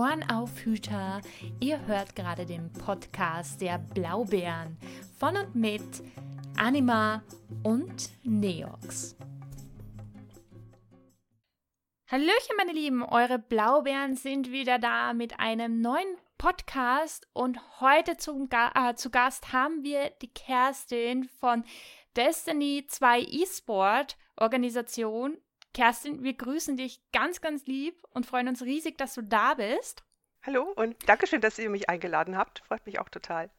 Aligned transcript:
Ohrenaufhüter. 0.00 1.20
Ihr 1.60 1.86
hört 1.86 2.16
gerade 2.16 2.46
den 2.46 2.72
Podcast 2.72 3.60
der 3.60 3.76
Blaubeeren 3.76 4.78
von 5.18 5.36
und 5.36 5.54
mit 5.54 6.02
Anima 6.56 7.22
und 7.64 8.08
Neox. 8.22 9.14
Hallöchen, 12.10 12.56
meine 12.56 12.72
Lieben, 12.72 13.02
eure 13.02 13.38
Blaubeeren 13.38 14.16
sind 14.16 14.50
wieder 14.50 14.78
da 14.78 15.12
mit 15.12 15.38
einem 15.38 15.82
neuen 15.82 16.16
Podcast 16.38 17.28
und 17.34 17.58
heute 17.82 18.16
zum, 18.16 18.48
äh, 18.50 18.94
zu 18.94 19.10
Gast 19.10 19.52
haben 19.52 19.84
wir 19.84 20.08
die 20.22 20.32
Kerstin 20.32 21.24
von 21.24 21.62
Destiny 22.16 22.86
2 22.88 23.20
eSport 23.20 24.16
Organisation 24.36 25.36
Kerstin, 25.72 26.22
wir 26.22 26.34
grüßen 26.34 26.76
dich 26.76 27.00
ganz, 27.12 27.40
ganz 27.40 27.66
lieb 27.66 28.02
und 28.10 28.26
freuen 28.26 28.48
uns 28.48 28.62
riesig, 28.62 28.98
dass 28.98 29.14
du 29.14 29.22
da 29.22 29.54
bist. 29.54 30.02
Hallo 30.42 30.72
und 30.74 30.96
Dankeschön, 31.08 31.40
dass 31.40 31.58
ihr 31.58 31.70
mich 31.70 31.88
eingeladen 31.88 32.36
habt. 32.36 32.60
Freut 32.66 32.84
mich 32.86 32.98
auch 32.98 33.08
total. 33.08 33.50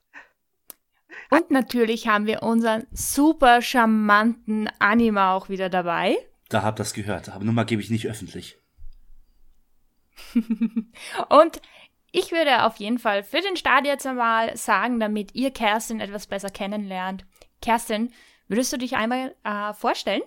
Und 1.29 1.51
natürlich 1.51 2.07
haben 2.07 2.25
wir 2.25 2.43
unseren 2.43 2.87
super 2.91 3.61
charmanten 3.61 4.70
Anima 4.79 5.35
auch 5.35 5.49
wieder 5.49 5.70
dabei. 5.70 6.17
Da 6.49 6.63
habt 6.63 6.79
ihr 6.79 6.84
das 6.84 6.93
gehört, 6.93 7.29
aber 7.29 7.45
Nummer 7.45 7.65
gebe 7.65 7.81
ich 7.81 7.89
nicht 7.89 8.07
öffentlich. 8.07 8.57
und 11.29 11.62
ich 12.12 12.31
würde 12.31 12.65
auf 12.65 12.77
jeden 12.77 12.99
Fall 12.99 13.23
für 13.23 13.39
den 13.39 13.55
Start 13.55 13.85
jetzt 13.85 14.05
einmal 14.05 14.55
sagen, 14.57 14.99
damit 14.99 15.34
ihr 15.34 15.51
Kerstin 15.51 16.01
etwas 16.01 16.27
besser 16.27 16.49
kennenlernt. 16.49 17.25
Kerstin, 17.62 18.13
würdest 18.48 18.73
du 18.73 18.77
dich 18.77 18.95
einmal 18.98 19.35
äh, 19.43 19.73
vorstellen? 19.73 20.21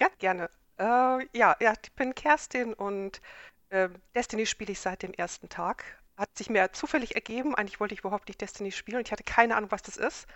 Ja, 0.00 0.08
gerne. 0.18 0.50
Äh, 0.78 1.26
ja, 1.36 1.56
ja, 1.60 1.72
ich 1.82 1.92
bin 1.94 2.14
Kerstin 2.14 2.74
und 2.74 3.20
äh, 3.70 3.88
Destiny 4.14 4.46
spiele 4.46 4.72
ich 4.72 4.80
seit 4.80 5.02
dem 5.02 5.12
ersten 5.12 5.48
Tag. 5.48 5.84
Hat 6.16 6.36
sich 6.38 6.50
mir 6.50 6.72
zufällig 6.72 7.14
ergeben. 7.16 7.54
Eigentlich 7.54 7.80
wollte 7.80 7.94
ich 7.94 8.00
überhaupt 8.00 8.28
nicht 8.28 8.40
Destiny 8.40 8.72
spielen. 8.72 9.02
Ich 9.04 9.12
hatte 9.12 9.24
keine 9.24 9.56
Ahnung, 9.56 9.70
was 9.72 9.82
das 9.82 9.96
ist. 9.96 10.26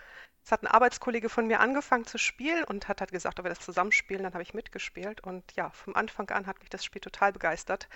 Es 0.44 0.53
hat 0.53 0.62
ein 0.62 0.66
Arbeitskollege 0.69 1.28
von 1.28 1.47
mir 1.47 1.61
angefangen 1.61 2.06
zu 2.06 2.19
spielen 2.19 2.64
und 2.64 2.89
hat 2.89 3.00
halt 3.00 3.12
gesagt, 3.12 3.39
ob 3.39 3.44
wir 3.44 3.50
das 3.50 3.61
zusammenspielen. 3.61 4.22
Dann 4.25 4.33
habe 4.34 4.42
ich 4.42 4.55
mitgespielt 4.55 5.20
und 5.22 5.53
ja, 5.56 5.70
vom 5.70 5.94
Anfang 5.97 6.28
an 6.31 6.47
hat 6.47 6.61
mich 6.61 6.70
das 6.70 6.84
Spiel 6.84 7.00
total 7.00 7.33
begeistert 7.33 7.89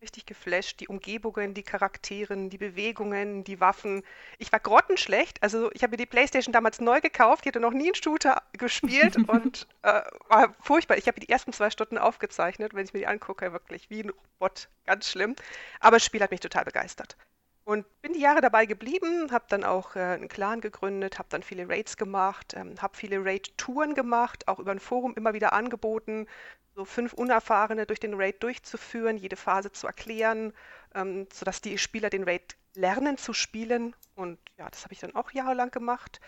richtig 0.00 0.26
geflasht. 0.26 0.80
Die 0.80 0.88
Umgebungen, 0.88 1.54
die 1.54 1.62
Charakteren, 1.62 2.50
die 2.50 2.58
Bewegungen, 2.58 3.44
die 3.44 3.60
Waffen. 3.60 4.02
Ich 4.38 4.50
war 4.52 4.60
grottenschlecht. 4.60 5.42
Also 5.42 5.70
ich 5.72 5.82
habe 5.82 5.92
mir 5.92 5.96
die 5.98 6.06
Playstation 6.06 6.52
damals 6.52 6.80
neu 6.80 7.00
gekauft. 7.00 7.44
Ich 7.44 7.48
hatte 7.48 7.60
noch 7.60 7.72
nie 7.72 7.86
einen 7.86 7.94
Shooter 7.94 8.42
gespielt 8.52 9.16
und 9.28 9.66
äh, 9.82 10.02
war 10.28 10.54
furchtbar. 10.60 10.96
Ich 10.96 11.06
habe 11.06 11.20
die 11.20 11.28
ersten 11.28 11.52
zwei 11.52 11.70
Stunden 11.70 11.98
aufgezeichnet, 11.98 12.74
wenn 12.74 12.84
ich 12.84 12.92
mir 12.92 13.00
die 13.00 13.06
angucke, 13.06 13.52
wirklich 13.52 13.90
wie 13.90 14.02
ein 14.02 14.10
Robot. 14.10 14.68
Ganz 14.86 15.08
schlimm. 15.08 15.36
Aber 15.80 15.96
das 15.96 16.04
Spiel 16.04 16.22
hat 16.22 16.30
mich 16.30 16.40
total 16.40 16.64
begeistert. 16.64 17.16
Und 17.64 17.86
bin 18.02 18.14
die 18.14 18.20
Jahre 18.20 18.40
dabei 18.40 18.66
geblieben, 18.66 19.30
habe 19.30 19.44
dann 19.48 19.64
auch 19.64 19.94
äh, 19.94 20.00
einen 20.00 20.28
Clan 20.28 20.60
gegründet, 20.60 21.18
habe 21.18 21.28
dann 21.30 21.42
viele 21.42 21.68
Raids 21.68 21.96
gemacht, 21.96 22.54
ähm, 22.56 22.80
habe 22.80 22.96
viele 22.96 23.24
Raid-Touren 23.24 23.94
gemacht, 23.94 24.48
auch 24.48 24.58
über 24.58 24.72
ein 24.72 24.80
Forum 24.80 25.14
immer 25.14 25.34
wieder 25.34 25.52
angeboten, 25.52 26.26
so 26.74 26.84
fünf 26.84 27.12
Unerfahrene 27.12 27.86
durch 27.86 28.00
den 28.00 28.14
Raid 28.14 28.42
durchzuführen, 28.42 29.16
jede 29.18 29.36
Phase 29.36 29.72
zu 29.72 29.86
erklären, 29.86 30.52
ähm, 30.94 31.28
sodass 31.32 31.60
die 31.60 31.78
Spieler 31.78 32.10
den 32.10 32.24
Raid 32.24 32.56
lernen 32.74 33.18
zu 33.18 33.32
spielen. 33.32 33.94
Und 34.14 34.38
ja, 34.56 34.68
das 34.70 34.84
habe 34.84 34.94
ich 34.94 35.00
dann 35.00 35.14
auch 35.14 35.30
jahrelang 35.32 35.70
gemacht. 35.70 36.20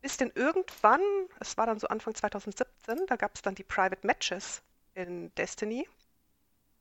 Bis 0.00 0.16
denn 0.16 0.32
irgendwann, 0.34 1.00
es 1.40 1.56
war 1.56 1.66
dann 1.66 1.78
so 1.78 1.88
Anfang 1.88 2.14
2017, 2.14 3.06
da 3.06 3.16
gab 3.16 3.34
es 3.34 3.42
dann 3.42 3.54
die 3.54 3.64
Private 3.64 4.06
Matches 4.06 4.62
in 4.94 5.34
Destiny. 5.34 5.88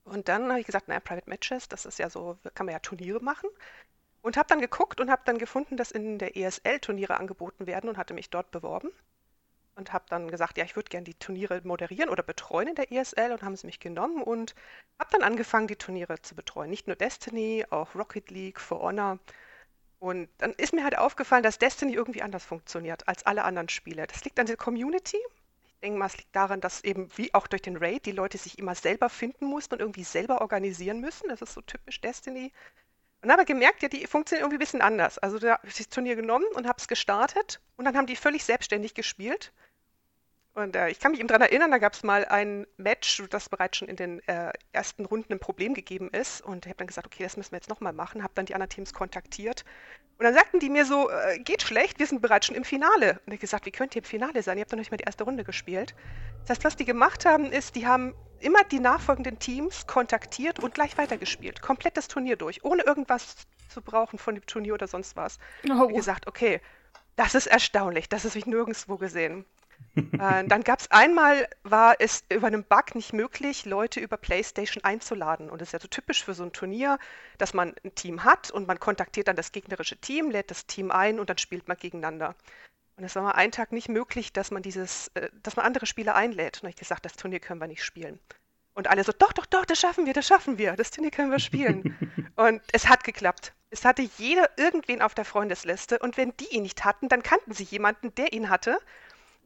Und 0.04 0.30
dann 0.30 0.50
habe 0.50 0.60
ich 0.60 0.66
gesagt, 0.66 0.88
naja, 0.88 1.00
Private 1.02 1.30
Matches, 1.30 1.68
das 1.68 1.86
ist 1.86 2.00
ja 2.00 2.10
so, 2.10 2.38
kann 2.54 2.66
man 2.66 2.74
ja 2.74 2.80
Turniere 2.80 3.20
machen. 3.22 3.50
Und 4.28 4.36
habe 4.36 4.50
dann 4.50 4.60
geguckt 4.60 5.00
und 5.00 5.10
habe 5.10 5.22
dann 5.24 5.38
gefunden, 5.38 5.78
dass 5.78 5.90
in 5.90 6.20
der 6.20 6.36
ESL 6.36 6.82
Turniere 6.82 7.18
angeboten 7.18 7.66
werden 7.66 7.90
und 7.90 7.96
hatte 7.96 8.14
mich 8.14 8.30
dort 8.30 8.52
beworben 8.52 8.90
und 9.76 9.94
habe 9.94 10.04
dann 10.10 10.30
gesagt, 10.30 10.58
ja, 10.58 10.66
ich 10.66 10.76
würde 10.76 10.90
gerne 10.90 11.06
die 11.06 11.14
Turniere 11.14 11.62
moderieren 11.64 12.10
oder 12.10 12.24
betreuen 12.24 12.68
in 12.68 12.76
der 12.76 12.92
ESL 12.92 13.32
und 13.32 13.42
haben 13.42 13.56
sie 13.56 13.68
mich 13.68 13.80
genommen 13.80 14.22
und 14.22 14.54
habe 15.00 15.12
dann 15.14 15.24
angefangen, 15.24 15.68
die 15.68 15.78
Turniere 15.78 16.22
zu 16.22 16.36
betreuen. 16.36 16.70
Nicht 16.70 16.88
nur 16.88 16.98
Destiny, 16.98 17.64
auch 17.70 17.96
Rocket 17.96 18.30
League, 18.30 18.60
For 18.60 18.82
Honor. 18.82 19.18
Und 20.00 20.28
dann 20.40 20.52
ist 20.56 20.74
mir 20.74 20.84
halt 20.84 20.98
aufgefallen, 20.98 21.44
dass 21.44 21.58
Destiny 21.58 21.94
irgendwie 21.94 22.22
anders 22.22 22.44
funktioniert 22.44 23.08
als 23.08 23.26
alle 23.26 23.46
anderen 23.46 23.70
Spiele. 23.70 24.08
Das 24.08 24.26
liegt 24.26 24.42
an 24.42 24.48
der 24.48 24.58
Community. 24.58 25.20
Ich 25.68 25.80
denke 25.82 26.00
mal, 26.00 26.08
es 26.08 26.18
liegt 26.18 26.36
daran, 26.36 26.60
dass 26.60 26.84
eben 26.84 27.10
wie 27.16 27.34
auch 27.34 27.48
durch 27.48 27.62
den 27.62 27.78
Raid 27.78 28.06
die 28.06 28.12
Leute 28.12 28.38
sich 28.38 28.60
immer 28.60 28.76
selber 28.76 29.08
finden 29.08 29.46
mussten 29.46 29.76
und 29.76 29.80
irgendwie 29.80 30.04
selber 30.04 30.42
organisieren 30.42 31.00
müssen. 31.00 31.30
Das 31.30 31.42
ist 31.42 31.54
so 31.54 31.62
typisch 31.62 32.02
Destiny. 32.02 32.52
Und 33.22 33.32
habe 33.32 33.46
gemerkt, 33.46 33.82
ja, 33.82 33.90
die 33.90 34.06
funktionieren 34.06 34.44
irgendwie 34.44 34.58
ein 34.58 34.66
bisschen 34.66 34.82
anders. 34.82 35.18
Also 35.18 35.40
da 35.40 35.54
habe 35.54 35.68
ich 35.68 35.78
das 35.78 35.90
Turnier 35.90 36.16
genommen 36.16 36.46
und 36.54 36.68
habe 36.68 36.78
es 36.80 36.88
gestartet 36.88 37.60
und 37.76 37.86
dann 37.86 37.98
haben 37.98 38.06
die 38.06 38.16
völlig 38.16 38.46
selbstständig 38.46 38.94
gespielt. 38.94 39.52
Und 40.58 40.76
äh, 40.76 40.90
ich 40.90 41.00
kann 41.00 41.12
mich 41.12 41.20
eben 41.20 41.28
daran 41.28 41.44
erinnern, 41.44 41.70
da 41.70 41.78
gab 41.78 41.94
es 41.94 42.02
mal 42.02 42.26
ein 42.26 42.66
Match, 42.78 43.24
das 43.30 43.48
bereits 43.48 43.78
schon 43.78 43.88
in 43.88 43.96
den 43.96 44.28
äh, 44.28 44.52
ersten 44.72 45.06
Runden 45.06 45.34
ein 45.34 45.40
Problem 45.40 45.76
gegeben 45.76 46.10
ist. 46.10 46.42
Und 46.42 46.66
ich 46.66 46.70
habe 46.70 46.78
dann 46.78 46.88
gesagt, 46.88 47.06
okay, 47.06 47.22
das 47.22 47.38
müssen 47.38 47.52
wir 47.52 47.58
jetzt 47.58 47.70
nochmal 47.70 47.94
machen. 47.94 48.24
Habe 48.24 48.34
dann 48.34 48.48
die 48.48 48.56
anderen 48.56 48.72
Teams 48.72 48.92
kontaktiert. 48.92 49.66
Und 50.18 50.24
dann 50.24 50.34
sagten 50.34 50.60
die 50.60 50.70
mir 50.70 50.86
so, 50.86 51.10
äh, 51.10 51.38
geht 51.40 51.62
schlecht, 51.62 52.00
wir 52.00 52.08
sind 52.08 52.22
bereits 52.22 52.48
schon 52.48 52.56
im 52.56 52.64
Finale. 52.64 53.20
Und 53.26 53.34
ich 53.34 53.40
gesagt, 53.40 53.66
wie 53.66 53.72
könnt 53.72 53.96
ihr 53.96 54.02
im 54.02 54.06
Finale 54.06 54.42
sein? 54.42 54.58
Ihr 54.58 54.62
habt 54.62 54.72
doch 54.72 54.78
nicht 54.78 54.90
mal 54.90 54.98
die 54.98 55.04
erste 55.04 55.24
Runde 55.24 55.44
gespielt. 55.44 55.94
Das 56.42 56.52
heißt, 56.52 56.64
was 56.64 56.76
die 56.76 56.86
gemacht 56.86 57.26
haben, 57.26 57.52
ist, 57.52 57.76
die 57.76 57.86
haben 57.86 58.16
immer 58.40 58.64
die 58.64 58.80
nachfolgenden 58.80 59.38
Teams 59.38 59.86
kontaktiert 59.86 60.60
und 60.60 60.74
gleich 60.74 60.98
weitergespielt. 60.98 61.62
Komplett 61.62 61.98
das 61.98 62.08
Turnier 62.08 62.36
durch, 62.36 62.64
ohne 62.64 62.84
irgendwas 62.84 63.36
zu 63.70 63.82
brauchen 63.82 64.18
von 64.18 64.36
dem 64.36 64.46
Turnier 64.46 64.74
oder 64.74 64.88
sonst 64.88 65.16
was. 65.16 65.38
Oh. 65.70 65.90
Wie 65.90 65.94
gesagt, 65.94 66.28
okay, 66.28 66.62
das 67.16 67.36
ist 67.36 67.48
erstaunlich, 67.48 68.10
das 68.10 68.26
habe 68.26 68.38
ich 68.38 68.46
nirgendwo 68.46 68.98
gesehen 68.98 69.46
äh, 69.96 70.44
dann 70.46 70.64
gab 70.64 70.80
es 70.80 70.92
einmal, 70.92 71.48
war 71.64 71.96
es 72.00 72.24
über 72.32 72.48
einen 72.48 72.64
Bug 72.64 72.96
nicht 72.96 73.14
möglich, 73.14 73.66
Leute 73.66 74.00
über 74.00 74.18
PlayStation 74.18 74.84
einzuladen. 74.84 75.50
Und 75.50 75.62
das 75.62 75.70
ist 75.70 75.74
ja 75.74 75.80
so 75.80 75.88
typisch 75.88 76.24
für 76.24 76.34
so 76.34 76.44
ein 76.44 76.54
Turnier, 76.54 77.00
dass 77.38 77.54
man 77.54 77.74
ein 77.84 77.96
Team 77.96 78.24
hat 78.24 78.52
und 78.52 78.68
man 78.68 78.80
kontaktiert 78.80 79.28
dann 79.28 79.36
das 79.36 79.52
gegnerische 79.52 79.98
Team, 79.98 80.30
lädt 80.30 80.52
das 80.52 80.66
Team 80.68 80.92
ein 80.92 81.20
und 81.20 81.30
dann 81.30 81.38
spielt 81.38 81.68
man 81.68 81.78
gegeneinander. 81.78 82.36
Und 82.98 83.04
es 83.04 83.16
war 83.16 83.24
mal 83.24 83.32
einen 83.32 83.52
Tag 83.52 83.72
nicht 83.72 83.90
möglich, 83.90 84.34
dass 84.34 84.52
man 84.52 84.64
dieses, 84.64 85.10
äh, 85.16 85.30
dass 85.44 85.56
man 85.56 85.66
andere 85.66 85.86
Spieler 85.86 86.16
einlädt. 86.16 86.58
Und 86.58 86.64
habe 86.64 86.70
ich 86.70 86.76
gesagt, 86.76 87.06
das 87.06 87.14
Turnier 87.14 87.40
können 87.40 87.62
wir 87.62 87.68
nicht 87.68 87.84
spielen. 87.84 88.20
Und 88.74 88.88
alle 88.88 89.04
so, 89.04 89.12
doch, 89.12 89.34
doch, 89.34 89.48
doch, 89.48 89.66
das 89.66 89.80
schaffen 89.80 90.06
wir, 90.06 90.14
das 90.14 90.28
schaffen 90.28 90.60
wir, 90.60 90.76
das 90.76 90.92
Turnier 90.92 91.10
können 91.12 91.32
wir 91.32 91.40
spielen. 91.40 91.98
und 92.36 92.62
es 92.74 92.88
hat 92.88 93.04
geklappt. 93.04 93.54
Es 93.70 93.84
hatte 93.84 94.04
jeder 94.18 94.50
irgendwen 94.58 95.02
auf 95.02 95.14
der 95.14 95.26
Freundesliste 95.26 96.00
und 96.00 96.16
wenn 96.16 96.36
die 96.38 96.56
ihn 96.56 96.62
nicht 96.62 96.86
hatten, 96.86 97.10
dann 97.10 97.22
kannten 97.22 97.54
sie 97.54 97.64
jemanden, 97.64 98.14
der 98.16 98.32
ihn 98.32 98.50
hatte 98.50 98.80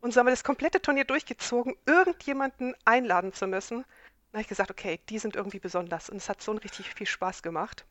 und 0.02 0.14
so 0.14 0.20
haben 0.20 0.26
wir 0.26 0.32
das 0.32 0.44
komplette 0.44 0.82
Turnier 0.82 1.06
durchgezogen, 1.06 1.76
irgendjemanden 1.86 2.76
einladen 2.86 3.34
zu 3.34 3.46
müssen. 3.46 3.78
Dann 3.78 4.40
habe 4.40 4.42
ich 4.42 4.48
gesagt, 4.48 4.72
okay, 4.72 5.00
die 5.10 5.20
sind 5.20 5.36
irgendwie 5.36 5.60
besonders. 5.60 6.10
Und 6.10 6.18
es 6.18 6.28
hat 6.28 6.42
so 6.42 6.52
richtig 6.54 6.90
viel 6.94 7.08
Spaß 7.08 7.44
gemacht. 7.44 7.86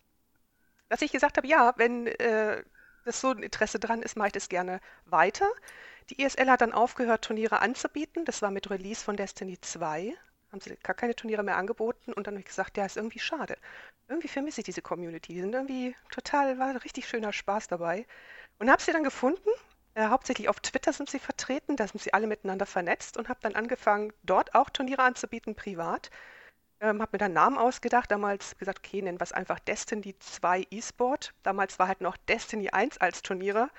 Dass 0.88 1.02
ich 1.02 1.12
gesagt 1.12 1.36
habe, 1.36 1.46
ja, 1.46 1.72
wenn 1.76 2.08
äh, 2.08 2.64
das 3.04 3.20
so 3.20 3.30
ein 3.30 3.44
Interesse 3.44 3.78
dran 3.78 4.02
ist, 4.02 4.16
mache 4.16 4.28
ich 4.28 4.32
das 4.32 4.48
gerne 4.48 4.80
weiter. 5.04 5.46
Die 6.10 6.20
ESL 6.20 6.50
hat 6.50 6.62
dann 6.62 6.72
aufgehört, 6.72 7.24
Turniere 7.24 7.60
anzubieten. 7.60 8.24
Das 8.24 8.42
war 8.42 8.50
mit 8.50 8.68
Release 8.70 9.04
von 9.04 9.16
Destiny 9.16 9.60
2. 9.60 10.12
Haben 10.50 10.60
sie 10.60 10.76
gar 10.82 10.96
keine 10.96 11.14
Turniere 11.14 11.44
mehr 11.44 11.56
angeboten. 11.56 12.12
Und 12.12 12.26
dann 12.26 12.34
habe 12.34 12.40
ich 12.40 12.46
gesagt, 12.46 12.76
ja, 12.76 12.86
ist 12.86 12.96
irgendwie 12.96 13.20
schade. 13.20 13.56
Irgendwie 14.08 14.26
vermisse 14.26 14.62
ich 14.62 14.64
diese 14.64 14.82
Community. 14.82 15.34
Die 15.34 15.40
sind 15.42 15.54
irgendwie 15.54 15.94
total, 16.10 16.58
war 16.58 16.82
richtig 16.82 17.06
schöner 17.06 17.32
Spaß 17.32 17.68
dabei. 17.68 18.04
Und 18.58 18.68
habe 18.68 18.82
sie 18.82 18.90
dann 18.90 19.04
gefunden 19.04 19.48
äh, 19.94 20.08
hauptsächlich 20.08 20.48
auf 20.48 20.60
Twitter 20.60 20.92
sind 20.92 21.10
sie 21.10 21.18
vertreten, 21.18 21.76
da 21.76 21.86
sind 21.86 22.00
sie 22.00 22.14
alle 22.14 22.26
miteinander 22.26 22.66
vernetzt 22.66 23.16
und 23.16 23.28
habe 23.28 23.40
dann 23.42 23.54
angefangen, 23.54 24.12
dort 24.22 24.54
auch 24.54 24.70
Turniere 24.70 25.02
anzubieten, 25.02 25.54
privat. 25.54 26.10
Ähm, 26.80 27.02
habe 27.02 27.10
mir 27.12 27.18
dann 27.18 27.32
Namen 27.34 27.58
ausgedacht, 27.58 28.10
damals 28.10 28.56
gesagt, 28.58 28.78
okay, 28.78 29.02
nennen 29.02 29.20
wir 29.20 29.24
es 29.24 29.32
einfach 29.32 29.58
Destiny 29.58 30.16
2 30.18 30.66
eSport. 30.70 31.34
Damals 31.42 31.78
war 31.78 31.88
halt 31.88 32.00
noch 32.00 32.16
Destiny 32.16 32.70
1 32.70 32.98
als 32.98 33.22
Turniere. 33.22 33.70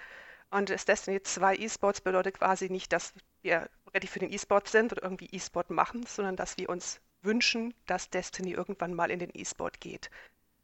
Und 0.51 0.69
das 0.69 0.85
Destiny 0.85 1.21
2 1.23 1.55
eSports 1.57 2.01
bedeutet 2.01 2.37
quasi 2.37 2.69
nicht, 2.69 2.93
dass 2.93 3.13
wir 3.41 3.69
ready 3.93 4.07
für 4.07 4.19
den 4.19 4.31
eSport 4.31 4.67
sind 4.67 4.91
oder 4.91 5.03
irgendwie 5.03 5.29
eSport 5.35 5.69
machen, 5.69 6.05
sondern 6.05 6.35
dass 6.35 6.57
wir 6.57 6.69
uns 6.69 6.99
wünschen, 7.21 7.73
dass 7.87 8.09
Destiny 8.09 8.51
irgendwann 8.51 8.93
mal 8.93 9.11
in 9.11 9.19
den 9.19 9.33
eSport 9.33 9.79
geht. 9.79 10.09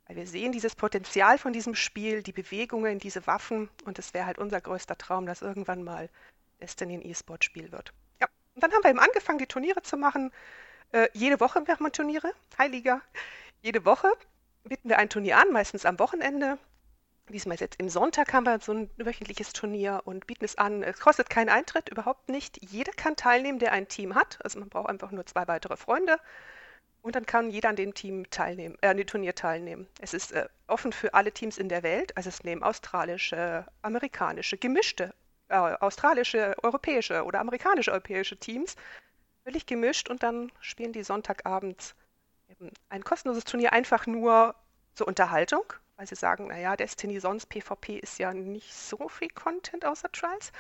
Weil 0.07 0.15
wir 0.15 0.27
sehen 0.27 0.51
dieses 0.51 0.75
Potenzial 0.75 1.37
von 1.37 1.53
diesem 1.53 1.75
Spiel, 1.75 2.23
die 2.23 2.31
Bewegungen, 2.31 2.99
diese 2.99 3.27
Waffen 3.27 3.69
und 3.85 3.99
es 3.99 4.13
wäre 4.13 4.25
halt 4.25 4.37
unser 4.37 4.61
größter 4.61 4.97
Traum, 4.97 5.25
dass 5.25 5.41
irgendwann 5.41 5.83
mal 5.83 6.09
Destiny 6.61 6.95
ein 6.95 7.05
E-Sport-Spiel 7.05 7.71
wird. 7.71 7.93
Ja, 8.21 8.27
und 8.55 8.63
dann 8.63 8.71
haben 8.71 8.83
wir 8.83 8.89
eben 8.89 8.99
angefangen, 8.99 9.39
die 9.39 9.47
Turniere 9.47 9.81
zu 9.81 9.97
machen. 9.97 10.31
Äh, 10.91 11.09
jede 11.13 11.39
Woche 11.39 11.61
machen 11.61 11.85
wir 11.85 11.91
Turniere, 11.91 12.33
Heiliger. 12.57 13.01
Jede 13.61 13.83
Woche 13.85 14.11
bieten 14.63 14.89
wir 14.89 14.97
ein 14.97 15.09
Turnier 15.09 15.37
an, 15.37 15.51
meistens 15.51 15.85
am 15.85 15.99
Wochenende. 15.99 16.57
Diesmal 17.29 17.57
jetzt 17.57 17.79
im 17.81 17.89
Sonntag 17.89 18.31
haben 18.31 18.45
wir 18.45 18.59
so 18.61 18.71
ein 18.71 18.89
wöchentliches 18.95 19.51
Turnier 19.51 20.01
und 20.05 20.27
bieten 20.27 20.45
es 20.45 20.57
an. 20.57 20.81
Es 20.83 20.99
kostet 20.99 21.29
keinen 21.29 21.49
Eintritt, 21.49 21.89
überhaupt 21.89 22.29
nicht. 22.29 22.63
Jeder 22.63 22.93
kann 22.93 23.17
teilnehmen, 23.17 23.59
der 23.59 23.73
ein 23.73 23.89
Team 23.89 24.15
hat. 24.15 24.39
Also 24.45 24.59
man 24.59 24.69
braucht 24.69 24.89
einfach 24.89 25.11
nur 25.11 25.25
zwei 25.25 25.45
weitere 25.47 25.75
Freunde. 25.75 26.17
Und 27.01 27.15
dann 27.15 27.25
kann 27.25 27.49
jeder 27.49 27.69
an 27.69 27.75
dem 27.75 27.93
Team 27.93 28.29
teilnehmen, 28.29 28.77
äh, 28.81 28.87
an 28.87 28.97
dem 28.97 29.07
Turnier 29.07 29.35
teilnehmen. 29.35 29.87
Es 30.01 30.13
ist 30.13 30.31
äh, 30.33 30.47
offen 30.67 30.91
für 30.91 31.13
alle 31.13 31.31
Teams 31.31 31.57
in 31.57 31.69
der 31.69 31.83
Welt. 31.83 32.15
Also 32.17 32.29
es 32.29 32.43
nehmen 32.43 32.63
australische, 32.63 33.65
amerikanische, 33.81 34.57
gemischte, 34.57 35.13
äh, 35.49 35.55
australische, 35.55 36.55
europäische 36.63 37.23
oder 37.23 37.39
amerikanische 37.39 37.91
europäische 37.91 38.37
Teams. 38.37 38.75
Völlig 39.43 39.65
gemischt 39.65 40.09
und 40.09 40.23
dann 40.23 40.51
spielen 40.59 40.91
die 40.91 41.03
Sonntagabends 41.03 41.95
ein 42.89 43.03
kostenloses 43.03 43.43
Turnier 43.43 43.73
einfach 43.73 44.07
nur 44.07 44.55
zur 44.93 45.07
Unterhaltung, 45.07 45.73
weil 45.95 46.07
sie 46.07 46.15
sagen, 46.15 46.47
naja, 46.47 46.75
Destiny 46.75 47.19
sonst 47.19 47.47
PvP 47.47 47.99
ist 47.99 48.19
ja 48.19 48.33
nicht 48.33 48.73
so 48.73 49.09
viel 49.09 49.29
Content 49.29 49.85
außer 49.85 50.11
Trials 50.11 50.51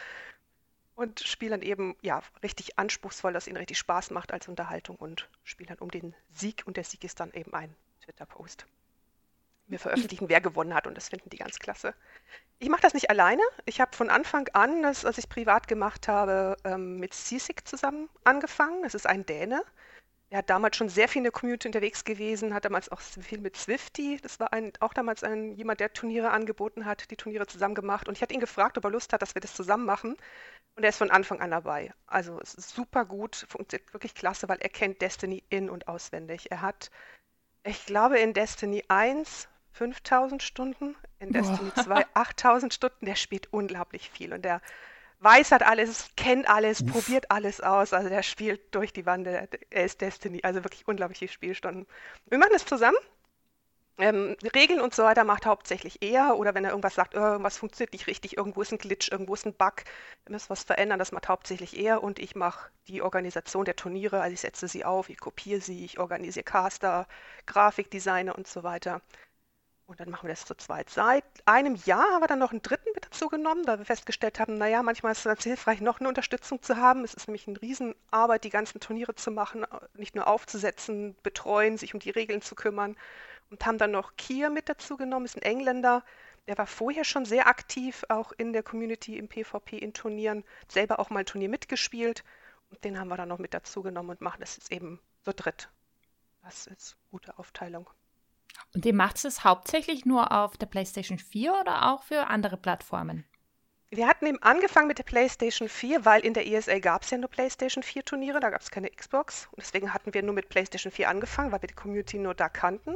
und 0.97 1.19
spielen 1.19 1.61
eben 1.61 1.95
ja 2.01 2.21
richtig 2.41 2.79
anspruchsvoll, 2.79 3.31
dass 3.31 3.47
ihnen 3.47 3.57
richtig 3.57 3.77
Spaß 3.77 4.09
macht 4.09 4.33
als 4.33 4.47
Unterhaltung 4.47 4.95
und 4.97 5.29
spielen 5.43 5.77
um 5.79 5.91
den 5.91 6.15
Sieg 6.31 6.63
und 6.65 6.75
der 6.75 6.83
Sieg 6.83 7.03
ist 7.03 7.19
dann 7.19 7.31
eben 7.33 7.53
ein 7.53 7.73
Twitter-Post. 8.03 8.65
Wir 9.67 9.79
veröffentlichen, 9.79 10.27
wer 10.27 10.41
gewonnen 10.41 10.73
hat 10.73 10.87
und 10.87 10.95
das 10.95 11.09
finden 11.09 11.29
die 11.29 11.37
ganz 11.37 11.59
klasse. 11.59 11.93
Ich 12.57 12.69
mache 12.69 12.81
das 12.81 12.95
nicht 12.95 13.11
alleine. 13.11 13.43
Ich 13.65 13.79
habe 13.79 13.95
von 13.95 14.09
Anfang 14.09 14.47
an, 14.53 14.81
das, 14.81 15.05
als 15.05 15.19
ich 15.19 15.29
privat 15.29 15.67
gemacht 15.67 16.07
habe, 16.07 16.57
ähm, 16.63 16.97
mit 16.97 17.13
Sisik 17.13 17.67
zusammen 17.67 18.09
angefangen. 18.23 18.81
Das 18.81 18.95
ist 18.95 19.05
ein 19.05 19.25
Däne. 19.25 19.61
Er 20.29 20.39
hat 20.39 20.49
damals 20.49 20.75
schon 20.75 20.89
sehr 20.89 21.07
viel 21.07 21.21
in 21.21 21.23
der 21.23 21.31
Community 21.31 21.69
unterwegs 21.69 22.03
gewesen, 22.03 22.53
hat 22.53 22.65
damals 22.65 22.89
auch 22.91 22.99
viel 22.99 23.39
mit 23.39 23.55
Swifty, 23.55 24.19
das 24.21 24.41
war 24.41 24.51
ein, 24.51 24.73
auch 24.81 24.93
damals 24.93 25.23
ein, 25.23 25.53
jemand, 25.53 25.79
der 25.79 25.93
Turniere 25.93 26.31
angeboten 26.31 26.85
hat, 26.85 27.09
die 27.11 27.15
Turniere 27.15 27.47
zusammen 27.47 27.75
gemacht. 27.75 28.09
Und 28.09 28.17
ich 28.17 28.21
hatte 28.21 28.33
ihn 28.33 28.41
gefragt, 28.41 28.77
ob 28.77 28.83
er 28.83 28.91
Lust 28.91 29.13
hat, 29.13 29.21
dass 29.21 29.35
wir 29.35 29.41
das 29.41 29.53
zusammen 29.53 29.85
machen. 29.85 30.17
Und 30.75 30.83
er 30.83 30.89
ist 30.89 30.97
von 30.97 31.11
Anfang 31.11 31.39
an 31.39 31.51
dabei. 31.51 31.93
Also 32.07 32.39
es 32.41 32.53
ist 32.55 32.71
super 32.71 33.05
gut, 33.05 33.45
funktioniert 33.47 33.93
wirklich 33.93 34.15
klasse, 34.15 34.49
weil 34.49 34.59
er 34.59 34.69
kennt 34.69 35.01
Destiny 35.01 35.43
in- 35.49 35.69
und 35.69 35.87
auswendig. 35.87 36.51
Er 36.51 36.61
hat, 36.61 36.91
ich 37.63 37.85
glaube, 37.85 38.19
in 38.19 38.33
Destiny 38.33 38.83
1 38.89 39.47
5000 39.71 40.43
Stunden, 40.43 40.95
in 41.19 41.31
Destiny 41.31 41.71
Boah. 41.73 41.83
2 41.83 42.05
8000 42.15 42.73
Stunden. 42.73 43.05
Der 43.05 43.15
spielt 43.15 43.53
unglaublich 43.53 44.09
viel 44.09 44.33
und 44.33 44.43
der 44.43 44.61
weiß 45.19 45.51
hat 45.51 45.63
alles, 45.63 46.09
kennt 46.15 46.49
alles, 46.49 46.81
Uff. 46.81 46.91
probiert 46.91 47.31
alles 47.31 47.61
aus. 47.61 47.93
Also 47.93 48.09
der 48.09 48.23
spielt 48.23 48.73
durch 48.75 48.93
die 48.93 49.05
Wand, 49.05 49.27
er 49.27 49.47
ist 49.85 50.01
Destiny, 50.01 50.41
also 50.43 50.63
wirklich 50.63 50.87
unglaubliche 50.87 51.27
Spielstunden. 51.27 51.87
Wir 52.27 52.37
machen 52.37 52.53
das 52.53 52.65
zusammen. 52.65 52.97
Ähm, 53.99 54.35
Regeln 54.53 54.79
und 54.79 54.93
so 54.93 55.03
weiter 55.03 55.23
macht 55.23 55.47
hauptsächlich 55.47 56.03
er 56.03 56.37
oder 56.37 56.53
wenn 56.53 56.63
er 56.63 56.69
irgendwas 56.69 56.93
sagt, 56.93 57.15
oh, 57.15 57.19
irgendwas 57.19 57.57
funktioniert 57.57 57.93
nicht 57.93 58.05
richtig, 58.05 58.37
irgendwo 58.37 58.61
ist 58.61 58.71
ein 58.71 58.77
Glitch, 58.77 59.09
irgendwo 59.11 59.33
ist 59.33 59.47
ein 59.47 59.55
Bug, 59.55 59.85
wir 60.25 60.33
müssen 60.33 60.51
was 60.51 60.61
verändern, 60.63 60.99
das 60.99 61.11
macht 61.11 61.27
hauptsächlich 61.29 61.75
er 61.79 62.03
und 62.03 62.19
ich 62.19 62.35
mache 62.35 62.69
die 62.87 63.01
Organisation 63.01 63.65
der 63.65 63.75
Turniere, 63.75 64.21
also 64.21 64.33
ich 64.35 64.41
setze 64.41 64.67
sie 64.67 64.85
auf, 64.85 65.09
ich 65.09 65.19
kopiere 65.19 65.61
sie, 65.61 65.83
ich 65.83 65.97
organisiere 65.97 66.43
Caster, 66.43 67.07
Grafikdesigner 67.47 68.37
und 68.37 68.47
so 68.47 68.61
weiter. 68.61 69.01
Und 69.87 70.01
dann 70.01 70.09
machen 70.09 70.27
wir 70.27 70.33
das 70.33 70.43
zu 70.45 70.53
zweit. 70.55 70.89
Seit 70.89 71.23
einem 71.45 71.75
Jahr 71.85 72.03
haben 72.11 72.21
wir 72.21 72.27
dann 72.27 72.39
noch 72.39 72.51
einen 72.51 72.61
dritten 72.61 72.89
mit 72.93 73.05
dazu 73.05 73.29
genommen, 73.29 73.63
da 73.63 73.77
wir 73.79 73.85
festgestellt 73.85 74.37
haben, 74.37 74.57
naja, 74.57 74.83
manchmal 74.83 75.13
ist 75.13 75.19
es 75.19 75.23
ganz 75.23 75.43
hilfreich, 75.43 75.79
noch 75.79 76.01
eine 76.01 76.09
Unterstützung 76.09 76.61
zu 76.61 76.75
haben. 76.75 77.05
Es 77.05 77.13
ist 77.13 77.29
nämlich 77.29 77.47
eine 77.47 77.61
Riesenarbeit, 77.61 78.43
die 78.43 78.49
ganzen 78.49 78.81
Turniere 78.81 79.15
zu 79.15 79.31
machen, 79.31 79.65
nicht 79.93 80.13
nur 80.13 80.27
aufzusetzen, 80.27 81.15
betreuen, 81.23 81.77
sich 81.77 81.93
um 81.93 82.01
die 82.01 82.09
Regeln 82.09 82.41
zu 82.41 82.53
kümmern. 82.53 82.97
Und 83.49 83.65
haben 83.65 83.77
dann 83.77 83.91
noch 83.91 84.17
Kier 84.17 84.49
mit 84.49 84.67
dazu 84.67 84.97
genommen, 84.97 85.25
ist 85.25 85.37
ein 85.37 85.41
Engländer, 85.41 86.03
der 86.47 86.57
war 86.57 86.67
vorher 86.67 87.05
schon 87.05 87.23
sehr 87.23 87.47
aktiv, 87.47 88.03
auch 88.09 88.33
in 88.33 88.51
der 88.51 88.63
Community 88.63 89.17
im 89.17 89.29
PvP, 89.29 89.77
in 89.77 89.93
Turnieren, 89.93 90.43
selber 90.67 90.99
auch 90.99 91.09
mal 91.09 91.19
ein 91.19 91.25
Turnier 91.25 91.49
mitgespielt. 91.49 92.25
Und 92.69 92.83
den 92.83 92.99
haben 92.99 93.07
wir 93.07 93.15
dann 93.15 93.29
noch 93.29 93.39
mit 93.39 93.53
dazu 93.53 93.83
genommen 93.83 94.09
und 94.09 94.21
machen 94.21 94.41
das 94.41 94.57
jetzt 94.57 94.71
eben 94.71 94.99
so 95.23 95.31
dritt. 95.33 95.69
Das 96.43 96.67
ist 96.67 96.97
gute 97.09 97.37
Aufteilung. 97.37 97.89
Und 98.73 98.85
ihr 98.85 98.93
macht 98.93 99.23
es 99.23 99.43
hauptsächlich 99.43 100.05
nur 100.05 100.31
auf 100.31 100.57
der 100.57 100.67
PlayStation 100.67 101.17
4 101.19 101.53
oder 101.61 101.91
auch 101.91 102.03
für 102.03 102.27
andere 102.27 102.57
Plattformen? 102.57 103.25
Wir 103.89 104.07
hatten 104.07 104.25
eben 104.25 104.41
angefangen 104.43 104.87
mit 104.87 104.97
der 104.97 105.05
PlayStation 105.05 105.69
4, 105.69 106.03
weil 106.03 106.25
in 106.25 106.33
der 106.33 106.45
ESA 106.45 106.79
gab 106.79 107.03
es 107.03 107.09
ja 107.09 107.17
nur 107.17 107.29
PlayStation 107.29 107.83
4 107.83 108.03
Turniere, 108.03 108.41
da 108.41 108.49
gab 108.49 108.61
es 108.61 108.69
keine 108.69 108.89
Xbox. 108.89 109.47
Und 109.51 109.59
deswegen 109.61 109.93
hatten 109.93 110.13
wir 110.13 110.23
nur 110.23 110.35
mit 110.35 110.49
PlayStation 110.49 110.91
4 110.91 111.07
angefangen, 111.07 111.53
weil 111.53 111.61
wir 111.61 111.67
die 111.69 111.73
Community 111.73 112.17
nur 112.17 112.35
da 112.35 112.49
kannten. 112.49 112.95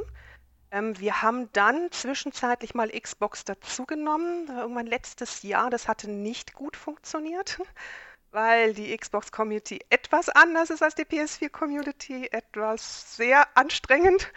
Ähm, 0.70 0.98
wir 0.98 1.22
haben 1.22 1.50
dann 1.52 1.90
zwischenzeitlich 1.92 2.74
mal 2.74 2.90
Xbox 2.90 3.44
dazugenommen, 3.44 4.48
irgendwann 4.48 4.86
letztes 4.86 5.42
Jahr. 5.42 5.70
Das 5.70 5.88
hatte 5.88 6.10
nicht 6.10 6.52
gut 6.52 6.76
funktioniert, 6.76 7.58
weil 8.30 8.74
die 8.74 8.94
Xbox-Community 8.96 9.80
etwas 9.88 10.28
anders 10.28 10.68
ist 10.68 10.82
als 10.82 10.94
die 10.94 11.04
PS4-Community, 11.04 12.28
etwas 12.32 13.16
sehr 13.16 13.46
anstrengend. 13.56 14.30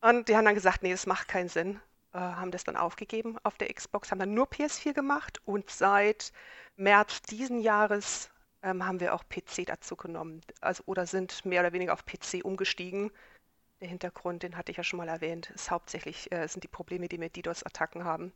Und 0.00 0.28
die 0.28 0.36
haben 0.36 0.44
dann 0.44 0.54
gesagt, 0.54 0.82
nee, 0.82 0.92
das 0.92 1.06
macht 1.06 1.28
keinen 1.28 1.48
Sinn. 1.48 1.80
Äh, 2.12 2.18
haben 2.18 2.50
das 2.50 2.64
dann 2.64 2.76
aufgegeben 2.76 3.36
auf 3.42 3.58
der 3.58 3.72
Xbox, 3.72 4.10
haben 4.10 4.18
dann 4.18 4.34
nur 4.34 4.46
PS4 4.48 4.94
gemacht 4.94 5.40
und 5.44 5.70
seit 5.70 6.32
März 6.76 7.22
diesen 7.22 7.60
Jahres 7.60 8.30
ähm, 8.62 8.86
haben 8.86 9.00
wir 9.00 9.14
auch 9.14 9.24
PC 9.28 9.66
dazu 9.66 9.94
genommen. 9.96 10.40
Also, 10.60 10.82
oder 10.86 11.06
sind 11.06 11.44
mehr 11.44 11.60
oder 11.60 11.72
weniger 11.72 11.92
auf 11.92 12.04
PC 12.06 12.44
umgestiegen. 12.44 13.10
Der 13.80 13.88
Hintergrund, 13.88 14.42
den 14.42 14.56
hatte 14.56 14.72
ich 14.72 14.78
ja 14.78 14.84
schon 14.84 14.98
mal 14.98 15.08
erwähnt, 15.08 15.50
ist 15.50 15.70
hauptsächlich 15.70 16.32
äh, 16.32 16.46
sind 16.48 16.64
die 16.64 16.68
Probleme, 16.68 17.08
die 17.08 17.18
mit 17.18 17.36
DDoS-Attacken 17.36 18.04
haben, 18.04 18.32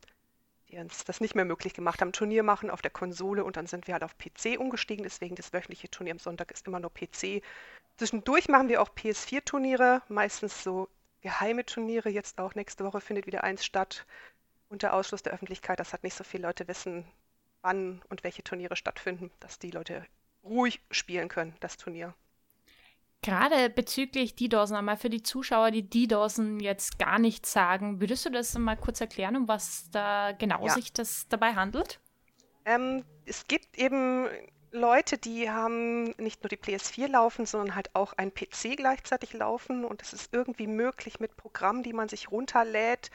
die 0.69 0.77
uns 0.77 1.03
das 1.03 1.19
nicht 1.19 1.35
mehr 1.35 1.43
möglich 1.43 1.73
gemacht 1.73 1.99
haben. 2.01 2.13
Turnier 2.13 2.43
machen 2.43 2.69
auf 2.69 2.81
der 2.81 2.91
Konsole 2.91 3.43
und 3.43 3.57
dann 3.57 3.67
sind 3.67 3.87
wir 3.87 3.95
halt 3.95 4.03
auf 4.03 4.17
PC 4.17 4.59
umgestiegen. 4.59 5.03
Deswegen 5.03 5.35
das 5.35 5.51
wöchentliche 5.51 5.89
Turnier 5.89 6.13
am 6.13 6.19
Sonntag 6.19 6.51
ist 6.51 6.67
immer 6.67 6.79
nur 6.79 6.93
PC. 6.93 7.41
Zwischendurch 7.97 8.49
machen 8.49 8.69
wir 8.69 8.81
auch 8.81 8.89
PS4-Turniere, 8.89 10.03
meistens 10.09 10.63
so 10.63 10.89
geheime 11.23 11.65
Turniere. 11.65 12.09
Jetzt 12.09 12.39
auch 12.39 12.53
nächste 12.53 12.83
Woche 12.83 13.01
findet 13.01 13.25
wieder 13.25 13.43
eins 13.43 13.65
statt 13.65 14.05
unter 14.69 14.93
Ausschluss 14.93 15.23
der 15.23 15.33
Öffentlichkeit. 15.33 15.79
Das 15.79 15.93
hat 15.93 16.03
nicht 16.03 16.15
so 16.15 16.23
viele 16.23 16.43
Leute 16.47 16.67
wissen, 16.67 17.05
wann 17.61 18.01
und 18.09 18.23
welche 18.23 18.43
Turniere 18.43 18.75
stattfinden, 18.75 19.31
dass 19.39 19.57
die 19.57 19.71
Leute 19.71 20.05
ruhig 20.43 20.81
spielen 20.91 21.29
können, 21.29 21.55
das 21.59 21.77
Turnier. 21.77 22.13
Gerade 23.21 23.69
bezüglich 23.69 24.35
DDoSen, 24.35 24.75
einmal 24.75 24.97
für 24.97 25.09
die 25.09 25.23
Zuschauer, 25.23 25.71
die 25.71 25.89
DDoSen 25.89 26.59
jetzt 26.59 26.99
gar 26.99 27.19
nichts 27.19 27.53
sagen, 27.53 28.01
würdest 28.01 28.25
du 28.25 28.29
das 28.29 28.57
mal 28.57 28.75
kurz 28.75 28.99
erklären, 28.99 29.37
um 29.37 29.47
was 29.47 29.89
da 29.91 30.33
genau 30.33 30.65
ja. 30.67 30.73
sich 30.73 30.91
das 30.91 31.27
dabei 31.29 31.55
handelt? 31.55 32.01
Ähm, 32.65 33.05
es 33.25 33.47
gibt 33.47 33.77
eben 33.77 34.27
Leute, 34.73 35.19
die 35.19 35.51
haben 35.51 36.05
nicht 36.17 36.41
nur 36.41 36.49
die 36.49 36.57
PS4 36.57 37.07
laufen, 37.07 37.45
sondern 37.45 37.75
halt 37.75 37.93
auch 37.93 38.13
ein 38.13 38.33
PC 38.33 38.75
gleichzeitig 38.75 39.33
laufen. 39.33 39.85
Und 39.85 40.01
es 40.01 40.13
ist 40.13 40.33
irgendwie 40.33 40.65
möglich, 40.65 41.19
mit 41.19 41.37
Programmen, 41.37 41.83
die 41.83 41.93
man 41.93 42.09
sich 42.09 42.31
runterlädt, 42.31 43.11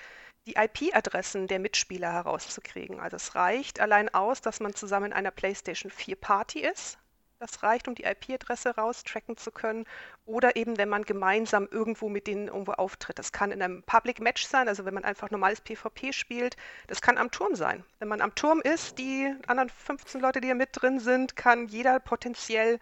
die 0.46 0.54
IP-Adressen 0.54 1.48
der 1.48 1.58
Mitspieler 1.58 2.12
herauszukriegen. 2.12 3.00
Also 3.00 3.16
es 3.16 3.34
reicht 3.34 3.80
allein 3.80 4.08
aus, 4.14 4.40
dass 4.40 4.60
man 4.60 4.74
zusammen 4.74 5.06
in 5.06 5.12
einer 5.12 5.32
PlayStation 5.32 5.90
4 5.90 6.16
Party 6.16 6.60
ist 6.60 6.96
das 7.38 7.62
reicht, 7.62 7.88
um 7.88 7.94
die 7.94 8.04
IP-Adresse 8.04 8.76
raustracken 8.76 9.36
zu 9.36 9.50
können. 9.50 9.84
Oder 10.26 10.56
eben, 10.56 10.76
wenn 10.76 10.88
man 10.88 11.04
gemeinsam 11.04 11.68
irgendwo 11.70 12.08
mit 12.08 12.26
denen 12.26 12.48
irgendwo 12.48 12.72
auftritt. 12.72 13.18
Das 13.18 13.32
kann 13.32 13.52
in 13.52 13.62
einem 13.62 13.82
Public 13.84 14.20
Match 14.20 14.44
sein, 14.44 14.68
also 14.68 14.84
wenn 14.84 14.94
man 14.94 15.04
einfach 15.04 15.30
normales 15.30 15.60
PvP 15.60 16.12
spielt. 16.12 16.56
Das 16.88 17.00
kann 17.00 17.18
am 17.18 17.30
Turm 17.30 17.54
sein. 17.54 17.84
Wenn 17.98 18.08
man 18.08 18.20
am 18.20 18.34
Turm 18.34 18.60
ist, 18.60 18.98
die 18.98 19.32
anderen 19.46 19.70
15 19.70 20.20
Leute, 20.20 20.40
die 20.40 20.48
hier 20.48 20.54
mit 20.54 20.70
drin 20.72 20.98
sind, 20.98 21.36
kann 21.36 21.68
jeder 21.68 22.00
potenziell 22.00 22.78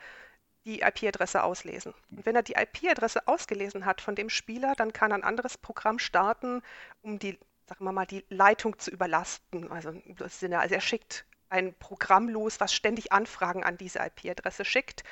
die 0.65 0.81
IP-Adresse 0.81 1.45
auslesen. 1.45 1.95
Und 2.11 2.27
wenn 2.27 2.35
er 2.35 2.43
die 2.43 2.55
IP-Adresse 2.55 3.29
ausgelesen 3.29 3.85
hat 3.85 4.01
von 4.01 4.17
dem 4.17 4.29
Spieler, 4.29 4.75
dann 4.77 4.93
kann 4.93 5.13
er 5.13 5.19
ein 5.19 5.25
anderes 5.25 5.59
Programm 5.59 5.99
starten, 5.99 6.63
um 7.03 7.19
die, 7.19 7.39
sagen 7.67 7.85
wir 7.85 7.93
mal, 7.93 8.07
die 8.07 8.25
Leitung 8.31 8.79
zu 8.79 8.91
überlasten. 8.91 9.71
Also 9.71 9.93
das 10.19 10.41
sind 10.41 10.53
ja 10.53 10.67
sehr 10.67 10.81
schickt 10.81 11.25
ein 11.49 11.75
Programm 11.75 12.29
los, 12.29 12.61
was 12.61 12.73
ständig 12.73 13.12
Anfragen 13.12 13.65
an 13.65 13.76
diese 13.76 14.00
IP-Adresse 14.00 14.65
schickt, 14.65 15.05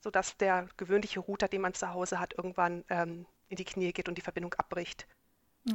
sodass 0.00 0.36
der 0.36 0.68
gewöhnliche 0.76 1.20
Router, 1.20 1.48
den 1.48 1.60
man 1.60 1.74
zu 1.74 1.92
Hause 1.92 2.20
hat, 2.20 2.34
irgendwann 2.36 2.84
ähm, 2.88 3.26
in 3.48 3.56
die 3.56 3.64
Knie 3.64 3.92
geht 3.92 4.08
und 4.08 4.16
die 4.16 4.22
Verbindung 4.22 4.54
abbricht. 4.54 5.06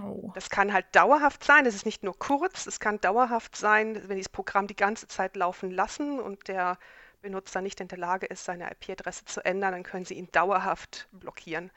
Oh. 0.02 0.32
Das 0.34 0.50
kann 0.50 0.74
halt 0.74 0.88
dauerhaft 0.94 1.44
sein, 1.44 1.66
es 1.66 1.76
ist 1.76 1.86
nicht 1.86 2.04
nur 2.04 2.18
kurz, 2.18 2.66
es 2.66 2.80
kann 2.80 3.00
dauerhaft 3.02 3.56
sein, 3.56 4.02
wenn 4.08 4.18
dieses 4.18 4.30
Programm 4.30 4.66
die 4.68 4.76
ganze 4.76 5.08
Zeit 5.08 5.36
laufen 5.36 5.70
lassen 5.70 6.20
und 6.20 6.48
der 6.48 6.80
Benutzer 7.22 7.62
nicht 7.62 7.80
in 7.82 7.88
der 7.88 7.98
Lage 7.98 8.26
ist, 8.26 8.46
seine 8.46 8.72
IP-Adresse 8.72 9.26
zu 9.26 9.46
ändern, 9.46 9.74
dann 9.74 9.84
können 9.84 10.06
Sie 10.06 10.16
ihn 10.16 10.32
dauerhaft 10.32 11.08
blockieren. 11.12 11.72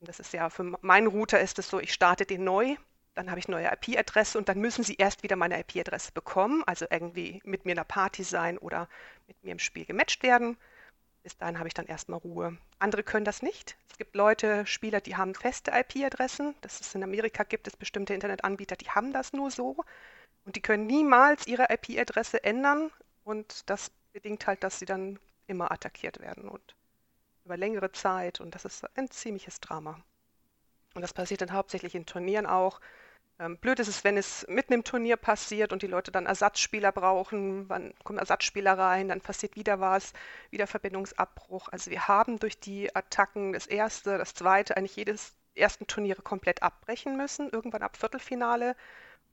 Und 0.00 0.08
das 0.08 0.20
ist 0.20 0.32
ja, 0.32 0.48
für 0.50 0.64
meinen 0.80 1.06
Router 1.06 1.40
ist 1.40 1.58
es 1.58 1.68
so, 1.68 1.78
ich 1.78 1.92
starte 1.92 2.24
den 2.24 2.44
neu, 2.44 2.76
dann 3.16 3.30
habe 3.30 3.40
ich 3.40 3.48
neue 3.48 3.66
IP-Adresse 3.66 4.38
und 4.38 4.48
dann 4.48 4.60
müssen 4.60 4.84
sie 4.84 4.94
erst 4.94 5.22
wieder 5.22 5.36
meine 5.36 5.58
IP-Adresse 5.58 6.12
bekommen, 6.12 6.62
also 6.66 6.86
irgendwie 6.90 7.40
mit 7.44 7.64
mir 7.64 7.72
in 7.72 7.76
der 7.76 7.84
Party 7.84 8.22
sein 8.22 8.58
oder 8.58 8.88
mit 9.26 9.42
mir 9.42 9.52
im 9.52 9.58
Spiel 9.58 9.84
gematcht 9.86 10.22
werden. 10.22 10.56
Bis 11.22 11.36
dahin 11.36 11.58
habe 11.58 11.66
ich 11.66 11.74
dann 11.74 11.86
erstmal 11.86 12.20
Ruhe. 12.20 12.56
Andere 12.78 13.02
können 13.02 13.24
das 13.24 13.42
nicht. 13.42 13.76
Es 13.90 13.96
gibt 13.98 14.14
Leute, 14.14 14.66
Spieler, 14.66 15.00
die 15.00 15.16
haben 15.16 15.34
feste 15.34 15.72
IP-Adressen. 15.72 16.54
Das 16.60 16.80
ist 16.80 16.94
in 16.94 17.02
Amerika 17.02 17.42
gibt 17.42 17.66
es 17.66 17.76
bestimmte 17.76 18.14
Internetanbieter, 18.14 18.76
die 18.76 18.90
haben 18.90 19.12
das 19.12 19.32
nur 19.32 19.50
so 19.50 19.76
und 20.44 20.54
die 20.54 20.62
können 20.62 20.86
niemals 20.86 21.46
ihre 21.46 21.66
IP-Adresse 21.70 22.44
ändern 22.44 22.90
und 23.24 23.68
das 23.68 23.90
bedingt 24.12 24.46
halt, 24.46 24.62
dass 24.62 24.78
sie 24.78 24.86
dann 24.86 25.18
immer 25.46 25.72
attackiert 25.72 26.20
werden 26.20 26.48
und 26.48 26.76
über 27.44 27.56
längere 27.56 27.92
Zeit 27.92 28.40
und 28.40 28.54
das 28.54 28.64
ist 28.64 28.84
ein 28.96 29.10
ziemliches 29.10 29.60
Drama. 29.60 30.00
Und 30.94 31.02
das 31.02 31.12
passiert 31.12 31.42
dann 31.42 31.52
hauptsächlich 31.52 31.94
in 31.94 32.06
Turnieren 32.06 32.46
auch. 32.46 32.80
Ähm, 33.38 33.58
blöd 33.58 33.78
ist 33.80 33.88
es, 33.88 34.02
wenn 34.02 34.16
es 34.16 34.46
mitten 34.48 34.72
im 34.72 34.84
Turnier 34.84 35.16
passiert 35.16 35.72
und 35.72 35.82
die 35.82 35.86
Leute 35.86 36.10
dann 36.10 36.24
Ersatzspieler 36.26 36.90
brauchen, 36.90 37.68
wann 37.68 37.92
kommen 38.02 38.18
Ersatzspieler 38.18 38.78
rein, 38.78 39.08
dann 39.08 39.20
passiert 39.20 39.56
wieder 39.56 39.78
was, 39.78 40.14
wieder 40.50 40.66
Verbindungsabbruch. 40.66 41.68
Also 41.68 41.90
wir 41.90 42.08
haben 42.08 42.38
durch 42.38 42.58
die 42.60 42.94
Attacken 42.96 43.52
das 43.52 43.66
erste, 43.66 44.16
das 44.16 44.32
zweite, 44.34 44.76
eigentlich 44.76 44.96
jedes 44.96 45.34
ersten 45.54 45.86
Turniere 45.86 46.22
komplett 46.22 46.62
abbrechen 46.62 47.16
müssen, 47.16 47.50
irgendwann 47.50 47.82
ab 47.82 47.96
Viertelfinale 47.96 48.74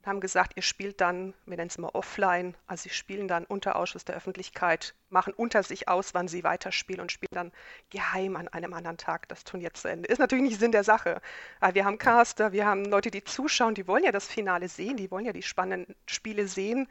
haben 0.06 0.20
gesagt, 0.20 0.52
ihr 0.56 0.62
spielt 0.62 1.00
dann, 1.00 1.34
wir 1.46 1.56
nennen 1.56 1.68
es 1.68 1.78
mal 1.78 1.90
offline, 1.92 2.56
also 2.66 2.84
sie 2.84 2.90
spielen 2.90 3.28
dann 3.28 3.44
unter 3.44 3.76
Ausschuss 3.76 4.04
der 4.04 4.16
Öffentlichkeit, 4.16 4.94
machen 5.08 5.32
unter 5.32 5.62
sich 5.62 5.88
aus, 5.88 6.14
wann 6.14 6.28
sie 6.28 6.44
weiterspielen 6.44 7.00
und 7.00 7.12
spielen 7.12 7.32
dann 7.32 7.52
geheim 7.90 8.36
an 8.36 8.48
einem 8.48 8.74
anderen 8.74 8.96
Tag 8.96 9.28
das 9.28 9.44
Turnier 9.44 9.72
zu 9.74 9.88
Ende. 9.88 10.08
Ist 10.08 10.18
natürlich 10.18 10.44
nicht 10.44 10.60
Sinn 10.60 10.72
der 10.72 10.84
Sache. 10.84 11.20
Aber 11.60 11.74
wir 11.74 11.84
haben 11.84 11.98
Caster, 11.98 12.52
wir 12.52 12.66
haben 12.66 12.84
Leute, 12.84 13.10
die 13.10 13.24
zuschauen, 13.24 13.74
die 13.74 13.86
wollen 13.86 14.04
ja 14.04 14.12
das 14.12 14.26
Finale 14.26 14.68
sehen, 14.68 14.96
die 14.96 15.10
wollen 15.10 15.24
ja 15.24 15.32
die 15.32 15.42
spannenden 15.42 15.94
Spiele 16.06 16.48
sehen. 16.48 16.88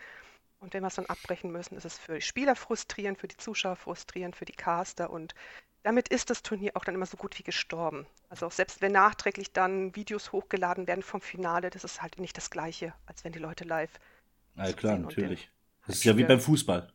Und 0.60 0.74
wenn 0.74 0.82
wir 0.82 0.88
es 0.88 0.96
dann 0.96 1.06
abbrechen 1.08 1.52
müssen, 1.52 1.76
ist 1.76 1.86
es 1.86 1.98
für 1.98 2.16
die 2.16 2.22
Spieler 2.22 2.56
frustrierend, 2.56 3.20
für 3.20 3.28
die 3.28 3.38
Zuschauer 3.38 3.76
frustrierend, 3.76 4.36
für 4.36 4.46
die 4.46 4.54
Caster 4.54 5.10
und 5.10 5.36
damit 5.84 6.08
ist 6.08 6.30
das 6.30 6.42
Turnier 6.42 6.72
auch 6.76 6.86
dann 6.86 6.96
immer 6.96 7.06
so 7.06 7.18
gut 7.18 7.38
wie 7.38 7.44
gestorben. 7.44 8.06
Also 8.30 8.48
auch 8.48 8.52
selbst 8.52 8.82
wenn 8.82 8.94
nachträglich 8.94 9.52
dann 9.52 9.96
Videos 9.96 10.32
hochgeladen 10.32 10.88
werden 10.88 11.04
vom 11.04 11.22
Finale, 11.22 11.70
das 11.70 11.84
ist 11.84 12.02
halt 12.02 12.20
nicht 12.20 12.36
das 12.38 12.50
Gleiche, 12.50 12.94
als 13.06 13.24
wenn 13.24 13.34
die 13.34 13.40
Leute 13.40 13.66
live. 13.66 13.92
Ja, 14.56 14.72
klar, 14.72 14.98
natürlich. 14.98 15.50
Das 15.86 15.98
ist 15.98 16.04
ja 16.06 16.18
wie 16.18 16.24
beim 16.24 16.40
Fußball. 16.40 16.92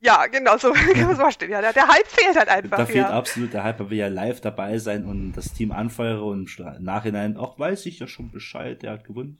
Ja, 0.00 0.26
genau, 0.26 0.56
so 0.58 0.72
kann 0.72 1.00
man 1.02 1.10
es 1.10 1.18
vorstellen. 1.18 1.50
Ja, 1.50 1.60
der, 1.60 1.72
der, 1.72 1.88
Hype 1.88 2.06
fehlt 2.06 2.36
halt 2.36 2.48
einfach. 2.48 2.76
Da 2.76 2.86
fehlt 2.86 2.98
ja. 2.98 3.10
absolut 3.10 3.52
der 3.52 3.64
Hype, 3.64 3.80
weil 3.80 3.90
wir 3.90 3.96
ja 3.96 4.08
live 4.08 4.40
dabei 4.40 4.78
sein 4.78 5.04
und 5.04 5.32
das 5.32 5.52
Team 5.52 5.72
anfeuere 5.72 6.24
und 6.24 6.56
im 6.58 6.84
Nachhinein 6.84 7.36
auch 7.36 7.58
weiß 7.58 7.86
ich 7.86 7.98
ja 7.98 8.06
schon 8.06 8.30
Bescheid, 8.30 8.82
der 8.82 8.92
hat 8.92 9.04
gewonnen. 9.04 9.38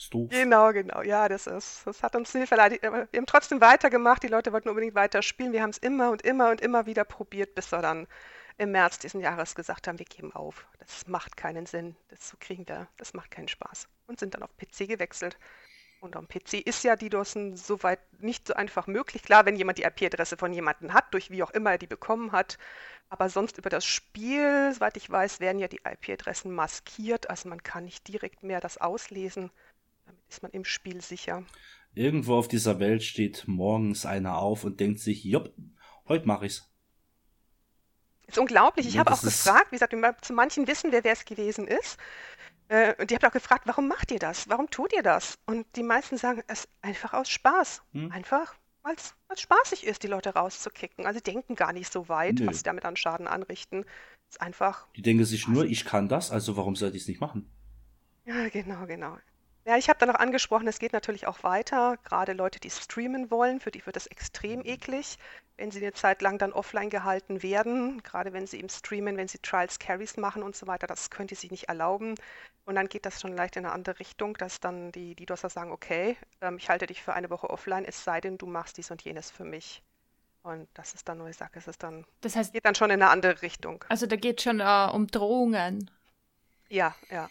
Ist. 0.00 0.30
Genau, 0.30 0.72
genau. 0.72 1.02
Ja, 1.02 1.28
das 1.28 1.46
ist, 1.46 1.86
das 1.86 2.02
hat 2.02 2.16
uns 2.16 2.32
nicht 2.32 2.48
verleidet. 2.48 2.82
Wir 2.82 2.90
haben 2.90 3.26
trotzdem 3.26 3.60
weitergemacht. 3.60 4.22
Die 4.22 4.28
Leute 4.28 4.52
wollten 4.52 4.70
unbedingt 4.70 4.94
weiterspielen. 4.94 5.52
Wir 5.52 5.62
haben 5.62 5.70
es 5.70 5.78
immer 5.78 6.10
und 6.10 6.22
immer 6.22 6.50
und 6.50 6.60
immer 6.60 6.86
wieder 6.86 7.04
probiert, 7.04 7.54
bis 7.54 7.70
wir 7.70 7.82
dann 7.82 8.06
im 8.56 8.72
März 8.72 8.98
diesen 8.98 9.20
Jahres 9.20 9.54
gesagt 9.54 9.88
haben, 9.88 9.98
wir 9.98 10.06
geben 10.06 10.32
auf. 10.34 10.66
Das 10.78 11.06
macht 11.06 11.36
keinen 11.36 11.66
Sinn. 11.66 11.96
Das 12.08 12.36
kriegen 12.40 12.66
wir, 12.68 12.88
das 12.96 13.14
macht 13.14 13.30
keinen 13.30 13.48
Spaß. 13.48 13.88
Und 14.06 14.20
sind 14.20 14.34
dann 14.34 14.42
auf 14.42 14.56
PC 14.56 14.88
gewechselt. 14.88 15.38
Und 16.00 16.16
am 16.16 16.26
PC 16.26 16.54
ist 16.54 16.82
ja 16.82 16.96
DDoSen 16.96 17.56
soweit 17.56 18.00
nicht 18.20 18.48
so 18.48 18.54
einfach 18.54 18.86
möglich. 18.86 19.22
Klar, 19.22 19.44
wenn 19.44 19.56
jemand 19.56 19.76
die 19.78 19.82
IP-Adresse 19.82 20.38
von 20.38 20.52
jemandem 20.52 20.94
hat, 20.94 21.12
durch 21.12 21.30
wie 21.30 21.42
auch 21.42 21.50
immer 21.50 21.72
er 21.72 21.78
die 21.78 21.86
bekommen 21.86 22.32
hat. 22.32 22.56
Aber 23.10 23.28
sonst 23.28 23.58
über 23.58 23.68
das 23.68 23.84
Spiel, 23.84 24.72
soweit 24.72 24.96
ich 24.96 25.10
weiß, 25.10 25.40
werden 25.40 25.58
ja 25.58 25.68
die 25.68 25.80
IP-Adressen 25.84 26.54
maskiert. 26.54 27.28
Also 27.28 27.50
man 27.50 27.62
kann 27.62 27.84
nicht 27.84 28.08
direkt 28.08 28.42
mehr 28.42 28.60
das 28.60 28.78
auslesen. 28.78 29.50
Ist 30.30 30.44
man 30.44 30.52
im 30.52 30.64
Spiel 30.64 31.00
sicher. 31.00 31.44
Irgendwo 31.92 32.36
auf 32.36 32.46
dieser 32.46 32.78
Welt 32.78 33.02
steht 33.02 33.48
morgens 33.48 34.06
einer 34.06 34.38
auf 34.38 34.62
und 34.62 34.78
denkt 34.78 35.00
sich, 35.00 35.24
jopp, 35.24 35.52
heute 36.06 36.26
mache 36.26 36.46
ich's. 36.46 36.70
Ist 38.28 38.38
unglaublich. 38.38 38.86
Ich 38.86 38.94
ja, 38.94 39.00
habe 39.00 39.12
auch 39.12 39.20
gefragt, 39.20 39.72
wie 39.72 39.76
gesagt, 39.76 40.24
zu 40.24 40.32
manchen 40.32 40.68
wissen 40.68 40.92
wir, 40.92 41.02
wer 41.02 41.14
es 41.14 41.24
gewesen 41.24 41.66
ist. 41.66 41.98
Äh, 42.68 42.94
und 43.00 43.10
die 43.10 43.16
haben 43.16 43.24
auch 43.24 43.32
gefragt, 43.32 43.62
warum 43.66 43.88
macht 43.88 44.12
ihr 44.12 44.20
das? 44.20 44.48
Warum 44.48 44.70
tut 44.70 44.92
ihr 44.92 45.02
das? 45.02 45.36
Und 45.46 45.66
die 45.74 45.82
meisten 45.82 46.16
sagen, 46.16 46.44
es 46.46 46.68
einfach 46.80 47.12
aus 47.12 47.28
Spaß. 47.28 47.82
Hm. 47.92 48.12
Einfach, 48.12 48.54
weil 48.82 48.94
es 48.94 49.16
spaßig 49.34 49.84
ist, 49.84 50.04
die 50.04 50.06
Leute 50.06 50.30
rauszukicken. 50.34 51.06
Also 51.06 51.18
denken 51.18 51.56
gar 51.56 51.72
nicht 51.72 51.92
so 51.92 52.08
weit, 52.08 52.36
Nö. 52.36 52.46
was 52.46 52.58
sie 52.58 52.62
damit 52.62 52.84
an 52.84 52.94
Schaden 52.94 53.26
anrichten. 53.26 53.84
Es 54.28 54.36
ist 54.36 54.40
einfach. 54.40 54.86
Die 54.94 55.02
denken 55.02 55.24
sich 55.24 55.48
nur, 55.48 55.64
ich 55.64 55.84
kann 55.84 56.08
das, 56.08 56.30
also 56.30 56.56
warum 56.56 56.76
sollte 56.76 56.96
ich 56.96 57.02
es 57.02 57.08
nicht 57.08 57.20
machen? 57.20 57.50
Ja, 58.26 58.48
genau, 58.48 58.86
genau. 58.86 59.18
Ja, 59.70 59.76
ich 59.76 59.88
habe 59.88 60.00
dann 60.00 60.08
noch 60.08 60.18
angesprochen, 60.18 60.66
es 60.66 60.80
geht 60.80 60.92
natürlich 60.92 61.28
auch 61.28 61.44
weiter. 61.44 61.96
Gerade 62.02 62.32
Leute, 62.32 62.58
die 62.58 62.70
streamen 62.70 63.30
wollen, 63.30 63.60
für 63.60 63.70
die 63.70 63.86
wird 63.86 63.96
es 63.96 64.08
extrem 64.08 64.64
eklig, 64.64 65.16
wenn 65.58 65.70
sie 65.70 65.78
eine 65.78 65.92
Zeit 65.92 66.22
lang 66.22 66.38
dann 66.38 66.52
offline 66.52 66.90
gehalten 66.90 67.44
werden. 67.44 68.02
Gerade 68.02 68.32
wenn 68.32 68.48
sie 68.48 68.58
im 68.58 68.68
Streamen, 68.68 69.16
wenn 69.16 69.28
sie 69.28 69.38
Trials, 69.38 69.78
Carries 69.78 70.16
machen 70.16 70.42
und 70.42 70.56
so 70.56 70.66
weiter, 70.66 70.88
das 70.88 71.08
können 71.08 71.28
die 71.28 71.36
sich 71.36 71.52
nicht 71.52 71.68
erlauben. 71.68 72.16
Und 72.64 72.74
dann 72.74 72.88
geht 72.88 73.06
das 73.06 73.20
schon 73.20 73.36
leicht 73.36 73.54
in 73.54 73.64
eine 73.64 73.72
andere 73.72 74.00
Richtung, 74.00 74.36
dass 74.38 74.58
dann 74.58 74.90
die 74.90 75.14
DDoSer 75.14 75.50
sagen, 75.50 75.70
okay, 75.70 76.16
ähm, 76.40 76.56
ich 76.56 76.68
halte 76.68 76.88
dich 76.88 77.00
für 77.00 77.12
eine 77.12 77.30
Woche 77.30 77.48
offline, 77.48 77.84
es 77.84 78.02
sei 78.02 78.20
denn, 78.20 78.38
du 78.38 78.46
machst 78.46 78.76
dies 78.76 78.90
und 78.90 79.02
jenes 79.02 79.30
für 79.30 79.44
mich. 79.44 79.84
Und 80.42 80.66
das 80.74 80.94
ist 80.94 81.08
dann, 81.08 81.18
nur 81.18 81.28
ich 81.28 81.36
sage, 81.36 81.56
es 81.60 81.68
ist 81.68 81.84
dann, 81.84 82.04
das 82.22 82.34
heißt, 82.34 82.52
geht 82.52 82.64
dann 82.64 82.74
schon 82.74 82.90
in 82.90 83.00
eine 83.00 83.12
andere 83.12 83.40
Richtung. 83.40 83.84
Also 83.88 84.06
da 84.06 84.16
geht 84.16 84.38
es 84.38 84.42
schon 84.42 84.58
äh, 84.58 84.88
um 84.92 85.06
Drohungen. 85.06 85.92
Ja, 86.68 86.96
ja. 87.08 87.28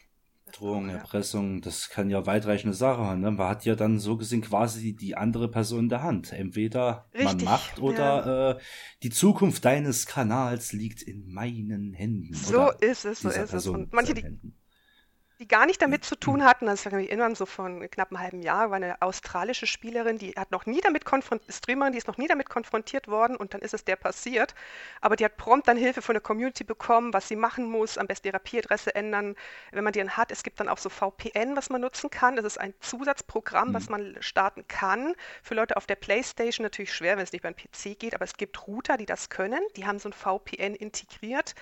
Drohung, 0.51 0.89
Erpressung, 0.89 1.61
das 1.61 1.89
kann 1.89 2.09
ja 2.09 2.25
weitreichende 2.25 2.75
Sache 2.75 3.01
haben. 3.01 3.21
Ne? 3.21 3.31
Man 3.31 3.47
hat 3.47 3.65
ja 3.65 3.75
dann 3.75 3.99
so 3.99 4.17
gesehen 4.17 4.41
quasi 4.41 4.93
die 4.93 5.15
andere 5.15 5.49
Person 5.49 5.79
in 5.81 5.89
der 5.89 6.03
Hand. 6.03 6.31
Entweder 6.33 7.07
Richtig, 7.13 7.25
man 7.25 7.43
macht 7.43 7.79
oder 7.79 8.25
ja. 8.25 8.51
äh, 8.51 8.59
die 9.03 9.09
Zukunft 9.09 9.65
deines 9.65 10.05
Kanals 10.05 10.73
liegt 10.73 11.01
in 11.01 11.31
meinen 11.31 11.93
Händen. 11.93 12.33
So 12.33 12.71
ist 12.79 13.05
es, 13.05 13.21
so 13.21 13.29
ist 13.29 13.53
es. 13.53 13.67
Und 13.67 13.93
manche, 13.93 14.13
die, 14.13 14.23
die 15.39 15.47
gar 15.47 15.65
nicht 15.65 15.81
damit 15.81 16.03
zu 16.03 16.17
tun 16.17 16.43
hatten. 16.43 16.67
Also 16.67 16.85
ich 16.85 16.91
kann 16.91 16.99
mich 16.99 17.09
erinnern, 17.09 17.33
so 17.33 17.45
von 17.45 17.89
knapp 17.89 18.11
einem 18.11 18.19
halben 18.19 18.41
Jahr 18.41 18.71
war 18.71 18.75
eine 18.75 19.01
australische 19.01 19.67
Spielerin, 19.67 20.17
die 20.17 20.33
hat 20.33 20.51
noch 20.51 20.65
nie 20.65 20.81
damit 20.81 21.05
konfrontiert, 21.05 21.55
Streamerin, 21.55 21.93
die 21.93 21.97
ist 21.97 22.07
noch 22.07 22.17
nie 22.17 22.27
damit 22.27 22.49
konfrontiert 22.49 23.07
worden 23.07 23.37
und 23.37 23.53
dann 23.53 23.61
ist 23.61 23.73
es 23.73 23.85
der 23.85 23.95
passiert. 23.95 24.53
Aber 24.99 25.15
die 25.15 25.23
hat 25.23 25.37
prompt 25.37 25.69
dann 25.69 25.77
Hilfe 25.77 26.01
von 26.01 26.13
der 26.13 26.21
Community 26.21 26.65
bekommen, 26.65 27.13
was 27.13 27.29
sie 27.29 27.37
machen 27.37 27.63
muss, 27.63 27.97
am 27.97 28.07
besten 28.07 28.27
ihre 28.27 28.37
IP-Adresse 28.37 28.93
ändern, 28.93 29.35
wenn 29.71 29.85
man 29.85 29.93
die 29.93 29.99
dann 29.99 30.17
hat. 30.17 30.29
Es 30.31 30.43
gibt 30.43 30.59
dann 30.59 30.67
auch 30.67 30.77
so 30.77 30.89
VPN, 30.89 31.55
was 31.55 31.69
man 31.69 31.81
nutzen 31.81 32.09
kann. 32.09 32.35
Das 32.35 32.43
ist 32.43 32.59
ein 32.59 32.73
Zusatzprogramm, 32.81 33.69
mhm. 33.69 33.73
was 33.73 33.87
man 33.87 34.17
starten 34.19 34.67
kann. 34.67 35.15
Für 35.41 35.55
Leute 35.55 35.77
auf 35.77 35.85
der 35.85 35.95
Playstation 35.95 36.63
natürlich 36.65 36.93
schwer, 36.93 37.15
wenn 37.15 37.23
es 37.23 37.31
nicht 37.31 37.43
beim 37.43 37.55
PC 37.55 37.97
geht, 37.97 38.13
aber 38.13 38.25
es 38.25 38.33
gibt 38.33 38.67
Router, 38.67 38.97
die 38.97 39.05
das 39.05 39.29
können. 39.29 39.61
Die 39.77 39.85
haben 39.85 39.99
so 39.99 40.09
ein 40.09 40.13
VPN 40.13 40.75
integriert. 40.75 41.55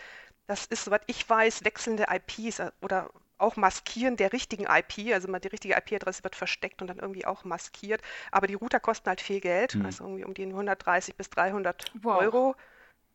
Das 0.48 0.66
ist, 0.66 0.86
soweit 0.86 1.04
ich 1.06 1.30
weiß, 1.30 1.64
wechselnde 1.64 2.08
IPs 2.10 2.60
äh, 2.60 2.72
oder 2.82 3.12
auch 3.38 3.56
Maskieren 3.56 4.18
der 4.18 4.34
richtigen 4.34 4.66
IP, 4.66 5.14
also 5.14 5.28
die 5.28 5.48
richtige 5.48 5.76
IP-Adresse 5.76 6.24
wird 6.24 6.36
versteckt 6.36 6.82
und 6.82 6.88
dann 6.88 7.00
irgendwie 7.00 7.26
auch 7.26 7.44
maskiert. 7.44 8.02
Aber 8.32 8.48
die 8.48 8.56
Router 8.56 8.80
kosten 8.80 9.08
halt 9.08 9.22
viel 9.22 9.40
Geld, 9.40 9.76
mhm. 9.76 9.86
also 9.86 10.04
irgendwie 10.04 10.26
um 10.26 10.34
die 10.34 10.44
130 10.44 11.16
bis 11.16 11.30
300 11.30 11.92
wow. 12.02 12.22
Euro. 12.22 12.56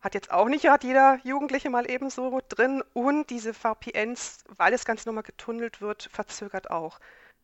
Hat 0.01 0.15
jetzt 0.15 0.33
auch 0.33 0.49
nicht 0.49 0.67
hat 0.69 0.83
jeder 0.83 1.21
Jugendliche 1.23 1.71
mal 1.71 1.89
ebenso 1.89 2.41
drin. 2.49 2.83
Und 2.93 3.31
diese 3.31 3.55
VPNs, 3.55 4.45
weil 4.49 4.73
es 4.73 4.85
ganz 4.85 5.07
normal 5.07 5.23
getunnelt 5.23 5.81
wird, 5.81 6.09
verzögert 6.13 6.71
auch. 6.71 6.99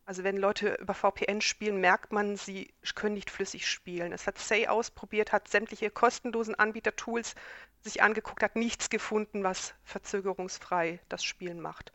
Also 0.06 0.24
wenn 0.24 0.38
Leute 0.38 0.74
über 0.80 0.94
VPN 0.94 1.40
spielen, 1.40 1.80
merkt 1.80 2.12
man, 2.12 2.36
sie 2.36 2.72
können 2.94 3.14
nicht 3.14 3.30
flüssig 3.30 3.68
spielen. 3.68 4.12
Es 4.12 4.26
hat 4.26 4.38
Say 4.38 4.66
ausprobiert, 4.66 5.32
hat 5.32 5.48
sämtliche 5.48 5.90
kostenlosen 5.90 6.54
Anbieter-Tools 6.54 7.34
sich 7.82 8.02
angeguckt, 8.02 8.42
hat 8.42 8.56
nichts 8.56 8.90
gefunden, 8.90 9.44
was 9.44 9.74
verzögerungsfrei 9.84 10.98
das 11.08 11.22
Spielen 11.22 11.60
macht 11.60 11.92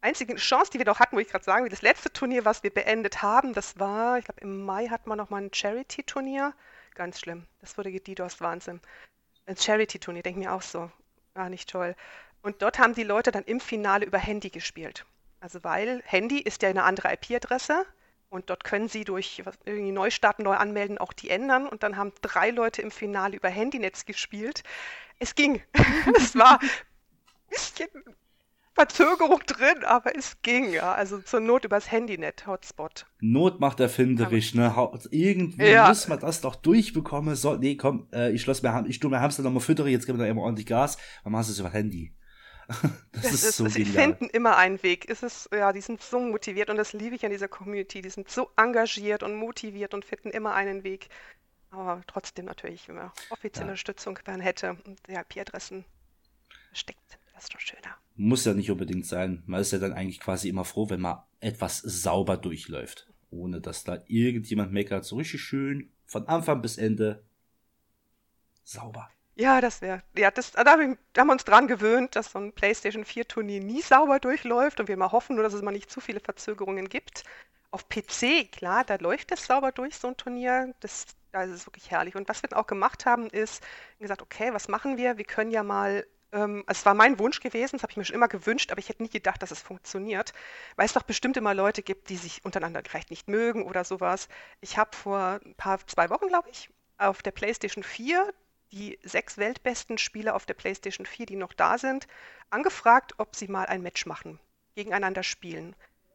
einzige 0.00 0.34
Chance, 0.36 0.70
die 0.72 0.78
wir 0.78 0.84
doch 0.84 1.00
hatten, 1.00 1.16
wo 1.16 1.20
ich 1.20 1.28
gerade 1.28 1.44
sagen 1.44 1.64
will, 1.64 1.70
das 1.70 1.82
letzte 1.82 2.12
Turnier, 2.12 2.44
was 2.44 2.62
wir 2.62 2.72
beendet 2.72 3.22
haben, 3.22 3.54
das 3.54 3.78
war, 3.78 4.18
ich 4.18 4.24
glaube, 4.24 4.40
im 4.40 4.64
Mai 4.64 4.88
hatten 4.88 5.08
wir 5.08 5.16
nochmal 5.16 5.42
ein 5.42 5.54
Charity-Turnier. 5.54 6.54
Ganz 6.94 7.20
schlimm. 7.20 7.46
Das 7.60 7.78
wurde 7.78 7.92
gedidost, 7.92 8.40
Wahnsinn. 8.40 8.80
Ein 9.46 9.56
Charity-Turnier, 9.56 10.22
denke 10.22 10.40
mir 10.40 10.52
auch 10.52 10.62
so. 10.62 10.90
Ah, 11.34 11.48
nicht 11.48 11.68
toll. 11.70 11.94
Und 12.42 12.62
dort 12.62 12.78
haben 12.78 12.94
die 12.94 13.04
Leute 13.04 13.30
dann 13.30 13.44
im 13.44 13.60
Finale 13.60 14.04
über 14.04 14.18
Handy 14.18 14.50
gespielt. 14.50 15.06
Also 15.40 15.64
weil 15.64 16.02
Handy 16.04 16.38
ist 16.40 16.62
ja 16.62 16.68
eine 16.68 16.84
andere 16.84 17.12
IP-Adresse 17.12 17.86
und 18.28 18.50
dort 18.50 18.64
können 18.64 18.88
sie 18.88 19.04
durch 19.04 19.42
irgendwie 19.64 19.92
Neustarten, 19.92 20.44
neu 20.44 20.54
anmelden, 20.54 20.98
auch 20.98 21.12
die 21.12 21.30
ändern. 21.30 21.66
Und 21.66 21.82
dann 21.82 21.96
haben 21.96 22.12
drei 22.20 22.50
Leute 22.50 22.82
im 22.82 22.90
Finale 22.90 23.36
über 23.36 23.48
Handynetz 23.48 24.04
gespielt. 24.04 24.62
Es 25.18 25.34
ging. 25.34 25.62
es 26.16 26.36
war 26.36 26.60
ein 26.60 26.68
bisschen 27.48 27.88
Verzögerung 28.74 29.40
drin, 29.46 29.84
aber 29.84 30.16
es 30.16 30.40
ging, 30.42 30.72
ja. 30.72 30.94
Also 30.94 31.18
zur 31.18 31.40
Not 31.40 31.64
übers 31.64 31.90
Handynet, 31.90 32.46
Hotspot. 32.46 33.06
Not 33.20 33.60
macht 33.60 33.80
erfinderisch, 33.80 34.54
ne? 34.54 34.74
Irgendwie 35.10 35.70
ja. 35.70 35.88
muss 35.88 36.08
man 36.08 36.20
das 36.20 36.40
doch 36.40 36.56
durchbekommen. 36.56 37.34
So, 37.34 37.56
nee, 37.56 37.76
komm, 37.76 38.08
äh, 38.12 38.30
ich 38.30 38.42
schloss 38.42 38.62
mir, 38.62 38.84
ich 38.88 39.00
tu 39.00 39.08
mir 39.08 39.20
Hamster 39.20 39.42
nochmal 39.42 39.60
füttere, 39.60 39.88
jetzt 39.88 40.06
geben 40.06 40.18
wir 40.18 40.24
da 40.24 40.30
immer 40.30 40.42
ordentlich 40.42 40.66
Gas, 40.66 40.98
dann 41.24 41.32
machst 41.32 41.48
du 41.48 41.52
es 41.52 41.58
über 41.58 41.70
Handy. 41.70 42.14
das, 43.12 43.22
das, 43.22 43.32
ist 43.32 43.56
so 43.56 43.64
genial. 43.64 43.84
Sie 43.84 43.92
finden 43.92 44.26
immer 44.26 44.56
einen 44.56 44.80
Weg. 44.82 45.10
Es 45.10 45.24
ist, 45.24 45.48
ja, 45.52 45.72
die 45.72 45.80
sind 45.80 46.00
so 46.02 46.20
motiviert 46.20 46.70
und 46.70 46.76
das 46.76 46.92
liebe 46.92 47.16
ich 47.16 47.24
an 47.24 47.32
dieser 47.32 47.48
Community. 47.48 48.00
Die 48.00 48.10
sind 48.10 48.30
so 48.30 48.50
engagiert 48.56 49.24
und 49.24 49.34
motiviert 49.34 49.92
und 49.92 50.04
finden 50.04 50.30
immer 50.30 50.54
einen 50.54 50.84
Weg. 50.84 51.08
Aber 51.70 52.02
trotzdem 52.06 52.44
natürlich, 52.44 52.88
wenn 52.88 52.96
man 52.96 53.10
offizielle 53.30 53.66
ja. 53.66 53.72
Unterstützung 53.72 54.18
dann 54.24 54.40
hätte 54.40 54.76
und 54.84 55.00
ja, 55.08 55.20
IP-Adressen 55.20 55.84
versteckt, 56.68 57.18
das 57.40 57.46
ist 57.46 57.54
doch 57.54 57.60
schöner. 57.60 57.96
Muss 58.16 58.44
ja 58.44 58.52
nicht 58.52 58.70
unbedingt 58.70 59.06
sein. 59.06 59.42
Man 59.46 59.62
ist 59.62 59.72
ja 59.72 59.78
dann 59.78 59.94
eigentlich 59.94 60.20
quasi 60.20 60.50
immer 60.50 60.66
froh, 60.66 60.90
wenn 60.90 61.00
man 61.00 61.22
etwas 61.40 61.78
sauber 61.78 62.36
durchläuft. 62.36 63.08
Ohne 63.30 63.62
dass 63.62 63.84
da 63.84 64.02
irgendjemand 64.08 64.72
meckert. 64.72 65.06
So 65.06 65.16
richtig 65.16 65.40
schön 65.40 65.90
von 66.04 66.28
Anfang 66.28 66.60
bis 66.60 66.76
Ende 66.76 67.24
sauber. 68.62 69.10
Ja, 69.36 69.62
das 69.62 69.80
wäre. 69.80 70.02
Ja, 70.14 70.30
das, 70.30 70.52
da, 70.52 70.66
haben 70.66 70.98
wir 71.14 71.32
uns 71.32 71.44
dran 71.44 71.66
gewöhnt, 71.66 72.14
dass 72.14 72.32
so 72.32 72.38
ein 72.38 72.52
PlayStation 72.52 73.04
4-Turnier 73.04 73.62
nie 73.62 73.80
sauber 73.80 74.18
durchläuft 74.18 74.80
und 74.80 74.88
wir 74.88 74.98
mal 74.98 75.12
hoffen 75.12 75.36
nur, 75.36 75.42
dass 75.42 75.54
es 75.54 75.62
mal 75.62 75.70
nicht 75.70 75.90
zu 75.90 76.00
viele 76.00 76.20
Verzögerungen 76.20 76.90
gibt. 76.90 77.24
Auf 77.70 77.88
PC, 77.88 78.52
klar, 78.52 78.84
da 78.84 78.96
läuft 78.96 79.32
es 79.32 79.46
sauber 79.46 79.72
durch, 79.72 79.96
so 79.96 80.08
ein 80.08 80.16
Turnier. 80.18 80.74
Das, 80.80 81.06
da 81.32 81.44
ist 81.44 81.52
es 81.52 81.66
wirklich 81.66 81.90
herrlich. 81.90 82.16
Und 82.16 82.28
was 82.28 82.42
wir 82.42 82.50
dann 82.50 82.58
auch 82.58 82.66
gemacht 82.66 83.06
haben, 83.06 83.30
ist 83.30 83.64
gesagt, 83.98 84.20
okay, 84.20 84.52
was 84.52 84.68
machen 84.68 84.98
wir? 84.98 85.16
Wir 85.16 85.24
können 85.24 85.52
ja 85.52 85.62
mal 85.62 86.04
ähm, 86.32 86.64
es 86.66 86.84
war 86.86 86.94
mein 86.94 87.18
Wunsch 87.18 87.40
gewesen, 87.40 87.76
das 87.76 87.82
habe 87.82 87.92
ich 87.92 87.96
mir 87.96 88.04
schon 88.04 88.16
immer 88.16 88.28
gewünscht, 88.28 88.70
aber 88.70 88.78
ich 88.78 88.88
hätte 88.88 89.02
nie 89.02 89.10
gedacht, 89.10 89.42
dass 89.42 89.50
es 89.50 89.60
funktioniert, 89.60 90.32
weil 90.76 90.86
es 90.86 90.92
doch 90.92 91.02
bestimmt 91.02 91.36
immer 91.36 91.54
Leute 91.54 91.82
gibt, 91.82 92.08
die 92.08 92.16
sich 92.16 92.44
untereinander 92.44 92.82
vielleicht 92.86 93.10
nicht 93.10 93.28
mögen 93.28 93.64
oder 93.64 93.84
sowas. 93.84 94.28
Ich 94.60 94.78
habe 94.78 94.96
vor 94.96 95.40
ein 95.44 95.54
paar, 95.56 95.84
zwei 95.86 96.10
Wochen, 96.10 96.28
glaube 96.28 96.48
ich, 96.50 96.70
auf 96.98 97.22
der 97.22 97.32
PlayStation 97.32 97.84
4 97.84 98.32
die 98.72 98.98
sechs 99.02 99.36
weltbesten 99.36 99.98
Spieler 99.98 100.34
auf 100.34 100.46
der 100.46 100.54
PlayStation 100.54 101.06
4, 101.06 101.26
die 101.26 101.36
noch 101.36 101.52
da 101.52 101.78
sind, 101.78 102.06
angefragt, 102.50 103.14
ob 103.18 103.34
sie 103.34 103.48
mal 103.48 103.66
ein 103.66 103.82
Match 103.82 104.06
machen, 104.06 104.38
gegeneinander 104.74 105.22
spielen. 105.22 105.74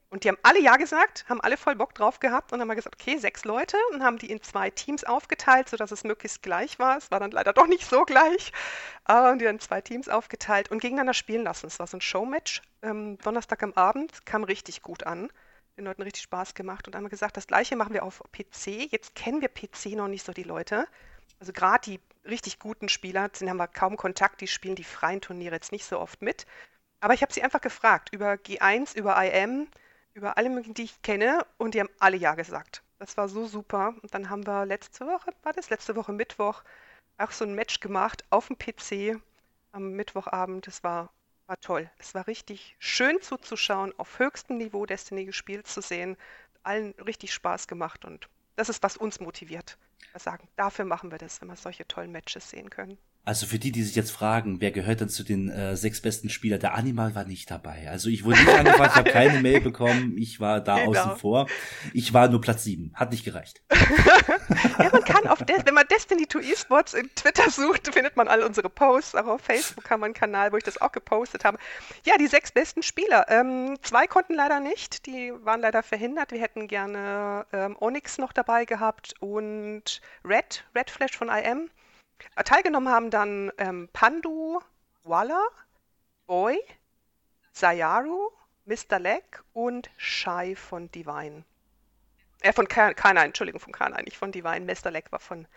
Und 0.09 0.23
die 0.23 0.29
haben 0.29 0.37
alle 0.43 0.61
Ja 0.61 0.77
gesagt, 0.77 1.25
haben 1.27 1.41
alle 1.41 1.57
voll 1.57 1.75
Bock 1.75 1.93
drauf 1.95 2.19
gehabt 2.19 2.53
und 2.53 2.61
haben 2.61 2.67
mal 2.67 2.75
gesagt, 2.75 2.95
okay, 2.95 3.17
sechs 3.17 3.43
Leute 3.43 3.77
und 3.91 4.03
haben 4.03 4.17
die 4.17 4.29
in 4.31 4.41
zwei 4.41 4.69
Teams 4.69 5.03
aufgeteilt, 5.03 5.67
sodass 5.67 5.91
es 5.91 6.03
möglichst 6.03 6.43
gleich 6.43 6.79
war. 6.79 6.97
Es 6.97 7.11
war 7.11 7.19
dann 7.19 7.31
leider 7.31 7.53
doch 7.53 7.67
nicht 7.67 7.85
so 7.89 8.03
gleich. 8.03 8.51
Aber 9.03 9.29
haben 9.29 9.39
die 9.39 9.45
dann 9.45 9.59
zwei 9.59 9.81
Teams 9.81 10.07
aufgeteilt 10.07 10.71
und 10.71 10.79
gegeneinander 10.79 11.13
spielen 11.13 11.43
lassen. 11.43 11.67
Es 11.67 11.79
war 11.79 11.87
so 11.87 11.97
ein 11.97 12.01
Showmatch. 12.01 12.61
Ähm, 12.81 13.17
Donnerstag 13.19 13.63
am 13.63 13.73
Abend 13.73 14.25
kam 14.25 14.43
richtig 14.43 14.81
gut 14.81 15.03
an. 15.03 15.29
Den 15.77 15.85
Leuten 15.85 16.03
richtig 16.03 16.23
Spaß 16.23 16.53
gemacht 16.53 16.87
und 16.87 16.95
haben 16.95 17.09
gesagt, 17.09 17.35
das 17.35 17.47
gleiche 17.47 17.75
machen 17.75 17.93
wir 17.93 18.03
auf 18.03 18.23
PC. 18.31 18.91
Jetzt 18.91 19.15
kennen 19.15 19.41
wir 19.41 19.49
PC 19.49 19.97
noch 19.97 20.07
nicht 20.07 20.25
so 20.25 20.31
die 20.31 20.43
Leute. 20.43 20.87
Also 21.39 21.51
gerade 21.51 21.81
die 21.83 21.99
richtig 22.23 22.59
guten 22.59 22.87
Spieler, 22.89 23.27
denen 23.29 23.49
haben 23.49 23.57
wir 23.57 23.67
kaum 23.67 23.97
Kontakt, 23.97 24.39
die 24.39 24.47
spielen 24.47 24.75
die 24.75 24.83
freien 24.83 25.19
Turniere 25.19 25.55
jetzt 25.55 25.71
nicht 25.71 25.85
so 25.85 25.99
oft 25.99 26.21
mit. 26.21 26.45
Aber 27.01 27.13
ich 27.13 27.21
habe 27.21 27.33
sie 27.33 27.43
einfach 27.43 27.61
gefragt 27.61 28.09
über 28.13 28.33
G1, 28.33 28.95
über 28.95 29.21
IM, 29.21 29.67
über 30.15 30.37
alle 30.37 30.49
möglichen, 30.49 30.73
die 30.73 30.83
ich 30.83 31.01
kenne 31.01 31.45
und 31.57 31.75
die 31.75 31.81
haben 31.81 31.89
alle 31.99 32.17
Ja 32.17 32.33
gesagt. 32.35 32.81
Das 32.97 33.17
war 33.17 33.27
so 33.27 33.45
super. 33.45 33.93
Und 34.01 34.13
dann 34.13 34.29
haben 34.29 34.47
wir 34.47 34.65
letzte 34.65 35.05
Woche, 35.05 35.31
war 35.43 35.53
das 35.53 35.69
letzte 35.69 35.95
Woche 35.95 36.13
Mittwoch, 36.13 36.63
auch 37.17 37.31
so 37.31 37.45
ein 37.45 37.53
Match 37.53 37.79
gemacht 37.81 38.23
auf 38.29 38.47
dem 38.47 38.57
PC 38.57 39.21
am 39.73 39.91
Mittwochabend. 39.91 40.65
Das 40.65 40.83
war, 40.83 41.11
war 41.47 41.59
toll. 41.59 41.89
Es 41.99 42.15
war 42.15 42.27
richtig 42.27 42.75
schön 42.79 43.21
zuzuschauen, 43.21 43.93
auf 43.97 44.17
höchstem 44.17 44.57
Niveau 44.57 44.85
Destiny 44.85 45.25
gespielt 45.25 45.67
zu 45.67 45.81
sehen. 45.81 46.17
Allen 46.63 46.93
richtig 46.93 47.33
Spaß 47.33 47.67
gemacht 47.67 48.05
und 48.05 48.29
das 48.55 48.69
ist, 48.69 48.81
was 48.81 48.97
uns 48.97 49.19
motiviert. 49.19 49.77
Wir 50.13 50.19
sagen, 50.21 50.47
dafür 50.55 50.85
machen 50.85 51.11
wir 51.11 51.17
das, 51.17 51.41
wenn 51.41 51.49
wir 51.49 51.57
solche 51.57 51.85
tollen 51.87 52.11
Matches 52.11 52.49
sehen 52.49 52.69
können. 52.69 52.97
Also 53.25 53.47
für 53.47 53.57
die, 53.57 53.71
die 53.71 53.81
sich 53.81 53.95
jetzt 53.95 54.11
fragen, 54.11 54.61
wer 54.61 54.69
gehört 54.69 55.01
denn 55.01 55.09
zu 55.09 55.23
den 55.23 55.49
äh, 55.49 55.75
sechs 55.75 55.99
besten 55.99 56.29
Spielern, 56.29 56.59
der 56.59 56.75
Animal 56.75 57.15
war 57.15 57.25
nicht 57.25 57.49
dabei. 57.49 57.89
Also 57.89 58.07
ich 58.07 58.23
wurde 58.23 58.39
nicht 58.39 58.53
angefragt, 58.53 58.91
ich 58.91 58.97
habe 58.97 59.09
keine 59.09 59.41
Mail 59.41 59.61
bekommen, 59.61 60.15
ich 60.15 60.39
war 60.39 60.61
da 60.61 60.77
genau. 60.77 60.91
außen 60.91 61.17
vor. 61.17 61.47
Ich 61.93 62.13
war 62.13 62.27
nur 62.27 62.39
Platz 62.39 62.63
sieben, 62.63 62.91
hat 62.93 63.11
nicht 63.11 63.25
gereicht. 63.25 63.63
ja, 64.79 64.89
man 64.91 65.03
kann 65.03 65.25
auf, 65.27 65.39
Des 65.39 65.65
wenn 65.65 65.73
man 65.73 65.87
Destiny 65.87 66.27
2 66.27 66.39
Esports 66.51 66.93
in 66.93 67.09
Twitter 67.15 67.49
sucht, 67.49 67.91
findet 67.91 68.15
man 68.15 68.27
all 68.27 68.43
unsere 68.43 68.69
Posts. 68.69 69.15
Auch 69.15 69.25
auf 69.25 69.41
Facebook 69.41 69.89
haben 69.89 70.01
wir 70.01 70.05
einen 70.05 70.13
Kanal, 70.13 70.51
wo 70.51 70.57
ich 70.57 70.63
das 70.63 70.79
auch 70.79 70.91
gepostet 70.91 71.45
habe. 71.45 71.57
Ja, 72.05 72.17
die 72.19 72.27
sechs 72.27 72.51
besten 72.51 72.83
Spieler. 72.83 73.25
Ähm, 73.29 73.75
zwei 73.81 74.05
konnten 74.05 74.35
leider 74.35 74.59
nicht, 74.59 75.07
die 75.07 75.33
waren 75.41 75.61
leider 75.61 75.81
verhindert. 75.81 76.31
Wir 76.31 76.41
hätten 76.41 76.67
gerne 76.67 77.47
ähm, 77.51 77.75
Onyx 77.79 78.19
noch 78.19 78.33
dabei 78.33 78.65
gehabt 78.65 79.15
und 79.19 79.99
Red, 80.23 80.63
Red 80.75 80.91
Flash 80.91 81.17
von 81.17 81.29
IM. 81.29 81.71
Teilgenommen 82.43 82.89
haben 82.89 83.09
dann 83.09 83.51
ähm, 83.57 83.89
Pandu, 83.93 84.59
Walla, 85.03 85.47
Boy, 86.25 86.59
Sayaru, 87.51 88.31
Mr. 88.65 88.99
Leg 88.99 89.43
und 89.53 89.89
Shai 89.97 90.55
von 90.55 90.91
Divine. 90.91 91.45
Äh, 92.41 92.53
von 92.53 92.67
Kana, 92.67 93.23
Entschuldigung, 93.23 93.59
von 93.59 93.73
Kana, 93.73 94.01
nicht 94.01 94.17
von 94.17 94.31
Divine. 94.31 94.61
Mr. 94.61 94.91
Leg 94.91 95.11
war 95.11 95.19
von 95.19 95.47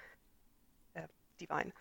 äh, 0.94 1.06
Divine. 1.40 1.72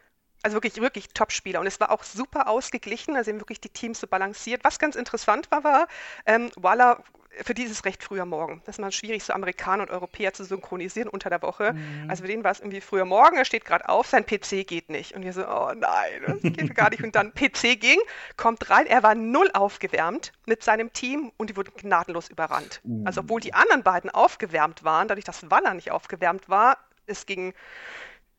Also 0.43 0.55
wirklich, 0.55 0.79
wirklich 0.81 1.09
Top-Spieler. 1.09 1.59
Und 1.59 1.67
es 1.67 1.79
war 1.79 1.91
auch 1.91 2.03
super 2.03 2.47
ausgeglichen, 2.47 3.15
also 3.15 3.31
eben 3.31 3.39
wirklich 3.39 3.59
die 3.59 3.69
Teams 3.69 3.99
so 3.99 4.07
balanciert. 4.07 4.63
Was 4.63 4.79
ganz 4.79 4.95
interessant 4.95 5.49
war, 5.51 5.63
war, 5.63 5.87
ähm, 6.25 6.51
Walla 6.55 7.03
für 7.43 7.53
die 7.53 7.63
ist 7.63 7.71
es 7.71 7.85
recht 7.85 8.03
früher 8.03 8.25
Morgen. 8.25 8.61
Das 8.65 8.75
ist 8.75 8.79
mal 8.79 8.91
schwierig, 8.91 9.23
so 9.23 9.33
Amerikaner 9.33 9.83
und 9.83 9.91
Europäer 9.91 10.33
zu 10.33 10.43
synchronisieren 10.43 11.09
unter 11.09 11.29
der 11.29 11.41
Woche. 11.41 11.73
Mhm. 11.73 12.09
Also 12.09 12.23
für 12.23 12.27
den 12.27 12.43
war 12.43 12.51
es 12.51 12.59
irgendwie 12.59 12.81
früher 12.81 13.05
Morgen, 13.05 13.37
er 13.37 13.45
steht 13.45 13.65
gerade 13.65 13.87
auf, 13.89 14.07
sein 14.07 14.25
PC 14.25 14.65
geht 14.65 14.89
nicht. 14.89 15.13
Und 15.13 15.23
wir 15.23 15.33
so, 15.33 15.47
oh 15.47 15.71
nein, 15.75 16.21
das 16.25 16.41
geht 16.41 16.75
gar 16.75 16.89
nicht. 16.89 17.03
Und 17.03 17.15
dann 17.15 17.33
PC 17.33 17.79
ging, 17.79 17.99
kommt 18.35 18.69
rein, 18.69 18.85
er 18.85 19.03
war 19.03 19.15
null 19.15 19.49
aufgewärmt 19.53 20.31
mit 20.45 20.63
seinem 20.63 20.93
Team 20.93 21.31
und 21.37 21.49
die 21.49 21.55
wurden 21.55 21.73
gnadenlos 21.75 22.29
überrannt. 22.29 22.81
Mhm. 22.83 23.05
Also 23.05 23.21
obwohl 23.21 23.41
die 23.41 23.53
anderen 23.53 23.83
beiden 23.83 24.09
aufgewärmt 24.09 24.83
waren, 24.83 25.07
dadurch, 25.07 25.25
dass 25.25 25.49
Waller 25.49 25.73
nicht 25.73 25.91
aufgewärmt 25.91 26.49
war, 26.49 26.77
es 27.05 27.25
ging 27.25 27.53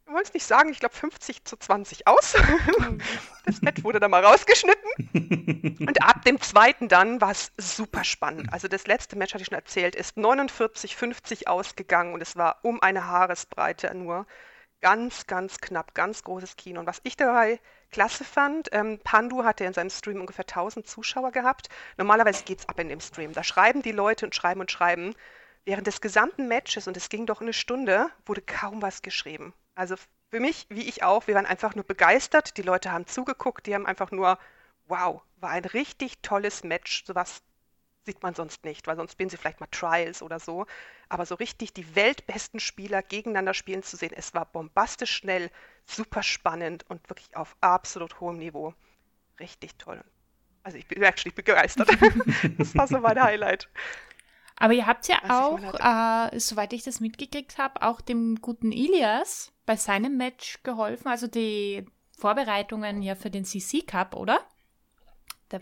ich 0.09 0.15
wollte 0.15 0.29
es 0.29 0.35
nicht 0.35 0.47
sagen, 0.47 0.71
ich 0.71 0.81
glaube 0.81 0.95
50 0.95 1.45
zu 1.45 1.57
20 1.57 2.07
aus. 2.07 2.35
Das 3.45 3.61
Bett 3.61 3.83
wurde 3.83 3.99
dann 3.99 4.11
mal 4.11 4.23
rausgeschnitten. 4.23 5.79
Und 5.87 6.03
ab 6.03 6.23
dem 6.25 6.39
zweiten 6.39 6.89
dann 6.89 7.23
war 7.23 7.31
es 7.31 7.51
super 7.57 8.05
spannend. 8.05 8.53
Also 8.53 8.69
das 8.69 8.87
letzte 8.87 9.17
Match, 9.17 9.33
hatte 9.33 9.41
ich 9.41 9.49
schon 9.49 9.57
erzählt, 9.57 9.95
ist 9.95 10.19
49-50 10.19 11.47
ausgegangen 11.47 12.13
und 12.13 12.21
es 12.21 12.37
war 12.37 12.59
um 12.63 12.83
eine 12.83 13.07
Haaresbreite 13.07 13.95
nur. 13.95 14.27
Ganz, 14.83 15.27
ganz 15.27 15.59
knapp, 15.59 15.95
ganz 15.95 16.23
großes 16.25 16.57
Kino. 16.57 16.81
Und 16.81 16.87
was 16.87 17.01
ich 17.05 17.17
dabei 17.17 17.59
klasse 17.91 18.23
fand, 18.25 18.69
ähm, 18.73 18.99
Pandu 19.03 19.45
hatte 19.45 19.65
in 19.65 19.73
seinem 19.73 19.91
Stream 19.91 20.21
ungefähr 20.21 20.47
1000 20.47 20.87
Zuschauer 20.87 21.33
gehabt. 21.33 21.71
Normalerweise 21.97 22.45
geht 22.45 22.61
es 22.61 22.69
ab 22.69 22.79
in 22.81 22.91
dem 22.91 23.01
Stream. 23.01 23.33
Da 23.33 23.43
schreiben 23.43 23.81
die 23.81 23.93
Leute 23.93 24.27
und 24.27 24.35
schreiben 24.35 24.61
und 24.61 24.71
schreiben. 24.71 25.15
Während 25.65 25.87
des 25.87 26.03
gesamten 26.03 26.49
Matches, 26.49 26.87
und 26.87 26.99
es 26.99 27.09
ging 27.09 27.25
doch 27.25 27.41
eine 27.41 27.55
Stunde, 27.55 28.11
wurde 28.27 28.43
kaum 28.43 28.83
was 28.83 29.01
geschrieben. 29.01 29.55
Also 29.79 29.95
für 30.31 30.41
mich, 30.41 30.67
wie 30.71 30.89
ich 30.89 31.05
auch, 31.05 31.29
wir 31.29 31.37
waren 31.37 31.47
einfach 31.47 31.77
nur 31.77 31.85
begeistert. 31.85 32.57
Die 32.57 32.63
Leute 32.63 32.91
haben 32.91 33.07
zugeguckt, 33.07 33.65
die 33.65 33.77
haben 33.77 33.87
einfach 33.87 34.11
nur, 34.11 34.37
wow, 34.87 35.23
war 35.37 35.51
ein 35.51 35.65
richtig 35.65 36.19
tolles 36.21 36.65
Match. 36.65 37.05
Sowas 37.07 37.43
sieht 38.05 38.21
man 38.25 38.35
sonst 38.35 38.65
nicht, 38.65 38.89
weil 38.89 38.97
sonst 38.97 39.13
spielen 39.13 39.31
sie 39.31 39.37
vielleicht 39.37 39.61
mal 39.61 39.69
Trials 39.71 40.21
oder 40.21 40.41
so. 40.41 40.67
Aber 41.09 41.27
so 41.27 41.37
richtig 41.37 41.75
die 41.75 41.95
weltbesten 41.95 42.59
Spieler 42.59 43.03
gegeneinander 43.03 43.55
spielen 43.55 43.85
zu 43.85 43.97
sehen, 43.97 44.11
es 44.17 44.35
war 44.35 44.47
bombastisch 44.47 45.13
schnell, 45.13 45.49
super 45.87 46.25
spannend 46.25 46.85
und 46.91 47.09
wirklich 47.09 47.37
auf 47.37 47.57
absolut 47.61 48.19
hohem 48.19 48.39
Niveau. 48.39 48.75
Richtig 49.39 49.77
toll. 49.79 50.03
Also 50.65 50.77
ich 50.77 50.89
bin 50.89 51.01
wirklich 51.01 51.37
begeistert. 51.37 51.89
das 52.59 52.75
war 52.75 52.89
so 52.89 52.99
mein 52.99 53.23
Highlight. 53.23 53.69
Aber 54.57 54.73
ihr 54.73 54.89
habt 54.89 55.07
ja 55.07 55.19
auch, 55.29 55.61
äh, 56.33 56.41
soweit 56.41 56.73
ich 56.73 56.83
das 56.83 56.99
mitgekriegt 56.99 57.59
habe, 57.59 57.83
auch 57.83 58.01
dem 58.01 58.41
guten 58.41 58.73
Ilias 58.73 59.53
bei 59.69 59.77
seinem 59.77 60.17
Match 60.17 60.63
geholfen, 60.63 61.09
also 61.09 61.27
die 61.27 61.85
Vorbereitungen 62.17 63.03
ja 63.03 63.15
für 63.15 63.31
den 63.31 63.45
CC 63.45 63.83
Cup, 63.83 64.17
oder? 64.17 64.41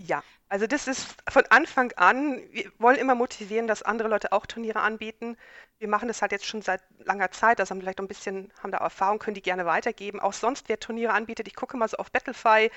Ja, 0.06 0.24
also 0.48 0.66
das 0.66 0.88
ist 0.88 1.14
von 1.28 1.44
Anfang 1.50 1.92
an, 1.92 2.40
wir 2.50 2.70
wollen 2.78 2.96
immer 2.98 3.14
motivieren, 3.14 3.68
dass 3.68 3.82
andere 3.82 4.08
Leute 4.08 4.32
auch 4.32 4.44
Turniere 4.46 4.80
anbieten. 4.80 5.36
Wir 5.78 5.86
machen 5.88 6.08
das 6.08 6.22
halt 6.22 6.32
jetzt 6.32 6.46
schon 6.46 6.60
seit 6.62 6.82
langer 7.04 7.30
Zeit, 7.30 7.60
also 7.60 7.70
haben 7.70 7.80
vielleicht 7.80 8.00
ein 8.00 8.08
bisschen, 8.08 8.52
haben 8.62 8.72
da 8.72 8.78
Erfahrung, 8.78 9.18
können 9.20 9.34
die 9.34 9.42
gerne 9.42 9.64
weitergeben. 9.64 10.18
Auch 10.18 10.32
sonst, 10.32 10.68
wer 10.68 10.80
Turniere 10.80 11.12
anbietet, 11.12 11.46
ich 11.46 11.54
gucke 11.54 11.76
mal 11.76 11.88
so 11.88 11.98
auf 11.98 12.10
Battlefy, 12.10 12.70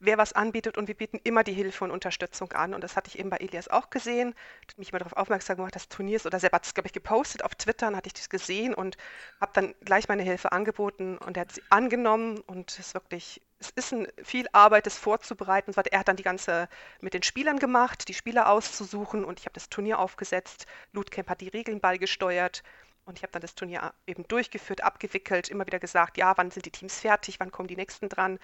wer 0.00 0.18
was 0.18 0.32
anbietet 0.32 0.78
und 0.78 0.88
wir 0.88 0.94
bieten 0.94 1.18
immer 1.22 1.44
die 1.44 1.52
Hilfe 1.52 1.84
und 1.84 1.90
Unterstützung 1.90 2.52
an. 2.52 2.72
Und 2.74 2.82
das 2.82 2.96
hatte 2.96 3.08
ich 3.08 3.18
eben 3.18 3.30
bei 3.30 3.36
Elias 3.38 3.68
auch 3.68 3.90
gesehen, 3.90 4.34
hat 4.68 4.78
mich 4.78 4.92
mal 4.92 4.98
darauf 4.98 5.14
aufmerksam 5.14 5.56
gemacht, 5.56 5.74
dass 5.74 5.88
Turniers 5.88 6.26
oder 6.26 6.40
selber 6.40 6.56
hat 6.56 6.66
es, 6.66 6.74
glaube 6.74 6.86
ich, 6.86 6.92
gepostet 6.92 7.44
auf 7.44 7.54
Twitter, 7.54 7.86
dann 7.86 7.96
hatte 7.96 8.06
ich 8.08 8.14
das 8.14 8.30
gesehen 8.30 8.74
und 8.74 8.96
habe 9.40 9.52
dann 9.54 9.74
gleich 9.84 10.08
meine 10.08 10.22
Hilfe 10.22 10.52
angeboten 10.52 11.18
und 11.18 11.36
er 11.36 11.42
hat 11.42 11.52
sie 11.52 11.62
angenommen 11.70 12.40
und 12.40 12.78
ist 12.78 12.94
wirklich, 12.94 13.42
es 13.64 13.70
ist 13.86 13.92
ein, 13.92 14.08
viel 14.22 14.46
Arbeit, 14.52 14.86
das 14.86 14.98
vorzubereiten. 14.98 15.72
Er 15.90 15.98
hat 15.98 16.08
dann 16.08 16.16
die 16.16 16.22
ganze 16.22 16.68
mit 17.00 17.14
den 17.14 17.22
Spielern 17.22 17.58
gemacht, 17.58 18.08
die 18.08 18.14
Spieler 18.14 18.48
auszusuchen 18.48 19.24
und 19.24 19.38
ich 19.40 19.46
habe 19.46 19.54
das 19.54 19.68
Turnier 19.68 19.98
aufgesetzt. 19.98 20.66
Lootcamp 20.92 21.28
hat 21.28 21.40
die 21.40 21.48
Regeln 21.48 21.80
beigesteuert. 21.80 22.62
Und 23.06 23.18
ich 23.18 23.22
habe 23.22 23.32
dann 23.32 23.42
das 23.42 23.54
Turnier 23.54 23.92
eben 24.06 24.26
durchgeführt, 24.28 24.82
abgewickelt, 24.82 25.50
immer 25.50 25.66
wieder 25.66 25.78
gesagt, 25.78 26.16
ja, 26.16 26.36
wann 26.36 26.50
sind 26.50 26.64
die 26.64 26.70
Teams 26.70 27.00
fertig, 27.00 27.38
wann 27.38 27.52
kommen 27.52 27.68
die 27.68 27.76
nächsten 27.76 28.08
dran. 28.08 28.38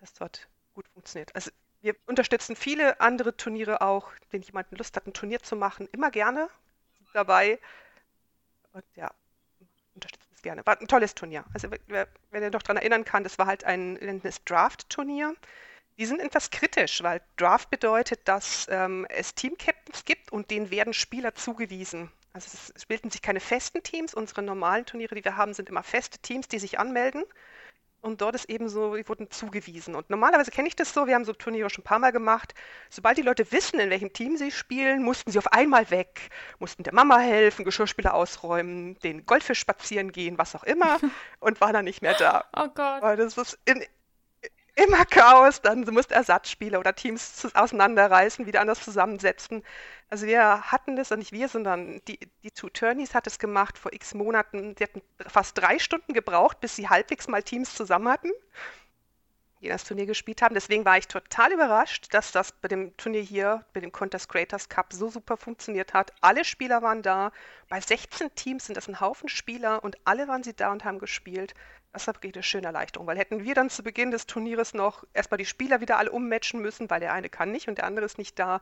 Das 0.00 0.12
dort 0.14 0.48
gut 0.74 0.88
funktioniert. 0.88 1.34
Also 1.34 1.50
wir 1.82 1.94
unterstützen 2.06 2.56
viele 2.56 3.00
andere 3.00 3.36
Turniere 3.36 3.80
auch, 3.80 4.10
wenn 4.30 4.42
jemand 4.42 4.76
Lust 4.76 4.96
hat, 4.96 5.06
ein 5.06 5.12
Turnier 5.12 5.40
zu 5.42 5.54
machen, 5.54 5.88
immer 5.92 6.10
gerne 6.10 6.48
dabei. 7.12 7.60
Und 8.72 8.84
ja, 8.96 9.10
unterstützen 9.94 10.25
es 10.46 10.48
gerne. 10.48 10.64
War 10.64 10.80
ein 10.80 10.88
tolles 10.88 11.14
Turnier. 11.14 11.44
Also 11.52 11.68
wer, 11.88 12.08
wer 12.30 12.50
noch 12.50 12.62
daran 12.62 12.76
erinnern 12.76 13.04
kann, 13.04 13.24
das 13.24 13.38
war 13.38 13.46
halt 13.46 13.64
ein 13.64 13.98
Draft-Turnier. 14.44 15.34
Die 15.98 16.06
sind 16.06 16.20
etwas 16.20 16.50
kritisch, 16.50 17.02
weil 17.02 17.22
Draft 17.36 17.70
bedeutet, 17.70 18.20
dass 18.24 18.66
ähm, 18.70 19.06
es 19.08 19.34
Team-Captains 19.34 20.04
gibt 20.04 20.30
und 20.30 20.50
denen 20.50 20.70
werden 20.70 20.92
Spieler 20.92 21.34
zugewiesen. 21.34 22.12
Also 22.34 22.48
es 22.74 22.84
bilden 22.84 23.10
sich 23.10 23.22
keine 23.22 23.40
festen 23.40 23.82
Teams. 23.82 24.12
Unsere 24.12 24.42
normalen 24.42 24.84
Turniere, 24.84 25.14
die 25.14 25.24
wir 25.24 25.38
haben, 25.38 25.54
sind 25.54 25.70
immer 25.70 25.82
feste 25.82 26.18
Teams, 26.18 26.48
die 26.48 26.58
sich 26.58 26.78
anmelden. 26.78 27.24
Und 28.06 28.20
dort 28.20 28.36
ist 28.36 28.48
eben 28.48 28.68
so, 28.68 28.94
die 28.94 29.08
wurden 29.08 29.30
zugewiesen. 29.30 29.94
Und 29.94 30.08
normalerweise 30.10 30.50
kenne 30.50 30.68
ich 30.68 30.76
das 30.76 30.94
so, 30.94 31.06
wir 31.06 31.14
haben 31.14 31.24
so 31.24 31.32
Turniere 31.32 31.68
schon 31.68 31.82
ein 31.82 31.86
paar 31.86 31.98
Mal 31.98 32.12
gemacht. 32.12 32.54
Sobald 32.88 33.18
die 33.18 33.22
Leute 33.22 33.50
wissen, 33.50 33.80
in 33.80 33.90
welchem 33.90 34.12
Team 34.12 34.36
sie 34.36 34.52
spielen, 34.52 35.02
mussten 35.02 35.30
sie 35.32 35.38
auf 35.38 35.52
einmal 35.52 35.90
weg, 35.90 36.30
mussten 36.60 36.84
der 36.84 36.94
Mama 36.94 37.18
helfen, 37.18 37.64
Geschirrspüler 37.64 38.14
ausräumen, 38.14 38.98
den 39.00 39.26
Goldfisch 39.26 39.58
spazieren 39.58 40.12
gehen, 40.12 40.38
was 40.38 40.54
auch 40.54 40.62
immer 40.62 40.98
und 41.40 41.60
war 41.60 41.72
dann 41.72 41.84
nicht 41.84 42.00
mehr 42.00 42.14
da. 42.14 42.44
Oh 42.56 42.68
Gott. 42.68 43.02
Weil 43.02 43.16
das 43.16 43.36
ist 43.36 43.58
in, 43.64 43.84
immer 44.76 45.04
Chaos, 45.06 45.62
dann 45.62 45.84
du 45.84 45.92
musst 45.92 46.12
Ersatzspieler 46.12 46.78
oder 46.78 46.94
Teams 46.94 47.48
auseinanderreißen, 47.54 48.46
wieder 48.46 48.60
anders 48.60 48.82
zusammensetzen. 48.84 49.62
Also 50.08 50.26
wir 50.26 50.62
hatten 50.70 50.96
das, 50.96 51.10
und 51.10 51.18
nicht 51.18 51.32
wir, 51.32 51.48
sondern 51.48 52.00
die, 52.06 52.18
die 52.42 52.50
Two 52.50 52.68
Turnies 52.68 53.14
hat 53.14 53.26
es 53.26 53.38
gemacht 53.38 53.78
vor 53.78 53.92
x 53.92 54.14
Monaten. 54.14 54.74
Sie 54.78 54.84
hatten 54.84 55.02
fast 55.26 55.58
drei 55.58 55.78
Stunden 55.78 56.12
gebraucht, 56.12 56.60
bis 56.60 56.76
sie 56.76 56.88
halbwegs 56.88 57.26
mal 57.26 57.42
Teams 57.42 57.74
zusammen 57.74 58.08
hatten, 58.08 58.30
die 59.62 59.68
das 59.68 59.84
Turnier 59.84 60.04
gespielt 60.06 60.42
haben. 60.42 60.54
Deswegen 60.54 60.84
war 60.84 60.98
ich 60.98 61.08
total 61.08 61.52
überrascht, 61.52 62.12
dass 62.12 62.30
das 62.32 62.52
bei 62.52 62.68
dem 62.68 62.94
Turnier 62.98 63.22
hier, 63.22 63.64
bei 63.72 63.80
dem 63.80 63.92
Contest 63.92 64.28
Creators 64.28 64.68
Cup 64.68 64.92
so 64.92 65.08
super 65.08 65.38
funktioniert 65.38 65.94
hat. 65.94 66.12
Alle 66.20 66.44
Spieler 66.44 66.82
waren 66.82 67.02
da. 67.02 67.32
Bei 67.70 67.80
16 67.80 68.34
Teams 68.34 68.66
sind 68.66 68.76
das 68.76 68.88
ein 68.88 69.00
Haufen 69.00 69.30
Spieler 69.30 69.82
und 69.82 69.96
alle 70.04 70.28
waren 70.28 70.42
sie 70.42 70.54
da 70.54 70.70
und 70.70 70.84
haben 70.84 70.98
gespielt. 70.98 71.54
Das 71.96 72.06
war 72.06 72.14
wirklich 72.14 72.34
eine 72.34 72.42
schöne 72.42 72.66
Erleichterung, 72.66 73.06
weil 73.06 73.16
hätten 73.16 73.42
wir 73.42 73.54
dann 73.54 73.70
zu 73.70 73.82
Beginn 73.82 74.10
des 74.10 74.26
Turnieres 74.26 74.74
noch 74.74 75.04
erstmal 75.14 75.38
die 75.38 75.46
Spieler 75.46 75.80
wieder 75.80 75.96
alle 75.96 76.12
ummatchen 76.12 76.60
müssen, 76.60 76.90
weil 76.90 77.00
der 77.00 77.14
eine 77.14 77.30
kann 77.30 77.50
nicht 77.50 77.68
und 77.68 77.78
der 77.78 77.86
andere 77.86 78.04
ist 78.04 78.18
nicht 78.18 78.38
da, 78.38 78.60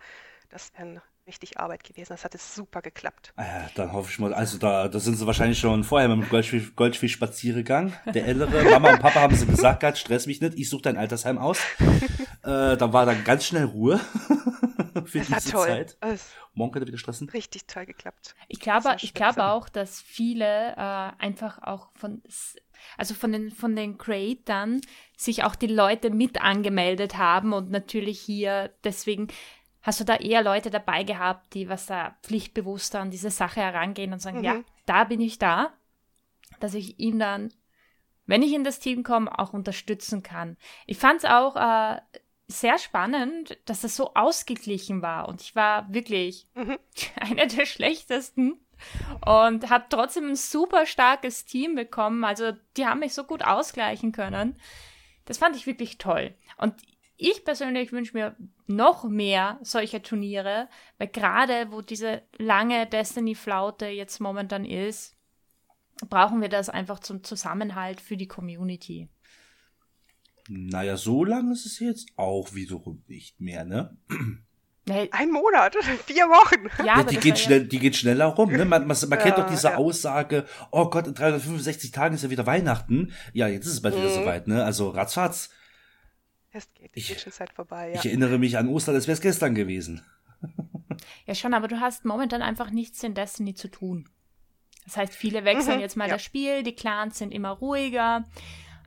das 0.50 0.70
wäre 0.78 1.02
richtig 1.26 1.58
Arbeit 1.58 1.82
gewesen. 1.82 2.10
Das 2.10 2.24
hat 2.24 2.36
es 2.36 2.54
super 2.54 2.80
geklappt. 2.80 3.32
Ah 3.34 3.42
ja, 3.42 3.70
dann 3.74 3.92
hoffe 3.92 4.08
ich 4.08 4.20
mal, 4.20 4.32
also 4.32 4.56
da, 4.56 4.86
da 4.86 5.00
sind 5.00 5.16
sie 5.16 5.26
wahrscheinlich 5.26 5.58
schon 5.58 5.82
vorher 5.82 6.08
mit 6.08 6.24
dem 6.24 6.28
Goldfisch, 6.28 6.76
Goldfisch 6.76 7.14
spaziergegangen. 7.14 7.92
Der 8.06 8.24
ältere 8.24 8.62
Mama 8.70 8.92
und 8.92 9.00
Papa 9.00 9.22
haben 9.22 9.34
sie 9.34 9.46
gesagt, 9.46 9.80
Gott, 9.80 9.98
stress 9.98 10.28
mich 10.28 10.40
nicht, 10.40 10.56
ich 10.56 10.70
suche 10.70 10.82
dein 10.82 10.96
Altersheim 10.96 11.38
aus. 11.38 11.58
äh, 12.44 12.76
dann 12.76 12.92
war 12.92 13.04
dann 13.04 13.24
ganz 13.24 13.46
schnell 13.46 13.64
Ruhe 13.64 13.98
für 15.06 15.18
das 15.18 15.26
diese 15.26 15.50
toll. 15.50 15.66
Zeit. 15.66 15.96
Morgen 16.52 16.70
könnt 16.70 16.84
ihr 16.84 16.88
wieder 16.88 16.98
stressen. 16.98 17.28
Richtig 17.30 17.66
toll 17.66 17.86
geklappt. 17.86 18.36
Ich 18.46 18.60
glaube, 18.60 18.96
ich 19.00 19.12
glaube 19.12 19.46
auch, 19.46 19.68
dass 19.68 20.00
viele 20.00 20.72
äh, 20.76 21.10
einfach 21.18 21.60
auch 21.62 21.88
von 21.96 22.22
also 22.96 23.14
von 23.14 23.32
den, 23.32 23.50
von 23.50 23.76
den 23.76 23.98
Creatern 23.98 24.80
sich 25.16 25.44
auch 25.44 25.54
die 25.54 25.66
Leute 25.66 26.10
mit 26.10 26.42
angemeldet 26.42 27.16
haben 27.16 27.52
und 27.52 27.70
natürlich 27.70 28.20
hier 28.20 28.70
deswegen 28.84 29.28
hast 29.84 30.00
du 30.00 30.04
da 30.04 30.16
eher 30.16 30.42
Leute 30.42 30.70
dabei 30.70 31.04
gehabt, 31.04 31.54
die 31.54 31.68
was 31.68 31.86
da 31.86 32.16
pflichtbewusster 32.22 33.00
an 33.00 33.10
diese 33.10 33.30
Sache 33.30 33.60
herangehen 33.60 34.12
und 34.12 34.20
sagen, 34.20 34.38
mhm. 34.38 34.44
ja, 34.44 34.60
da 34.86 35.04
bin 35.04 35.20
ich 35.20 35.38
da, 35.38 35.72
dass 36.58 36.74
ich 36.74 36.98
ihn 36.98 37.18
dann, 37.18 37.52
wenn 38.26 38.42
ich 38.42 38.54
in 38.54 38.64
das 38.64 38.80
Team 38.80 39.02
komme, 39.02 39.38
auch 39.38 39.52
unterstützen 39.52 40.22
kann. 40.22 40.56
Ich 40.86 40.98
fand 40.98 41.18
es 41.18 41.24
auch 41.26 41.56
äh, 41.56 42.00
sehr 42.46 42.78
spannend, 42.78 43.58
dass 43.66 43.82
das 43.82 43.94
so 43.94 44.14
ausgeglichen 44.14 45.02
war 45.02 45.28
und 45.28 45.42
ich 45.42 45.54
war 45.54 45.92
wirklich 45.92 46.48
mhm. 46.54 46.78
einer 47.20 47.46
der 47.46 47.66
schlechtesten 47.66 48.63
und 49.24 49.70
habe 49.70 49.84
trotzdem 49.88 50.28
ein 50.28 50.36
super 50.36 50.86
starkes 50.86 51.44
Team 51.44 51.74
bekommen. 51.74 52.24
Also 52.24 52.52
die 52.76 52.86
haben 52.86 53.00
mich 53.00 53.14
so 53.14 53.24
gut 53.24 53.42
ausgleichen 53.42 54.12
können. 54.12 54.56
Das 55.24 55.38
fand 55.38 55.56
ich 55.56 55.66
wirklich 55.66 55.98
toll. 55.98 56.34
Und 56.58 56.74
ich 57.16 57.44
persönlich 57.44 57.92
wünsche 57.92 58.16
mir 58.16 58.36
noch 58.66 59.04
mehr 59.04 59.58
solcher 59.62 60.02
Turniere, 60.02 60.68
weil 60.98 61.08
gerade 61.08 61.70
wo 61.70 61.80
diese 61.80 62.22
lange 62.38 62.86
Destiny-Flaute 62.86 63.86
jetzt 63.86 64.20
momentan 64.20 64.64
ist, 64.64 65.16
brauchen 66.08 66.40
wir 66.40 66.48
das 66.48 66.68
einfach 66.68 66.98
zum 66.98 67.22
Zusammenhalt 67.22 68.00
für 68.00 68.16
die 68.16 68.26
Community. 68.26 69.08
Naja, 70.48 70.96
so 70.96 71.24
lange 71.24 71.52
ist 71.52 71.66
es 71.66 71.78
jetzt 71.78 72.08
auch 72.16 72.52
wiederum 72.54 73.02
nicht 73.06 73.40
mehr, 73.40 73.64
ne? 73.64 73.96
Ein 74.88 75.30
Monat, 75.30 75.76
vier 76.06 76.24
Wochen. 76.24 76.68
Ja, 76.84 76.98
ja 76.98 77.02
die, 77.04 77.16
geht 77.16 77.38
schnell, 77.38 77.62
ja 77.62 77.68
die 77.68 77.78
geht 77.78 77.96
schneller 77.96 78.26
rum. 78.26 78.52
Ne? 78.52 78.64
Man, 78.64 78.86
man, 78.86 78.96
man 79.08 79.18
kennt 79.18 79.38
doch 79.38 79.48
diese 79.48 79.68
ja. 79.68 79.76
Aussage, 79.76 80.44
oh 80.70 80.90
Gott, 80.90 81.06
in 81.06 81.14
365 81.14 81.90
Tagen 81.90 82.14
ist 82.14 82.22
ja 82.22 82.30
wieder 82.30 82.46
Weihnachten. 82.46 83.12
Ja, 83.32 83.48
jetzt 83.48 83.66
ist 83.66 83.72
es 83.72 83.82
bald 83.82 83.94
mhm. 83.94 84.00
wieder 84.00 84.10
soweit. 84.10 84.46
Ne? 84.46 84.62
Also 84.62 84.90
ratzfatz. 84.90 85.50
Es 86.52 86.72
geht, 86.74 86.94
die 86.94 87.00
ich, 87.00 87.30
Zeit 87.32 87.52
vorbei. 87.52 87.92
Ja. 87.94 88.00
Ich 88.00 88.06
erinnere 88.06 88.38
mich 88.38 88.58
an 88.58 88.68
Ostern, 88.68 88.94
als 88.94 89.06
wäre 89.06 89.14
es 89.14 89.20
gestern 89.20 89.54
gewesen. 89.54 90.02
Ja, 91.26 91.34
schon, 91.34 91.54
aber 91.54 91.68
du 91.68 91.80
hast 91.80 92.04
momentan 92.04 92.42
einfach 92.42 92.70
nichts 92.70 93.02
in 93.02 93.14
Destiny 93.14 93.54
zu 93.54 93.68
tun. 93.68 94.08
Das 94.84 94.98
heißt, 94.98 95.14
viele 95.14 95.44
wechseln 95.44 95.76
mhm, 95.76 95.80
jetzt 95.80 95.96
mal 95.96 96.08
das 96.08 96.22
Spiel, 96.22 96.62
die 96.62 96.74
Clans 96.74 97.18
sind 97.18 97.32
immer 97.32 97.50
ruhiger. 97.50 98.24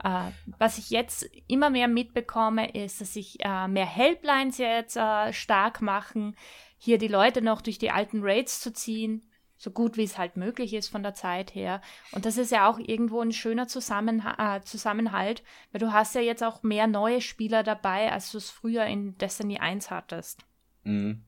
Uh, 0.04 0.32
was 0.60 0.78
ich 0.78 0.92
jetzt 0.92 1.28
immer 1.48 1.70
mehr 1.70 1.88
mitbekomme, 1.88 2.72
ist, 2.76 3.02
dass 3.02 3.14
sich 3.14 3.40
uh, 3.44 3.68
mehr 3.68 3.86
Helplines 3.86 4.58
jetzt 4.60 4.96
uh, 4.96 5.32
stark 5.32 5.82
machen, 5.82 6.36
hier 6.78 6.98
die 6.98 7.08
Leute 7.08 7.42
noch 7.42 7.62
durch 7.62 7.80
die 7.80 7.90
alten 7.90 8.22
Raids 8.22 8.60
zu 8.60 8.72
ziehen, 8.72 9.28
so 9.58 9.72
gut 9.72 9.98
wie 9.98 10.04
es 10.04 10.18
halt 10.18 10.38
möglich 10.38 10.74
ist 10.74 10.90
von 10.90 11.02
der 11.02 11.16
Zeit 11.16 11.56
her. 11.56 11.82
Und 12.12 12.26
das 12.26 12.38
ist 12.38 12.52
ja 12.52 12.70
auch 12.70 12.78
irgendwo 12.78 13.22
ein 13.22 13.32
schöner 13.32 13.68
Zusammenha 13.68 14.62
Zusammenhalt, 14.64 15.44
weil 15.72 15.80
du 15.80 15.92
hast 15.92 16.14
ja 16.14 16.22
jetzt 16.22 16.44
auch 16.44 16.62
mehr 16.62 16.86
neue 16.86 17.22
Spieler 17.22 17.64
dabei, 17.64 18.12
als 18.12 18.32
du 18.32 18.38
es 18.38 18.52
früher 18.52 18.86
in 18.86 19.18
Destiny 19.18 19.58
1 19.58 19.90
hattest. 19.90 20.46
Mhm. 20.84 21.24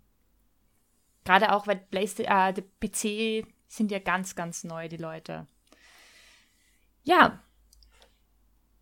Gerade 1.26 1.54
auch, 1.54 1.66
weil 1.66 1.78
Playsta 1.78 2.52
die 2.52 2.62
PC 2.62 3.48
sind 3.68 3.92
ja 3.92 4.00
ganz, 4.00 4.36
ganz 4.36 4.64
neu, 4.64 4.88
die 4.90 4.98
Leute. 4.98 5.48
Ja, 7.04 7.42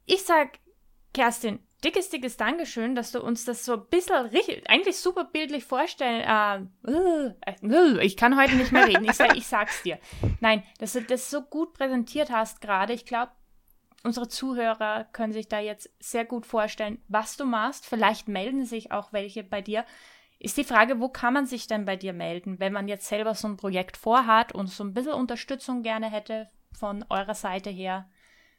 ich 0.08 0.24
sag, 0.24 0.60
Kerstin, 1.14 1.60
dickes, 1.84 2.10
dickes 2.10 2.38
Dankeschön, 2.38 2.96
dass 2.96 3.12
du 3.12 3.22
uns 3.22 3.46
das 3.46 3.66
so 3.66 3.74
ein 3.74 3.86
bisschen 3.90 4.26
richtig, 4.28 4.68
eigentlich 4.70 4.98
super 4.98 5.26
bildlich 5.26 5.66
vorstellen. 5.66 6.70
Äh, 6.88 7.32
äh, 7.68 8.06
ich 8.06 8.18
kann 8.18 8.40
heute 8.40 8.56
nicht 8.56 8.72
mehr 8.72 8.88
reden. 8.88 9.06
Ich, 9.06 9.14
sag, 9.14 9.36
ich 9.36 9.46
sag's 9.46 9.84
dir. 9.84 10.00
Nein, 10.40 10.64
dass 10.80 10.94
du 10.94 11.02
das 11.02 11.30
so 11.30 11.42
gut 11.42 11.74
präsentiert 11.74 12.32
hast 12.32 12.62
gerade. 12.62 12.94
Ich 12.94 13.06
glaube, 13.06 13.32
unsere 14.04 14.28
Zuhörer 14.28 15.06
können 15.12 15.34
sich 15.34 15.50
da 15.50 15.60
jetzt 15.60 15.90
sehr 16.00 16.26
gut 16.26 16.46
vorstellen, 16.46 17.02
was 17.10 17.36
du 17.38 17.46
machst. 17.46 17.86
Vielleicht 17.86 18.28
melden 18.28 18.66
sich 18.66 18.92
auch 18.92 19.12
welche 19.12 19.44
bei 19.44 19.62
dir. 19.62 19.86
Ist 20.40 20.58
die 20.58 20.64
Frage, 20.64 21.00
wo 21.00 21.10
kann 21.10 21.34
man 21.34 21.48
sich 21.48 21.68
denn 21.68 21.86
bei 21.86 21.96
dir 21.96 22.14
melden, 22.14 22.60
wenn 22.60 22.72
man 22.72 22.88
jetzt 22.88 23.08
selber 23.08 23.34
so 23.34 23.48
ein 23.48 23.58
Projekt 23.58 23.98
vorhat 23.98 24.54
und 24.54 24.68
so 24.68 24.84
ein 24.84 24.94
bisschen 24.94 25.14
Unterstützung 25.14 25.82
gerne 25.82 26.10
hätte 26.12 26.48
von 26.72 27.04
eurer 27.10 27.34
Seite 27.34 27.72
her? 27.72 28.08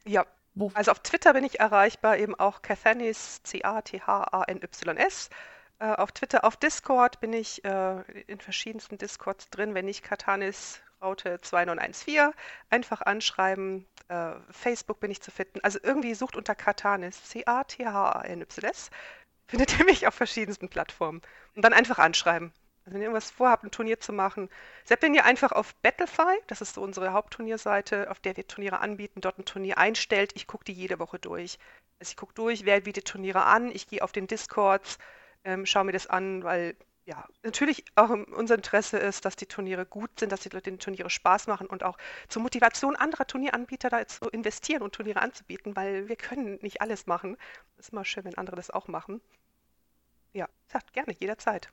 Ja, 0.05 0.25
wo? 0.55 0.71
Also 0.73 0.91
auf 0.91 0.99
Twitter 0.99 1.33
bin 1.33 1.43
ich 1.43 1.59
erreichbar, 1.59 2.17
eben 2.17 2.35
auch 2.35 2.61
Cathanis, 2.61 3.41
C-A-T-H-A-N-Y-S. 3.43 5.29
Äh, 5.79 5.93
auf 5.93 6.11
Twitter, 6.11 6.43
auf 6.43 6.57
Discord 6.57 7.19
bin 7.21 7.33
ich 7.33 7.63
äh, 7.63 8.01
in 8.27 8.39
verschiedensten 8.39 8.97
Discords 8.97 9.49
drin, 9.49 9.73
wenn 9.73 9.85
nicht 9.85 10.03
Katanis 10.03 10.81
Raute 11.01 11.39
2914. 11.41 12.33
Einfach 12.69 13.01
anschreiben. 13.01 13.87
Äh, 14.09 14.33
Facebook 14.51 14.99
bin 14.99 15.11
ich 15.11 15.21
zu 15.21 15.31
finden. 15.31 15.59
Also 15.63 15.79
irgendwie 15.81 16.13
sucht 16.13 16.35
unter 16.35 16.55
Katanis, 16.55 17.23
C-A-T-H-A-N-Y-S. 17.29 18.89
Findet 19.47 19.79
ihr 19.79 19.85
mich 19.85 20.07
auf 20.07 20.13
verschiedensten 20.13 20.69
Plattformen. 20.69 21.21
Und 21.55 21.63
dann 21.63 21.73
einfach 21.73 21.99
anschreiben. 21.99 22.51
Wenn 22.91 23.01
ihr 23.01 23.07
irgendwas 23.07 23.31
vorhabt, 23.31 23.63
ein 23.63 23.71
Turnier 23.71 23.99
zu 23.99 24.13
machen, 24.13 24.49
seid 24.83 25.03
ihr 25.03 25.25
einfach 25.25 25.51
auf 25.51 25.75
Battlefy, 25.75 26.39
das 26.47 26.61
ist 26.61 26.75
so 26.75 26.81
unsere 26.81 27.13
Hauptturnierseite, 27.13 28.09
auf 28.09 28.19
der 28.19 28.37
wir 28.37 28.47
Turniere 28.47 28.79
anbieten, 28.79 29.21
dort 29.21 29.37
ein 29.39 29.45
Turnier 29.45 29.77
einstellt. 29.77 30.31
Ich 30.35 30.47
gucke 30.47 30.65
die 30.65 30.73
jede 30.73 30.99
Woche 30.99 31.19
durch. 31.19 31.57
Also 31.99 32.11
ich 32.11 32.17
gucke 32.17 32.33
durch, 32.33 32.65
wer 32.65 32.81
bietet 32.81 33.05
Turniere 33.05 33.43
an, 33.45 33.71
ich 33.71 33.87
gehe 33.87 34.01
auf 34.03 34.11
den 34.11 34.27
Discords, 34.27 34.97
ähm, 35.43 35.65
schaue 35.65 35.85
mir 35.85 35.91
das 35.91 36.07
an, 36.07 36.43
weil 36.43 36.75
ja, 37.09 37.27
natürlich 37.41 37.83
auch 37.95 38.11
unser 38.11 38.53
Interesse 38.55 38.99
ist, 38.99 39.25
dass 39.25 39.35
die 39.35 39.47
Turniere 39.47 39.85
gut 39.85 40.19
sind, 40.19 40.31
dass 40.31 40.41
die 40.41 40.49
Leute 40.49 40.69
den 40.69 40.77
Turniere 40.77 41.09
Spaß 41.09 41.47
machen 41.47 41.65
und 41.65 41.83
auch 41.83 41.97
zur 42.27 42.43
Motivation 42.43 42.95
anderer 42.95 43.25
Turnieranbieter 43.25 43.89
da 43.89 44.05
zu 44.05 44.29
investieren 44.29 44.83
und 44.83 44.93
Turniere 44.93 45.21
anzubieten, 45.21 45.75
weil 45.75 46.07
wir 46.07 46.15
können 46.15 46.59
nicht 46.61 46.81
alles 46.81 47.07
machen. 47.07 47.35
Es 47.77 47.87
ist 47.87 47.93
immer 47.93 48.05
schön, 48.05 48.25
wenn 48.25 48.37
andere 48.37 48.55
das 48.55 48.69
auch 48.69 48.87
machen. 48.87 49.21
Ja, 50.33 50.47
sagt 50.67 50.93
gerne, 50.93 51.15
jederzeit. 51.19 51.71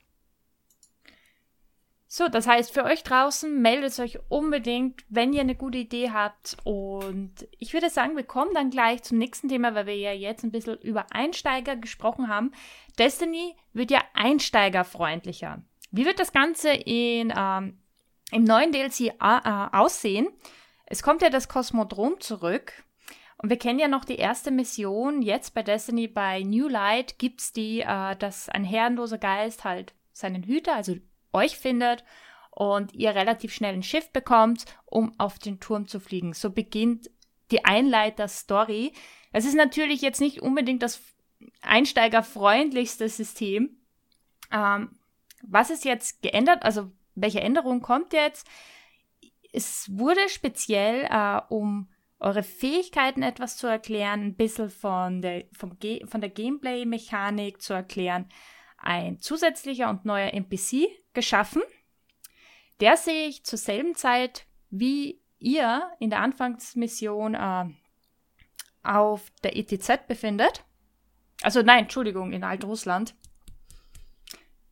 So, 2.18 2.29
das 2.29 2.46
heißt, 2.46 2.72
für 2.72 2.85
euch 2.85 3.02
draußen 3.02 3.61
meldet 3.61 3.98
euch 3.98 4.18
unbedingt, 4.31 5.05
wenn 5.11 5.35
ihr 5.35 5.42
eine 5.42 5.55
gute 5.55 5.76
Idee 5.76 6.12
habt. 6.12 6.57
Und 6.64 7.46
ich 7.59 7.74
würde 7.74 7.90
sagen, 7.90 8.16
wir 8.16 8.24
kommen 8.24 8.55
dann 8.55 8.70
gleich 8.70 9.02
zum 9.02 9.18
nächsten 9.18 9.50
Thema, 9.50 9.74
weil 9.74 9.85
wir 9.85 9.96
ja 9.96 10.12
jetzt 10.12 10.42
ein 10.42 10.50
bisschen 10.50 10.79
über 10.79 11.05
Einsteiger 11.11 11.76
gesprochen 11.76 12.29
haben. 12.29 12.52
Destiny 12.98 13.55
wird 13.74 13.90
ja 13.90 14.00
einsteigerfreundlicher. 14.14 15.61
Wie 15.90 16.07
wird 16.07 16.18
das 16.18 16.33
Ganze 16.33 16.70
in, 16.70 17.35
ähm, 17.37 17.76
im 18.31 18.44
neuen 18.44 18.72
DLC 18.72 19.09
äh, 19.09 19.12
aussehen? 19.20 20.29
Es 20.87 21.02
kommt 21.02 21.20
ja 21.20 21.29
das 21.29 21.50
Kosmodrom 21.50 22.18
zurück. 22.20 22.72
Und 23.37 23.50
wir 23.50 23.59
kennen 23.59 23.79
ja 23.79 23.88
noch 23.88 24.07
die 24.07 24.16
erste 24.16 24.50
Mission. 24.50 25.20
Jetzt 25.20 25.52
bei 25.52 25.62
Destiny 25.62 26.09
bei 26.09 26.42
New 26.44 26.68
Light 26.68 27.18
gibt 27.18 27.42
es 27.42 27.52
die, 27.52 27.81
äh, 27.81 28.16
dass 28.16 28.48
ein 28.48 28.64
herrenloser 28.64 29.18
Geist 29.18 29.64
halt 29.64 29.92
seinen 30.14 30.44
Hüter, 30.44 30.76
also 30.76 30.94
euch 31.37 31.57
findet 31.57 32.05
und 32.51 32.94
ihr 32.94 33.14
relativ 33.14 33.53
schnell 33.53 33.75
ein 33.75 33.83
Schiff 33.83 34.11
bekommt, 34.11 34.64
um 34.87 35.12
auf 35.18 35.38
den 35.38 35.61
Turm 35.61 35.87
zu 35.87 36.01
fliegen. 36.01 36.33
So 36.33 36.51
beginnt 36.51 37.11
die 37.51 37.64
Einleiter-Story. 37.64 38.92
Es 39.33 39.44
ist 39.44 39.55
natürlich 39.55 40.01
jetzt 40.01 40.20
nicht 40.20 40.42
unbedingt 40.42 40.83
das 40.83 41.01
einsteigerfreundlichste 41.62 43.09
System. 43.09 43.77
Ähm, 44.51 44.99
was 45.42 45.70
ist 45.70 45.85
jetzt 45.85 46.22
geändert? 46.22 46.62
Also 46.64 46.90
welche 47.14 47.40
Änderung 47.40 47.83
kommt 47.83 48.12
jetzt? 48.12 48.46
Es 49.53 49.90
wurde 49.96 50.29
speziell, 50.29 51.05
äh, 51.11 51.40
um 51.49 51.88
eure 52.18 52.42
Fähigkeiten 52.42 53.22
etwas 53.22 53.57
zu 53.57 53.66
erklären, 53.66 54.22
ein 54.22 54.35
bisschen 54.35 54.70
von 54.70 55.20
der, 55.20 55.44
vom 55.53 55.77
von 56.07 56.20
der 56.20 56.31
Gameplay-Mechanik 56.31 57.61
zu 57.61 57.75
erklären, 57.75 58.29
ein 58.87 59.18
zusätzlicher 59.18 59.90
und 59.90 60.05
neuer 60.05 60.33
NPC 60.33 60.88
geschaffen. 61.12 61.62
Der 62.81 62.96
sich 62.96 63.44
zur 63.44 63.59
selben 63.59 63.94
Zeit 63.94 64.46
wie 64.70 65.20
ihr 65.38 65.90
in 65.99 66.11
der 66.11 66.20
Anfangsmission 66.20 67.35
äh, 67.35 67.64
auf 68.83 69.31
der 69.42 69.57
ETZ 69.57 70.07
befindet. 70.07 70.64
Also 71.42 71.62
nein, 71.62 71.85
Entschuldigung, 71.85 72.33
in 72.33 72.44
Altrussland. 72.44 73.14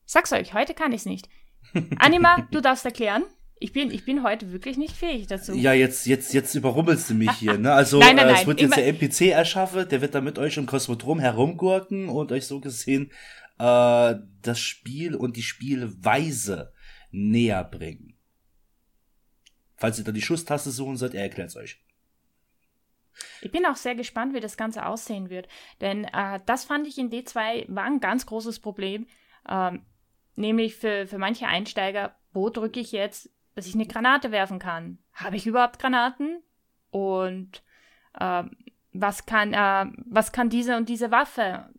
Sag's 0.05 0.31
euch, 0.33 0.53
heute 0.53 0.73
kann 0.73 0.91
ich's 0.91 1.05
nicht. 1.05 1.29
Anima, 1.99 2.47
du 2.51 2.61
darfst 2.61 2.85
erklären. 2.85 3.23
Ich 3.57 3.71
bin, 3.71 3.89
ich 3.89 4.05
bin 4.05 4.21
heute 4.21 4.51
wirklich 4.51 4.77
nicht 4.77 4.95
fähig 4.95 5.27
dazu. 5.27 5.53
Ja, 5.53 5.73
jetzt, 5.73 6.05
jetzt, 6.07 6.33
jetzt 6.33 6.53
überrumpelst 6.55 7.09
du 7.09 7.13
mich 7.13 7.31
hier, 7.31 7.57
ne? 7.57 7.73
Also, 7.73 7.99
nein, 7.99 8.17
nein, 8.17 8.27
äh, 8.27 8.33
es 8.33 8.45
wird 8.45 8.59
jetzt 8.59 8.75
der 8.75 8.87
NPC 8.87 9.31
erschaffen, 9.31 9.87
der 9.87 10.01
wird 10.01 10.13
da 10.13 10.21
mit 10.21 10.37
euch 10.37 10.57
im 10.57 10.65
Kosmodrom 10.65 11.19
herumgurken 11.19 12.09
und 12.09 12.31
euch 12.31 12.45
so 12.47 12.59
gesehen 12.59 13.11
äh, 13.57 14.15
das 14.41 14.59
Spiel 14.59 15.15
und 15.15 15.37
die 15.37 15.43
Spielweise 15.43 16.73
näher 17.11 17.63
bringen. 17.63 18.17
Falls 19.75 19.99
ihr 19.99 20.05
da 20.05 20.11
die 20.11 20.21
Schusstaste 20.21 20.71
suchen 20.71 20.97
sollt, 20.97 21.13
er 21.13 21.23
erklärt's 21.23 21.55
euch. 21.55 21.81
Ich 23.41 23.51
bin 23.51 23.65
auch 23.65 23.75
sehr 23.75 23.95
gespannt, 23.95 24.33
wie 24.33 24.39
das 24.39 24.57
Ganze 24.57 24.85
aussehen 24.85 25.29
wird. 25.29 25.47
Denn 25.81 26.05
äh, 26.05 26.39
das 26.45 26.65
fand 26.65 26.87
ich 26.87 26.97
in 26.97 27.09
D2 27.09 27.65
war 27.73 27.83
ein 27.83 27.99
ganz 27.99 28.25
großes 28.25 28.59
Problem. 28.59 29.07
Ähm, 29.47 29.85
nämlich 30.35 30.75
für, 30.75 31.07
für 31.07 31.17
manche 31.17 31.47
Einsteiger, 31.47 32.15
wo 32.33 32.49
drücke 32.49 32.79
ich 32.79 32.91
jetzt, 32.91 33.29
dass 33.55 33.67
ich 33.67 33.75
eine 33.75 33.87
Granate 33.87 34.31
werfen 34.31 34.59
kann? 34.59 34.97
Habe 35.13 35.37
ich 35.37 35.47
überhaupt 35.47 35.79
Granaten? 35.79 36.41
Und 36.91 37.63
äh, 38.19 38.43
was, 38.91 39.25
kann, 39.25 39.53
äh, 39.53 39.85
was 40.05 40.31
kann 40.31 40.49
diese 40.49 40.75
und 40.75 40.89
diese 40.89 41.11
Waffe? 41.11 41.69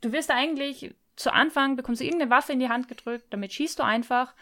Du 0.00 0.12
wirst 0.12 0.30
eigentlich 0.30 0.94
zu 1.16 1.32
Anfang, 1.32 1.76
bekommst 1.76 2.00
du 2.00 2.04
irgendeine 2.04 2.30
Waffe 2.30 2.52
in 2.52 2.60
die 2.60 2.68
Hand 2.68 2.88
gedrückt, 2.88 3.26
damit 3.30 3.52
schießt 3.52 3.78
du 3.78 3.82
einfach. 3.82 4.34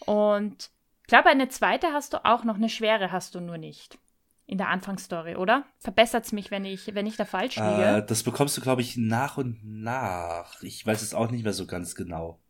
Und 0.00 0.70
ich 1.02 1.08
glaube, 1.08 1.28
eine 1.28 1.48
zweite 1.48 1.92
hast 1.92 2.12
du 2.12 2.24
auch 2.24 2.44
noch, 2.44 2.56
eine 2.56 2.68
schwere 2.68 3.12
hast 3.12 3.34
du 3.34 3.40
nur 3.40 3.58
nicht 3.58 3.98
in 4.46 4.56
der 4.56 4.68
Anfangsstory, 4.68 5.36
oder? 5.36 5.64
Verbessert 5.78 6.24
es 6.24 6.32
mich, 6.32 6.50
wenn 6.50 6.64
ich, 6.64 6.94
wenn 6.94 7.06
ich 7.06 7.16
da 7.16 7.26
falsch 7.26 7.56
liege? 7.56 7.98
Äh, 7.98 8.06
das 8.06 8.22
bekommst 8.22 8.56
du, 8.56 8.62
glaube 8.62 8.80
ich, 8.80 8.96
nach 8.96 9.36
und 9.36 9.58
nach. 9.62 10.62
Ich 10.62 10.86
weiß 10.86 11.02
es 11.02 11.12
auch 11.12 11.30
nicht 11.30 11.44
mehr 11.44 11.52
so 11.52 11.66
ganz 11.66 11.94
genau. 11.94 12.40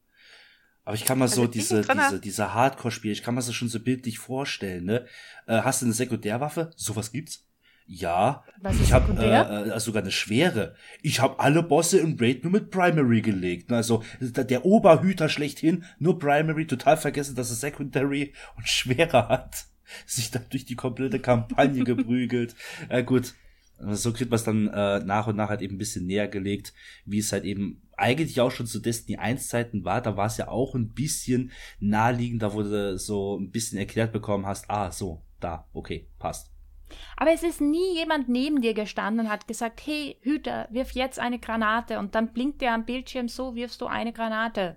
Aber 0.84 0.94
ich 0.94 1.04
kann 1.04 1.18
mal 1.18 1.24
also 1.24 1.42
so 1.42 1.46
diese, 1.48 1.82
diese, 1.82 2.20
diese 2.20 2.54
Hardcore-Spiele, 2.54 3.12
ich 3.12 3.22
kann 3.22 3.34
mir 3.34 3.40
das 3.40 3.52
schon 3.52 3.68
so 3.68 3.80
bildlich 3.80 4.18
vorstellen, 4.18 4.84
ne? 4.84 5.06
Äh, 5.46 5.62
hast 5.62 5.82
du 5.82 5.86
eine 5.86 5.92
Sekundärwaffe? 5.92 6.70
Sowas 6.76 7.10
gibt's? 7.10 7.47
Ja. 7.88 8.44
Ich 8.82 8.92
habe 8.92 9.14
äh, 9.18 9.70
äh, 9.70 9.80
sogar 9.80 10.02
eine 10.02 10.10
schwere. 10.10 10.74
Ich 11.02 11.20
habe 11.20 11.40
alle 11.40 11.62
Bosse 11.62 11.98
im 11.98 12.18
Raid 12.20 12.44
nur 12.44 12.52
mit 12.52 12.70
Primary 12.70 13.22
gelegt. 13.22 13.72
Also 13.72 14.04
der 14.20 14.66
Oberhüter 14.66 15.30
schlechthin, 15.30 15.84
nur 15.98 16.18
Primary, 16.18 16.66
total 16.66 16.98
vergessen, 16.98 17.34
dass 17.34 17.50
es 17.50 17.60
Secondary 17.60 18.34
und 18.56 18.68
schwerer 18.68 19.28
hat. 19.28 19.64
Sich 20.06 20.30
dann 20.30 20.44
durch 20.50 20.66
die 20.66 20.76
komplette 20.76 21.18
Kampagne 21.18 21.82
geprügelt. 21.84 22.54
Äh, 22.90 23.04
gut, 23.04 23.32
so 23.78 24.12
kriegt 24.12 24.30
man 24.30 24.36
es 24.36 24.44
dann 24.44 24.68
äh, 24.68 24.98
nach 25.00 25.26
und 25.26 25.36
nach 25.36 25.48
halt 25.48 25.62
eben 25.62 25.76
ein 25.76 25.78
bisschen 25.78 26.04
näher 26.04 26.28
gelegt, 26.28 26.74
wie 27.06 27.20
es 27.20 27.32
halt 27.32 27.44
eben 27.44 27.80
eigentlich 27.96 28.38
auch 28.42 28.50
schon 28.50 28.66
zu 28.66 28.80
Destiny 28.80 29.16
1 29.16 29.48
Zeiten 29.48 29.84
war. 29.86 30.02
Da 30.02 30.14
war 30.14 30.26
es 30.26 30.36
ja 30.36 30.48
auch 30.48 30.74
ein 30.74 30.90
bisschen 30.90 31.52
naheliegender, 31.80 32.52
wo 32.52 32.62
du 32.62 32.98
so 32.98 33.38
ein 33.38 33.50
bisschen 33.50 33.78
erklärt 33.78 34.12
bekommen 34.12 34.44
hast, 34.44 34.68
ah, 34.68 34.92
so, 34.92 35.22
da, 35.40 35.66
okay, 35.72 36.06
passt. 36.18 36.50
Aber 37.16 37.32
es 37.32 37.42
ist 37.42 37.60
nie 37.60 37.94
jemand 37.94 38.28
neben 38.28 38.60
dir 38.60 38.74
gestanden 38.74 39.26
und 39.26 39.32
hat 39.32 39.48
gesagt, 39.48 39.80
hey, 39.84 40.18
Hüter, 40.20 40.68
wirf 40.70 40.92
jetzt 40.92 41.18
eine 41.18 41.38
Granate 41.38 41.98
und 41.98 42.14
dann 42.14 42.32
blinkt 42.32 42.60
der 42.60 42.74
am 42.74 42.84
Bildschirm, 42.84 43.28
so 43.28 43.54
wirfst 43.54 43.80
du 43.80 43.86
eine 43.86 44.12
Granate. 44.12 44.76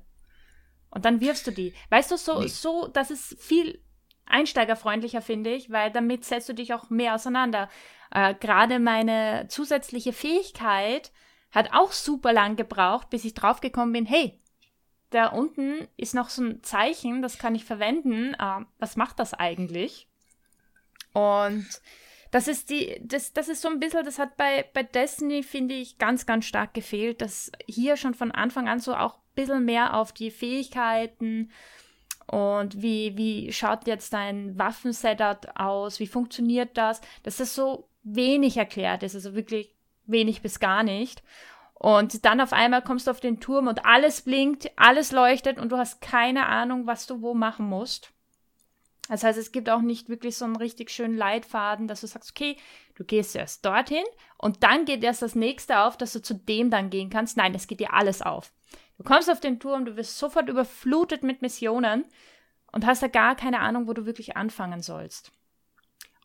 Und 0.90 1.06
dann 1.06 1.22
wirfst 1.22 1.48
du 1.48 1.52
die. 1.52 1.74
Weißt 1.90 2.12
du, 2.12 2.18
so, 2.18 2.42
nee. 2.42 2.48
so, 2.48 2.88
das 2.88 3.12
ist 3.12 3.40
viel 3.42 3.82
einsteigerfreundlicher, 4.26 5.22
finde 5.22 5.54
ich, 5.54 5.72
weil 5.72 5.92
damit 5.92 6.26
setzt 6.26 6.50
du 6.50 6.54
dich 6.54 6.74
auch 6.74 6.90
mehr 6.90 7.16
auseinander. 7.16 7.70
Äh, 8.12 8.36
Gerade 8.36 8.80
meine 8.80 9.46
zusätzliche 9.48 10.14
Fähigkeit 10.14 11.12
hat 11.52 11.74
auch 11.74 11.92
super 11.92 12.34
lang 12.34 12.56
gebraucht, 12.56 13.10
bis 13.10 13.26
ich 13.26 13.34
draufgekommen 13.34 13.94
bin, 13.94 14.06
hey, 14.06 14.40
da 15.10 15.28
unten 15.28 15.88
ist 15.98 16.16
noch 16.16 16.30
so 16.30 16.42
ein 16.42 16.64
Zeichen, 16.64 17.22
das 17.22 17.38
kann 17.38 17.56
ich 17.56 17.66
verwenden. 17.66 18.34
Äh, 18.34 18.66
was 18.80 18.96
macht 18.96 19.20
das 19.20 19.34
eigentlich? 19.34 20.08
Und 21.14 21.68
das 22.32 22.48
ist 22.48 22.70
die, 22.70 23.02
das, 23.04 23.34
das 23.34 23.50
ist 23.50 23.62
so 23.62 23.68
ein 23.68 23.80
bisschen, 23.80 24.06
das 24.06 24.18
hat 24.18 24.38
bei, 24.38 24.66
bei 24.74 24.84
Destiny, 24.84 25.44
finde 25.44 25.76
ich, 25.76 25.98
ganz, 25.98 26.26
ganz 26.26 26.46
stark 26.46 26.74
gefehlt, 26.74 27.22
dass 27.22 27.52
hier 27.66 27.98
schon 27.98 28.14
von 28.14 28.32
Anfang 28.32 28.70
an 28.70 28.80
so 28.80 28.96
auch 28.96 29.16
ein 29.16 29.36
bisschen 29.36 29.66
mehr 29.66 29.96
auf 29.96 30.14
die 30.14 30.32
Fähigkeiten 30.32 31.52
und 32.28 32.82
wie, 32.82 33.18
wie 33.18 33.52
schaut 33.52 33.86
jetzt 33.86 34.14
dein 34.14 34.58
Waffensetup 34.58 35.52
aus, 35.56 36.00
wie 36.00 36.08
funktioniert 36.08 36.78
das, 36.78 37.02
dass 37.24 37.38
das 37.38 37.54
so 37.54 37.90
wenig 38.04 38.56
erklärt 38.56 39.04
ist, 39.04 39.16
also 39.16 39.36
wirklich 39.36 39.76
wenig 40.06 40.42
bis 40.42 40.60
gar 40.60 40.84
nicht. 40.84 41.22
Und 41.74 42.26
dann 42.26 42.40
auf 42.40 42.54
einmal 42.54 42.84
kommst 42.84 43.08
du 43.08 43.12
auf 43.12 43.20
den 43.20 43.40
Turm 43.42 43.68
und 43.68 43.86
alles 43.86 44.22
blinkt, 44.22 44.72
alles 44.78 45.12
leuchtet 45.12 45.58
und 45.58 45.72
du 45.72 45.78
hast 45.78 46.00
keine 46.00 46.46
Ahnung, 46.46 46.88
was 46.88 47.08
du 47.08 47.22
wo 47.22 47.34
machen 47.34 47.68
musst. 47.68 48.14
Das 49.10 49.24
heißt, 49.24 49.38
es 49.38 49.52
gibt 49.52 49.70
auch 49.70 49.82
nicht 49.82 50.10
wirklich 50.10 50.38
so 50.38 50.46
einen 50.46 50.56
richtig 50.56 50.90
schönen 50.90 51.18
Leitfaden, 51.18 51.88
dass 51.88 52.02
du 52.02 52.08
sagst, 52.08 52.32
okay, 52.32 52.58
du 52.96 53.04
gehst 53.04 53.36
erst 53.36 53.66
dorthin 53.66 54.06
und 54.38 54.64
dann 54.64 54.86
geht 54.86 55.04
erst 55.04 55.22
das 55.22 55.36
nächste 55.36 55.80
auf, 55.80 55.98
dass 55.98 56.14
du 56.14 56.22
zu 56.22 56.36
dem 56.36 56.70
dann 56.70 56.90
gehen 56.90 57.10
kannst. 57.10 57.36
Nein, 57.36 57.56
es 57.56 57.68
geht 57.68 57.80
dir 57.80 57.94
alles 57.94 58.22
auf. 58.22 58.54
Du 58.98 59.04
kommst 59.04 59.30
auf 59.32 59.40
den 59.40 59.60
Turm, 59.60 59.86
du 59.86 59.96
wirst 59.96 60.18
sofort 60.18 60.48
überflutet 60.48 61.24
mit 61.24 61.42
Missionen 61.42 62.06
und 62.72 62.86
hast 62.86 63.02
da 63.02 63.08
gar 63.08 63.36
keine 63.36 63.60
Ahnung, 63.60 63.88
wo 63.88 63.94
du 63.94 64.06
wirklich 64.06 64.38
anfangen 64.38 64.82
sollst. 64.82 65.32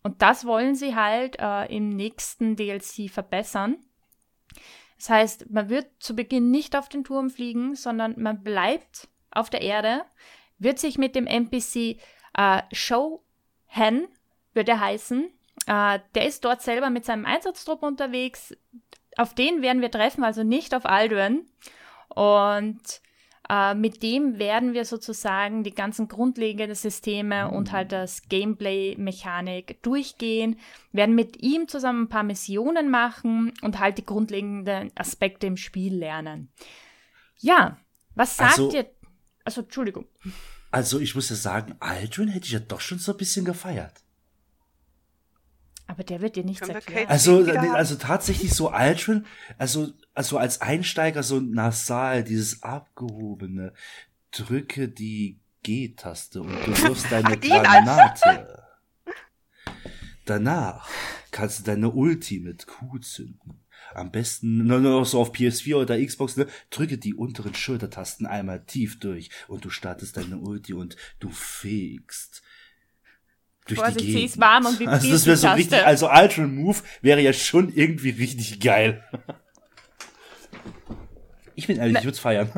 Und 0.03 0.23
das 0.23 0.45
wollen 0.45 0.75
sie 0.75 0.95
halt 0.95 1.37
äh, 1.41 1.65
im 1.75 1.89
nächsten 1.89 2.55
DLC 2.55 3.11
verbessern. 3.11 3.79
Das 4.99 5.11
heißt, 5.11 5.51
man 5.51 5.69
wird 5.69 5.89
zu 5.99 6.15
Beginn 6.15 6.51
nicht 6.51 6.77
auf 6.77 6.89
den 6.89 7.03
Turm 7.03 7.31
fliegen, 7.31 7.75
sondern 7.75 8.15
man 8.21 8.43
bleibt 8.43 9.09
auf 9.31 9.51
der 9.51 9.62
Erde, 9.62 10.05
wird 10.59 10.79
sich 10.79 10.97
mit 10.97 11.15
dem 11.15 11.27
NPC 11.27 11.99
äh, 12.37 12.62
Show 12.72 13.22
Hen 13.66 14.09
wird 14.55 14.68
er 14.68 14.81
heißen. 14.81 15.31
Äh, 15.66 15.99
der 16.14 16.27
ist 16.27 16.44
dort 16.44 16.62
selber 16.62 16.90
mit 16.90 17.05
seinem 17.05 17.27
Einsatztrupp 17.27 17.83
unterwegs. 17.83 18.57
Auf 19.16 19.35
den 19.35 19.62
werden 19.62 19.83
wir 19.83 19.90
treffen, 19.90 20.25
also 20.25 20.42
nicht 20.42 20.75
auf 20.75 20.87
Alduin. 20.87 21.46
Und 22.09 23.01
äh, 23.49 23.75
mit 23.75 24.03
dem 24.03 24.38
werden 24.38 24.75
wir 24.75 24.85
sozusagen 24.85 25.62
die 25.62 25.75
ganzen 25.75 26.09
grundlegenden 26.09 26.75
Systeme 26.75 27.51
und 27.51 27.72
halt 27.72 27.92
das 27.92 28.29
Gameplay-Mechanik 28.29 29.83
durchgehen, 29.83 30.59
werden 30.92 31.14
mit 31.14 31.42
ihm 31.42 31.68
zusammen 31.68 32.05
ein 32.05 32.09
paar 32.09 32.25
Missionen 32.25 32.90
machen 32.90 33.53
und 33.62 33.79
halt 33.79 33.99
die 33.99 34.07
grundlegenden 34.07 34.90
Aspekte 34.96 35.46
im 35.46 35.57
Spiel 35.57 35.96
lernen. 35.96 36.51
Ja, 37.38 37.77
was 38.14 38.37
sagt 38.37 38.59
also, 38.59 38.72
ihr? 38.72 38.87
Also, 39.44 39.61
Entschuldigung. 39.61 40.07
Also 40.77 41.01
ich 41.01 41.15
muss 41.15 41.31
ja 41.31 41.37
sagen, 41.37 41.75
Aldrin 41.81 42.29
hätte 42.29 42.45
ich 42.45 42.53
ja 42.53 42.59
doch 42.59 42.83
schon 42.83 42.99
so 42.99 43.12
ein 43.12 43.17
bisschen 43.17 43.47
gefeiert. 43.47 44.03
Aber 45.87 46.05
der 46.05 46.21
wird 46.21 46.37
dir 46.37 46.45
nichts 46.45 46.69
erklären. 46.69 47.09
Also, 47.09 47.47
also 47.73 47.95
tatsächlich 47.95 48.53
so 48.53 48.69
Aldrin, 48.69 49.25
also, 49.57 49.95
also 50.12 50.37
als 50.37 50.61
Einsteiger 50.61 51.23
so 51.23 51.41
nasal, 51.41 52.25
dieses 52.25 52.62
abgehobene, 52.62 53.73
drücke 54.33 54.91
die 54.91 55.41
G-Taste 55.62 56.43
und 56.43 56.51
du 56.51 56.83
wirfst 56.83 57.11
deine 57.11 57.39
Granate. 57.39 58.62
Danach 60.27 60.91
kannst 61.31 61.61
du 61.61 61.62
deine 61.62 61.89
Ulti 61.89 62.39
mit 62.39 62.67
Q 62.67 62.99
zünden 62.99 63.65
am 63.96 64.11
besten 64.11 64.66
nur 64.66 64.80
noch 64.80 65.04
so 65.04 65.20
auf 65.20 65.32
PS4 65.32 65.76
oder 65.76 66.04
Xbox, 66.04 66.37
ne, 66.37 66.46
drücke 66.70 66.98
die 66.98 67.14
unteren 67.14 67.54
Schultertasten 67.54 68.26
einmal 68.26 68.64
tief 68.64 68.98
durch 68.98 69.30
und 69.48 69.64
du 69.64 69.70
startest 69.70 70.16
deine 70.16 70.38
Ulti 70.38 70.74
und 70.74 70.96
du 71.18 71.30
fegst 71.30 72.42
durch 73.66 73.80
Vorsicht, 73.80 74.00
die 74.00 74.12
Gegend. 74.12 74.24
ist 74.24 74.40
warm 74.40 74.66
und 74.66 74.87
Also 74.87 75.11
das 75.11 75.26
wäre 75.26 75.37
so 75.37 75.48
richtig, 75.48 75.85
also 75.85 76.09
Ultra 76.11 76.46
Move 76.46 76.78
wäre 77.00 77.20
ja 77.20 77.32
schon 77.32 77.72
irgendwie 77.74 78.11
richtig 78.11 78.61
geil. 78.61 79.02
Ich 81.54 81.66
bin 81.66 81.78
ehrlich, 81.78 81.94
Na, 81.94 82.00
ich 82.00 82.04
würde 82.04 82.18
feiern. 82.18 82.52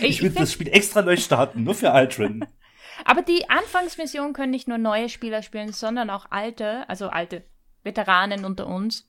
Ich, 0.00 0.16
ich 0.16 0.22
würde 0.22 0.34
das 0.34 0.52
Spiel 0.52 0.68
extra 0.68 1.02
neu 1.02 1.16
starten, 1.16 1.62
nur 1.62 1.76
für 1.76 1.92
Altrin. 1.92 2.44
Aber 3.04 3.22
die 3.22 3.48
Anfangsmission 3.48 4.32
können 4.32 4.50
nicht 4.50 4.66
nur 4.66 4.78
neue 4.78 5.08
Spieler 5.08 5.42
spielen, 5.42 5.72
sondern 5.72 6.10
auch 6.10 6.26
alte, 6.30 6.88
also 6.88 7.08
alte 7.08 7.44
Veteranen 7.84 8.44
unter 8.44 8.66
uns 8.66 9.08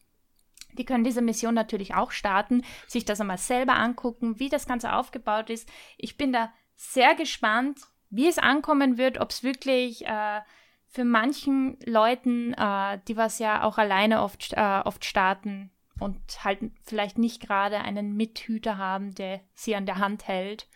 Die 0.75 0.85
können 0.85 1.03
diese 1.03 1.21
Mission 1.21 1.53
natürlich 1.53 1.95
auch 1.95 2.11
starten, 2.11 2.63
sich 2.87 3.05
das 3.05 3.21
einmal 3.21 3.37
selber 3.37 3.75
angucken, 3.75 4.39
wie 4.39 4.49
das 4.49 4.67
Ganze 4.67 4.93
aufgebaut 4.93 5.49
ist. 5.49 5.69
Ich 5.97 6.17
bin 6.17 6.31
da 6.31 6.51
sehr 6.75 7.15
gespannt, 7.15 7.79
wie 8.09 8.27
es 8.27 8.37
ankommen 8.37 8.97
wird, 8.97 9.19
ob 9.19 9.31
es 9.31 9.43
wirklich 9.43 10.05
äh, 10.05 10.41
für 10.87 11.03
manchen 11.03 11.77
Leuten, 11.85 12.53
äh, 12.53 12.99
die 13.07 13.17
was 13.17 13.39
ja 13.39 13.63
auch 13.63 13.77
alleine 13.77 14.21
oft, 14.21 14.53
äh, 14.53 14.81
oft 14.83 15.03
starten 15.03 15.71
und 15.99 16.43
halt 16.43 16.59
vielleicht 16.83 17.17
nicht 17.17 17.41
gerade 17.41 17.79
einen 17.79 18.15
Mithüter 18.15 18.77
haben, 18.77 19.13
der 19.15 19.41
sie 19.53 19.75
an 19.75 19.85
der 19.85 19.97
Hand 19.97 20.27
hält, 20.27 20.67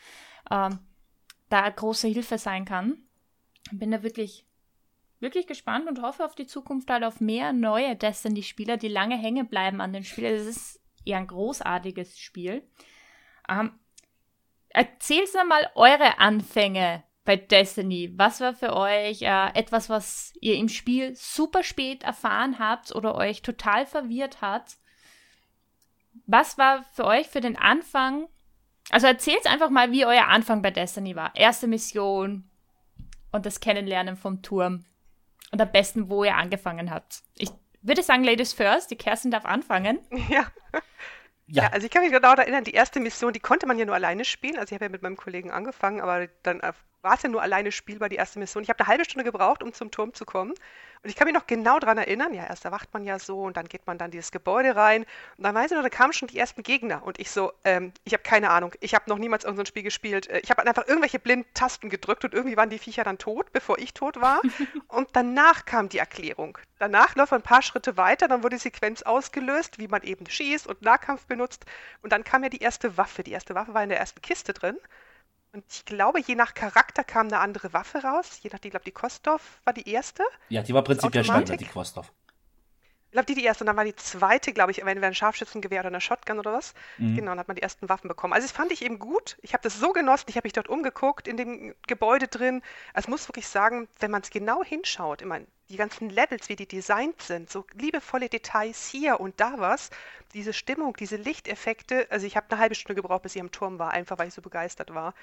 ähm, 0.50 0.80
da 1.50 1.70
große 1.70 2.08
Hilfe 2.08 2.38
sein 2.38 2.66
kann. 2.66 2.98
Bin 3.72 3.92
da 3.92 4.04
wirklich 4.04 4.46
wirklich 5.20 5.48
gespannt 5.48 5.88
und 5.88 6.02
hoffe 6.02 6.26
auf 6.26 6.36
die 6.36 6.48
Zukunft 6.48 6.90
halt 6.90 7.04
auf 7.04 7.20
mehr 7.20 7.54
neue 7.54 7.96
Destiny-Spieler, 7.96 8.78
die 8.78 8.88
lange 8.88 9.18
hängen 9.18 9.48
bleiben 9.48 9.82
an 9.82 9.94
den 9.94 10.04
Spielen. 10.04 10.36
Es 10.36 10.46
ist 10.46 10.82
eher 11.06 11.18
ein 11.18 11.28
großartiges 11.28 12.20
Spiel. 12.20 12.64
Ähm, 13.50 13.78
erzählt 14.70 15.30
mal 15.48 15.70
eure 15.76 16.20
Anfänge 16.20 17.04
bei 17.26 17.36
Destiny. 17.36 18.14
Was 18.18 18.42
war 18.42 18.54
für 18.54 18.76
euch 18.76 19.22
äh, 19.22 19.50
etwas, 19.54 19.90
was 19.90 20.34
ihr 20.42 20.56
im 20.56 20.70
Spiel 20.70 21.16
super 21.16 21.64
spät 21.64 22.04
erfahren 22.04 22.58
habt 22.60 22.96
oder 22.96 23.16
euch 23.16 23.42
total 23.42 23.86
verwirrt 23.86 24.42
hat? 24.42 24.78
Was 26.26 26.58
war 26.58 26.84
für 26.94 27.06
euch 27.06 27.28
für 27.28 27.42
den 27.42 27.58
Anfang? 27.58 28.28
Also 28.90 29.08
erzählt 29.08 29.46
einfach 29.46 29.70
mal, 29.70 29.92
wie 29.92 30.06
euer 30.06 30.28
Anfang 30.28 30.62
bei 30.62 30.72
Destiny 30.72 31.16
war. 31.16 31.36
Erste 31.36 31.68
Mission 31.68 32.50
und 33.32 33.46
das 33.46 33.60
Kennenlernen 33.60 34.16
vom 34.16 34.42
Turm. 34.42 34.86
Und 35.52 35.62
am 35.62 35.72
besten, 35.72 36.10
wo 36.10 36.24
ihr 36.24 36.36
angefangen 36.36 36.92
habt. 36.92 37.24
Ich 37.38 37.50
würde 37.82 38.04
sagen, 38.04 38.24
Ladies 38.24 38.54
first, 38.54 38.92
die 38.92 38.96
Kerstin 38.96 39.32
darf 39.32 39.46
anfangen. 39.46 40.00
Ja. 40.30 40.46
Ja. 41.48 41.64
ja. 41.64 41.68
also 41.72 41.86
ich 41.86 41.92
kann 41.92 42.04
mich 42.04 42.12
genau 42.12 42.34
erinnern, 42.34 42.64
die 42.64 42.74
erste 42.74 43.00
Mission, 43.00 43.34
die 43.34 43.40
konnte 43.40 43.66
man 43.66 43.80
ja 43.80 43.86
nur 43.86 43.96
alleine 43.96 44.26
spielen. 44.26 44.58
Also 44.58 44.68
ich 44.68 44.74
habe 44.74 44.86
ja 44.86 44.90
mit 44.90 45.02
meinem 45.02 45.18
Kollegen 45.18 45.50
angefangen, 45.50 46.02
aber 46.02 46.28
dann 46.44 46.60
äh, 46.60 46.74
war 47.02 47.16
es 47.16 47.22
ja 47.24 47.30
nur 47.30 47.42
alleine 47.42 47.72
spielbar, 47.72 48.10
die 48.10 48.18
erste 48.18 48.40
Mission. 48.40 48.64
Ich 48.64 48.70
habe 48.70 48.80
eine 48.80 48.88
halbe 48.88 49.06
Stunde 49.06 49.24
gebraucht, 49.24 49.64
um 49.64 49.74
zum 49.74 49.92
Turm 49.92 50.14
zu 50.14 50.26
kommen. 50.26 50.54
Und 51.02 51.10
ich 51.10 51.16
kann 51.16 51.28
mich 51.28 51.34
noch 51.34 51.48
genau 51.48 51.80
daran 51.80 51.98
erinnern, 51.98 52.34
ja, 52.34 52.46
erst 52.46 52.66
erwacht 52.66 52.94
man 52.94 53.06
ja 53.06 53.20
so 53.20 53.44
und 53.44 53.56
dann 53.56 53.70
geht 53.70 53.88
man 53.88 53.98
dann 53.98 54.12
dieses 54.12 54.32
Gebäude 54.32 54.76
rein. 54.76 55.06
Und 55.38 55.46
dann 55.46 55.56
weiß 55.56 55.72
ich 55.72 55.78
noch, 55.78 55.84
da 55.84 55.90
kamen 55.90 56.12
schon 56.12 56.28
die 56.28 56.38
ersten 56.38 56.62
Gegner. 56.62 57.04
Und 57.04 57.20
ich 57.20 57.32
so, 57.32 57.54
ähm, 57.64 57.94
ich 58.04 58.12
habe 58.12 58.24
keine 58.24 58.50
Ahnung. 58.50 58.74
Ich 58.82 58.96
habe 58.96 59.06
noch 59.08 59.18
niemals 59.18 59.46
irgendein 59.46 59.66
Spiel 59.66 59.84
gespielt. 59.84 60.28
Äh, 60.28 60.40
ich 60.40 60.50
habe 60.50 60.66
einfach 60.68 60.88
irgendwelche 60.88 61.20
blinden 61.20 61.48
Tasten 61.54 61.90
gedrückt 61.90 62.26
und 62.26 62.34
irgendwie 62.34 62.58
waren 62.58 62.70
die 62.70 62.80
Viecher 62.80 63.06
dann 63.06 63.18
tot, 63.18 63.54
bevor 63.54 63.80
ich 63.80 63.94
tot 63.94 64.20
war. 64.20 64.42
und 64.90 65.08
danach 65.14 65.64
kam 65.64 65.88
die 65.88 66.00
Erklärung. 66.00 66.58
Danach 66.80 67.16
läuft 67.16 67.32
man 67.32 67.40
ein 67.40 67.44
paar 67.44 67.62
Schritte 67.62 67.96
weiter, 67.96 68.28
dann 68.28 68.44
wurde 68.44 68.58
die 68.58 68.62
Sequenz 68.62 69.02
ausgelöst, 69.02 69.80
wie 69.80 69.88
man 69.88 70.02
eben 70.04 70.30
schießt 70.30 70.68
und 70.68 70.82
Nahkampf 70.82 71.28
benutzt. 71.28 71.66
Und 72.02 72.12
dann 72.12 72.26
kam 72.26 72.44
ja 72.44 72.50
die 72.50 72.60
erste 72.60 72.98
Waffe. 72.98 73.24
Die 73.24 73.32
erste 73.32 73.56
Waffe 73.56 73.74
war 73.74 73.84
in 73.84 73.90
der 73.90 74.00
ersten 74.00 74.22
Kiste 74.22 74.54
drin. 74.54 74.78
Und 75.52 75.64
ich 75.72 75.86
glaube, 75.86 76.20
je 76.20 76.36
nach 76.36 76.54
Charakter 76.54 77.04
kam 77.04 77.28
eine 77.28 77.40
andere 77.40 77.74
Waffe 77.74 78.04
raus. 78.04 78.40
Je 78.44 78.50
nachdem, 78.52 78.70
ich 78.70 78.72
glaube, 78.74 78.86
die 78.86 78.92
Kostov 78.92 79.42
war 79.64 79.74
die 79.74 79.90
erste. 79.90 80.24
Ja, 80.50 80.62
die 80.62 80.74
war 80.74 80.84
prinzipiell 80.84 81.24
Standard, 81.24 81.60
die 81.60 81.66
Kostov. 81.66 82.12
Ich 83.10 83.14
glaube, 83.14 83.26
die 83.26 83.34
die 83.34 83.44
erste. 83.44 83.64
Und 83.64 83.68
dann 83.68 83.78
war 83.78 83.86
die 83.86 83.96
zweite, 83.96 84.54
glaube 84.54 84.70
ich, 84.70 84.84
entweder 84.84 85.08
ein 85.08 85.16
Scharfschützengewehr 85.16 85.80
oder 85.80 85.88
eine 85.88 86.02
Shotgun 86.02 86.38
oder 86.38 86.54
was. 86.54 86.76
Mhm. 87.00 87.16
Genau, 87.16 87.32
dann 87.32 87.40
hat 87.40 87.48
man 87.48 87.56
die 87.56 87.64
ersten 87.64 87.90
Waffen 87.90 88.08
bekommen. 88.08 88.34
Also 88.34 88.46
das 88.46 88.56
fand 88.56 88.72
ich 88.72 88.84
eben 88.84 89.00
gut. 89.00 89.38
Ich 89.42 89.54
habe 89.54 89.64
das 89.64 89.80
so 89.80 89.92
genossen. 89.94 90.26
Ich 90.28 90.36
habe 90.36 90.46
mich 90.46 90.54
dort 90.54 90.70
umgeguckt, 90.70 91.28
in 91.28 91.36
dem 91.36 91.74
Gebäude 91.88 92.28
drin. 92.28 92.62
Also 92.94 93.08
ich 93.08 93.10
muss 93.10 93.28
wirklich 93.28 93.48
sagen, 93.48 93.88
wenn 94.00 94.12
man 94.12 94.22
es 94.22 94.30
genau 94.30 94.64
hinschaut, 94.64 95.22
ich 95.22 95.28
meine, 95.28 95.48
die 95.70 95.78
ganzen 95.78 96.12
Levels, 96.12 96.50
wie 96.50 96.56
die 96.56 96.68
designt 96.68 97.24
sind, 97.24 97.50
so 97.50 97.66
liebevolle 97.74 98.30
Details 98.30 98.88
hier 98.88 99.20
und 99.20 99.40
da 99.40 99.54
was, 99.58 99.90
diese 100.36 100.54
Stimmung, 100.54 100.96
diese 100.96 101.16
Lichteffekte. 101.16 102.06
Also 102.12 102.28
ich 102.28 102.38
habe 102.38 102.46
eine 102.52 102.60
halbe 102.60 102.76
Stunde 102.76 103.02
gebraucht, 103.02 103.24
bis 103.24 103.36
ich 103.36 103.42
am 103.42 103.52
Turm 103.52 103.80
war, 103.80 103.90
einfach 103.90 104.20
weil 104.20 104.28
ich 104.28 104.36
so 104.36 104.44
begeistert 104.44 104.94
war 104.94 105.16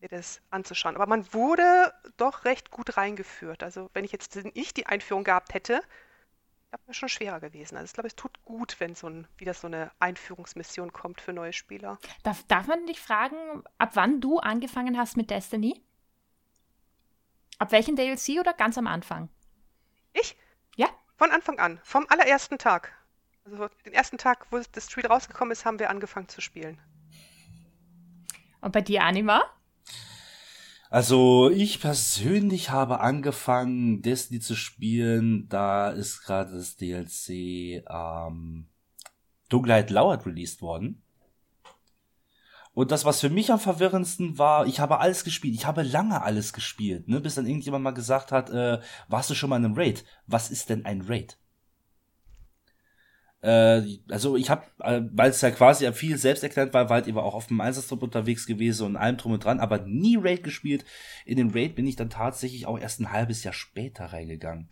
mir 0.00 0.08
das 0.08 0.40
anzuschauen. 0.50 0.96
Aber 0.96 1.06
man 1.06 1.32
wurde 1.32 1.92
doch 2.16 2.44
recht 2.44 2.70
gut 2.70 2.96
reingeführt. 2.96 3.62
Also 3.62 3.90
wenn 3.92 4.04
ich 4.04 4.12
jetzt 4.12 4.36
nicht 4.54 4.76
die 4.76 4.86
Einführung 4.86 5.24
gehabt 5.24 5.54
hätte, 5.54 5.82
wäre 6.70 6.82
es 6.88 6.96
schon 6.96 7.08
schwerer 7.08 7.40
gewesen. 7.40 7.76
Also 7.76 7.86
ich 7.86 7.92
glaube, 7.92 8.08
es 8.08 8.16
tut 8.16 8.44
gut, 8.44 8.76
wenn 8.78 8.94
so 8.94 9.08
ein, 9.08 9.26
wieder 9.36 9.54
so 9.54 9.66
eine 9.66 9.90
Einführungsmission 9.98 10.92
kommt 10.92 11.20
für 11.20 11.32
neue 11.32 11.52
Spieler. 11.52 11.98
Darf, 12.22 12.42
darf 12.44 12.66
man 12.66 12.86
dich 12.86 13.00
fragen, 13.00 13.62
ab 13.78 13.90
wann 13.94 14.20
du 14.20 14.38
angefangen 14.38 14.98
hast 14.98 15.16
mit 15.16 15.30
Destiny? 15.30 15.82
Ab 17.58 17.72
welchem 17.72 17.96
DLC 17.96 18.38
oder 18.38 18.52
ganz 18.52 18.78
am 18.78 18.86
Anfang? 18.86 19.28
Ich? 20.12 20.36
Ja. 20.76 20.88
Von 21.16 21.30
Anfang 21.32 21.58
an, 21.58 21.80
vom 21.82 22.06
allerersten 22.08 22.58
Tag. 22.58 22.92
Also 23.44 23.68
den 23.84 23.92
ersten 23.92 24.18
Tag, 24.18 24.46
wo 24.50 24.58
das 24.58 24.84
Street 24.84 25.10
rausgekommen 25.10 25.52
ist, 25.52 25.64
haben 25.64 25.78
wir 25.78 25.90
angefangen 25.90 26.28
zu 26.28 26.40
spielen. 26.40 26.80
Und 28.60 28.72
bei 28.72 28.80
dir, 28.80 29.02
Anima? 29.02 29.42
Also 30.90 31.50
ich 31.50 31.80
persönlich 31.80 32.70
habe 32.70 33.00
angefangen, 33.00 34.00
Destiny 34.00 34.40
zu 34.40 34.54
spielen. 34.54 35.48
Da 35.48 35.90
ist 35.90 36.22
gerade 36.22 36.52
das 36.52 36.76
DLC 36.76 37.84
ähm, 37.88 38.68
Dunkelheit 39.50 39.90
lauert 39.90 40.24
released 40.24 40.62
worden. 40.62 41.02
Und 42.72 42.90
das, 42.90 43.04
was 43.04 43.20
für 43.20 43.28
mich 43.28 43.50
am 43.50 43.58
verwirrendsten 43.58 44.38
war, 44.38 44.66
ich 44.66 44.78
habe 44.80 45.00
alles 45.00 45.24
gespielt. 45.24 45.54
Ich 45.54 45.66
habe 45.66 45.82
lange 45.82 46.22
alles 46.22 46.52
gespielt, 46.52 47.08
ne? 47.08 47.20
bis 47.20 47.34
dann 47.34 47.46
irgendjemand 47.46 47.82
mal 47.82 47.90
gesagt 47.90 48.30
hat, 48.30 48.50
äh, 48.50 48.78
warst 49.08 49.28
du 49.28 49.34
schon 49.34 49.50
mal 49.50 49.56
in 49.56 49.64
einem 49.64 49.74
Raid? 49.74 50.04
Was 50.26 50.50
ist 50.50 50.70
denn 50.70 50.86
ein 50.86 51.02
Raid? 51.02 51.38
Äh, 53.40 53.82
also 54.10 54.36
ich 54.36 54.50
habe, 54.50 54.64
äh, 54.80 55.00
weil 55.12 55.30
es 55.30 55.40
ja 55.40 55.50
quasi 55.50 55.90
viel 55.92 56.18
selbst 56.18 56.42
erklärt 56.42 56.74
war, 56.74 56.88
war 56.88 56.96
halt 56.96 57.06
eben 57.06 57.18
auch 57.18 57.34
auf 57.34 57.46
dem 57.46 57.60
Einsatztrupp 57.60 58.02
unterwegs 58.02 58.46
gewesen 58.46 58.86
und 58.86 58.96
allem 58.96 59.16
drum 59.16 59.32
und 59.32 59.44
dran, 59.44 59.60
aber 59.60 59.78
nie 59.86 60.16
Raid 60.16 60.42
gespielt. 60.42 60.84
In 61.24 61.36
den 61.36 61.50
Raid 61.50 61.74
bin 61.76 61.86
ich 61.86 61.96
dann 61.96 62.10
tatsächlich 62.10 62.66
auch 62.66 62.78
erst 62.78 63.00
ein 63.00 63.12
halbes 63.12 63.44
Jahr 63.44 63.54
später 63.54 64.06
reingegangen. 64.06 64.68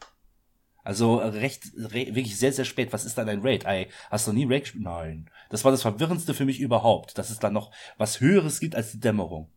Also 0.83 1.17
recht, 1.17 1.65
re 1.77 2.15
wirklich 2.15 2.39
sehr, 2.39 2.53
sehr 2.53 2.65
spät. 2.65 2.93
Was 2.93 3.05
ist 3.05 3.19
dann 3.19 3.29
ein 3.29 3.43
Raid? 3.43 3.65
Ey, 3.65 3.89
hast 4.09 4.27
du 4.27 4.33
nie 4.33 4.45
Raid 4.45 4.63
gespielt? 4.63 4.85
Nein. 4.85 5.31
Das 5.51 5.65
war 5.65 5.73
das 5.73 5.83
Verwirrendste 5.83 6.33
für 6.33 6.45
mich 6.45 6.61
überhaupt, 6.61 7.19
dass 7.19 7.31
es 7.31 7.39
dann 7.39 7.53
noch 7.53 7.73
was 7.99 8.21
Höheres 8.21 8.61
gibt 8.61 8.77
als 8.77 8.93
die 8.93 9.01
Dämmerung. 9.01 9.51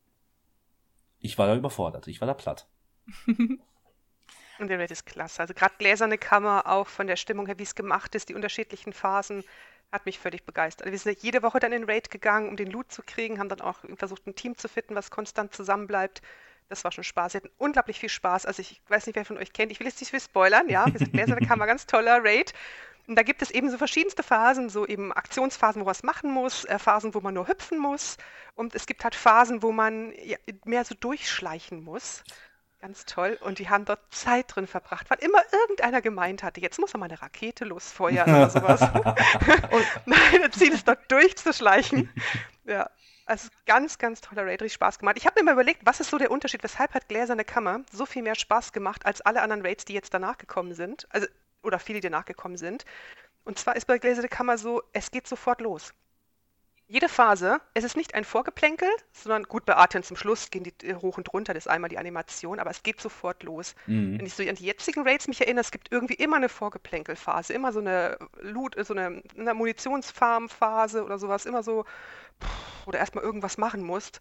Ich 1.20 1.38
war 1.38 1.48
da 1.48 1.56
überfordert. 1.56 2.08
Ich 2.08 2.22
war 2.22 2.28
da 2.28 2.34
platt. 2.34 2.68
Und 4.60 4.68
der 4.68 4.78
Raid 4.78 4.92
ist 4.92 5.06
klasse. 5.06 5.42
Also 5.42 5.54
gerade 5.54 5.74
gläserne 5.78 6.18
Kammer, 6.18 6.68
auch 6.68 6.88
von 6.88 7.08
der 7.08 7.16
Stimmung 7.16 7.46
her, 7.46 7.58
wie 7.58 7.64
es 7.64 7.76
gemacht 7.76 8.14
ist, 8.14 8.28
die 8.30 8.36
unterschiedlichen 8.36 8.92
Phasen, 8.92 9.44
hat 9.92 10.06
mich 10.06 10.20
völlig 10.20 10.44
begeistert. 10.44 10.86
Also 10.86 10.92
wir 10.92 11.00
sind 11.00 11.24
jede 11.24 11.42
Woche 11.42 11.60
dann 11.60 11.72
in 11.72 11.86
Raid 11.86 12.12
gegangen, 12.12 12.50
um 12.50 12.56
den 12.56 12.70
Loot 12.70 12.92
zu 12.92 13.02
kriegen, 13.02 13.40
haben 13.40 13.50
dann 13.50 13.62
auch 13.62 13.80
versucht, 13.96 14.28
ein 14.28 14.36
Team 14.36 14.58
zu 14.58 14.68
finden, 14.68 14.96
was 14.96 15.10
konstant 15.10 15.54
zusammenbleibt. 15.56 16.22
Das 16.68 16.84
war 16.84 16.92
schon 16.92 17.04
Spaß. 17.04 17.34
Wir 17.34 17.42
hatten 17.42 17.52
unglaublich 17.58 18.00
viel 18.00 18.10
Spaß. 18.10 18.46
Also 18.46 18.62
ich 18.62 18.82
weiß 18.90 19.08
nicht, 19.08 19.16
wer 19.16 19.26
von 19.26 19.38
euch 19.38 19.54
kennt. 19.54 19.72
Ich 19.72 19.80
will 19.80 19.88
jetzt 19.88 20.00
nicht 20.02 20.12
viel 20.12 20.20
spoilern, 20.20 20.70
ja. 20.70 20.86
Wir 20.86 21.00
sind 21.00 21.14
gläserne 21.14 21.46
Kammer, 21.48 21.66
ganz 21.66 21.88
toller 21.88 22.24
Raid. 22.24 22.54
Und 23.08 23.16
da 23.16 23.24
gibt 23.24 23.42
es 23.42 23.50
eben 23.50 23.72
so 23.72 23.78
verschiedenste 23.80 24.22
Phasen, 24.22 24.70
so 24.70 24.86
eben 24.86 25.12
Aktionsphasen, 25.12 25.82
wo 25.82 25.86
man 25.86 25.92
was 25.92 26.04
machen 26.04 26.32
muss, 26.32 26.66
äh, 26.66 26.78
Phasen, 26.78 27.16
wo 27.16 27.22
man 27.22 27.34
nur 27.34 27.48
hüpfen 27.48 27.80
muss. 27.80 28.18
Und 28.54 28.76
es 28.76 28.86
gibt 28.86 29.04
halt 29.04 29.16
Phasen, 29.16 29.64
wo 29.64 29.72
man 29.72 30.14
ja, 30.24 30.38
mehr 30.66 30.86
so 30.86 30.94
durchschleichen 30.94 31.84
muss. 31.84 32.24
Ganz 32.82 33.06
toll. 33.06 33.38
Und 33.42 33.60
die 33.60 33.70
haben 33.70 33.84
dort 33.84 34.00
Zeit 34.10 34.56
drin 34.56 34.66
verbracht, 34.66 35.10
weil 35.10 35.18
immer 35.20 35.42
irgendeiner 35.52 36.02
gemeint 36.02 36.44
hatte, 36.44 36.62
jetzt 36.62 36.80
muss 36.80 36.94
er 36.94 37.00
mal 37.00 37.06
eine 37.08 37.22
Rakete 37.22 37.66
losfeuern 37.66 38.30
oder 38.30 38.50
sowas. 38.50 38.82
und 39.72 39.86
mein 40.06 40.52
Ziel 40.54 40.72
ist 40.72 40.88
dort 40.88 41.12
durchzuschleichen. 41.12 42.10
Ja, 42.64 42.90
also 43.26 43.50
ganz, 43.66 43.98
ganz 43.98 44.22
toller 44.22 44.46
Raid, 44.46 44.62
richtig 44.62 44.76
Spaß 44.76 44.98
gemacht. 44.98 45.18
Ich 45.18 45.26
habe 45.26 45.40
mir 45.40 45.46
mal 45.46 45.54
überlegt, 45.54 45.82
was 45.86 46.00
ist 46.00 46.10
so 46.10 46.18
der 46.18 46.32
Unterschied, 46.32 46.64
weshalb 46.64 46.94
hat 46.94 47.10
Gläserne 47.10 47.44
Kammer 47.44 47.82
so 47.92 48.06
viel 48.06 48.24
mehr 48.24 48.36
Spaß 48.36 48.72
gemacht 48.72 49.06
als 49.06 49.22
alle 49.22 49.42
anderen 49.42 49.66
Raids, 49.66 49.84
die 49.84 49.94
jetzt 49.94 50.14
danach 50.14 50.38
gekommen 50.38 50.74
sind. 50.74 51.06
Also, 51.10 51.28
oder 51.64 51.80
viele, 51.80 52.00
die 52.00 52.10
nachgekommen 52.10 52.58
sind. 52.58 52.86
Und 53.44 53.60
zwar 53.60 53.76
ist 53.76 53.88
bei 53.88 53.98
Gläserne 53.98 54.30
Kammer 54.30 54.58
so, 54.58 54.82
es 54.94 55.12
geht 55.12 55.28
sofort 55.28 55.60
los 55.60 55.94
jede 56.90 57.08
Phase, 57.08 57.62
es 57.76 57.84
ist 57.84 57.96
nicht 57.96 58.16
ein 58.16 58.24
Vorgeplänkel, 58.24 58.90
sondern 59.14 59.44
gut 59.44 59.64
bei 59.64 59.76
Arten 59.76 60.02
zum 60.02 60.18
Schluss 60.18 60.50
gehen 60.50 60.64
die 60.64 60.74
äh, 60.88 60.96
hoch 60.96 61.18
und 61.18 61.32
runter, 61.32 61.54
das 61.54 61.68
ist 61.68 61.72
einmal 61.72 61.90
die 61.90 62.00
Animation, 62.00 62.60
aber 62.60 62.72
es 62.72 62.82
geht 62.82 63.00
sofort 63.00 63.44
los. 63.44 63.76
Mhm. 63.86 64.18
Wenn 64.18 64.26
ich 64.26 64.34
so 64.34 64.42
an 64.42 64.56
die 64.56 64.66
jetzigen 64.66 65.08
Raids 65.08 65.28
mich 65.28 65.40
erinnere, 65.40 65.62
es 65.62 65.72
gibt 65.72 65.92
irgendwie 65.92 66.16
immer 66.16 66.38
eine 66.38 66.50
Vorgeplänkelphase, 66.50 67.54
immer 67.54 67.72
so 67.72 67.80
eine 67.80 68.18
Loot, 68.42 68.76
so 68.84 68.96
eine, 68.96 69.22
eine 69.38 69.54
Munitionsfarmphase 69.54 71.04
oder 71.04 71.20
sowas, 71.20 71.46
immer 71.46 71.62
so, 71.62 71.86
oder 72.88 72.98
erstmal 72.98 73.24
irgendwas 73.24 73.60
machen 73.60 73.84
musst 73.84 74.20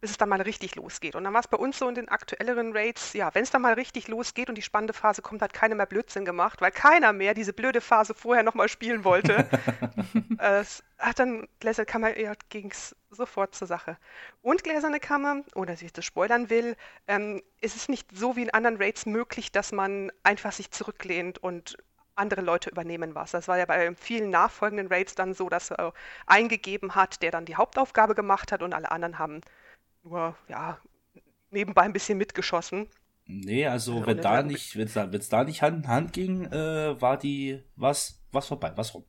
bis 0.00 0.12
es 0.12 0.16
dann 0.16 0.28
mal 0.30 0.40
richtig 0.40 0.76
losgeht. 0.76 1.14
Und 1.14 1.24
dann 1.24 1.32
war 1.34 1.40
es 1.40 1.48
bei 1.48 1.56
uns 1.56 1.78
so 1.78 1.88
in 1.88 1.94
den 1.94 2.08
aktuelleren 2.08 2.72
Raids, 2.72 3.12
ja, 3.12 3.34
wenn 3.34 3.42
es 3.42 3.50
dann 3.50 3.62
mal 3.62 3.74
richtig 3.74 4.08
losgeht 4.08 4.48
und 4.48 4.56
die 4.56 4.62
spannende 4.62 4.94
Phase 4.94 5.20
kommt, 5.20 5.42
hat 5.42 5.52
keiner 5.52 5.74
mehr 5.74 5.86
Blödsinn 5.86 6.24
gemacht, 6.24 6.60
weil 6.60 6.70
keiner 6.70 7.12
mehr 7.12 7.34
diese 7.34 7.52
blöde 7.52 7.80
Phase 7.80 8.14
vorher 8.14 8.42
nochmal 8.42 8.68
spielen 8.68 9.04
wollte. 9.04 9.46
es 10.38 10.82
hat 10.98 11.18
dann 11.18 11.46
Gläserne 11.60 11.86
Kammer, 11.86 12.18
ja, 12.18 12.32
ging 12.48 12.70
es 12.70 12.96
sofort 13.10 13.54
zur 13.54 13.66
Sache. 13.66 13.98
Und 14.40 14.64
Gläserne 14.64 15.00
Kammer, 15.00 15.42
ohne 15.54 15.66
dass 15.66 15.82
ich 15.82 15.92
das 15.92 16.04
spoilern 16.04 16.48
will, 16.48 16.76
ähm, 17.06 17.42
ist 17.60 17.76
es 17.76 17.88
nicht 17.88 18.16
so 18.16 18.36
wie 18.36 18.42
in 18.42 18.50
anderen 18.50 18.78
Raids 18.78 19.04
möglich, 19.04 19.52
dass 19.52 19.72
man 19.72 20.10
einfach 20.22 20.52
sich 20.52 20.70
zurücklehnt 20.70 21.38
und 21.38 21.76
andere 22.14 22.40
Leute 22.42 22.70
übernehmen 22.70 23.14
was. 23.14 23.32
Das 23.32 23.48
war 23.48 23.58
ja 23.58 23.66
bei 23.66 23.94
vielen 23.94 24.30
nachfolgenden 24.30 24.88
Raids 24.88 25.14
dann 25.14 25.34
so, 25.34 25.48
dass 25.48 25.70
er 25.70 25.92
eingegeben 26.26 26.94
hat, 26.94 27.22
der 27.22 27.30
dann 27.30 27.46
die 27.46 27.56
Hauptaufgabe 27.56 28.14
gemacht 28.14 28.52
hat 28.52 28.62
und 28.62 28.74
alle 28.74 28.90
anderen 28.90 29.18
haben 29.18 29.40
nur, 30.02 30.36
ja, 30.48 30.78
nebenbei 31.50 31.82
ein 31.82 31.92
bisschen 31.92 32.18
mitgeschossen. 32.18 32.88
Nee, 33.26 33.66
also, 33.66 33.94
also 33.94 34.06
wenn 34.06 34.20
da 34.20 34.42
nicht, 34.42 34.76
wenn 34.76 34.86
es 34.86 34.94
da, 34.94 35.06
da 35.06 35.44
nicht 35.44 35.62
Hand 35.62 35.84
in 35.84 35.88
Hand 35.88 36.12
ging, 36.12 36.44
äh, 36.46 37.00
war 37.00 37.16
die 37.16 37.62
was, 37.76 38.20
was 38.32 38.48
vorbei, 38.48 38.72
was 38.76 38.94
rum. 38.94 39.04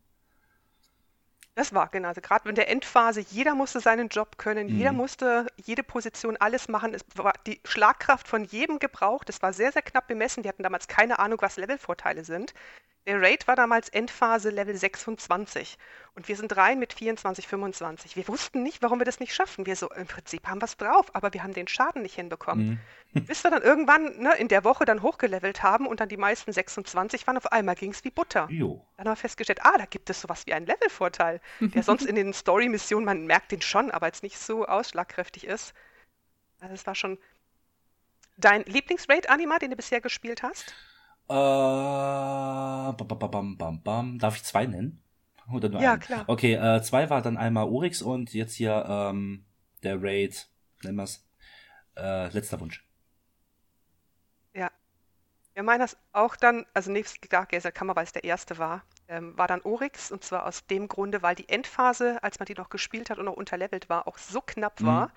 Das 1.55 1.73
war 1.73 1.89
genau. 1.89 2.07
Also 2.07 2.21
gerade 2.21 2.47
in 2.47 2.55
der 2.55 2.69
Endphase, 2.69 3.19
jeder 3.29 3.55
musste 3.55 3.81
seinen 3.81 4.07
Job 4.07 4.37
können, 4.37 4.67
mhm. 4.67 4.77
jeder 4.77 4.93
musste 4.93 5.47
jede 5.57 5.83
Position 5.83 6.37
alles 6.37 6.69
machen. 6.69 6.93
Es 6.93 7.03
war 7.15 7.33
die 7.45 7.59
Schlagkraft 7.65 8.27
von 8.27 8.45
jedem 8.45 8.79
gebraucht. 8.79 9.27
Es 9.29 9.41
war 9.41 9.51
sehr, 9.51 9.71
sehr 9.71 9.81
knapp 9.81 10.07
bemessen. 10.07 10.43
Die 10.43 10.49
hatten 10.49 10.63
damals 10.63 10.87
keine 10.87 11.19
Ahnung, 11.19 11.39
was 11.41 11.57
Levelvorteile 11.57 12.23
sind. 12.23 12.53
Der 13.07 13.19
Raid 13.19 13.47
war 13.47 13.55
damals 13.55 13.89
Endphase 13.89 14.51
Level 14.51 14.75
26 14.75 15.77
und 16.13 16.27
wir 16.27 16.35
sind 16.35 16.55
rein 16.55 16.77
mit 16.77 16.93
24, 16.93 17.47
25. 17.47 18.15
Wir 18.15 18.27
wussten 18.27 18.61
nicht, 18.61 18.83
warum 18.83 18.99
wir 18.99 19.05
das 19.05 19.19
nicht 19.19 19.33
schaffen. 19.33 19.65
Wir 19.65 19.75
so, 19.75 19.89
im 19.89 20.05
Prinzip 20.05 20.47
haben 20.47 20.61
wir 20.61 20.65
es 20.65 20.77
drauf, 20.77 21.07
aber 21.15 21.33
wir 21.33 21.41
haben 21.41 21.53
den 21.53 21.67
Schaden 21.67 22.03
nicht 22.03 22.15
hinbekommen. 22.15 22.79
Mhm. 23.13 23.25
Bis 23.25 23.43
wir 23.43 23.49
dann 23.49 23.63
irgendwann 23.63 24.19
ne, 24.19 24.35
in 24.37 24.49
der 24.49 24.63
Woche 24.63 24.85
dann 24.85 25.01
hochgelevelt 25.01 25.63
haben 25.63 25.87
und 25.87 25.99
dann 25.99 26.09
die 26.09 26.17
meisten 26.17 26.53
26 26.53 27.25
waren, 27.25 27.37
auf 27.37 27.51
einmal 27.51 27.75
ging 27.75 27.91
es 27.91 28.03
wie 28.03 28.11
Butter. 28.11 28.47
Jo. 28.51 28.85
Dann 28.97 29.07
haben 29.07 29.13
wir 29.13 29.17
festgestellt, 29.17 29.63
ah, 29.63 29.77
da 29.79 29.85
gibt 29.85 30.09
es 30.11 30.21
sowas 30.21 30.45
wie 30.45 30.53
einen 30.53 30.67
Levelvorteil, 30.67 31.41
der 31.59 31.81
sonst 31.81 32.05
in 32.05 32.15
den 32.15 32.33
Story-Missionen, 32.33 33.05
man 33.05 33.25
merkt 33.25 33.51
den 33.51 33.61
schon, 33.61 33.89
aber 33.89 34.07
jetzt 34.07 34.21
nicht 34.21 34.37
so 34.37 34.67
ausschlagkräftig 34.67 35.47
ist. 35.47 35.73
Also 36.59 36.75
es 36.75 36.85
war 36.85 36.93
schon 36.93 37.17
dein 38.37 38.63
Lieblings-Raid-Anima, 38.65 39.57
den 39.57 39.71
du 39.71 39.75
bisher 39.75 40.01
gespielt 40.01 40.43
hast? 40.43 40.75
Äh, 41.31 42.93
bam, 42.93 43.07
bam, 43.31 43.57
bam, 43.57 43.81
bam. 43.81 44.19
Darf 44.19 44.35
ich 44.35 44.43
zwei 44.43 44.65
nennen? 44.65 45.01
Oder 45.51 45.69
nur 45.69 45.81
ja, 45.81 45.93
einen? 45.93 46.01
klar. 46.01 46.25
Okay, 46.27 46.53
äh, 46.55 46.81
zwei 46.81 47.09
war 47.09 47.21
dann 47.21 47.37
einmal 47.37 47.67
Urix 47.67 48.01
und 48.01 48.33
jetzt 48.33 48.55
hier 48.55 48.85
ähm, 48.87 49.45
der 49.83 50.01
Raid, 50.01 50.49
nennen 50.83 50.97
wir's, 50.97 51.25
äh, 51.97 52.27
letzter 52.29 52.59
Wunsch. 52.59 52.85
Ja. 54.53 54.71
Ja, 55.55 55.63
meiner 55.63 55.85
ist 55.85 55.97
auch 56.13 56.35
dann, 56.35 56.65
also 56.73 56.91
nächstes 56.91 57.25
Stargazer 57.25 57.71
Kammer, 57.71 57.95
weil 57.95 58.05
es 58.05 58.13
der 58.13 58.23
erste 58.23 58.57
war, 58.57 58.83
ähm, 59.07 59.37
war 59.37 59.47
dann 59.47 59.61
Oryx 59.61 60.11
und 60.11 60.23
zwar 60.23 60.45
aus 60.45 60.65
dem 60.67 60.87
Grunde, 60.87 61.21
weil 61.21 61.35
die 61.35 61.49
Endphase, 61.49 62.21
als 62.23 62.39
man 62.39 62.45
die 62.45 62.55
noch 62.55 62.69
gespielt 62.69 63.09
hat 63.09 63.19
und 63.19 63.25
noch 63.25 63.33
unterlevelt 63.33 63.89
war, 63.89 64.07
auch 64.07 64.17
so 64.17 64.41
knapp 64.41 64.81
war, 64.83 65.07
mhm. 65.07 65.11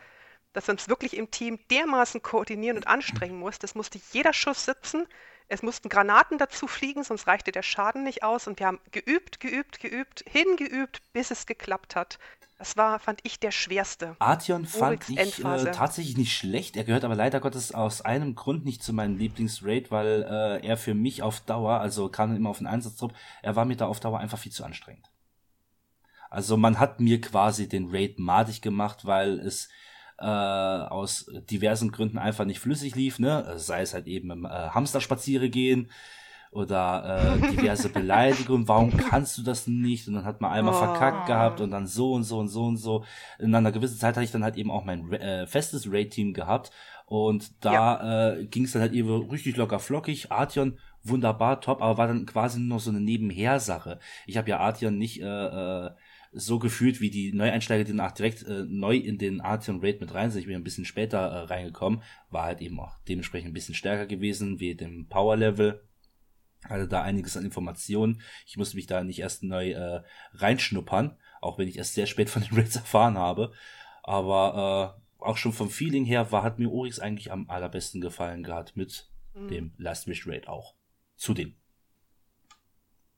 dass 0.52 0.66
wir 0.68 0.72
uns 0.72 0.88
wirklich 0.88 1.16
im 1.16 1.30
Team 1.30 1.60
dermaßen 1.70 2.22
koordinieren 2.22 2.76
und 2.76 2.88
anstrengen 2.88 3.38
mussten. 3.38 3.62
Das 3.62 3.74
musste 3.74 4.00
jeder 4.12 4.32
Schuss 4.32 4.64
sitzen. 4.64 5.06
Es 5.48 5.62
mussten 5.62 5.88
Granaten 5.88 6.38
dazu 6.38 6.66
fliegen, 6.66 7.04
sonst 7.04 7.26
reichte 7.26 7.52
der 7.52 7.62
Schaden 7.62 8.02
nicht 8.02 8.22
aus. 8.22 8.46
Und 8.46 8.58
wir 8.58 8.66
haben 8.66 8.80
geübt, 8.92 9.40
geübt, 9.40 9.80
geübt, 9.80 10.24
hingeübt, 10.26 11.02
bis 11.12 11.30
es 11.30 11.46
geklappt 11.46 11.96
hat. 11.96 12.18
Das 12.58 12.76
war, 12.76 12.98
fand 12.98 13.20
ich, 13.24 13.40
der 13.40 13.50
schwerste. 13.50 14.16
Artion 14.20 14.64
fand 14.64 15.08
ich 15.10 15.44
äh, 15.44 15.70
tatsächlich 15.72 16.16
nicht 16.16 16.36
schlecht. 16.36 16.76
Er 16.76 16.84
gehört 16.84 17.04
aber 17.04 17.16
leider 17.16 17.40
Gottes 17.40 17.74
aus 17.74 18.00
einem 18.00 18.36
Grund 18.36 18.64
nicht 18.64 18.82
zu 18.82 18.92
meinem 18.92 19.16
Lieblingsraid, 19.16 19.90
weil 19.90 20.22
äh, 20.22 20.66
er 20.66 20.76
für 20.76 20.94
mich 20.94 21.22
auf 21.22 21.40
Dauer, 21.40 21.80
also 21.80 22.08
kam 22.08 22.34
immer 22.34 22.50
auf 22.50 22.58
den 22.58 22.66
Einsatztrupp, 22.68 23.12
er 23.42 23.56
war 23.56 23.64
mir 23.64 23.76
da 23.76 23.86
auf 23.86 24.00
Dauer 24.00 24.20
einfach 24.20 24.38
viel 24.38 24.52
zu 24.52 24.64
anstrengend. 24.64 25.10
Also 26.30 26.56
man 26.56 26.78
hat 26.78 27.00
mir 27.00 27.20
quasi 27.20 27.68
den 27.68 27.90
Raid 27.90 28.18
madig 28.18 28.62
gemacht, 28.62 29.04
weil 29.04 29.40
es 29.40 29.68
äh, 30.18 30.24
aus 30.24 31.30
diversen 31.50 31.90
Gründen 31.92 32.18
einfach 32.18 32.44
nicht 32.44 32.60
flüssig 32.60 32.94
lief, 32.94 33.18
ne? 33.18 33.54
Sei 33.56 33.82
es 33.82 33.94
halt 33.94 34.06
eben 34.06 34.30
im 34.30 34.44
äh, 34.44 34.48
Hamsterspaziere 34.48 35.48
gehen 35.50 35.90
oder 36.54 37.38
äh, 37.42 37.50
diverse 37.50 37.88
Beleidigungen, 37.92 38.68
warum 38.68 38.96
kannst 38.96 39.36
du 39.36 39.42
das 39.42 39.66
nicht? 39.66 40.06
Und 40.06 40.14
dann 40.14 40.24
hat 40.24 40.40
man 40.40 40.52
einmal 40.52 40.74
oh. 40.74 40.78
verkackt 40.78 41.26
gehabt 41.26 41.60
und 41.60 41.72
dann 41.72 41.86
so 41.86 42.12
und 42.12 42.22
so 42.22 42.38
und 42.38 42.48
so 42.48 42.64
und 42.64 42.76
so. 42.76 43.04
In 43.38 43.54
einer 43.54 43.72
gewissen 43.72 43.98
Zeit 43.98 44.16
hatte 44.16 44.24
ich 44.24 44.30
dann 44.30 44.44
halt 44.44 44.56
eben 44.56 44.70
auch 44.70 44.84
mein 44.84 45.12
äh, 45.12 45.46
festes 45.46 45.90
Raid-Team 45.90 46.32
gehabt 46.32 46.70
und 47.06 47.64
da 47.64 47.72
ja. 47.72 48.30
äh, 48.30 48.46
ging 48.46 48.64
es 48.64 48.72
dann 48.72 48.82
halt 48.82 48.92
eben 48.92 49.28
richtig 49.28 49.56
locker 49.56 49.80
flockig. 49.80 50.30
Artion 50.30 50.78
wunderbar, 51.02 51.60
top, 51.60 51.82
aber 51.82 51.98
war 51.98 52.06
dann 52.06 52.24
quasi 52.24 52.58
nur 52.60 52.76
noch 52.76 52.80
so 52.80 52.90
eine 52.90 53.00
Nebenhersache. 53.00 53.98
Ich 54.26 54.36
habe 54.36 54.48
ja 54.48 54.58
Artion 54.58 54.96
nicht 54.96 55.20
äh, 55.20 55.26
äh, 55.26 55.90
so 56.34 56.58
gefühlt 56.58 57.00
wie 57.00 57.10
die 57.10 57.32
Neueinsteiger, 57.32 57.84
die 57.84 57.92
danach 57.92 58.12
direkt 58.12 58.42
äh, 58.42 58.64
neu 58.66 58.96
in 58.96 59.18
den 59.18 59.40
Artium 59.40 59.80
Raid 59.80 60.00
mit 60.00 60.12
rein 60.14 60.30
sind. 60.30 60.40
Ich 60.40 60.46
bin 60.46 60.56
ein 60.56 60.64
bisschen 60.64 60.84
später 60.84 61.18
äh, 61.18 61.38
reingekommen, 61.44 62.02
war 62.30 62.44
halt 62.44 62.60
eben 62.60 62.80
auch 62.80 62.96
dementsprechend 63.08 63.50
ein 63.50 63.54
bisschen 63.54 63.74
stärker 63.74 64.06
gewesen 64.06 64.58
wie 64.58 64.74
dem 64.74 65.06
Power 65.08 65.36
Level. 65.36 65.86
Also 66.64 66.86
da 66.86 67.02
einiges 67.02 67.36
an 67.36 67.44
Informationen. 67.44 68.20
Ich 68.46 68.56
musste 68.56 68.76
mich 68.76 68.86
da 68.86 69.04
nicht 69.04 69.20
erst 69.20 69.42
neu 69.42 69.72
äh, 69.72 70.02
reinschnuppern, 70.32 71.16
auch 71.40 71.58
wenn 71.58 71.68
ich 71.68 71.78
erst 71.78 71.94
sehr 71.94 72.06
spät 72.06 72.30
von 72.30 72.42
den 72.42 72.56
Raids 72.56 72.76
erfahren 72.76 73.16
habe. 73.16 73.52
Aber 74.02 74.98
äh, 74.98 75.24
auch 75.24 75.36
schon 75.36 75.52
vom 75.52 75.70
Feeling 75.70 76.04
her 76.04 76.32
war, 76.32 76.42
hat 76.42 76.58
mir 76.58 76.70
Oryx 76.70 76.98
eigentlich 76.98 77.30
am 77.30 77.48
allerbesten 77.48 78.00
gefallen 78.00 78.42
gehabt 78.42 78.76
mit 78.76 79.08
mhm. 79.34 79.48
dem 79.48 79.72
Last 79.78 80.08
Wish 80.08 80.26
Raid 80.26 80.48
auch. 80.48 80.74
Zudem. 81.16 81.54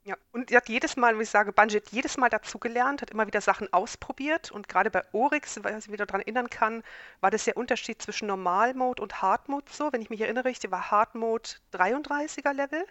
Ja, 0.06 0.16
und 0.32 0.50
sie 0.50 0.56
hat 0.56 0.68
jedes 0.68 0.96
Mal, 0.96 1.18
wie 1.18 1.24
ich 1.24 1.30
sage, 1.30 1.52
Bungie 1.52 1.76
hat 1.78 1.88
jedes 1.90 2.16
Mal 2.16 2.28
dazugelernt, 2.30 3.02
hat 3.02 3.10
immer 3.10 3.26
wieder 3.26 3.40
Sachen 3.40 3.72
ausprobiert 3.72 4.52
und 4.52 4.68
gerade 4.68 4.88
bei 4.88 5.02
Oryx, 5.12 5.58
weil 5.64 5.76
ich 5.78 5.88
mich 5.88 5.98
daran 5.98 6.20
erinnern 6.20 6.48
kann, 6.48 6.84
war 7.20 7.32
das 7.32 7.44
der 7.44 7.56
Unterschied 7.56 8.00
zwischen 8.00 8.28
Normal-Mode 8.28 9.02
und 9.02 9.20
Hard-Mode 9.20 9.66
so. 9.68 9.92
Wenn 9.92 10.02
ich 10.02 10.08
mich 10.08 10.20
erinnere 10.20 10.44
richtig, 10.44 10.70
war 10.70 10.92
Hard-Mode 10.92 11.50
33er 11.72 12.52
Level. 12.52 12.86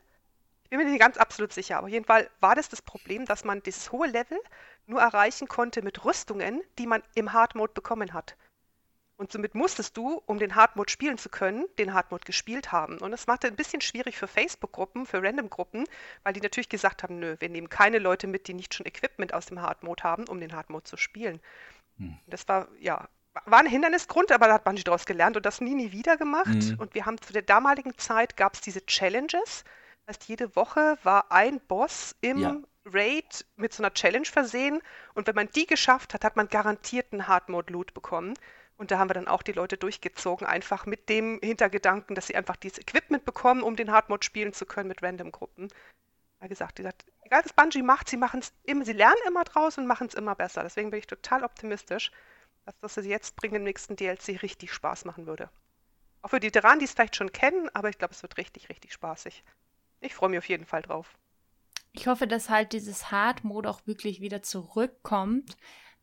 Ich 0.65 0.69
bin 0.71 0.79
mir 0.79 0.85
nicht 0.85 0.99
ganz 0.99 1.17
absolut 1.17 1.53
sicher, 1.53 1.77
aber 1.77 1.87
auf 1.87 1.93
jeden 1.93 2.05
Fall 2.05 2.29
war 2.41 2.55
das 2.55 2.67
das 2.69 2.81
Problem, 2.81 3.25
dass 3.25 3.45
man 3.45 3.63
dieses 3.63 3.93
hohe 3.93 4.07
Level 4.07 4.39
nur 4.85 4.99
erreichen 4.99 5.47
konnte 5.47 5.81
mit 5.83 6.03
Rüstungen, 6.03 6.61
die 6.77 6.87
man 6.87 7.01
im 7.15 7.31
Hard-Mode 7.31 7.73
bekommen 7.73 8.13
hat. 8.13 8.35
Und 9.17 9.31
somit 9.31 9.55
musstest 9.55 9.95
du, 9.95 10.21
um 10.25 10.39
den 10.39 10.55
Hardmode 10.55 10.91
spielen 10.91 11.17
zu 11.17 11.29
können, 11.29 11.65
den 11.77 11.93
Hardmode 11.93 12.25
gespielt 12.25 12.73
haben. 12.73 12.97
Und 12.97 13.11
das 13.11 13.27
machte 13.27 13.47
ein 13.47 13.55
bisschen 13.55 13.79
schwierig 13.79 14.17
für 14.17 14.27
Facebook-Gruppen, 14.27 15.05
für 15.05 15.23
Random-Gruppen, 15.23 15.85
weil 16.23 16.33
die 16.33 16.41
natürlich 16.41 16.67
gesagt 16.67 17.01
haben, 17.01 17.19
nö, 17.19 17.37
wir 17.39 17.49
nehmen 17.49 17.69
keine 17.69 17.99
Leute 17.99 18.27
mit, 18.27 18.47
die 18.47 18.53
nicht 18.53 18.73
schon 18.73 18.85
Equipment 18.85 19.33
aus 19.33 19.45
dem 19.45 19.61
Hardmode 19.61 20.03
haben, 20.03 20.27
um 20.27 20.41
den 20.41 20.53
Hardmode 20.53 20.83
zu 20.83 20.97
spielen. 20.97 21.39
Hm. 21.97 22.17
Das 22.27 22.45
war, 22.49 22.67
ja, 22.79 23.07
war 23.45 23.59
ein 23.59 23.67
Hindernisgrund, 23.67 24.31
aber 24.31 24.47
da 24.47 24.53
hat 24.55 24.63
Bungie 24.63 24.83
daraus 24.83 25.05
gelernt 25.05 25.35
und 25.37 25.45
das 25.45 25.61
nie, 25.61 25.75
nie 25.75 25.91
wieder 25.91 26.17
gemacht. 26.17 26.47
Mhm. 26.47 26.75
Und 26.79 26.93
wir 26.93 27.05
haben 27.05 27.21
zu 27.21 27.33
der 27.33 27.41
damaligen 27.41 27.97
Zeit 27.97 28.37
gab 28.37 28.53
es 28.53 28.61
diese 28.61 28.85
Challenges. 28.85 29.63
Das 30.05 30.15
heißt, 30.15 30.29
jede 30.29 30.55
Woche 30.55 30.97
war 31.03 31.31
ein 31.31 31.59
Boss 31.59 32.15
im 32.21 32.37
ja. 32.37 32.57
Raid 32.85 33.45
mit 33.55 33.73
so 33.73 33.83
einer 33.83 33.93
Challenge 33.93 34.25
versehen. 34.25 34.81
Und 35.13 35.27
wenn 35.27 35.35
man 35.35 35.49
die 35.49 35.65
geschafft 35.65 36.13
hat, 36.13 36.23
hat 36.23 36.35
man 36.35 36.47
garantiert 36.47 37.11
einen 37.11 37.27
Hardmode-Loot 37.27 37.93
bekommen. 37.93 38.35
Und 38.77 38.91
da 38.91 38.99
haben 38.99 39.09
wir 39.09 39.13
dann 39.13 39.27
auch 39.27 39.41
die 39.41 39.53
Leute 39.53 39.77
durchgezogen, 39.77 40.45
einfach 40.45 40.85
mit 40.85 41.07
dem 41.07 41.39
Hintergedanken, 41.41 42.15
dass 42.15 42.27
sie 42.27 42.35
einfach 42.35 42.57
dieses 42.57 42.79
Equipment 42.79 43.23
bekommen, 43.23 43.63
um 43.63 43.75
den 43.75 43.91
Hardmode 43.91 44.25
spielen 44.25 44.53
zu 44.53 44.65
können 44.65 44.89
mit 44.89 45.01
Random-Gruppen. 45.01 45.69
Wie 46.41 46.47
gesagt, 46.49 46.77
die 46.77 46.83
sagt, 46.83 47.05
egal 47.21 47.43
was 47.43 47.53
Bungie 47.53 47.81
macht, 47.81 48.09
sie 48.09 48.17
machen 48.17 48.41
es 48.41 48.53
immer, 48.63 48.85
sie 48.85 48.93
lernen 48.93 49.21
immer 49.27 49.45
draus 49.45 49.77
und 49.77 49.87
machen 49.87 50.07
es 50.07 50.13
immer 50.13 50.35
besser. 50.35 50.63
Deswegen 50.63 50.89
bin 50.89 50.99
ich 50.99 51.07
total 51.07 51.43
optimistisch, 51.43 52.11
dass 52.65 52.77
das 52.79 52.95
sie 52.95 53.09
jetzt 53.09 53.35
bringen 53.37 53.55
im 53.55 53.63
nächsten 53.63 53.95
DLC 53.95 54.41
richtig 54.41 54.73
Spaß 54.73 55.05
machen 55.05 55.25
würde. 55.25 55.49
Auch 56.21 56.29
für 56.29 56.39
die 56.39 56.51
Terranen, 56.51 56.79
die 56.79 56.85
es 56.85 56.93
vielleicht 56.93 57.15
schon 57.15 57.31
kennen, 57.31 57.69
aber 57.73 57.89
ich 57.89 57.97
glaube, 57.97 58.13
es 58.13 58.23
wird 58.23 58.37
richtig, 58.37 58.69
richtig 58.69 58.91
spaßig. 58.93 59.43
Ich 60.01 60.13
freue 60.13 60.29
mich 60.29 60.39
auf 60.39 60.49
jeden 60.49 60.65
Fall 60.65 60.81
drauf. 60.81 61.15
Ich 61.93 62.07
hoffe, 62.07 62.27
dass 62.27 62.49
halt 62.49 62.73
dieses 62.73 63.09
Hard-Mode 63.09 63.69
auch 63.69 63.87
wirklich 63.87 64.19
wieder 64.19 64.41
zurückkommt, 64.43 65.55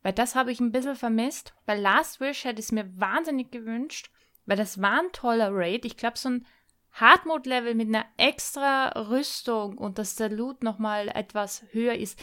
weil 0.03 0.13
das 0.13 0.35
habe 0.35 0.51
ich 0.51 0.59
ein 0.59 0.71
bisschen 0.71 0.95
vermisst. 0.95 1.53
Bei 1.65 1.75
Last 1.75 2.19
Wish 2.19 2.43
hätte 2.43 2.59
ich 2.59 2.67
es 2.67 2.71
mir 2.71 2.87
wahnsinnig 2.99 3.51
gewünscht, 3.51 4.11
weil 4.45 4.57
das 4.57 4.81
war 4.81 4.99
ein 4.99 5.11
toller 5.13 5.49
Raid. 5.51 5.85
Ich 5.85 5.97
glaube, 5.97 6.17
so 6.17 6.29
ein 6.29 6.45
Hard-Mode-Level 6.91 7.73
mit 7.73 7.87
einer 7.87 8.05
extra 8.17 8.89
Rüstung 8.89 9.77
und 9.77 9.97
dass 9.97 10.15
der 10.15 10.29
Loot 10.29 10.61
nochmal 10.61 11.07
etwas 11.07 11.63
höher 11.71 11.95
ist. 11.95 12.19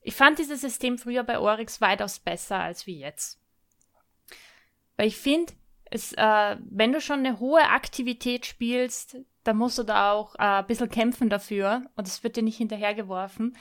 Ich 0.00 0.14
fand 0.14 0.38
dieses 0.38 0.60
System 0.60 0.98
früher 0.98 1.24
bei 1.24 1.38
Oryx 1.38 1.80
weitaus 1.80 2.20
besser 2.20 2.60
als 2.60 2.86
wie 2.86 3.00
jetzt. 3.00 3.40
Weil 4.96 5.08
ich 5.08 5.16
finde, 5.16 5.52
äh, 5.90 6.56
wenn 6.60 6.92
du 6.92 7.00
schon 7.00 7.18
eine 7.18 7.40
hohe 7.40 7.68
Aktivität 7.68 8.46
spielst, 8.46 9.16
dann 9.44 9.56
musst 9.56 9.78
du 9.78 9.82
da 9.82 10.12
auch 10.12 10.34
äh, 10.36 10.60
ein 10.60 10.66
bisschen 10.66 10.88
kämpfen 10.88 11.28
dafür 11.28 11.82
und 11.96 12.06
es 12.06 12.22
wird 12.22 12.36
dir 12.36 12.42
nicht 12.42 12.56
hinterhergeworfen. 12.56 13.56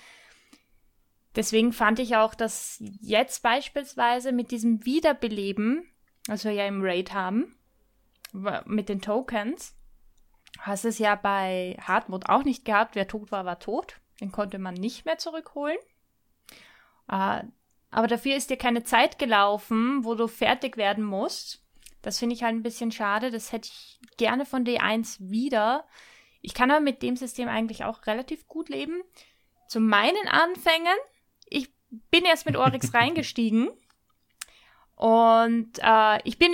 Deswegen 1.36 1.74
fand 1.74 2.00
ich 2.00 2.16
auch, 2.16 2.34
dass 2.34 2.82
jetzt 3.02 3.44
beispielsweise 3.44 4.32
mit 4.32 4.52
diesem 4.52 4.86
Wiederbeleben, 4.86 5.86
was 6.28 6.46
wir 6.46 6.52
ja 6.52 6.66
im 6.66 6.82
Raid 6.82 7.14
haben, 7.14 7.58
mit 8.66 8.90
den 8.90 9.02
Tokens, 9.02 9.76
hast 10.60 10.86
es 10.86 10.98
ja 11.00 11.16
bei 11.16 11.78
Hardmode 11.82 12.30
auch 12.30 12.44
nicht 12.44 12.66
gehabt. 12.66 12.96
Wer 12.96 13.08
tot 13.08 13.32
war, 13.32 13.46
war 13.46 13.60
tot. 13.60 14.00
Den 14.22 14.32
konnte 14.32 14.60
man 14.60 14.74
nicht 14.74 15.06
mehr 15.06 15.18
zurückholen. 15.18 15.78
Äh, 17.10 17.44
aber 17.92 18.08
dafür 18.08 18.36
ist 18.36 18.50
dir 18.50 18.58
keine 18.58 18.84
Zeit 18.84 19.20
gelaufen, 19.20 20.04
wo 20.04 20.16
du 20.16 20.28
fertig 20.28 20.78
werden 20.78 21.04
musst. 21.04 21.64
Das 22.02 22.20
finde 22.20 22.36
ich 22.36 22.44
halt 22.44 22.56
ein 22.56 22.64
bisschen 22.64 22.92
schade. 22.92 23.32
Das 23.32 23.52
hätte 23.52 23.70
ich 23.70 24.00
gerne 24.18 24.46
von 24.46 24.66
D1 24.66 25.18
wieder. 25.20 25.86
Ich 26.42 26.54
kann 26.54 26.72
aber 26.72 26.82
mit 26.82 27.02
dem 27.02 27.16
System 27.16 27.48
eigentlich 27.48 27.84
auch 27.84 28.06
relativ 28.06 28.48
gut 28.48 28.70
leben. 28.70 29.02
zu 29.68 29.80
meinen 29.80 30.28
Anfängen, 30.28 30.96
bin 32.12 32.26
erst 32.26 32.46
mit 32.46 32.56
Oryx 32.56 32.94
reingestiegen 32.94 33.70
und 34.96 35.72
äh, 35.82 36.20
ich 36.24 36.38
bin 36.38 36.52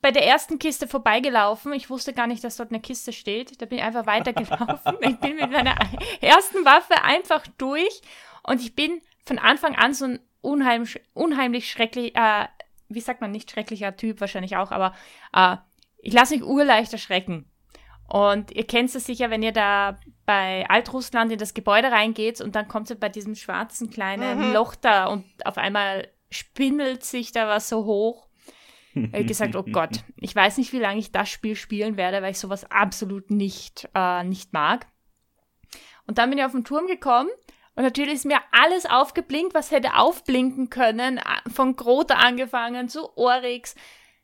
bei 0.00 0.10
der 0.10 0.26
ersten 0.26 0.58
Kiste 0.58 0.86
vorbeigelaufen. 0.86 1.72
Ich 1.72 1.90
wusste 1.90 2.12
gar 2.12 2.26
nicht, 2.26 2.44
dass 2.44 2.56
dort 2.56 2.70
eine 2.70 2.80
Kiste 2.80 3.12
steht. 3.12 3.60
Da 3.60 3.66
bin 3.66 3.78
ich 3.78 3.84
einfach 3.84 4.06
weitergelaufen. 4.06 4.96
ich 5.00 5.16
bin 5.18 5.36
mit 5.36 5.50
meiner 5.50 5.74
ersten 6.20 6.64
Waffe 6.64 7.02
einfach 7.02 7.44
durch 7.58 8.00
und 8.42 8.60
ich 8.60 8.74
bin 8.74 9.00
von 9.24 9.38
Anfang 9.38 9.74
an 9.74 9.94
so 9.94 10.04
ein 10.06 10.20
unheimlich, 10.40 11.00
unheimlich 11.12 11.70
schrecklich, 11.70 12.14
äh, 12.14 12.46
wie 12.88 13.00
sagt 13.00 13.20
man, 13.20 13.32
nicht 13.32 13.50
schrecklicher 13.50 13.96
Typ 13.96 14.20
wahrscheinlich 14.20 14.56
auch, 14.56 14.70
aber 14.70 14.94
äh, 15.32 15.56
ich 15.98 16.12
lasse 16.12 16.34
mich 16.34 16.44
urleicht 16.44 16.92
erschrecken. 16.92 17.50
Und 18.08 18.52
ihr 18.52 18.66
kennt 18.66 18.94
es 18.94 19.04
sicher, 19.04 19.30
wenn 19.30 19.42
ihr 19.42 19.52
da 19.52 19.98
bei 20.26 20.68
Altrussland 20.68 21.32
in 21.32 21.38
das 21.38 21.54
Gebäude 21.54 21.90
reingeht 21.90 22.40
und 22.40 22.54
dann 22.54 22.68
kommt 22.68 22.90
ihr 22.90 22.98
bei 22.98 23.08
diesem 23.08 23.34
schwarzen 23.34 23.90
kleinen 23.90 24.48
mhm. 24.48 24.52
Loch 24.52 24.74
da 24.74 25.06
und 25.06 25.24
auf 25.44 25.58
einmal 25.58 26.08
spindelt 26.30 27.04
sich 27.04 27.32
da 27.32 27.48
was 27.48 27.68
so 27.68 27.84
hoch. 27.84 28.26
Ich 28.94 29.12
habe 29.12 29.24
gesagt, 29.26 29.56
oh 29.56 29.62
Gott, 29.62 30.04
ich 30.16 30.34
weiß 30.34 30.56
nicht, 30.56 30.72
wie 30.72 30.78
lange 30.78 30.98
ich 30.98 31.12
das 31.12 31.28
Spiel 31.28 31.54
spielen 31.54 31.98
werde, 31.98 32.22
weil 32.22 32.30
ich 32.30 32.38
sowas 32.38 32.70
absolut 32.70 33.30
nicht, 33.30 33.88
äh, 33.94 34.24
nicht 34.24 34.54
mag. 34.54 34.86
Und 36.06 36.16
dann 36.16 36.30
bin 36.30 36.38
ich 36.38 36.44
auf 36.44 36.52
den 36.52 36.64
Turm 36.64 36.86
gekommen 36.86 37.28
und 37.74 37.82
natürlich 37.82 38.14
ist 38.14 38.24
mir 38.24 38.40
alles 38.52 38.86
aufgeblinkt, 38.86 39.54
was 39.54 39.70
hätte 39.70 39.96
aufblinken 39.96 40.70
können, 40.70 41.20
von 41.52 41.76
Grote 41.76 42.16
angefangen 42.16 42.88
zu 42.88 43.16
Oryx. 43.18 43.74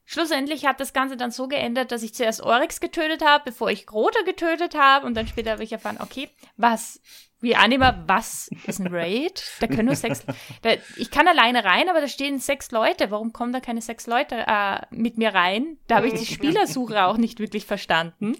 Schlussendlich 0.04 0.66
hat 0.66 0.80
das 0.80 0.92
Ganze 0.92 1.16
dann 1.16 1.30
so 1.30 1.48
geändert, 1.48 1.92
dass 1.92 2.02
ich 2.02 2.14
zuerst 2.14 2.42
Oryx 2.42 2.80
getötet 2.80 3.24
habe, 3.24 3.44
bevor 3.44 3.70
ich 3.70 3.86
Grote 3.86 4.24
getötet 4.24 4.74
habe 4.76 5.06
und 5.06 5.14
dann 5.14 5.26
später 5.26 5.52
habe 5.52 5.64
ich 5.64 5.72
erfahren, 5.72 5.98
okay, 6.00 6.28
was, 6.56 7.00
wie 7.40 7.56
Anima, 7.56 8.02
was 8.06 8.50
ist 8.66 8.80
ein 8.80 8.88
Raid? 8.88 9.42
Da 9.60 9.66
können 9.66 9.86
nur 9.86 9.96
sechs, 9.96 10.24
da, 10.62 10.70
ich 10.96 11.10
kann 11.10 11.28
alleine 11.28 11.64
rein, 11.64 11.88
aber 11.88 12.00
da 12.00 12.08
stehen 12.08 12.38
sechs 12.38 12.70
Leute. 12.70 13.10
Warum 13.10 13.32
kommen 13.32 13.52
da 13.52 13.60
keine 13.60 13.80
sechs 13.80 14.06
Leute 14.06 14.44
äh, 14.46 14.80
mit 14.90 15.18
mir 15.18 15.34
rein? 15.34 15.78
Da 15.86 15.96
habe 15.96 16.08
ich 16.08 16.14
die 16.14 16.26
Spielersuche 16.26 17.04
auch 17.04 17.16
nicht 17.16 17.38
wirklich 17.38 17.66
verstanden. 17.66 18.36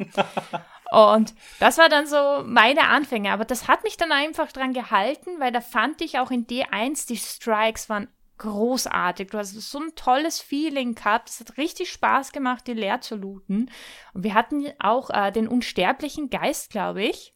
Und 0.93 1.33
das 1.59 1.79
war 1.79 1.89
dann 1.89 2.07
so 2.07 2.43
meine 2.45 2.89
Anfänge. 2.89 3.33
Aber 3.33 3.47
das 3.47 3.67
hat 3.67 3.83
mich 3.83 3.97
dann 3.97 4.13
einfach 4.13 4.53
dran 4.53 4.75
gehalten, 4.75 5.41
weil 5.41 5.51
da 5.51 5.63
fand 5.63 6.03
ich 6.03 6.19
auch 6.19 6.31
in 6.31 6.47
D1, 6.47 7.09
die 7.09 7.17
Strikes 7.17 7.89
waren 7.89 8.09
großartig. 8.43 9.31
Du 9.31 9.39
hast 9.39 9.53
so 9.53 9.79
ein 9.79 9.95
tolles 9.95 10.41
Feeling 10.41 10.95
gehabt. 10.95 11.31
Es 11.31 11.41
hat 11.41 11.57
richtig 11.57 11.91
Spaß 11.91 12.33
gemacht, 12.33 12.67
die 12.67 12.75
leer 12.75 13.01
zu 13.01 13.17
looten. 13.17 13.71
Und 14.13 14.25
wir 14.25 14.35
hatten 14.35 14.67
auch 14.79 15.11
äh, 15.11 15.31
den 15.31 15.49
unsterblichen 15.49 16.29
Geist, 16.29 16.71
glaube 16.71 17.05
ich. 17.05 17.35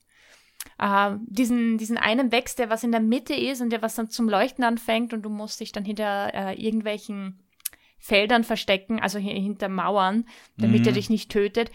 Äh, 0.78 1.12
diesen, 1.22 1.78
diesen 1.78 1.96
einen 1.96 2.32
Wächst, 2.32 2.59
der 2.59 2.70
was 2.70 2.82
in 2.82 2.90
der 2.92 3.00
Mitte 3.00 3.34
ist 3.34 3.61
und 3.61 3.70
der 3.70 3.82
was 3.82 3.94
dann 3.94 4.11
zum 4.11 4.28
Leuchten 4.28 4.64
anfängt 4.64 5.14
und 5.14 5.22
du 5.22 5.30
musst 5.30 5.61
dich 5.61 5.72
dann 5.72 5.84
hinter 5.84 6.34
äh, 6.34 6.61
irgendwelchen 6.61 7.42
Feldern 7.98 8.44
verstecken, 8.44 9.00
also 9.00 9.18
hinter 9.18 9.68
Mauern, 9.68 10.26
damit 10.59 10.82
mhm. 10.82 10.86
er 10.88 10.92
dich 10.92 11.09
nicht 11.09 11.30
tötet 11.30 11.70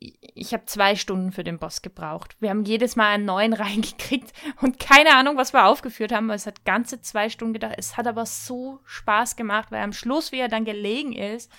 ich 0.00 0.52
habe 0.52 0.66
zwei 0.66 0.94
Stunden 0.94 1.32
für 1.32 1.42
den 1.42 1.58
Boss 1.58 1.82
gebraucht. 1.82 2.36
Wir 2.38 2.50
haben 2.50 2.64
jedes 2.64 2.94
Mal 2.94 3.08
einen 3.08 3.24
neuen 3.24 3.52
reingekriegt 3.54 4.32
und 4.60 4.78
keine 4.78 5.16
Ahnung, 5.16 5.36
was 5.36 5.52
wir 5.52 5.66
aufgeführt 5.66 6.12
haben. 6.12 6.30
Es 6.30 6.46
hat 6.46 6.64
ganze 6.64 7.00
zwei 7.00 7.28
Stunden 7.28 7.54
gedauert. 7.54 7.76
Es 7.78 7.96
hat 7.96 8.06
aber 8.06 8.26
so 8.26 8.80
Spaß 8.84 9.36
gemacht, 9.36 9.70
weil 9.70 9.82
am 9.82 9.92
Schluss, 9.92 10.32
wie 10.32 10.38
er 10.38 10.48
dann 10.48 10.64
gelegen 10.64 11.12
ist, 11.12 11.50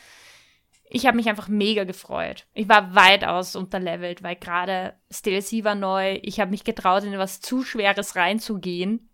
ich 0.91 1.05
habe 1.05 1.17
mich 1.17 1.29
einfach 1.29 1.47
mega 1.49 1.83
gefreut. 1.83 2.47
Ich 2.53 2.67
war 2.67 2.95
weitaus 2.95 3.55
unterlevelt, 3.55 4.23
weil 4.23 4.35
gerade 4.35 4.95
DLC 5.09 5.63
war 5.63 5.75
neu. 5.75 6.19
Ich 6.23 6.39
habe 6.39 6.49
mich 6.49 6.63
getraut, 6.63 7.03
in 7.03 7.13
etwas 7.13 7.41
zu 7.41 7.63
Schweres 7.63 8.15
reinzugehen. 8.15 9.07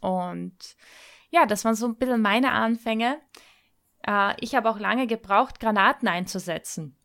Und 0.00 0.56
ja, 1.30 1.46
das 1.46 1.64
waren 1.64 1.74
so 1.74 1.88
ein 1.88 1.96
bisschen 1.96 2.22
meine 2.22 2.52
Anfänge. 2.52 3.18
Äh, 4.06 4.34
ich 4.38 4.54
habe 4.54 4.70
auch 4.70 4.78
lange 4.78 5.08
gebraucht, 5.08 5.58
Granaten 5.58 6.06
einzusetzen 6.06 6.97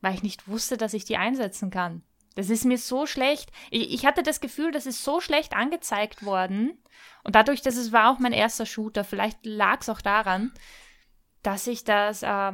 weil 0.00 0.14
ich 0.14 0.22
nicht 0.22 0.48
wusste, 0.48 0.76
dass 0.76 0.94
ich 0.94 1.04
die 1.04 1.16
einsetzen 1.16 1.70
kann. 1.70 2.02
Das 2.36 2.48
ist 2.48 2.64
mir 2.64 2.78
so 2.78 3.06
schlecht. 3.06 3.50
Ich, 3.70 3.92
ich, 3.92 4.06
hatte 4.06 4.22
das 4.22 4.40
Gefühl, 4.40 4.70
das 4.70 4.86
ist 4.86 5.04
so 5.04 5.20
schlecht 5.20 5.54
angezeigt 5.54 6.24
worden. 6.24 6.78
Und 7.24 7.34
dadurch, 7.34 7.60
dass 7.60 7.76
es 7.76 7.92
war 7.92 8.10
auch 8.10 8.18
mein 8.18 8.32
erster 8.32 8.66
Shooter, 8.66 9.04
vielleicht 9.04 9.44
lag 9.44 9.80
es 9.80 9.88
auch 9.88 10.00
daran, 10.00 10.52
dass 11.42 11.66
ich 11.66 11.84
das 11.84 12.22
äh, 12.22 12.52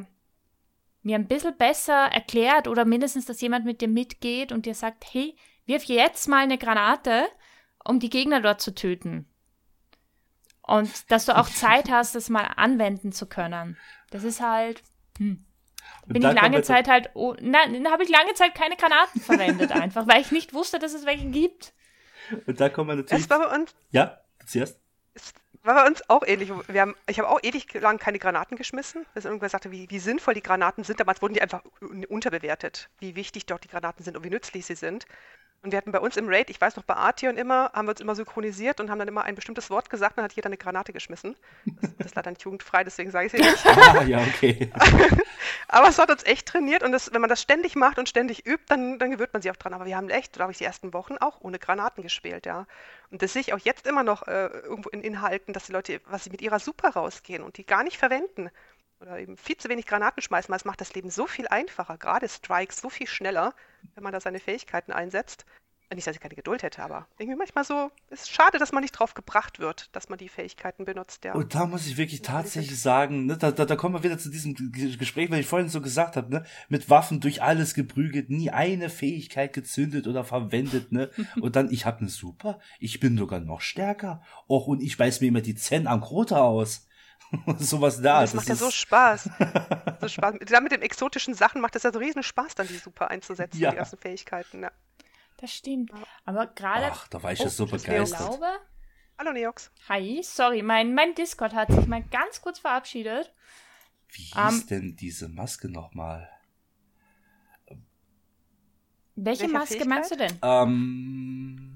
mir 1.03 1.17
ein 1.17 1.29
bisschen 1.29 1.57
besser 1.57 2.07
erklärt 2.07 2.69
oder 2.69 2.85
mindestens, 2.85 3.27
dass 3.27 3.41
jemand 3.41 3.65
mit 3.65 3.81
dir 3.81 3.89
mitgeht 3.89 4.51
und 4.51 4.67
dir 4.67 4.75
sagt, 4.75 5.05
hey, 5.13 5.37
wirf 5.67 5.85
jetzt 5.85 6.27
mal 6.27 6.43
eine 6.43 6.59
Granate, 6.59 7.29
um 7.85 8.01
die 8.01 8.11
Gegner 8.11 8.41
dort 8.41 8.61
zu 8.61 8.75
töten. 8.75 9.29
Und 10.63 11.11
dass 11.13 11.27
du 11.27 11.37
auch 11.37 11.49
Zeit 11.51 11.91
hast, 11.91 12.15
das 12.15 12.31
mal 12.31 12.51
anwenden 12.57 13.13
zu 13.13 13.27
können. 13.27 13.77
Das 14.11 14.25
ist 14.25 14.41
halt. 14.41 14.83
Hm 15.19 15.46
bin 16.07 16.23
ich 16.23 16.33
lange 16.33 16.63
Zeit 16.63 16.89
halt, 16.89 17.11
oh, 17.15 17.35
nein, 17.41 17.89
habe 17.91 18.05
ich 18.05 18.09
lange 18.09 18.35
Zeit 18.35 18.55
keine 18.55 18.77
Granaten 18.77 19.21
verwendet 19.21 19.73
einfach, 19.73 20.07
weil 20.07 20.21
ich 20.21 20.33
nicht 20.33 20.55
wusste, 20.55 20.79
dass 20.79 20.95
es 20.95 21.07
welche 21.07 21.27
gibt. 21.27 21.73
Und 22.47 22.61
da 22.61 22.69
kommen 22.69 22.91
wir 22.91 22.97
natürlich. 22.97 23.27
Das 23.27 23.39
war 23.39 23.49
bei 23.49 23.55
uns. 23.57 23.75
Ja, 23.91 24.21
zuerst. 24.47 24.81
Es 25.15 25.33
war 25.63 25.75
bei 25.75 25.87
uns 25.89 26.09
auch 26.09 26.23
ähnlich. 26.27 26.51
Wir 26.69 26.81
haben, 26.81 26.95
ich 27.09 27.19
habe 27.19 27.29
auch 27.29 27.41
ewig 27.43 27.73
lang 27.75 27.99
keine 27.99 28.19
Granaten 28.19 28.57
geschmissen, 28.57 29.05
bis 29.15 29.25
irgendwer 29.25 29.49
sagte, 29.49 29.71
wie, 29.73 29.91
wie 29.91 29.99
sinnvoll 29.99 30.35
die 30.35 30.43
Granaten 30.43 30.85
sind. 30.85 31.01
Damals 31.01 31.23
wurden 31.23 31.35
die 31.35 31.43
einfach 31.43 31.63
unterbewertet, 32.09 32.89
wie 33.01 33.17
wichtig 33.17 33.47
dort 33.47 33.65
die 33.65 33.69
Granaten 33.69 34.05
sind 34.05 34.17
und 34.17 34.25
wie 34.25 34.31
nützlich 34.31 34.67
sie 34.67 34.75
sind. 34.75 35.07
Und 35.63 35.73
wir 35.73 35.79
hatten 35.79 35.91
bei 35.91 35.99
uns 35.99 36.17
im 36.17 36.29
Raid, 36.29 36.49
ich 36.51 36.61
weiß 36.61 36.77
noch, 36.77 36.85
bei 36.85 36.95
Artion 36.95 37.37
immer, 37.37 37.73
haben 37.73 37.87
wir 37.87 37.91
uns 37.91 38.01
immer 38.01 38.15
synchronisiert 38.15 38.79
und 38.79 38.91
haben 38.91 38.99
dann 38.99 39.09
immer 39.09 39.25
ein 39.25 39.35
bestimmtes 39.35 39.69
Wort 39.69 39.91
gesagt, 39.91 40.13
und 40.13 40.19
dann 40.19 40.25
hat 40.27 40.33
jeder 40.33 40.47
eine 40.47 40.57
Granate 40.57 40.93
geschmissen. 40.93 41.37
Das, 41.65 41.97
das 41.97 42.07
ist 42.07 42.15
leider 42.15 42.31
nicht 42.31 42.43
jugendfrei, 42.43 42.85
deswegen 42.85 43.11
sage 43.11 43.27
ich 43.27 43.35
es 43.35 43.41
nicht. 43.41 43.67
ah, 43.67 44.03
ja, 44.07 44.21
okay. 44.21 44.71
Aber 45.69 45.89
es 45.89 45.99
hat 45.99 46.11
uns 46.11 46.25
echt 46.25 46.47
trainiert 46.47 46.83
und 46.83 46.93
das, 46.93 47.13
wenn 47.13 47.21
man 47.21 47.31
das 47.31 47.43
ständig 47.43 47.75
macht 47.75 47.99
und 47.99 48.09
ständig 48.09 48.47
übt, 48.47 48.65
dann, 48.69 48.99
dann 48.99 49.11
gewöhnt 49.11 49.33
man 49.33 49.43
sich 49.43 49.51
auch 49.51 49.57
dran. 49.57 49.75
Aber 49.75 49.87
wir 49.87 49.97
haben 49.97 50.09
echt, 50.09 50.35
glaube 50.35 50.53
ich, 50.53 50.59
die 50.59 50.65
ersten 50.65 50.93
Wochen 50.93 51.17
auch 51.19 51.41
ohne 51.41 51.59
Granaten 51.59 52.03
gespielt, 52.03 52.47
ja. 52.47 52.67
Und 53.11 53.23
das 53.23 53.33
sehe 53.33 53.41
ich 53.41 53.53
auch 53.53 53.59
jetzt 53.59 53.87
immer 53.87 54.05
noch 54.05 54.27
äh, 54.29 54.47
irgendwo 54.47 54.89
in 54.91 55.01
Inhalten, 55.01 55.53
dass 55.53 55.67
die 55.67 55.73
Leute, 55.73 56.01
was 56.07 56.25
sie 56.25 56.31
mit 56.31 56.43
ihrer 56.43 56.61
Super 56.61 56.91
rausgehen 56.91 57.43
und 57.43 57.57
die 57.57 57.67
gar 57.67 57.83
nicht 57.83 57.97
verwenden 57.97 58.51
oder 59.01 59.19
eben 59.19 59.37
viel 59.37 59.57
zu 59.57 59.69
wenig 59.69 59.87
Granaten 59.87 60.23
schmeißen, 60.23 60.51
weil 60.51 60.59
es 60.59 60.65
macht 60.65 60.81
das 60.81 60.95
Leben 60.95 61.11
so 61.11 61.27
viel 61.27 61.49
einfacher, 61.49 61.99
gerade 61.99 62.29
Strikes 62.29 62.81
so 62.81 62.89
viel 62.89 63.07
schneller, 63.07 63.55
wenn 63.95 64.05
man 64.05 64.13
da 64.13 64.21
seine 64.21 64.41
Fähigkeiten 64.41 64.93
einsetzt. 64.93 65.45
Nicht, 65.95 66.05
dass 66.05 66.17
ich 66.17 66.21
keine 66.21 66.35
Geduld 66.35 66.65
hätte, 66.65 66.83
aber 66.83 67.07
irgendwie 67.17 67.39
manchmal 67.39 67.63
so, 67.63 67.93
es 68.11 68.23
ist 68.23 68.33
schade, 68.33 68.59
dass 68.59 68.73
man 68.73 68.83
nicht 68.83 68.91
drauf 68.91 69.15
gebracht 69.15 69.61
wird, 69.61 69.95
dass 69.95 70.09
man 70.09 70.19
die 70.19 70.29
Fähigkeiten 70.29 70.85
benutzt, 70.85 71.25
ja. 71.25 71.33
Und 71.33 71.55
da 71.55 71.65
muss 71.65 71.87
ich 71.87 71.97
wirklich 71.97 72.23
tatsächlich 72.23 72.81
sagen, 72.81 73.27
ne, 73.27 73.37
da, 73.37 73.53
da, 73.53 73.65
da 73.65 73.77
kommen 73.77 73.95
wir 73.95 74.03
wieder 74.03 74.19
zu 74.19 74.29
diesem 74.29 74.57
Gespräch, 74.99 75.31
weil 75.31 75.41
ich 75.41 75.47
vorhin 75.47 75.69
so 75.69 75.81
gesagt 75.81 76.17
habe, 76.17 76.29
ne, 76.29 76.45
mit 76.69 76.91
Waffen 76.91 77.21
durch 77.21 77.41
alles 77.41 77.73
geprügelt, 77.73 78.31
nie 78.31 78.51
eine 78.51 78.91
Fähigkeit 78.91 79.53
gezündet 79.53 80.09
oder 80.09 80.25
verwendet, 80.25 80.91
ne, 80.91 81.09
und 81.41 81.55
dann, 81.55 81.71
ich 81.71 81.87
habe 81.87 82.01
eine 82.01 82.09
Super, 82.09 82.59
ich 82.81 82.99
bin 82.99 83.17
sogar 83.17 83.39
noch 83.39 83.61
stärker, 83.61 84.23
och, 84.49 84.67
und 84.67 84.83
ich 84.83 84.99
weiß 84.99 85.21
mir 85.21 85.29
immer 85.29 85.41
die 85.41 85.55
Zen 85.55 85.87
am 85.87 86.01
Krota 86.01 86.41
aus. 86.41 86.89
Sowas 87.59 88.01
da. 88.01 88.21
Das, 88.21 88.33
das 88.33 88.35
macht 88.35 88.49
ja 88.49 88.55
so 88.57 88.71
Spaß. 88.71 89.25
so 90.01 90.09
Spaß. 90.09 90.35
Da 90.47 90.61
mit 90.61 90.73
den 90.73 90.83
exotischen 90.83 91.35
Sachen 91.35 91.61
macht 91.61 91.77
es 91.77 91.83
ja 91.83 91.93
so 91.93 91.99
riesen 91.99 92.23
Spaß, 92.23 92.55
dann 92.55 92.69
die 92.69 92.79
Super 92.79 93.11
einzusetzen, 93.11 93.59
ja. 93.59 93.71
die 93.71 93.77
ersten 93.77 93.97
Fähigkeiten. 93.97 94.63
Ja. 94.63 94.73
Das 95.39 95.53
stimmt. 95.53 95.91
Aber 96.25 96.47
gerade. 96.47 96.89
Ach, 96.91 97.09
da 97.09 97.23
war 97.23 97.33
ich 97.33 97.41
oh, 97.41 97.49
so 97.49 97.67
begeistert. 97.67 98.21
Ich 98.21 98.27
glaube, 98.27 98.47
Hallo 99.19 99.33
Neox. 99.33 99.71
Hi, 99.89 100.21
sorry, 100.23 100.63
mein, 100.63 100.95
mein 100.95 101.15
Discord 101.15 101.55
hat 101.55 101.73
sich 101.73 101.87
mal 101.87 102.03
ganz 102.03 102.43
kurz 102.43 102.59
verabschiedet. 102.59 103.33
Wie 104.11 104.23
hieß 104.23 104.35
um, 104.37 104.43
ähm, 104.43 104.67
denn 104.69 104.97
diese 104.97 105.29
Maske 105.29 105.71
nochmal? 105.71 106.29
Welche 109.15 109.49
Maske 109.49 109.69
Fähigkeit? 109.69 109.89
meinst 109.89 110.11
du 110.11 110.17
denn? 110.17 110.39
Ähm. 110.43 111.76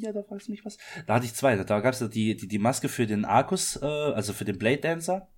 Ja, 0.00 0.12
da 0.12 0.22
fragst 0.22 0.48
du 0.48 0.52
mich 0.52 0.64
was. 0.64 0.78
Da 1.06 1.14
hatte 1.14 1.26
ich 1.26 1.34
zwei. 1.34 1.56
Da 1.56 1.80
gab 1.80 1.92
es 1.92 2.10
die, 2.10 2.36
die, 2.36 2.48
die 2.48 2.58
Maske 2.58 2.88
für 2.88 3.06
den 3.06 3.24
Arcus, 3.24 3.76
äh, 3.80 3.86
also 3.86 4.32
für 4.32 4.44
den 4.44 4.58
Blade 4.58 4.78
Dancer. 4.78 5.28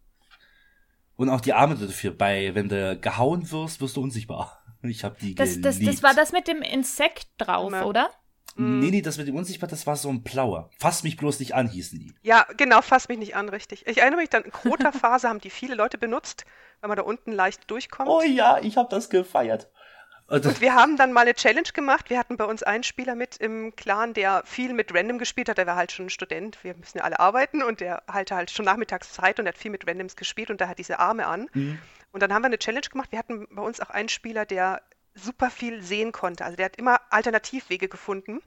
Und 1.17 1.29
auch 1.29 1.41
die 1.41 1.53
Arme 1.53 1.77
dafür. 1.77 2.13
Bei, 2.17 2.55
wenn 2.55 2.69
du 2.69 2.99
gehauen 2.99 3.51
wirst, 3.51 3.81
wirst 3.81 3.97
du 3.97 4.03
unsichtbar. 4.03 4.57
Ich 4.83 5.05
habe 5.05 5.15
die 5.21 5.35
das, 5.35 5.61
das, 5.61 5.79
das 5.79 6.03
war 6.03 6.15
das 6.15 6.33
mit 6.33 6.49
dem 6.49 6.63
Insekt 6.63 7.29
drauf, 7.37 7.71
ja. 7.71 7.85
oder? 7.85 8.09
Nee, 8.57 8.91
nee, 8.91 9.03
das 9.03 9.17
mit 9.17 9.29
dem 9.29 9.37
Unsichtbar, 9.37 9.69
das 9.69 9.87
war 9.87 9.97
so 9.97 10.09
ein 10.09 10.23
Blauer. 10.23 10.71
Fass 10.79 11.03
mich 11.03 11.17
bloß 11.17 11.39
nicht 11.39 11.55
an, 11.55 11.69
hießen 11.69 11.99
die. 11.99 12.15
Ja, 12.23 12.47
genau, 12.57 12.83
fass 12.83 13.09
mich 13.09 13.19
nicht 13.19 13.37
an, 13.37 13.49
richtig. 13.49 13.87
Ich 13.87 13.99
erinnere 13.99 14.21
mich 14.21 14.29
dann, 14.29 14.43
in 14.43 14.51
Krota-Phase 14.51 15.29
haben 15.31 15.41
die 15.41 15.51
viele 15.51 15.75
Leute 15.75 15.99
benutzt, 15.99 16.45
weil 16.81 16.89
man 16.89 16.97
da 16.97 17.03
unten 17.03 17.33
leicht 17.33 17.71
durchkommt. 17.71 18.09
Oh 18.11 18.23
ja, 18.23 18.59
ich 18.61 18.77
habe 18.77 18.89
das 18.91 19.09
gefeiert. 19.09 19.71
Und 20.31 20.61
wir 20.61 20.77
haben 20.77 20.97
dann 20.97 21.13
mal 21.13 21.23
eine 21.23 21.35
Challenge 21.35 21.69
gemacht. 21.75 22.09
Wir 22.09 22.17
hatten 22.17 22.37
bei 22.37 22.45
uns 22.45 22.63
einen 22.63 22.85
Spieler 22.85 23.17
mit 23.17 23.37
im 23.39 23.75
Clan, 23.75 24.15
der 24.15 24.43
viel 24.47 24.73
mit 24.73 24.95
Random 24.95 25.19
gespielt 25.19 25.49
hat. 25.49 25.59
Der 25.59 25.67
war 25.67 25.75
halt 25.75 25.91
schon 25.91 26.07
ein 26.07 26.11
Student. 26.11 26.63
Wir 26.63 26.77
müssen 26.77 26.99
ja 26.99 27.05
alle 27.05 27.19
arbeiten 27.19 27.65
und 27.65 27.81
der 27.81 28.05
hatte 28.07 28.37
halt 28.37 28.51
schon 28.53 28.65
Nachmittagszeit 28.65 29.41
und 29.41 29.45
der 29.45 29.55
hat 29.55 29.59
viel 29.59 29.73
mit 29.73 29.89
Randoms 29.89 30.15
gespielt 30.15 30.51
und 30.51 30.61
der 30.61 30.69
hat 30.69 30.79
diese 30.79 31.01
Arme 31.01 31.27
an. 31.27 31.49
Mhm. 31.53 31.79
Und 32.13 32.23
dann 32.23 32.33
haben 32.33 32.43
wir 32.43 32.47
eine 32.47 32.59
Challenge 32.59 32.87
gemacht. 32.89 33.11
Wir 33.11 33.19
hatten 33.19 33.49
bei 33.51 33.63
uns 33.63 33.81
auch 33.81 33.91
einen 33.91 34.09
Spieler, 34.09 34.47
der 34.47 34.83
super 35.15 35.51
viel 35.51 35.83
sehen 35.83 36.13
konnte. 36.13 36.45
Also 36.45 36.57
der 36.57 36.67
hat 36.67 36.77
immer 36.77 37.01
Alternativwege 37.11 37.89
gefunden. 37.89 38.41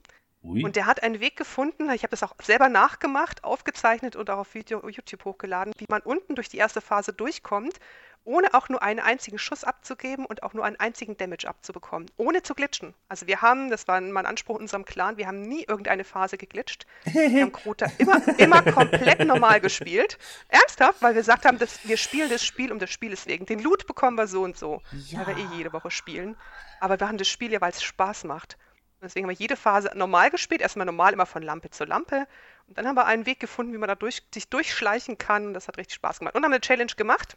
Ui. 0.44 0.62
Und 0.62 0.76
der 0.76 0.86
hat 0.86 1.02
einen 1.02 1.20
Weg 1.20 1.36
gefunden, 1.36 1.90
ich 1.90 2.02
habe 2.02 2.10
das 2.10 2.22
auch 2.22 2.34
selber 2.42 2.68
nachgemacht, 2.68 3.42
aufgezeichnet 3.44 4.14
und 4.14 4.28
auch 4.28 4.38
auf 4.38 4.54
Video, 4.54 4.86
YouTube 4.88 5.24
hochgeladen, 5.24 5.72
wie 5.78 5.86
man 5.88 6.02
unten 6.02 6.34
durch 6.34 6.50
die 6.50 6.58
erste 6.58 6.82
Phase 6.82 7.14
durchkommt, 7.14 7.80
ohne 8.24 8.52
auch 8.52 8.68
nur 8.68 8.82
einen 8.82 9.00
einzigen 9.00 9.38
Schuss 9.38 9.64
abzugeben 9.64 10.26
und 10.26 10.42
auch 10.42 10.52
nur 10.52 10.64
einen 10.64 10.76
einzigen 10.76 11.16
Damage 11.16 11.48
abzubekommen, 11.48 12.10
ohne 12.16 12.42
zu 12.42 12.54
glitschen. 12.54 12.94
Also 13.08 13.26
wir 13.26 13.40
haben, 13.40 13.70
das 13.70 13.88
war 13.88 14.00
mein 14.00 14.26
Anspruch 14.26 14.56
in 14.56 14.62
unserem 14.62 14.84
Clan, 14.84 15.16
wir 15.16 15.26
haben 15.26 15.42
nie 15.42 15.64
irgendeine 15.64 16.04
Phase 16.04 16.36
geglitscht. 16.36 16.86
Wir 17.04 17.42
haben 17.42 17.52
Krota 17.52 17.86
immer, 17.98 18.20
immer 18.38 18.62
komplett 18.62 19.20
normal 19.24 19.60
gespielt. 19.60 20.18
Ernsthaft, 20.48 21.00
weil 21.00 21.14
wir 21.14 21.20
gesagt 21.20 21.46
haben, 21.46 21.58
dass 21.58 21.86
wir 21.86 21.96
spielen 21.96 22.28
das 22.28 22.44
Spiel 22.44 22.70
um 22.70 22.78
des 22.78 22.90
Spieles 22.90 23.26
wegen. 23.26 23.46
Den 23.46 23.60
Loot 23.60 23.86
bekommen 23.86 24.16
wir 24.16 24.26
so 24.26 24.42
und 24.42 24.58
so. 24.58 24.82
Ja. 25.08 25.26
Weil 25.26 25.36
wir 25.36 25.44
eh 25.44 25.56
jede 25.56 25.72
Woche 25.72 25.90
spielen. 25.90 26.36
Aber 26.80 26.98
wir 27.00 27.08
haben 27.08 27.18
das 27.18 27.28
Spiel 27.28 27.52
ja, 27.52 27.60
weil 27.60 27.70
es 27.70 27.82
Spaß 27.82 28.24
macht. 28.24 28.58
Deswegen 29.04 29.26
haben 29.26 29.30
wir 29.30 29.38
jede 29.38 29.56
Phase 29.56 29.90
normal 29.94 30.30
gespielt, 30.30 30.60
erstmal 30.60 30.86
normal 30.86 31.12
immer 31.12 31.26
von 31.26 31.42
Lampe 31.42 31.70
zu 31.70 31.84
Lampe. 31.84 32.26
Und 32.66 32.78
dann 32.78 32.86
haben 32.86 32.96
wir 32.96 33.06
einen 33.06 33.26
Weg 33.26 33.40
gefunden, 33.40 33.72
wie 33.72 33.78
man 33.78 33.88
da 33.88 33.94
durch, 33.94 34.22
sich 34.32 34.48
durchschleichen 34.48 35.18
kann. 35.18 35.54
Das 35.54 35.68
hat 35.68 35.78
richtig 35.78 35.94
Spaß 35.94 36.18
gemacht. 36.18 36.34
Und 36.34 36.44
haben 36.44 36.52
eine 36.52 36.60
Challenge 36.60 36.92
gemacht. 36.96 37.36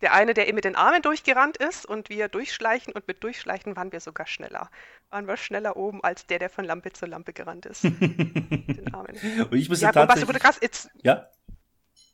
Der 0.00 0.12
eine, 0.12 0.32
der 0.32 0.46
eben 0.46 0.54
mit 0.54 0.64
den 0.64 0.76
Armen 0.76 1.02
durchgerannt 1.02 1.56
ist 1.56 1.84
und 1.84 2.08
wir 2.08 2.28
durchschleichen 2.28 2.92
und 2.92 3.08
mit 3.08 3.22
Durchschleichen 3.24 3.74
waren 3.76 3.90
wir 3.90 3.98
sogar 4.00 4.26
schneller. 4.26 4.70
Waren 5.10 5.26
wir 5.26 5.36
schneller 5.36 5.76
oben 5.76 6.04
als 6.04 6.26
der, 6.26 6.38
der 6.38 6.50
von 6.50 6.64
Lampe 6.64 6.92
zu 6.92 7.06
Lampe 7.06 7.32
gerannt 7.32 7.66
ist. 7.66 7.82
den 7.84 8.94
Armen. 8.94 9.16
Und 9.50 9.54
ich 9.54 9.68
muss 9.68 9.80
ja, 9.80 9.90
tatsächlich... 9.90 10.28
Was, 10.28 10.40
krass, 10.40 10.58
jetzt, 10.60 10.90
ja? 11.02 11.28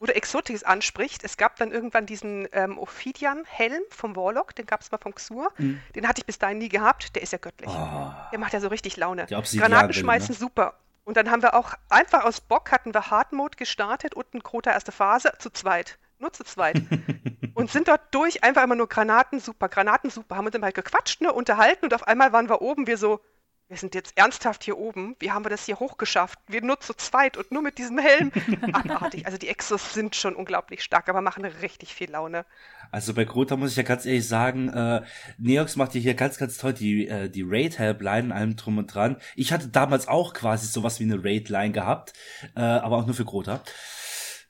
Wo 0.05 0.07
du 0.07 0.15
Exotics 0.15 0.63
anspricht, 0.63 1.25
es 1.25 1.39
gab 1.39 1.57
dann 1.57 1.73
irgendwann 1.73 2.05
diesen 2.05 2.47
ähm, 2.53 2.77
Ophidian-Helm 2.77 3.83
vom 3.89 4.15
Warlock, 4.17 4.55
den 4.55 4.67
gab 4.67 4.83
es 4.83 4.93
mal 4.93 4.99
vom 4.99 5.15
Xur. 5.15 5.51
Mhm. 5.57 5.81
Den 5.95 6.07
hatte 6.07 6.21
ich 6.21 6.27
bis 6.27 6.39
dahin 6.39 6.59
nie 6.59 6.69
gehabt, 6.69 7.17
der 7.17 7.23
ist 7.23 7.33
ja 7.33 7.39
göttlich. 7.39 7.71
Oh. 7.71 8.13
Der 8.31 8.39
macht 8.39 8.53
ja 8.53 8.61
so 8.61 8.69
richtig 8.69 8.99
Laune. 8.99 9.25
Granaten 9.25 9.95
schmeißen, 9.95 10.35
ne? 10.35 10.39
super. 10.39 10.75
Und 11.05 11.17
dann 11.17 11.31
haben 11.31 11.41
wir 11.41 11.55
auch 11.55 11.73
einfach 11.89 12.25
aus 12.25 12.43
Bock 12.43 12.71
hatten 12.71 12.93
wir 12.93 13.11
Hard 13.11 13.33
Mode 13.33 13.57
gestartet, 13.57 14.13
unten 14.13 14.43
Krota 14.43 14.73
erste 14.73 14.93
Phase, 14.93 15.33
zu 15.39 15.49
zweit. 15.49 15.99
Nur 16.19 16.35
zu 16.35 16.45
zweit. 16.45 16.83
und 17.55 17.71
sind 17.71 17.89
dort 17.89 18.03
durch, 18.11 18.45
einfach 18.45 18.63
immer 18.63 18.75
nur 18.75 18.91
Granaten, 18.91 19.41
super, 19.41 19.71
Granaten, 19.71 20.11
super. 20.11 20.37
Haben 20.37 20.45
uns 20.45 20.55
immer 20.55 20.67
halt 20.67 20.75
gequatscht, 20.75 21.23
ne, 21.23 21.33
unterhalten 21.33 21.87
und 21.87 21.95
auf 21.95 22.07
einmal 22.07 22.35
waren 22.35 22.51
wir 22.51 22.61
oben, 22.61 22.87
wir 22.87 22.99
so, 22.99 23.21
wir 23.69 23.79
sind 23.79 23.95
jetzt 23.95 24.13
ernsthaft 24.17 24.63
hier 24.63 24.77
oben. 24.77 25.17
Wie 25.21 25.31
haben 25.31 25.45
wir 25.45 25.51
das 25.51 25.65
hier 25.65 25.81
hochgeschafft? 25.81 26.39
Wir 26.47 26.63
nur 26.63 26.81
zu 26.81 26.93
zweit 26.95 27.37
und 27.37 27.51
nur 27.51 27.63
mit 27.63 27.79
diesem 27.79 27.99
Helm. 27.99 28.31
Abartig. 28.73 29.25
Also 29.27 29.39
die 29.39 29.49
Exos 29.49 29.95
sind 29.95 30.15
schon 30.17 30.37
unglaublich 30.37 30.83
stark, 30.83 31.09
aber 31.09 31.23
machen 31.23 31.45
richtig 31.45 31.95
viel 31.95 32.11
Laune. 32.11 32.45
Also 32.91 33.15
bei 33.15 33.25
Grota 33.25 33.57
muss 33.57 33.71
ich 33.71 33.77
ja 33.77 33.83
ganz 33.83 34.05
ehrlich 34.05 34.29
sagen, 34.29 34.69
äh, 34.69 35.03
Neox 35.39 35.77
macht 35.77 35.95
ja 35.95 36.01
hier 36.01 36.15
ganz, 36.15 36.37
ganz 36.37 36.59
toll 36.59 36.75
die, 36.75 37.09
äh, 37.09 37.31
die 37.31 37.43
Raid-Helpline 37.43 38.25
und 38.25 38.33
allem 38.33 38.57
drum 38.57 38.79
und 38.79 38.95
dran. 38.95 39.17
Ich 39.35 39.53
hatte 39.53 39.69
damals 39.69 40.09
auch 40.09 40.35
quasi 40.35 40.67
sowas 40.67 41.01
wie 41.01 41.05
eine 41.05 41.25
Raid-Line 41.25 41.73
gehabt, 41.73 42.13
äh, 42.55 42.61
aber 42.61 42.99
auch 42.99 43.07
nur 43.07 43.15
für 43.15 43.25
Grota. 43.25 43.63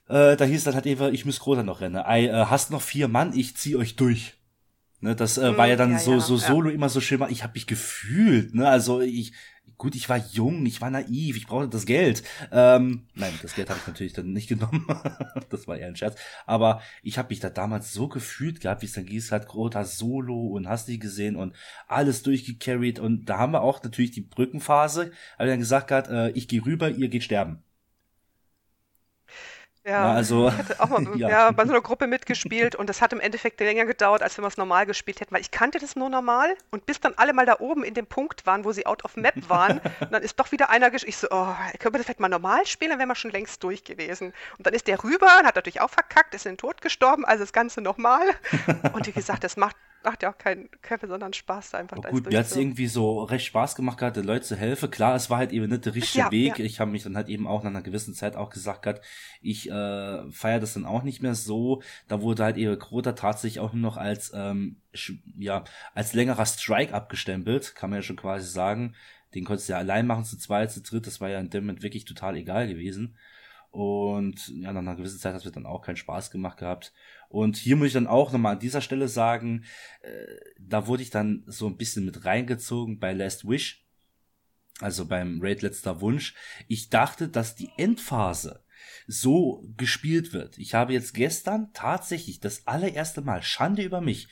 Äh, 0.07 0.35
da 0.35 0.45
hieß 0.45 0.65
dann 0.65 0.75
halt 0.75 0.85
eben, 0.85 1.13
ich 1.13 1.25
muss 1.25 1.39
Grota 1.39 1.63
noch 1.63 1.81
rennen. 1.81 2.03
Ey, 2.05 2.27
äh, 2.27 2.45
hast 2.45 2.69
noch 2.69 2.81
vier 2.81 3.07
Mann, 3.07 3.33
ich 3.33 3.55
zieh 3.55 3.75
euch 3.75 3.95
durch. 3.95 4.34
Ne, 5.05 5.15
das 5.15 5.37
äh, 5.37 5.55
war 5.55 5.67
ja 5.67 5.75
dann 5.75 5.91
ja, 5.91 5.99
so, 5.99 6.13
ja, 6.13 6.19
so 6.19 6.35
solo 6.35 6.69
ja. 6.69 6.73
immer 6.73 6.89
so 6.89 6.99
schön. 6.99 7.23
Ich 7.29 7.43
habe 7.43 7.53
mich 7.53 7.67
gefühlt, 7.67 8.55
ne? 8.55 8.67
Also 8.67 9.01
ich, 9.01 9.33
gut, 9.77 9.93
ich 9.93 10.09
war 10.09 10.17
jung, 10.17 10.65
ich 10.65 10.81
war 10.81 10.89
naiv, 10.89 11.37
ich 11.37 11.45
brauchte 11.45 11.69
das 11.69 11.85
Geld. 11.85 12.23
Ähm, 12.51 13.05
nein, 13.13 13.31
das 13.43 13.53
Geld 13.53 13.69
habe 13.69 13.79
ich 13.79 13.85
natürlich 13.85 14.13
dann 14.13 14.33
nicht 14.33 14.47
genommen. 14.49 14.87
das 15.51 15.67
war 15.67 15.77
eher 15.77 15.89
ein 15.89 15.95
Scherz. 15.95 16.15
Aber 16.47 16.81
ich 17.03 17.19
habe 17.19 17.29
mich 17.29 17.39
da 17.39 17.51
damals 17.51 17.93
so 17.93 18.07
gefühlt 18.07 18.61
gehabt, 18.61 18.81
wie 18.81 18.87
es 18.87 18.93
dann 18.93 19.05
hieß, 19.05 19.31
hat 19.31 19.47
Grota 19.47 19.83
Solo 19.83 20.47
und 20.47 20.67
hast 20.67 20.87
die 20.87 20.97
gesehen 20.97 21.35
und 21.35 21.53
alles 21.87 22.23
durchgecarried. 22.23 22.97
Und 22.97 23.25
da 23.25 23.37
haben 23.37 23.53
wir 23.53 23.61
auch 23.61 23.83
natürlich 23.83 24.09
die 24.09 24.21
Brückenphase, 24.21 25.11
habe 25.37 25.49
dann 25.49 25.59
gesagt 25.59 25.89
gehabt, 25.89 26.07
äh, 26.09 26.31
ich 26.31 26.47
gehe 26.47 26.65
rüber, 26.65 26.89
ihr 26.89 27.09
geht 27.09 27.23
sterben. 27.23 27.63
Ja, 29.85 30.13
also, 30.13 30.47
ich 30.47 30.57
hatte 30.57 30.79
auch 30.79 30.89
mal 30.89 31.05
ja. 31.15 31.29
ja. 31.29 31.51
bei 31.51 31.63
so 31.65 31.71
einer 31.71 31.81
Gruppe 31.81 32.07
mitgespielt 32.07 32.75
und 32.75 32.89
das 32.89 33.01
hat 33.01 33.13
im 33.13 33.19
Endeffekt 33.19 33.59
länger 33.59 33.85
gedauert, 33.85 34.23
als 34.23 34.35
wenn 34.35 34.43
wir 34.43 34.47
es 34.47 34.57
normal 34.57 34.87
gespielt 34.87 35.21
hätten, 35.21 35.33
weil 35.33 35.41
ich 35.41 35.51
kannte 35.51 35.77
das 35.77 35.95
nur 35.95 36.09
normal 36.09 36.55
und 36.71 36.87
bis 36.87 36.99
dann 36.99 37.13
alle 37.17 37.33
mal 37.33 37.45
da 37.45 37.57
oben 37.59 37.83
in 37.83 37.93
dem 37.93 38.07
Punkt 38.07 38.47
waren, 38.47 38.65
wo 38.65 38.71
sie 38.71 38.87
out 38.87 39.05
of 39.05 39.15
map 39.15 39.35
waren, 39.47 39.79
und 39.99 40.11
dann 40.11 40.23
ist 40.23 40.39
doch 40.39 40.51
wieder 40.51 40.71
einer 40.71 40.91
ich 40.95 41.17
so, 41.17 41.27
oh, 41.29 41.53
können 41.79 41.93
wir 41.93 41.97
das 41.97 42.05
vielleicht 42.05 42.19
mal 42.19 42.29
normal 42.29 42.65
spielen, 42.65 42.91
dann 42.91 42.99
wären 42.99 43.09
wir 43.09 43.15
schon 43.15 43.31
längst 43.31 43.63
durch 43.63 43.83
gewesen. 43.83 44.33
Und 44.57 44.65
dann 44.65 44.73
ist 44.73 44.87
der 44.87 45.03
rüber 45.03 45.27
und 45.39 45.45
hat 45.45 45.55
natürlich 45.55 45.81
auch 45.81 45.89
verkackt, 45.89 46.33
ist 46.33 46.45
in 46.45 46.53
den 46.53 46.57
Tod 46.57 46.81
gestorben, 46.81 47.25
also 47.25 47.43
das 47.43 47.53
Ganze 47.53 47.81
nochmal. 47.81 48.25
Und 48.93 49.07
wie 49.07 49.11
gesagt, 49.11 49.43
das 49.43 49.57
macht 49.57 49.75
macht 50.05 50.23
ja 50.23 50.31
auch 50.31 50.37
keinen, 50.37 50.69
keinen 50.81 50.99
besonderen 50.99 51.33
Spaß, 51.33 51.71
da 51.71 51.79
einfach 51.79 51.97
oh, 51.97 52.09
Gut, 52.09 52.29
mir 52.29 52.39
hat 52.39 52.45
es 52.45 52.55
irgendwie 52.55 52.87
so 52.87 53.23
recht 53.23 53.45
Spaß 53.45 53.75
gemacht 53.75 53.97
gehabt, 53.97 54.15
den 54.15 54.23
Leuten 54.23 54.45
zu 54.45 54.55
helfen. 54.55 54.89
Klar, 54.89 55.15
es 55.15 55.29
war 55.29 55.39
halt 55.39 55.51
eben 55.51 55.67
nicht 55.67 55.85
der 55.85 55.95
richtige 55.95 56.25
ja, 56.25 56.31
Weg. 56.31 56.59
Ja. 56.59 56.65
Ich 56.65 56.79
habe 56.79 56.91
mich 56.91 57.03
dann 57.03 57.17
halt 57.17 57.27
eben 57.27 57.47
auch 57.47 57.63
nach 57.63 57.71
einer 57.71 57.81
gewissen 57.81 58.13
Zeit 58.13 58.35
auch 58.35 58.49
gesagt 58.49 58.83
gehabt, 58.83 59.03
ich 59.41 59.69
äh, 59.69 60.31
feiere 60.31 60.59
das 60.59 60.75
dann 60.75 60.85
auch 60.85 61.03
nicht 61.03 61.21
mehr 61.21 61.35
so. 61.35 61.81
Da 62.07 62.21
wurde 62.21 62.43
halt 62.43 62.57
eben 62.57 62.79
Krota 62.79 63.13
tatsächlich 63.13 63.59
auch 63.59 63.73
nur 63.73 63.81
noch 63.81 63.97
als, 63.97 64.31
ähm, 64.33 64.77
ja, 65.37 65.63
als 65.93 66.13
längerer 66.13 66.45
Strike 66.45 66.93
abgestempelt, 66.93 67.75
kann 67.75 67.89
man 67.89 67.99
ja 67.99 68.03
schon 68.03 68.15
quasi 68.15 68.47
sagen. 68.47 68.95
Den 69.33 69.43
konntest 69.43 69.67
du 69.67 69.73
ja 69.73 69.79
allein 69.79 70.07
machen, 70.07 70.23
zu 70.23 70.37
zweit, 70.37 70.71
zu 70.71 70.81
dritt, 70.81 71.07
das 71.07 71.19
war 71.19 71.29
ja 71.29 71.39
in 71.39 71.49
dem 71.49 71.65
Moment 71.65 71.83
wirklich 71.83 72.05
total 72.05 72.37
egal 72.37 72.67
gewesen. 72.67 73.17
Und 73.75 74.47
ja, 74.47 74.71
nach 74.71 74.79
einer 74.79 74.95
gewissen 74.95 75.19
Zeit 75.19 75.33
hat 75.33 75.45
es 75.45 75.51
dann 75.51 75.65
auch 75.65 75.81
keinen 75.81 75.97
Spaß 75.97 76.31
gemacht 76.31 76.57
gehabt. 76.57 76.93
Und 77.29 77.57
hier 77.57 77.75
muss 77.75 77.87
ich 77.87 77.93
dann 77.93 78.07
auch 78.07 78.31
nochmal 78.31 78.53
an 78.53 78.59
dieser 78.59 78.81
Stelle 78.81 79.07
sagen, 79.07 79.65
äh, 80.01 80.25
da 80.59 80.87
wurde 80.87 81.03
ich 81.03 81.09
dann 81.09 81.43
so 81.47 81.67
ein 81.67 81.77
bisschen 81.77 82.05
mit 82.05 82.25
reingezogen 82.25 82.99
bei 82.99 83.13
Last 83.13 83.47
Wish, 83.47 83.85
also 84.79 85.05
beim 85.05 85.39
Raid 85.41 85.61
Letzter 85.61 86.01
Wunsch. 86.01 86.35
Ich 86.67 86.89
dachte, 86.89 87.27
dass 87.27 87.55
die 87.55 87.69
Endphase 87.77 88.63
so 89.07 89.63
gespielt 89.77 90.33
wird. 90.33 90.57
Ich 90.57 90.73
habe 90.73 90.93
jetzt 90.93 91.13
gestern 91.13 91.71
tatsächlich 91.73 92.39
das 92.39 92.67
allererste 92.67 93.21
Mal, 93.21 93.43
Schande 93.43 93.83
über 93.83 94.01
mich, 94.01 94.27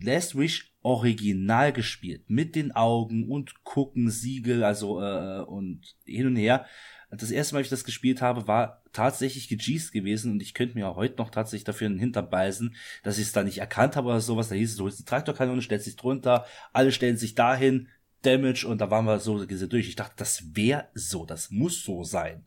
Last 0.00 0.38
Wish 0.38 0.72
original 0.82 1.72
gespielt. 1.72 2.30
Mit 2.30 2.54
den 2.54 2.72
Augen 2.72 3.28
und 3.28 3.64
gucken, 3.64 4.10
Siegel, 4.10 4.64
also 4.64 5.02
äh, 5.02 5.40
und 5.40 5.96
hin 6.04 6.28
und 6.28 6.36
her 6.36 6.66
das 7.10 7.30
erste 7.30 7.54
Mal, 7.54 7.62
ich 7.62 7.70
das 7.70 7.84
gespielt 7.84 8.20
habe, 8.20 8.46
war 8.46 8.82
tatsächlich 8.92 9.48
gejeast 9.48 9.92
gewesen 9.92 10.32
und 10.32 10.42
ich 10.42 10.52
könnte 10.52 10.74
mir 10.74 10.88
auch 10.88 10.96
heute 10.96 11.16
noch 11.16 11.30
tatsächlich 11.30 11.64
dafür 11.64 11.86
in 11.86 11.94
den 11.94 12.00
Hintern 12.00 12.28
beißen, 12.28 12.74
dass 13.02 13.18
ich 13.18 13.24
es 13.24 13.32
da 13.32 13.42
nicht 13.42 13.58
erkannt 13.58 13.96
habe 13.96 14.08
oder 14.08 14.20
sowas. 14.20 14.48
Da 14.48 14.54
hieß 14.54 14.72
es, 14.72 14.76
du 14.76 14.84
holst 14.84 14.98
die 14.98 15.04
Traktorkanone, 15.04 15.62
stellst 15.62 15.86
dich 15.86 15.96
drunter, 15.96 16.44
alle 16.72 16.92
stellen 16.92 17.16
sich 17.16 17.34
dahin, 17.34 17.88
Damage 18.22 18.66
und 18.66 18.80
da 18.80 18.90
waren 18.90 19.06
wir 19.06 19.20
so 19.20 19.44
durch. 19.44 19.88
Ich 19.88 19.96
dachte, 19.96 20.14
das 20.16 20.54
wäre 20.54 20.88
so, 20.92 21.24
das 21.24 21.50
muss 21.50 21.82
so 21.82 22.04
sein. 22.04 22.44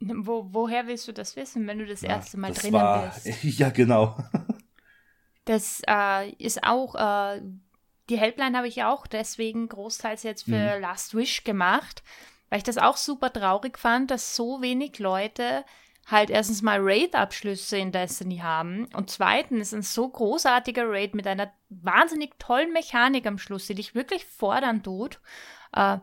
Wo, 0.00 0.48
woher 0.50 0.86
willst 0.88 1.08
du 1.08 1.12
das 1.12 1.36
wissen, 1.36 1.66
wenn 1.66 1.78
du 1.78 1.86
das 1.86 2.02
ja, 2.02 2.10
erste 2.10 2.36
Mal 2.36 2.48
das 2.48 2.58
drinnen 2.58 2.74
war, 2.74 3.14
bist? 3.14 3.42
Ja, 3.58 3.70
genau. 3.70 4.18
das 5.46 5.80
äh, 5.88 6.30
ist 6.32 6.62
auch, 6.64 6.94
äh, 6.96 7.40
die 8.10 8.18
Helpline 8.18 8.56
habe 8.56 8.68
ich 8.68 8.82
auch 8.82 9.06
deswegen 9.06 9.68
großteils 9.68 10.22
jetzt 10.22 10.42
für 10.44 10.76
mhm. 10.76 10.82
Last 10.82 11.14
Wish 11.14 11.44
gemacht 11.44 12.02
weil 12.48 12.58
ich 12.58 12.64
das 12.64 12.78
auch 12.78 12.96
super 12.96 13.32
traurig 13.32 13.78
fand, 13.78 14.10
dass 14.10 14.36
so 14.36 14.60
wenig 14.60 14.98
Leute 14.98 15.64
halt 16.06 16.30
erstens 16.30 16.62
mal 16.62 16.78
Raid-Abschlüsse 16.80 17.78
in 17.78 17.90
Destiny 17.90 18.38
haben 18.38 18.86
und 18.94 19.10
zweitens 19.10 19.74
ein 19.74 19.82
so 19.82 20.08
großartiger 20.08 20.88
Raid 20.88 21.14
mit 21.14 21.26
einer 21.26 21.52
wahnsinnig 21.68 22.38
tollen 22.38 22.72
Mechanik 22.72 23.26
am 23.26 23.38
Schluss, 23.38 23.66
die 23.66 23.74
dich 23.74 23.94
wirklich 23.94 24.24
fordern 24.24 24.84
tut, 24.84 25.20
äh, 25.72 25.98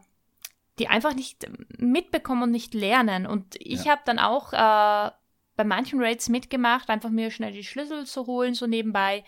die 0.77 0.89
einfach 0.89 1.13
nicht 1.13 1.47
mitbekommen 1.77 2.43
und 2.43 2.51
nicht 2.51 2.73
lernen. 2.73 3.25
Und 3.25 3.55
ich 3.59 3.85
ja. 3.85 3.91
habe 3.91 4.01
dann 4.05 4.19
auch 4.19 4.51
äh, 4.51 5.11
bei 5.55 5.63
manchen 5.63 6.01
Raids 6.01 6.27
mitgemacht, 6.27 6.89
einfach 6.89 7.09
mir 7.09 7.31
schnell 7.31 7.53
die 7.53 7.63
Schlüssel 7.63 8.05
zu 8.05 8.27
holen, 8.27 8.55
so 8.55 8.67
nebenbei. 8.67 9.23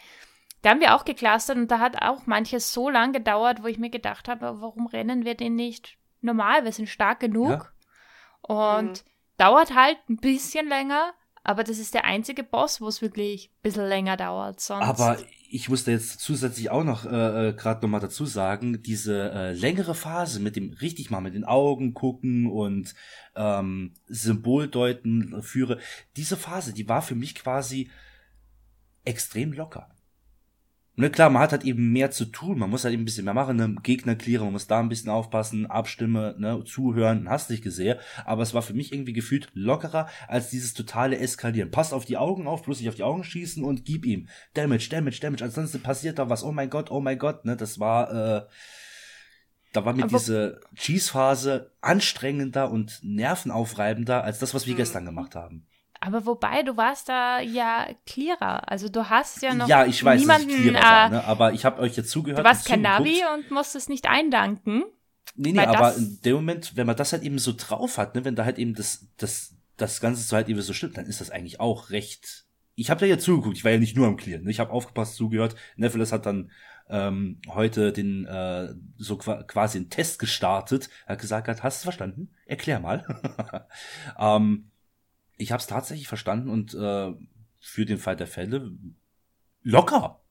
Da 0.62 0.72
haben 0.72 0.82
wir 0.82 0.96
auch 0.96 1.06
geclustert 1.06 1.58
und 1.58 1.70
da 1.70 1.80
hat 1.80 2.02
auch 2.02 2.26
manches 2.26 2.74
so 2.74 2.90
lang 2.90 3.14
gedauert, 3.14 3.64
wo 3.64 3.68
ich 3.68 3.78
mir 3.78 3.92
gedacht 3.92 4.28
habe, 4.28 4.60
warum 4.60 4.88
rennen 4.88 5.24
wir 5.24 5.36
den 5.36 5.56
nicht 5.56 5.98
normal, 6.26 6.66
wir 6.66 6.72
sind 6.72 6.90
stark 6.90 7.20
genug. 7.20 7.50
Ja. 7.50 7.72
Und 8.42 8.90
mhm. 8.90 9.10
dauert 9.38 9.74
halt 9.74 9.98
ein 10.10 10.18
bisschen 10.18 10.68
länger, 10.68 11.14
aber 11.44 11.64
das 11.64 11.78
ist 11.78 11.94
der 11.94 12.06
einzige 12.06 12.44
Boss, 12.44 12.82
wo 12.82 12.88
es 12.88 13.02
wirklich 13.02 13.50
ein 13.50 13.62
bisschen 13.62 13.88
länger 13.88 14.18
dauert. 14.18 14.60
Sonst 14.60 14.86
aber 14.86 15.18
ich 15.50 15.70
musste 15.70 15.92
jetzt 15.92 16.20
zusätzlich 16.20 16.70
auch 16.72 16.84
noch 16.84 17.06
äh, 17.06 17.50
äh 17.50 17.54
gerade 17.54 17.82
nochmal 17.82 18.02
dazu 18.02 18.26
sagen, 18.26 18.82
diese 18.82 19.32
äh, 19.32 19.54
längere 19.54 19.96
Phase 19.96 20.40
mit 20.40 20.56
dem 20.56 20.74
richtig 20.74 21.12
mal 21.12 21.22
mit 21.22 21.36
den 21.36 21.46
Augen 21.46 21.94
gucken 21.94 22.52
und 22.52 22.96
ähm, 23.36 23.94
Symboldeuten 24.08 25.42
führe, 25.44 25.80
diese 26.16 26.36
Phase, 26.36 26.74
die 26.74 26.90
war 26.90 27.02
für 27.02 27.16
mich 27.16 27.36
quasi 27.36 27.90
extrem 29.04 29.54
locker. 29.54 29.95
Ne, 30.98 31.10
klar, 31.10 31.30
man 31.30 31.42
hat 31.42 31.52
halt 31.52 31.66
eben 31.66 31.92
mehr 31.92 32.10
zu 32.12 32.24
tun, 32.24 32.58
man 32.58 32.70
muss 32.70 32.86
halt 32.86 32.94
eben 32.94 33.04
ein 33.04 33.06
bisschen 33.06 33.26
mehr 33.26 33.34
machen, 33.34 33.58
ne? 33.58 33.76
Gegner 33.84 34.16
clearen, 34.16 34.46
man 34.46 34.54
muss 34.54 34.68
da 34.68 34.80
ein 34.80 34.88
bisschen 34.88 35.10
aufpassen, 35.10 35.66
abstimme, 35.66 36.36
ne, 36.38 36.64
zuhören, 36.64 37.30
hast 37.30 37.50
dich 37.50 37.62
gesehen, 37.62 38.00
aber 38.24 38.44
es 38.44 38.54
war 38.54 38.62
für 38.62 38.74
mich 38.74 38.94
irgendwie 38.94 39.12
gefühlt 39.12 39.50
lockerer 39.54 40.08
als 40.30 40.52
dieses 40.52 40.74
totale 40.74 41.18
Eskalieren. 41.18 41.70
Passt 41.70 41.94
auf 41.94 42.06
die 42.06 42.16
Augen 42.16 42.48
auf, 42.48 42.64
bloß 42.64 42.80
nicht 42.80 42.88
auf 42.88 42.96
die 42.96 43.04
Augen 43.04 43.26
schießen 43.26 43.62
und 43.62 43.84
gib 43.84 44.06
ihm 44.06 44.30
Damage, 44.54 44.88
Damage, 44.90 45.20
Damage, 45.20 45.44
ansonsten 45.44 45.82
passiert 45.82 46.18
da 46.18 46.30
was, 46.30 46.46
oh 46.46 46.54
mein 46.54 46.70
Gott, 46.70 46.90
oh 46.92 47.02
mein 47.02 47.20
Gott, 47.20 47.44
ne, 47.44 47.58
das 47.58 47.78
war, 47.78 48.12
äh, 48.12 48.46
Da 49.74 49.84
war 49.84 49.92
mir 49.94 50.04
Aber 50.04 50.18
diese 50.18 50.62
Cheese-Phase 50.76 51.72
anstrengender 51.82 52.72
und 52.72 53.02
nervenaufreibender 53.04 54.24
als 54.24 54.40
das, 54.40 54.54
was 54.54 54.66
wir 54.66 54.74
mhm. 54.74 54.78
gestern 54.78 55.04
gemacht 55.04 55.36
haben. 55.36 55.68
Aber 56.06 56.26
wobei, 56.28 56.62
du 56.62 56.78
warst 56.78 57.10
da 57.10 57.40
ja 57.40 57.88
clearer. 58.06 58.70
Also 58.72 58.90
du 58.90 59.10
hast 59.10 59.42
ja 59.42 59.56
noch 59.56 59.68
Ja, 59.68 59.86
ich 59.86 60.04
weiß, 60.04 60.22
niemanden, 60.22 60.50
dass 60.50 60.58
ich 60.58 60.64
clearer 60.64 60.84
war, 60.84 61.10
ne? 61.10 61.24
aber 61.24 61.54
ich 61.54 61.66
habe 61.66 61.82
euch 61.82 61.98
jetzt 61.98 62.12
zugehört. 62.12 62.40
Du 62.40 62.44
warst 62.44 62.68
kein 62.68 62.82
Navi 62.82 63.22
und 63.34 63.50
musstest 63.50 63.90
nicht 63.90 64.08
eindanken. 64.08 64.84
Nee, 65.36 65.52
nee, 65.52 65.60
aber 65.60 65.96
in 65.96 66.20
dem 66.24 66.36
Moment, 66.36 66.76
wenn 66.76 66.86
man 66.86 66.96
das 66.96 67.12
halt 67.12 67.24
eben 67.24 67.40
so 67.40 67.54
drauf 67.58 67.98
hat, 67.98 68.14
ne, 68.14 68.24
wenn 68.24 68.36
da 68.36 68.46
halt 68.46 68.60
eben 68.60 68.76
das, 68.76 69.08
das, 69.18 69.56
das 69.78 70.00
Ganze 70.00 70.22
so 70.22 70.36
halt 70.36 70.48
eben 70.48 70.62
so 70.62 70.74
stimmt, 70.74 70.98
dann 70.98 71.08
ist 71.08 71.22
das 71.22 71.32
eigentlich 71.32 71.60
auch 71.60 71.90
recht. 71.90 72.46
Ich 72.76 72.90
habe 72.90 73.00
da 73.00 73.06
ja 73.06 73.18
zugeguckt, 73.18 73.58
ich 73.58 73.64
war 73.64 73.72
ja 73.72 73.80
nicht 73.80 73.98
nur 73.98 74.08
am 74.08 74.16
Clearen, 74.16 74.44
ne? 74.44 74.52
ich 74.52 74.60
habe 74.60 74.72
aufgepasst, 74.72 75.16
zugehört. 75.16 75.56
Nephilis 75.76 76.12
hat 76.12 76.26
dann 76.26 76.52
ähm, 76.88 77.42
heute 77.50 77.92
den 77.92 78.26
äh, 78.26 78.76
so 78.98 79.18
quasi 79.18 79.80
einen 79.80 79.90
Test 79.90 80.20
gestartet. 80.20 80.90
Er 81.08 81.14
hat 81.14 81.22
gesagt, 81.22 81.48
hat, 81.48 81.64
hast 81.64 81.82
du 81.82 81.86
verstanden? 81.86 82.30
Erklär 82.46 82.80
mal. 82.80 83.06
ähm, 84.20 84.70
ich 85.38 85.52
habe 85.52 85.62
es 85.62 85.68
tatsächlich 85.68 86.08
verstanden 86.08 86.50
und 86.50 86.74
äh, 86.74 87.14
für 87.60 87.86
den 87.86 87.98
Fall 87.98 88.16
der 88.16 88.28
Fälle 88.28 88.72
locker. 89.62 90.22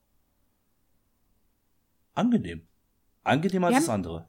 Angenehm. 2.15 2.67
Angenehmer 3.23 3.69
als 3.69 3.77
das 3.77 3.89
andere. 3.89 4.29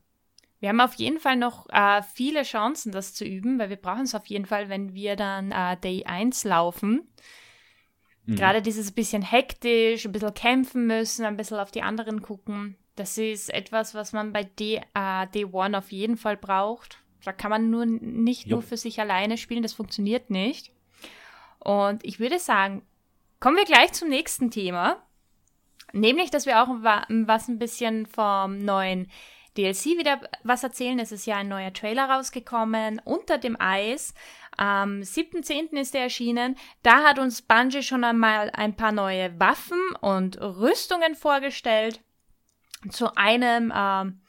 Wir 0.59 0.69
haben 0.69 0.80
auf 0.80 0.95
jeden 0.95 1.19
Fall 1.19 1.36
noch 1.36 1.67
äh, 1.69 2.01
viele 2.13 2.43
Chancen, 2.43 2.91
das 2.91 3.13
zu 3.13 3.26
üben, 3.26 3.59
weil 3.59 3.69
wir 3.69 3.76
brauchen 3.76 4.03
es 4.03 4.15
auf 4.15 4.26
jeden 4.26 4.45
Fall, 4.45 4.69
wenn 4.69 4.93
wir 4.93 5.15
dann 5.15 5.51
äh, 5.51 5.78
Day 5.78 6.05
1 6.05 6.43
laufen. 6.45 7.07
Mhm. 8.26 8.36
Gerade 8.36 8.61
dieses 8.61 8.91
bisschen 8.91 9.21
hektisch, 9.21 10.05
ein 10.05 10.11
bisschen 10.11 10.34
kämpfen 10.34 10.88
müssen, 10.88 11.26
ein 11.26 11.38
bisschen 11.38 11.59
auf 11.59 11.71
die 11.71 11.84
anderen 11.84 12.21
gucken. 12.21 12.78
Das 12.95 13.17
ist 13.17 13.53
etwas, 13.53 13.93
was 13.93 14.13
man 14.13 14.34
bei 14.34 14.43
Day, 14.43 14.82
äh, 14.93 15.28
Day 15.28 15.45
One 15.45 15.78
auf 15.78 15.91
jeden 15.91 16.17
Fall 16.17 16.38
braucht. 16.38 17.03
Da 17.26 17.34
kann 17.34 17.49
man 17.49 17.69
nur 17.69 17.86
nicht 17.86 18.47
jo. 18.47 18.55
nur 18.55 18.61
für 18.61 18.78
sich 18.78 18.99
alleine 18.99 19.38
spielen, 19.38 19.63
das 19.63 19.73
funktioniert 19.73 20.30
nicht. 20.30 20.71
Und 21.59 22.05
ich 22.05 22.19
würde 22.19 22.39
sagen, 22.39 22.84
kommen 23.39 23.57
wir 23.57 23.65
gleich 23.65 23.91
zum 23.93 24.09
nächsten 24.09 24.51
Thema. 24.51 25.01
Nämlich, 25.93 26.30
dass 26.30 26.45
wir 26.45 26.61
auch 26.61 26.67
was 26.69 27.47
ein 27.47 27.59
bisschen 27.59 28.05
vom 28.05 28.63
neuen 28.63 29.09
DLC 29.57 29.97
wieder 29.97 30.19
was 30.43 30.63
erzählen. 30.63 30.99
Es 30.99 31.11
ist 31.11 31.26
ja 31.26 31.38
ein 31.38 31.47
neuer 31.47 31.73
Trailer 31.73 32.09
rausgekommen, 32.09 33.01
Unter 33.03 33.38
dem 33.38 33.59
Eis. 33.59 34.13
Am 34.57 35.01
7.10. 35.01 35.80
ist 35.80 35.95
er 35.95 36.03
erschienen. 36.03 36.57
Da 36.84 37.03
hat 37.03 37.19
uns 37.19 37.41
Bungie 37.41 37.82
schon 37.82 38.03
einmal 38.03 38.51
ein 38.51 38.76
paar 38.76 38.91
neue 38.91 39.38
Waffen 39.39 39.80
und 40.01 40.39
Rüstungen 40.39 41.15
vorgestellt. 41.15 42.01
Zu 42.89 43.15
einem, 43.15 43.73
ähm, 43.76 44.21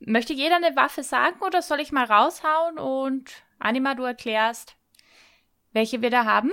möchte 0.00 0.32
jeder 0.32 0.56
eine 0.56 0.76
Waffe 0.76 1.02
sagen 1.02 1.40
oder 1.42 1.62
soll 1.62 1.80
ich 1.80 1.92
mal 1.92 2.04
raushauen 2.04 2.78
und 2.78 3.30
Anima, 3.58 3.94
du 3.94 4.04
erklärst, 4.04 4.76
welche 5.72 6.02
wir 6.02 6.10
da 6.10 6.24
haben? 6.24 6.52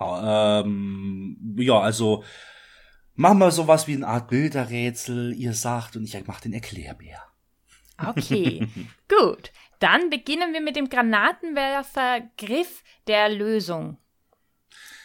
Ähm, 0.00 1.56
ja, 1.58 1.80
also 1.80 2.24
machen 3.14 3.38
wir 3.38 3.50
sowas 3.50 3.86
wie 3.88 3.94
eine 3.94 4.06
Art 4.06 4.28
Bilderrätsel, 4.28 5.34
ihr 5.34 5.54
sagt, 5.54 5.96
und 5.96 6.04
ich 6.04 6.26
mache 6.26 6.42
den 6.42 6.52
Erklärbär. 6.52 7.22
Okay, 7.98 8.68
gut. 9.08 9.52
Dann 9.80 10.10
beginnen 10.10 10.52
wir 10.52 10.60
mit 10.60 10.76
dem 10.76 10.88
Granatenwerfer 10.88 12.22
Griff 12.36 12.82
der 13.06 13.28
Lösung. 13.28 13.98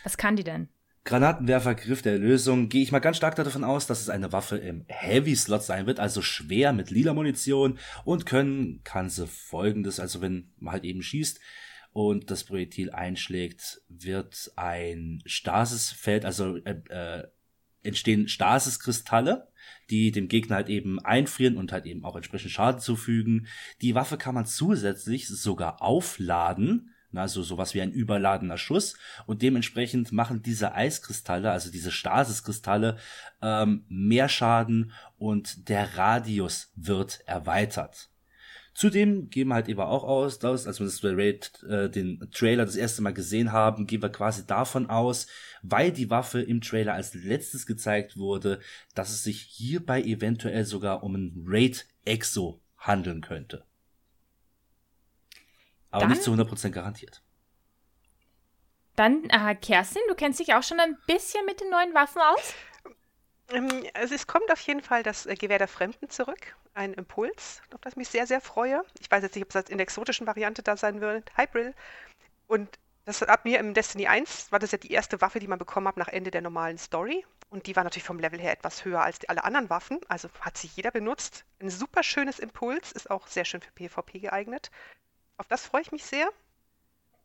Was 0.03 0.17
kann 0.17 0.35
die 0.35 0.43
denn? 0.43 0.69
Granatenwerfer 1.05 1.75
Griff 1.75 2.01
der 2.01 2.17
Lösung 2.17 2.69
gehe 2.69 2.81
ich 2.81 2.93
mal 2.93 2.99
ganz 2.99 3.17
stark 3.17 3.35
davon 3.35 3.65
aus, 3.65 3.87
dass 3.87 3.99
es 3.99 4.09
eine 4.09 4.31
Waffe 4.31 4.57
im 4.57 4.85
Heavy 4.87 5.35
Slot 5.35 5.63
sein 5.63 5.85
wird, 5.85 5.99
also 5.99 6.21
schwer 6.21 6.71
mit 6.71 6.91
lila 6.91 7.13
Munition 7.13 7.77
und 8.05 8.25
können 8.25 8.81
kann 8.85 9.09
sie 9.09 9.27
folgendes, 9.27 9.99
also 9.99 10.21
wenn 10.21 10.53
man 10.59 10.73
halt 10.73 10.85
eben 10.85 11.01
schießt 11.01 11.41
und 11.91 12.31
das 12.31 12.45
Projektil 12.45 12.89
einschlägt, 12.91 13.81
wird 13.89 14.53
ein 14.55 15.21
Stasisfeld, 15.25 16.23
also 16.23 16.55
äh, 16.57 16.81
äh, 16.89 17.27
entstehen 17.83 18.29
Stasiskristalle, 18.29 19.49
die 19.89 20.11
dem 20.11 20.29
Gegner 20.29 20.55
halt 20.55 20.69
eben 20.69 20.99
einfrieren 20.99 21.57
und 21.57 21.73
halt 21.73 21.85
eben 21.85 22.05
auch 22.05 22.15
entsprechend 22.15 22.51
Schaden 22.51 22.79
zufügen. 22.79 23.47
Die 23.81 23.93
Waffe 23.93 24.17
kann 24.17 24.35
man 24.35 24.45
zusätzlich 24.45 25.27
sogar 25.27 25.81
aufladen, 25.81 26.92
also 27.17 27.43
sowas 27.43 27.73
wie 27.73 27.81
ein 27.81 27.91
überladener 27.91 28.57
Schuss 28.57 28.95
und 29.25 29.41
dementsprechend 29.41 30.11
machen 30.11 30.41
diese 30.41 30.73
Eiskristalle, 30.73 31.51
also 31.51 31.71
diese 31.71 31.91
Stasiskristalle, 31.91 32.97
ähm, 33.41 33.85
mehr 33.87 34.29
Schaden 34.29 34.91
und 35.17 35.69
der 35.69 35.97
Radius 35.97 36.71
wird 36.75 37.21
erweitert. 37.25 38.09
Zudem 38.73 39.29
gehen 39.29 39.49
wir 39.49 39.55
halt 39.55 39.69
eben 39.69 39.81
auch 39.81 40.03
aus, 40.03 40.39
dass, 40.39 40.65
als 40.65 40.79
wir 40.79 40.87
das 40.87 41.03
Raid, 41.03 41.63
äh, 41.69 41.89
den 41.89 42.27
Trailer 42.31 42.65
das 42.65 42.75
erste 42.75 43.03
Mal 43.03 43.13
gesehen 43.13 43.51
haben, 43.51 43.85
gehen 43.85 44.01
wir 44.01 44.09
quasi 44.09 44.47
davon 44.47 44.89
aus, 44.89 45.27
weil 45.61 45.91
die 45.91 46.09
Waffe 46.09 46.41
im 46.41 46.59
Trailer 46.59 46.93
als 46.93 47.13
letztes 47.13 47.67
gezeigt 47.67 48.17
wurde, 48.17 48.59
dass 48.95 49.11
es 49.11 49.23
sich 49.23 49.41
hierbei 49.41 50.01
eventuell 50.01 50.65
sogar 50.65 51.03
um 51.03 51.15
ein 51.15 51.43
Raid 51.45 51.85
Exo 52.03 52.61
handeln 52.77 53.21
könnte. 53.21 53.63
Aber 55.93 56.01
dann, 56.01 56.09
nicht 56.09 56.23
zu 56.23 56.31
100% 56.31 56.71
garantiert. 56.71 57.21
Dann, 58.95 59.29
äh, 59.29 59.55
Kerstin, 59.55 60.01
du 60.07 60.15
kennst 60.15 60.39
dich 60.39 60.53
auch 60.55 60.63
schon 60.63 60.79
ein 60.79 60.97
bisschen 61.05 61.45
mit 61.45 61.61
den 61.61 61.69
neuen 61.69 61.93
Waffen 61.93 62.19
aus? 62.21 62.53
Ähm, 63.49 63.69
also 63.93 64.15
es 64.15 64.25
kommt 64.25 64.51
auf 64.51 64.59
jeden 64.61 64.81
Fall 64.81 65.03
das 65.03 65.27
äh, 65.27 65.35
Gewehr 65.35 65.59
der 65.59 65.67
Fremden 65.67 66.09
zurück. 66.09 66.55
Ein 66.73 66.95
Impuls, 66.95 67.61
auf 67.75 67.81
das 67.81 67.93
ich 67.93 67.97
mich 67.97 68.09
sehr, 68.09 68.25
sehr 68.25 68.41
freue. 68.41 68.83
Ich 68.99 69.11
weiß 69.11 69.21
jetzt 69.21 69.35
nicht, 69.35 69.45
ob 69.45 69.53
es 69.53 69.69
in 69.69 69.77
der 69.77 69.83
exotischen 69.83 70.25
Variante 70.25 70.63
da 70.63 70.75
sein 70.75 70.99
wird. 70.99 71.31
Hybrid. 71.37 71.75
Und 72.47 72.79
das 73.05 73.21
ab 73.21 73.45
mir 73.45 73.59
im 73.59 73.75
Destiny 73.75 74.07
1 74.07 74.51
war 74.51 74.57
das 74.57 74.71
ja 74.71 74.79
die 74.79 74.91
erste 74.91 75.21
Waffe, 75.21 75.39
die 75.39 75.47
man 75.47 75.59
bekommen 75.59 75.87
hat 75.87 75.97
nach 75.97 76.07
Ende 76.07 76.31
der 76.31 76.41
normalen 76.41 76.79
Story. 76.79 77.23
Und 77.51 77.67
die 77.67 77.75
war 77.75 77.83
natürlich 77.83 78.05
vom 78.05 78.17
Level 78.17 78.39
her 78.39 78.53
etwas 78.53 78.83
höher 78.83 79.03
als 79.03 79.19
die, 79.19 79.29
alle 79.29 79.43
anderen 79.43 79.69
Waffen. 79.69 79.99
Also 80.07 80.29
hat 80.41 80.57
sie 80.57 80.71
jeder 80.73 80.89
benutzt. 80.89 81.45
Ein 81.61 81.69
super 81.69 82.01
schönes 82.01 82.39
Impuls, 82.39 82.91
ist 82.93 83.11
auch 83.11 83.27
sehr 83.27 83.45
schön 83.45 83.61
für 83.61 83.71
PvP 83.73 84.21
geeignet. 84.21 84.71
Auf 85.37 85.47
das 85.47 85.65
freue 85.65 85.81
ich 85.81 85.91
mich 85.91 86.03
sehr. 86.03 86.27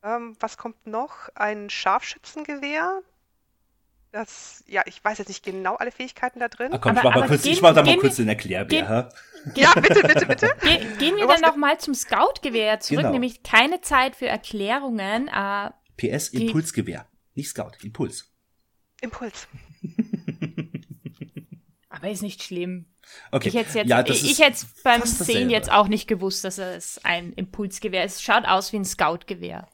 Ähm, 0.02 0.36
was 0.40 0.56
kommt 0.56 0.86
noch? 0.86 1.28
Ein 1.34 1.70
Scharfschützengewehr. 1.70 3.02
Das, 4.12 4.64
ja, 4.66 4.82
ich 4.86 5.04
weiß 5.04 5.18
jetzt 5.18 5.28
nicht 5.28 5.44
genau 5.44 5.76
alle 5.76 5.92
Fähigkeiten 5.92 6.40
da 6.40 6.48
drin. 6.48 6.72
Ah, 6.72 6.78
komm, 6.78 6.96
aber, 6.96 7.00
ich 7.00 7.04
mach, 7.04 7.14
mal 7.20 7.28
kurz, 7.28 7.42
gehen, 7.42 7.52
ich 7.52 7.62
mach 7.62 7.74
da 7.74 7.82
mal 7.82 7.96
kurz 7.98 8.16
den 8.16 8.28
Erklärbär. 8.28 9.10
Ja, 9.54 9.74
bitte, 9.74 10.00
bitte, 10.00 10.26
bitte. 10.26 10.50
Ge 10.62 10.96
gehen 10.96 11.16
wir 11.16 11.26
dann 11.26 11.42
nochmal 11.42 11.78
zum 11.78 11.94
Scout-Gewehr 11.94 12.80
zurück, 12.80 13.00
genau. 13.00 13.12
nämlich 13.12 13.42
keine 13.42 13.82
Zeit 13.82 14.16
für 14.16 14.26
Erklärungen. 14.26 15.28
Äh, 15.28 15.70
PS 15.96 16.28
Impulsgewehr, 16.28 17.06
nicht 17.34 17.50
Scout, 17.50 17.72
Impuls. 17.82 18.32
Impuls. 19.02 19.46
aber 21.90 22.10
ist 22.10 22.22
nicht 22.22 22.42
schlimm. 22.42 22.86
Okay. 23.30 23.48
Ich 23.48 23.54
hätte 23.54 23.78
jetzt, 23.78 23.88
ja, 23.88 24.04
ich, 24.06 24.30
ich 24.30 24.38
hätte 24.38 24.64
beim 24.82 25.04
Sehen 25.04 25.50
jetzt 25.50 25.70
auch 25.70 25.88
nicht 25.88 26.08
gewusst, 26.08 26.44
dass 26.44 26.58
es 26.58 27.00
ein 27.04 27.32
Impulsgewehr 27.32 28.04
ist. 28.04 28.16
Es 28.16 28.22
schaut 28.22 28.44
aus 28.46 28.72
wie 28.72 28.78
ein 28.78 28.84
Scout-Gewehr. 28.84 29.68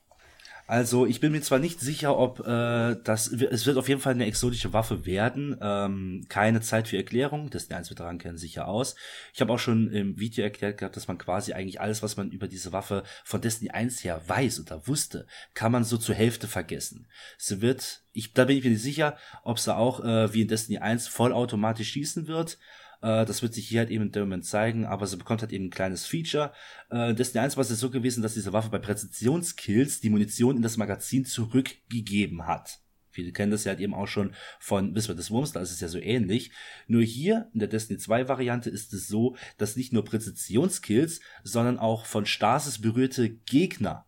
Also 0.66 1.04
ich 1.04 1.20
bin 1.20 1.32
mir 1.32 1.42
zwar 1.42 1.58
nicht 1.58 1.80
sicher, 1.80 2.16
ob 2.16 2.40
äh, 2.40 2.96
das, 3.04 3.28
es 3.28 3.66
wird 3.66 3.76
auf 3.76 3.88
jeden 3.88 4.00
Fall 4.00 4.14
eine 4.14 4.24
exotische 4.24 4.72
Waffe 4.72 5.04
werden. 5.04 5.58
Ähm, 5.60 6.24
keine 6.30 6.62
Zeit 6.62 6.88
für 6.88 6.96
Erklärung, 6.96 7.50
das 7.50 7.68
die 7.68 7.74
1 7.74 7.90
Veteran 7.90 8.16
kennen 8.16 8.38
sicher 8.38 8.66
aus. 8.66 8.94
Ich 9.34 9.42
habe 9.42 9.52
auch 9.52 9.58
schon 9.58 9.90
im 9.90 10.18
Video 10.18 10.42
erklärt 10.42 10.78
gehabt, 10.78 10.96
dass 10.96 11.06
man 11.06 11.18
quasi 11.18 11.52
eigentlich 11.52 11.82
alles, 11.82 12.02
was 12.02 12.16
man 12.16 12.30
über 12.30 12.48
diese 12.48 12.72
Waffe 12.72 13.02
von 13.24 13.42
Destiny 13.42 13.72
1 13.72 14.04
her 14.04 14.22
weiß 14.26 14.60
oder 14.60 14.86
wusste, 14.88 15.26
kann 15.52 15.70
man 15.70 15.84
so 15.84 15.98
zur 15.98 16.14
Hälfte 16.14 16.48
vergessen. 16.48 17.08
Sie 17.36 17.60
wird, 17.60 18.02
ich, 18.12 18.32
da 18.32 18.46
bin 18.46 18.56
ich 18.56 18.64
mir 18.64 18.70
nicht 18.70 18.82
sicher, 18.82 19.18
ob 19.42 19.58
sie 19.58 19.76
auch 19.76 20.02
äh, 20.02 20.32
wie 20.32 20.42
in 20.42 20.48
Destiny 20.48 20.78
1 20.78 21.08
vollautomatisch 21.08 21.90
schießen 21.90 22.26
wird. 22.26 22.56
Äh, 23.02 23.24
das 23.24 23.42
wird 23.42 23.54
sich 23.54 23.68
hier 23.68 23.80
halt 23.80 23.90
eben 23.90 24.04
in 24.04 24.12
dem 24.12 24.24
Moment 24.24 24.44
zeigen, 24.44 24.84
aber 24.86 25.06
sie 25.06 25.16
bekommt 25.16 25.42
halt 25.42 25.52
eben 25.52 25.66
ein 25.66 25.70
kleines 25.70 26.06
Feature. 26.06 26.52
Äh, 26.90 27.14
Destiny 27.14 27.44
1 27.44 27.56
war 27.56 27.62
es 27.62 27.68
so 27.68 27.90
gewesen, 27.90 28.22
dass 28.22 28.34
diese 28.34 28.52
Waffe 28.52 28.70
bei 28.70 28.78
Präzisionskills 28.78 30.00
die 30.00 30.10
Munition 30.10 30.56
in 30.56 30.62
das 30.62 30.76
Magazin 30.76 31.24
zurückgegeben 31.24 32.46
hat. 32.46 32.80
Viele 33.14 33.30
kennen 33.30 33.52
das 33.52 33.62
ja 33.62 33.70
halt 33.70 33.80
eben 33.80 33.94
auch 33.94 34.08
schon 34.08 34.34
von 34.58 34.94
Whisper 34.94 35.14
des 35.14 35.30
Wurms, 35.30 35.52
da 35.52 35.60
ist 35.60 35.70
es 35.70 35.80
ja 35.80 35.86
so 35.86 35.98
ähnlich. 35.98 36.50
Nur 36.88 37.02
hier 37.02 37.48
in 37.54 37.60
der 37.60 37.68
Destiny 37.68 37.98
2 37.98 38.28
Variante 38.28 38.70
ist 38.70 38.92
es 38.92 39.06
so, 39.06 39.36
dass 39.56 39.76
nicht 39.76 39.92
nur 39.92 40.04
Präzisionskills, 40.04 41.20
sondern 41.44 41.78
auch 41.78 42.06
von 42.06 42.26
Stasis 42.26 42.80
berührte 42.80 43.30
Gegner 43.30 44.06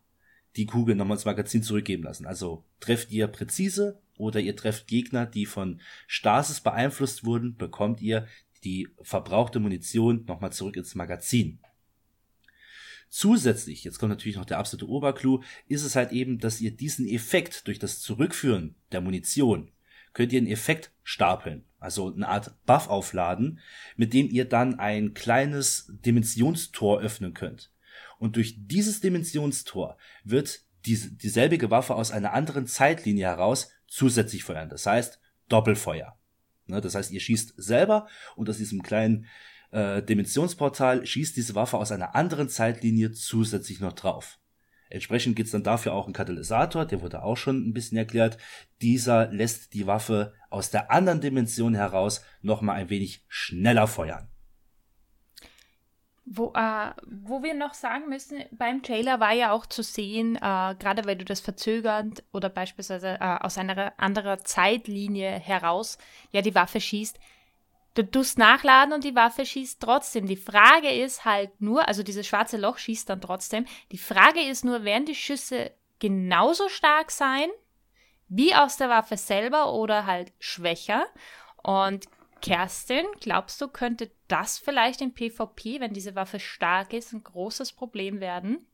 die 0.56 0.66
Kugeln 0.66 0.98
nochmal 0.98 1.16
ins 1.16 1.24
Magazin 1.24 1.62
zurückgeben 1.62 2.02
lassen. 2.02 2.26
Also 2.26 2.64
trefft 2.80 3.12
ihr 3.12 3.28
präzise 3.28 4.00
oder 4.16 4.40
ihr 4.40 4.56
trefft 4.56 4.88
Gegner, 4.88 5.26
die 5.26 5.46
von 5.46 5.80
Stasis 6.06 6.60
beeinflusst 6.60 7.24
wurden, 7.24 7.56
bekommt 7.56 8.00
ihr 8.00 8.26
die 8.60 8.88
verbrauchte 9.02 9.60
Munition 9.60 10.24
nochmal 10.26 10.52
zurück 10.52 10.76
ins 10.76 10.94
Magazin. 10.94 11.58
Zusätzlich, 13.08 13.84
jetzt 13.84 13.98
kommt 13.98 14.10
natürlich 14.10 14.36
noch 14.36 14.44
der 14.44 14.58
absolute 14.58 14.88
Oberclou, 14.88 15.42
ist 15.68 15.84
es 15.84 15.96
halt 15.96 16.12
eben, 16.12 16.38
dass 16.38 16.60
ihr 16.60 16.72
diesen 16.72 17.06
Effekt 17.08 17.66
durch 17.66 17.78
das 17.78 18.00
Zurückführen 18.00 18.74
der 18.92 19.00
Munition 19.00 19.70
könnt 20.16 20.32
ihr 20.32 20.38
einen 20.38 20.50
Effekt 20.50 20.92
stapeln, 21.02 21.66
also 21.78 22.10
eine 22.10 22.26
Art 22.26 22.54
Buff 22.64 22.88
aufladen, 22.88 23.60
mit 23.96 24.14
dem 24.14 24.30
ihr 24.30 24.46
dann 24.46 24.78
ein 24.78 25.12
kleines 25.12 25.92
Dimensionstor 26.06 27.00
öffnen 27.00 27.34
könnt. 27.34 27.70
Und 28.18 28.36
durch 28.36 28.54
dieses 28.56 29.02
Dimensionstor 29.02 29.98
wird 30.24 30.62
diese, 30.86 31.12
dieselbige 31.12 31.70
Waffe 31.70 31.94
aus 31.94 32.12
einer 32.12 32.32
anderen 32.32 32.66
Zeitlinie 32.66 33.26
heraus 33.26 33.68
zusätzlich 33.86 34.42
feuern. 34.42 34.70
Das 34.70 34.86
heißt 34.86 35.20
Doppelfeuer. 35.50 36.18
Ne, 36.66 36.80
das 36.80 36.94
heißt, 36.94 37.12
ihr 37.12 37.20
schießt 37.20 37.54
selber 37.56 38.08
und 38.34 38.50
aus 38.50 38.58
diesem 38.58 38.82
kleinen 38.82 39.26
äh, 39.70 40.02
Dimensionsportal 40.02 41.06
schießt 41.06 41.36
diese 41.36 41.54
Waffe 41.54 41.78
aus 41.78 41.92
einer 41.92 42.14
anderen 42.14 42.48
Zeitlinie 42.48 43.12
zusätzlich 43.12 43.80
noch 43.80 43.92
drauf. 43.92 44.38
Entsprechend 44.88 45.34
gibt's 45.34 45.52
dann 45.52 45.64
dafür 45.64 45.94
auch 45.94 46.04
einen 46.04 46.14
Katalysator, 46.14 46.84
der 46.84 47.02
wurde 47.02 47.22
auch 47.22 47.36
schon 47.36 47.68
ein 47.68 47.72
bisschen 47.72 47.98
erklärt. 47.98 48.38
Dieser 48.82 49.28
lässt 49.32 49.74
die 49.74 49.86
Waffe 49.86 50.34
aus 50.48 50.70
der 50.70 50.90
anderen 50.92 51.20
Dimension 51.20 51.74
heraus 51.74 52.24
nochmal 52.40 52.76
ein 52.76 52.90
wenig 52.90 53.24
schneller 53.28 53.88
feuern. 53.88 54.28
Wo, 56.28 56.52
äh, 56.54 56.90
wo 57.06 57.44
wir 57.44 57.54
noch 57.54 57.72
sagen 57.72 58.08
müssen, 58.08 58.42
beim 58.50 58.82
Trailer 58.82 59.20
war 59.20 59.32
ja 59.32 59.52
auch 59.52 59.64
zu 59.64 59.84
sehen, 59.84 60.34
äh, 60.34 60.74
gerade 60.76 61.04
weil 61.04 61.14
du 61.14 61.24
das 61.24 61.38
verzögernd 61.38 62.24
oder 62.32 62.48
beispielsweise 62.48 63.18
äh, 63.20 63.38
aus 63.40 63.58
einer 63.58 63.92
anderen 63.96 64.44
Zeitlinie 64.44 65.30
heraus 65.30 65.98
ja 66.32 66.42
die 66.42 66.56
Waffe 66.56 66.80
schießt, 66.80 67.20
du 67.94 68.10
tust 68.10 68.38
nachladen 68.38 68.92
und 68.92 69.04
die 69.04 69.14
Waffe 69.14 69.46
schießt 69.46 69.80
trotzdem. 69.80 70.26
Die 70.26 70.36
Frage 70.36 70.90
ist 70.90 71.24
halt 71.24 71.60
nur, 71.60 71.86
also 71.86 72.02
dieses 72.02 72.26
schwarze 72.26 72.56
Loch 72.56 72.78
schießt 72.78 73.08
dann 73.08 73.20
trotzdem. 73.20 73.64
Die 73.92 73.98
Frage 73.98 74.42
ist 74.42 74.64
nur, 74.64 74.82
werden 74.82 75.06
die 75.06 75.14
Schüsse 75.14 75.70
genauso 76.00 76.68
stark 76.68 77.12
sein 77.12 77.48
wie 78.28 78.54
aus 78.54 78.76
der 78.76 78.88
Waffe 78.88 79.16
selber 79.16 79.72
oder 79.72 80.06
halt 80.06 80.32
schwächer? 80.38 81.06
Und 81.62 82.06
Kerstin, 82.42 83.06
glaubst 83.20 83.60
du, 83.60 83.68
könnte 83.68 84.10
das 84.28 84.58
vielleicht 84.58 85.00
im 85.00 85.14
PvP, 85.14 85.80
wenn 85.80 85.94
diese 85.94 86.14
Waffe 86.14 86.40
stark 86.40 86.92
ist, 86.92 87.12
ein 87.12 87.24
großes 87.24 87.72
Problem 87.72 88.20
werden? 88.20 88.66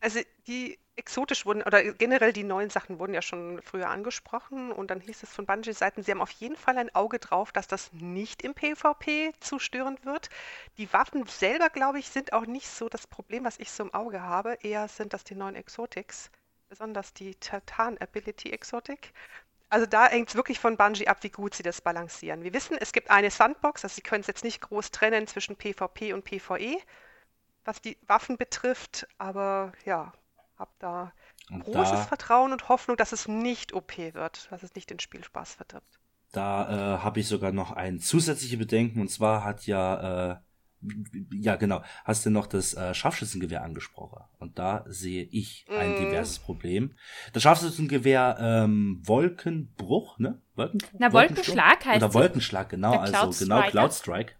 Also 0.00 0.20
die 0.46 0.78
exotisch 0.96 1.46
wurden, 1.46 1.62
oder 1.62 1.92
generell 1.94 2.32
die 2.32 2.44
neuen 2.44 2.70
Sachen 2.70 2.98
wurden 2.98 3.14
ja 3.14 3.22
schon 3.22 3.60
früher 3.62 3.88
angesprochen 3.88 4.70
und 4.70 4.90
dann 4.90 5.00
hieß 5.00 5.22
es 5.22 5.32
von 5.32 5.46
Bungie-Seiten, 5.46 6.02
sie 6.02 6.10
haben 6.10 6.20
auf 6.20 6.30
jeden 6.32 6.56
Fall 6.56 6.76
ein 6.76 6.94
Auge 6.94 7.18
drauf, 7.18 7.52
dass 7.52 7.66
das 7.68 7.92
nicht 7.92 8.42
im 8.42 8.54
PvP 8.54 9.32
zu 9.40 9.58
störend 9.58 10.04
wird. 10.04 10.28
Die 10.76 10.92
Waffen 10.92 11.26
selber, 11.26 11.70
glaube 11.70 11.98
ich, 11.98 12.08
sind 12.08 12.32
auch 12.32 12.46
nicht 12.46 12.68
so 12.68 12.88
das 12.88 13.06
Problem, 13.06 13.44
was 13.44 13.58
ich 13.58 13.70
so 13.70 13.82
im 13.82 13.94
Auge 13.94 14.20
habe. 14.22 14.58
Eher 14.62 14.88
sind 14.88 15.12
das 15.14 15.24
die 15.24 15.34
neuen 15.34 15.54
Exotics, 15.54 16.30
besonders 16.68 17.14
die 17.14 17.34
Titan 17.36 17.96
Ability 17.98 18.50
Exotic. 18.50 19.12
Also 19.70 19.86
da 19.86 20.08
hängt 20.08 20.28
es 20.28 20.34
wirklich 20.34 20.58
von 20.58 20.76
Bungie 20.76 21.06
ab, 21.06 21.18
wie 21.22 21.30
gut 21.30 21.54
sie 21.54 21.62
das 21.62 21.80
balancieren. 21.80 22.42
Wir 22.42 22.52
wissen, 22.52 22.76
es 22.78 22.92
gibt 22.92 23.08
eine 23.08 23.30
Sandbox, 23.30 23.84
also 23.84 23.94
sie 23.94 24.02
können 24.02 24.20
es 24.20 24.26
jetzt 24.26 24.42
nicht 24.42 24.60
groß 24.60 24.90
trennen 24.90 25.28
zwischen 25.28 25.56
PvP 25.56 26.12
und 26.12 26.24
PvE, 26.24 26.76
was 27.64 27.80
die 27.80 27.96
Waffen 28.06 28.36
betrifft, 28.36 29.06
aber 29.18 29.72
ja, 29.84 30.12
habe 30.58 30.72
da 30.80 31.12
und 31.50 31.64
großes 31.64 32.00
da, 32.00 32.04
Vertrauen 32.04 32.52
und 32.52 32.68
Hoffnung, 32.68 32.96
dass 32.96 33.12
es 33.12 33.28
nicht 33.28 33.72
OP 33.72 33.96
wird, 33.96 34.50
dass 34.50 34.64
es 34.64 34.74
nicht 34.74 34.90
den 34.90 34.98
Spielspaß 34.98 35.54
verdirbt. 35.54 36.00
Da 36.32 36.96
äh, 36.96 36.98
habe 36.98 37.20
ich 37.20 37.28
sogar 37.28 37.52
noch 37.52 37.70
ein 37.72 38.00
zusätzliche 38.00 38.56
Bedenken 38.56 39.00
und 39.00 39.08
zwar 39.08 39.44
hat 39.44 39.66
ja 39.66 40.32
äh, 40.32 40.36
ja 41.32 41.56
genau, 41.56 41.82
hast 42.04 42.24
du 42.24 42.30
noch 42.30 42.46
das 42.46 42.74
äh, 42.74 42.94
Scharfschützengewehr 42.94 43.62
angesprochen 43.62 44.24
und 44.38 44.58
da 44.58 44.84
sehe 44.86 45.24
ich 45.24 45.66
ein 45.68 45.92
mm. 45.92 45.96
diverses 45.96 46.38
Problem. 46.38 46.94
Das 47.32 47.42
Scharfschützengewehr 47.42 48.38
ähm, 48.40 49.00
Wolkenbruch, 49.04 50.18
ne? 50.18 50.40
Wolkenbruch? 50.54 50.90
Na 50.98 51.12
Wolkenschlag 51.12 51.84
heißt 51.84 52.02
Oder 52.02 52.14
Wolkenschlag, 52.14 52.68
genau, 52.70 52.98
also 52.98 53.44
genau 53.44 53.62
Cloud 53.62 53.92
Strike 53.92 54.34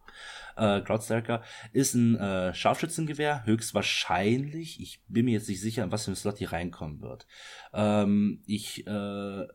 äh, 0.60 0.80
Cloudstriker, 0.82 1.42
ist 1.72 1.94
ein 1.94 2.16
äh, 2.16 2.54
Scharfschützengewehr, 2.54 3.44
höchstwahrscheinlich. 3.44 4.80
Ich 4.80 5.02
bin 5.08 5.24
mir 5.24 5.32
jetzt 5.32 5.48
nicht 5.48 5.60
sicher, 5.60 5.82
in 5.84 5.92
was 5.92 6.04
für 6.04 6.12
ein 6.12 6.16
Slot 6.16 6.38
hier 6.38 6.52
reinkommen 6.52 7.00
wird. 7.00 7.26
Ähm, 7.72 8.42
ich 8.46 8.86
äh, 8.86 9.46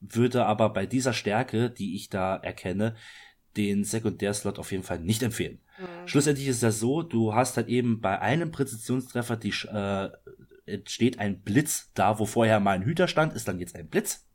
würde 0.00 0.46
aber 0.46 0.70
bei 0.70 0.86
dieser 0.86 1.12
Stärke, 1.12 1.70
die 1.70 1.94
ich 1.94 2.08
da 2.08 2.36
erkenne, 2.36 2.94
den 3.56 3.84
Sekundärslot 3.84 4.58
auf 4.58 4.72
jeden 4.72 4.82
Fall 4.82 5.00
nicht 5.00 5.22
empfehlen. 5.22 5.58
Mhm. 5.78 6.08
Schlussendlich 6.08 6.48
ist 6.48 6.62
das 6.62 6.78
so, 6.78 7.02
du 7.02 7.34
hast 7.34 7.56
halt 7.56 7.68
eben 7.68 8.00
bei 8.00 8.20
einem 8.20 8.50
Präzisionstreffer 8.50 9.36
die 9.36 9.54
äh, 9.72 10.10
entsteht 10.66 11.18
ein 11.18 11.40
Blitz 11.42 11.90
da, 11.94 12.18
wo 12.18 12.26
vorher 12.26 12.60
mal 12.60 12.72
ein 12.72 12.82
Hüter 12.82 13.08
stand, 13.08 13.32
ist 13.34 13.48
dann 13.48 13.60
jetzt 13.60 13.76
ein 13.76 13.88
Blitz 13.88 14.26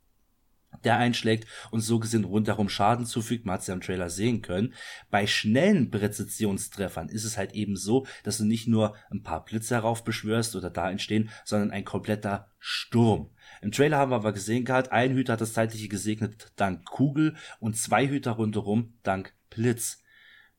der 0.84 0.98
einschlägt 0.98 1.46
und 1.70 1.80
so 1.80 1.98
gesehen 1.98 2.24
rundherum 2.24 2.68
Schaden 2.68 3.06
zufügt. 3.06 3.44
Man 3.44 3.54
hat 3.54 3.60
es 3.60 3.66
ja 3.66 3.74
im 3.74 3.80
Trailer 3.80 4.10
sehen 4.10 4.42
können. 4.42 4.74
Bei 5.10 5.26
schnellen 5.26 5.90
Präzisionstreffern 5.90 7.08
ist 7.08 7.24
es 7.24 7.36
halt 7.36 7.52
eben 7.52 7.76
so, 7.76 8.06
dass 8.24 8.38
du 8.38 8.44
nicht 8.44 8.68
nur 8.68 8.96
ein 9.10 9.22
paar 9.22 9.44
Blitze 9.44 9.74
heraufbeschwörst 9.74 10.56
oder 10.56 10.70
da 10.70 10.90
entstehen, 10.90 11.30
sondern 11.44 11.70
ein 11.70 11.84
kompletter 11.84 12.50
Sturm. 12.58 13.30
Im 13.62 13.72
Trailer 13.72 13.96
haben 13.96 14.10
wir 14.10 14.16
aber 14.16 14.32
gesehen 14.32 14.64
gehabt, 14.66 14.92
ein 14.92 15.14
Hüter 15.14 15.34
hat 15.34 15.40
das 15.40 15.54
zeitliche 15.54 15.88
gesegnet 15.88 16.52
dank 16.56 16.84
Kugel 16.84 17.36
und 17.60 17.76
zwei 17.76 18.06
Hüter 18.08 18.32
rundherum 18.32 18.92
dank 19.02 19.32
Blitz 19.48 20.02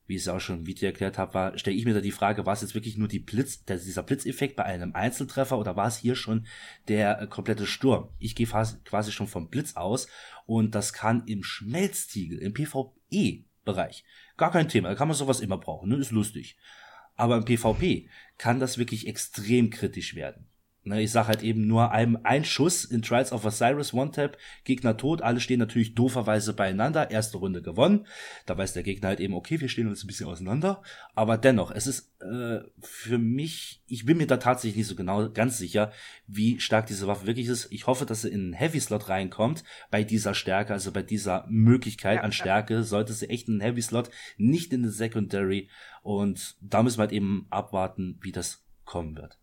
wie 0.06 0.16
ich 0.16 0.22
es 0.22 0.28
auch 0.28 0.40
schon 0.40 0.66
Video 0.66 0.86
erklärt 0.86 1.16
habe, 1.16 1.58
stelle 1.58 1.76
ich 1.76 1.84
mir 1.84 1.94
da 1.94 2.00
die 2.00 2.10
Frage, 2.10 2.44
war 2.44 2.52
es 2.52 2.60
jetzt 2.60 2.74
wirklich 2.74 2.98
nur 2.98 3.08
die 3.08 3.18
Blitz, 3.18 3.64
der, 3.64 3.78
dieser 3.78 4.02
Blitzeffekt 4.02 4.56
bei 4.56 4.64
einem 4.64 4.94
Einzeltreffer 4.94 5.58
oder 5.58 5.76
war 5.76 5.86
es 5.86 5.96
hier 5.96 6.14
schon 6.14 6.46
der 6.88 7.22
äh, 7.22 7.26
komplette 7.26 7.66
Sturm? 7.66 8.10
Ich 8.18 8.34
gehe 8.34 8.46
quasi 8.46 9.12
schon 9.12 9.26
vom 9.26 9.48
Blitz 9.48 9.76
aus 9.76 10.08
und 10.46 10.74
das 10.74 10.92
kann 10.92 11.26
im 11.26 11.42
Schmelztiegel, 11.42 12.38
im 12.38 12.52
PvE-Bereich, 12.52 14.04
gar 14.36 14.50
kein 14.50 14.68
Thema, 14.68 14.90
da 14.90 14.94
kann 14.94 15.08
man 15.08 15.16
sowas 15.16 15.40
immer 15.40 15.58
brauchen, 15.58 15.88
ne? 15.88 15.96
ist 15.96 16.12
lustig. 16.12 16.58
Aber 17.16 17.36
im 17.36 17.44
PvP 17.44 18.08
kann 18.38 18.60
das 18.60 18.76
wirklich 18.76 19.06
extrem 19.06 19.70
kritisch 19.70 20.16
werden. 20.16 20.48
Ne, 20.86 21.00
ich 21.00 21.12
sag 21.12 21.28
halt 21.28 21.42
eben 21.42 21.66
nur 21.66 21.92
ein, 21.92 22.22
ein 22.26 22.44
Schuss 22.44 22.84
in 22.84 23.00
Trials 23.00 23.32
of 23.32 23.46
Osiris 23.46 23.94
One-Tap, 23.94 24.36
Gegner 24.64 24.98
tot, 24.98 25.22
alle 25.22 25.40
stehen 25.40 25.58
natürlich 25.58 25.94
dooferweise 25.94 26.52
beieinander, 26.52 27.10
erste 27.10 27.38
Runde 27.38 27.62
gewonnen. 27.62 28.06
Da 28.44 28.58
weiß 28.58 28.74
der 28.74 28.82
Gegner 28.82 29.08
halt 29.08 29.20
eben, 29.20 29.32
okay, 29.32 29.62
wir 29.62 29.70
stehen 29.70 29.88
uns 29.88 30.04
ein 30.04 30.06
bisschen 30.06 30.26
auseinander. 30.26 30.82
Aber 31.14 31.38
dennoch, 31.38 31.70
es 31.70 31.86
ist 31.86 32.12
äh, 32.20 32.58
für 32.82 33.16
mich, 33.16 33.82
ich 33.86 34.04
bin 34.04 34.18
mir 34.18 34.26
da 34.26 34.36
tatsächlich 34.36 34.76
nicht 34.76 34.86
so 34.88 34.94
genau 34.94 35.30
ganz 35.30 35.56
sicher, 35.56 35.90
wie 36.26 36.60
stark 36.60 36.84
diese 36.84 37.06
Waffe 37.06 37.26
wirklich 37.26 37.46
ist. 37.46 37.72
Ich 37.72 37.86
hoffe, 37.86 38.04
dass 38.04 38.20
sie 38.20 38.28
in 38.28 38.40
einen 38.40 38.52
Heavy-Slot 38.52 39.08
reinkommt, 39.08 39.64
bei 39.90 40.04
dieser 40.04 40.34
Stärke, 40.34 40.74
also 40.74 40.92
bei 40.92 41.02
dieser 41.02 41.46
Möglichkeit 41.48 42.16
ja, 42.16 42.22
an 42.24 42.32
Stärke, 42.32 42.82
sollte 42.82 43.14
sie 43.14 43.30
echt 43.30 43.48
in 43.48 43.54
einen 43.54 43.62
Heavy-Slot, 43.62 44.10
nicht 44.36 44.74
in 44.74 44.82
den 44.82 44.92
Secondary. 44.92 45.70
Und 46.02 46.56
da 46.60 46.82
müssen 46.82 46.98
wir 46.98 47.04
halt 47.04 47.12
eben 47.12 47.46
abwarten, 47.48 48.18
wie 48.20 48.32
das 48.32 48.66
kommen 48.84 49.16
wird. 49.16 49.38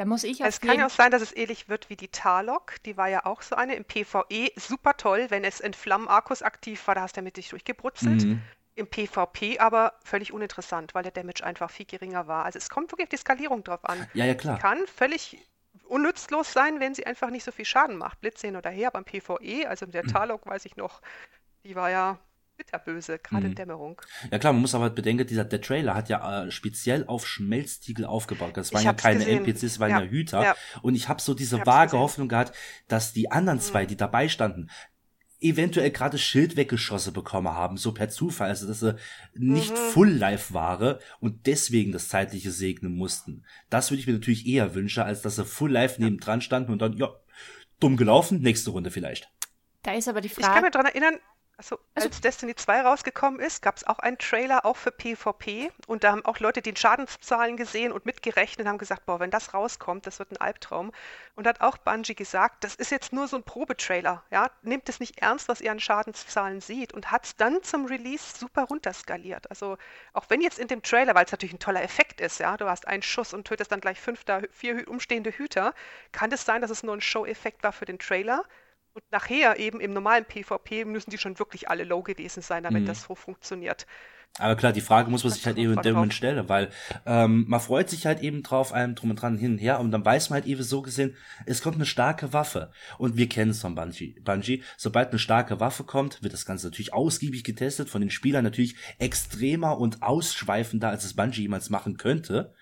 Da 0.00 0.06
muss 0.06 0.24
ich 0.24 0.40
Es 0.40 0.62
kann 0.62 0.78
ja 0.78 0.86
auch 0.86 0.90
sein, 0.90 1.10
dass 1.10 1.20
es 1.20 1.36
ähnlich 1.36 1.68
wird 1.68 1.90
wie 1.90 1.94
die 1.94 2.08
Tarlok. 2.08 2.82
Die 2.86 2.96
war 2.96 3.08
ja 3.08 3.26
auch 3.26 3.42
so 3.42 3.54
eine 3.54 3.74
im 3.74 3.84
PvE. 3.84 4.50
Super 4.56 4.96
toll, 4.96 5.26
wenn 5.28 5.44
es 5.44 5.60
in 5.60 5.74
Flammenarkus 5.74 6.40
aktiv 6.40 6.86
war, 6.86 6.94
da 6.94 7.02
hast 7.02 7.18
du 7.18 7.20
damit 7.20 7.36
dich 7.36 7.50
durchgebrutzelt. 7.50 8.24
Mhm. 8.24 8.40
Im 8.76 8.86
PvP 8.86 9.58
aber 9.58 9.92
völlig 10.02 10.32
uninteressant, 10.32 10.94
weil 10.94 11.02
der 11.02 11.12
Damage 11.12 11.44
einfach 11.44 11.70
viel 11.70 11.84
geringer 11.84 12.26
war. 12.26 12.46
Also 12.46 12.56
es 12.56 12.70
kommt 12.70 12.90
wirklich 12.90 13.08
auf 13.08 13.10
die 13.10 13.18
Skalierung 13.18 13.62
drauf 13.62 13.84
an. 13.84 14.06
Ja, 14.14 14.24
ja, 14.24 14.34
klar. 14.34 14.56
Die 14.56 14.62
kann 14.62 14.86
völlig 14.86 15.36
unnützlos 15.84 16.50
sein, 16.50 16.80
wenn 16.80 16.94
sie 16.94 17.04
einfach 17.04 17.28
nicht 17.28 17.44
so 17.44 17.52
viel 17.52 17.66
Schaden 17.66 17.98
macht. 17.98 18.22
Blitz 18.22 18.40
hin 18.40 18.56
oder 18.56 18.70
her 18.70 18.90
beim 18.90 19.04
PvE, 19.04 19.68
also 19.68 19.84
mit 19.84 19.94
der 19.94 20.04
mhm. 20.04 20.12
Tarlok 20.12 20.46
weiß 20.46 20.64
ich 20.64 20.76
noch, 20.76 21.02
die 21.62 21.76
war 21.76 21.90
ja 21.90 22.18
bitterböse, 22.60 23.18
gerade 23.18 23.44
mhm. 23.44 23.50
in 23.50 23.54
Dämmerung. 23.54 24.02
Ja 24.30 24.38
klar, 24.38 24.52
man 24.52 24.60
muss 24.60 24.74
aber 24.74 24.90
bedenken, 24.90 25.26
dieser, 25.26 25.44
der 25.44 25.60
Trailer 25.60 25.94
hat 25.94 26.08
ja 26.08 26.44
äh, 26.44 26.50
speziell 26.50 27.06
auf 27.06 27.26
Schmelztiegel 27.26 28.04
aufgebaut. 28.04 28.56
Das 28.56 28.72
waren 28.74 28.84
ja 28.84 28.92
keine 28.92 29.20
gesehen. 29.20 29.44
NPCs, 29.44 29.60
das 29.60 29.80
waren 29.80 29.90
ja, 29.90 30.00
ja 30.02 30.06
Hüter. 30.06 30.42
Ja. 30.42 30.56
Und 30.82 30.94
ich 30.94 31.08
habe 31.08 31.22
so 31.22 31.34
diese 31.34 31.64
vage 31.64 31.92
gesehen. 31.92 32.00
Hoffnung 32.00 32.28
gehabt, 32.28 32.54
dass 32.88 33.12
die 33.12 33.30
anderen 33.30 33.60
zwei, 33.60 33.84
mhm. 33.84 33.88
die 33.88 33.96
dabei 33.96 34.28
standen, 34.28 34.70
eventuell 35.40 35.90
gerade 35.90 36.18
Schild 36.18 36.56
weggeschossen 36.56 37.14
bekommen 37.14 37.48
haben, 37.48 37.78
so 37.78 37.92
per 37.92 38.10
Zufall, 38.10 38.48
also 38.48 38.66
dass 38.66 38.80
sie 38.80 38.96
nicht 39.34 39.72
mhm. 39.72 39.76
Full 39.76 40.10
Life 40.10 40.52
waren 40.52 40.98
und 41.18 41.46
deswegen 41.46 41.92
das 41.92 42.08
zeitliche 42.08 42.50
segnen 42.50 42.94
mussten. 42.94 43.44
Das 43.70 43.90
würde 43.90 44.00
ich 44.00 44.06
mir 44.06 44.12
natürlich 44.12 44.46
eher 44.46 44.74
wünschen, 44.74 45.02
als 45.02 45.22
dass 45.22 45.36
sie 45.36 45.46
Full 45.46 45.72
Life 45.72 45.98
ja. 45.98 46.04
nebendran 46.04 46.42
standen 46.42 46.72
und 46.72 46.82
dann, 46.82 46.92
ja, 46.98 47.08
dumm 47.80 47.96
gelaufen, 47.96 48.42
nächste 48.42 48.70
Runde 48.70 48.90
vielleicht. 48.90 49.30
Da 49.82 49.94
ist 49.94 50.08
aber 50.08 50.20
die 50.20 50.28
Frage. 50.28 50.46
Ich 50.46 50.52
kann 50.52 50.62
mich 50.62 50.72
daran 50.72 50.86
erinnern, 50.88 51.18
also, 51.60 51.78
als 51.94 52.22
Destiny 52.22 52.54
2 52.54 52.80
rausgekommen 52.80 53.38
ist, 53.38 53.60
gab 53.60 53.76
es 53.76 53.86
auch 53.86 53.98
einen 53.98 54.16
Trailer, 54.16 54.64
auch 54.64 54.78
für 54.78 54.90
PvP. 54.90 55.70
Und 55.86 56.04
da 56.04 56.12
haben 56.12 56.24
auch 56.24 56.38
Leute 56.38 56.62
die 56.62 56.74
Schadenszahlen 56.74 57.58
gesehen 57.58 57.92
und 57.92 58.06
mitgerechnet 58.06 58.64
und 58.64 58.68
haben 58.70 58.78
gesagt, 58.78 59.04
boah, 59.04 59.20
wenn 59.20 59.30
das 59.30 59.52
rauskommt, 59.52 60.06
das 60.06 60.18
wird 60.18 60.30
ein 60.30 60.38
Albtraum. 60.38 60.90
Und 61.36 61.46
hat 61.46 61.60
auch 61.60 61.76
Bungie 61.76 62.14
gesagt, 62.14 62.64
das 62.64 62.76
ist 62.76 62.90
jetzt 62.90 63.12
nur 63.12 63.28
so 63.28 63.36
ein 63.36 63.42
Probetrailer. 63.42 64.24
Ja? 64.30 64.50
Nehmt 64.62 64.88
es 64.88 65.00
nicht 65.00 65.20
ernst, 65.20 65.48
was 65.48 65.60
ihr 65.60 65.70
an 65.70 65.80
Schadenszahlen 65.80 66.62
sieht. 66.62 66.94
Und 66.94 67.10
hat 67.10 67.26
es 67.26 67.36
dann 67.36 67.62
zum 67.62 67.84
Release 67.84 68.38
super 68.38 68.62
runterskaliert. 68.62 69.50
Also 69.50 69.76
auch 70.14 70.24
wenn 70.30 70.40
jetzt 70.40 70.58
in 70.58 70.68
dem 70.68 70.82
Trailer, 70.82 71.14
weil 71.14 71.26
es 71.26 71.32
natürlich 71.32 71.52
ein 71.52 71.58
toller 71.58 71.82
Effekt 71.82 72.22
ist, 72.22 72.40
ja, 72.40 72.56
du 72.56 72.70
hast 72.70 72.88
einen 72.88 73.02
Schuss 73.02 73.34
und 73.34 73.46
tötest 73.46 73.70
dann 73.70 73.82
gleich 73.82 74.00
fünf, 74.00 74.24
da, 74.24 74.40
vier 74.50 74.88
umstehende 74.88 75.30
Hüter, 75.30 75.74
kann 76.12 76.32
es 76.32 76.46
sein, 76.46 76.62
dass 76.62 76.70
es 76.70 76.82
nur 76.82 76.94
ein 76.96 77.02
Show-Effekt 77.02 77.62
war 77.62 77.72
für 77.72 77.84
den 77.84 77.98
Trailer 77.98 78.44
Und 78.92 79.04
nachher 79.10 79.58
eben 79.58 79.80
im 79.80 79.92
normalen 79.92 80.24
PvP 80.24 80.84
müssen 80.84 81.10
die 81.10 81.18
schon 81.18 81.38
wirklich 81.38 81.68
alle 81.68 81.84
low 81.84 82.02
gewesen 82.02 82.42
sein, 82.42 82.64
damit 82.64 82.82
mhm. 82.82 82.86
das 82.86 83.02
so 83.04 83.14
funktioniert. 83.14 83.86
Aber 84.38 84.56
klar, 84.56 84.72
die 84.72 84.80
Frage 84.80 85.10
muss 85.10 85.24
man 85.24 85.32
sich 85.32 85.44
halt 85.44 85.58
eben 85.58 85.74
in 85.74 85.82
dem 85.82 85.94
Moment 85.94 86.14
stellen, 86.14 86.48
weil 86.48 86.70
ähm, 87.04 87.44
man 87.48 87.60
freut 87.60 87.90
sich 87.90 88.06
halt 88.06 88.20
eben 88.20 88.42
drauf, 88.42 88.72
einem 88.72 88.94
drum 88.94 89.10
und 89.10 89.16
dran 89.16 89.36
hin 89.36 89.52
und 89.52 89.58
her, 89.58 89.80
und 89.80 89.90
dann 89.90 90.04
weiß 90.04 90.30
man 90.30 90.40
halt 90.40 90.46
eben 90.46 90.62
so 90.62 90.82
gesehen, 90.82 91.16
es 91.46 91.62
kommt 91.62 91.76
eine 91.76 91.86
starke 91.86 92.32
Waffe. 92.32 92.70
Und 92.98 93.16
wir 93.16 93.28
kennen 93.28 93.50
es 93.50 93.60
von 93.60 93.74
Bungie. 93.74 94.18
Bungie, 94.24 94.62
sobald 94.76 95.10
eine 95.10 95.18
starke 95.18 95.60
Waffe 95.60 95.84
kommt, 95.84 96.22
wird 96.22 96.32
das 96.32 96.46
Ganze 96.46 96.68
natürlich 96.68 96.94
ausgiebig 96.94 97.44
getestet, 97.44 97.90
von 97.90 98.00
den 98.00 98.10
Spielern 98.10 98.44
natürlich 98.44 98.76
extremer 98.98 99.78
und 99.78 100.02
ausschweifender, 100.02 100.88
als 100.88 101.04
es 101.04 101.14
Bungie 101.14 101.42
jemals 101.42 101.68
machen 101.68 101.96
könnte 101.96 102.54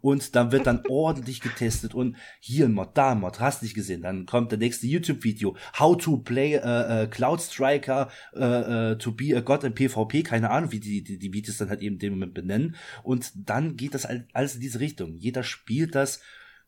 und 0.00 0.34
dann 0.34 0.52
wird 0.52 0.66
dann 0.66 0.82
ordentlich 0.88 1.40
getestet 1.40 1.94
und 1.94 2.16
hier 2.40 2.66
ein 2.66 2.72
Mod, 2.72 2.90
da 2.94 3.12
ein 3.12 3.20
Mod, 3.20 3.40
hast 3.40 3.62
nicht 3.62 3.74
gesehen. 3.74 4.02
Dann 4.02 4.26
kommt 4.26 4.52
der 4.52 4.58
nächste 4.58 4.86
YouTube-Video, 4.86 5.56
How 5.78 5.96
to 5.96 6.18
play 6.18 6.54
äh, 6.54 7.04
äh, 7.04 7.06
Cloud 7.06 7.40
Striker 7.40 8.10
äh, 8.32 8.96
to 8.96 9.12
be 9.12 9.36
a 9.36 9.40
God 9.40 9.64
in 9.64 9.74
PvP, 9.74 10.22
keine 10.22 10.50
Ahnung, 10.50 10.72
wie 10.72 10.80
die, 10.80 11.02
die, 11.02 11.18
die 11.18 11.32
Videos 11.32 11.58
dann 11.58 11.70
halt 11.70 11.80
eben 11.80 11.98
dem 11.98 12.14
Moment 12.14 12.34
benennen. 12.34 12.76
Und 13.02 13.32
dann 13.34 13.76
geht 13.76 13.94
das 13.94 14.06
alles 14.06 14.54
in 14.54 14.60
diese 14.60 14.80
Richtung. 14.80 15.16
Jeder 15.16 15.42
spielt 15.42 15.94
das. 15.94 16.20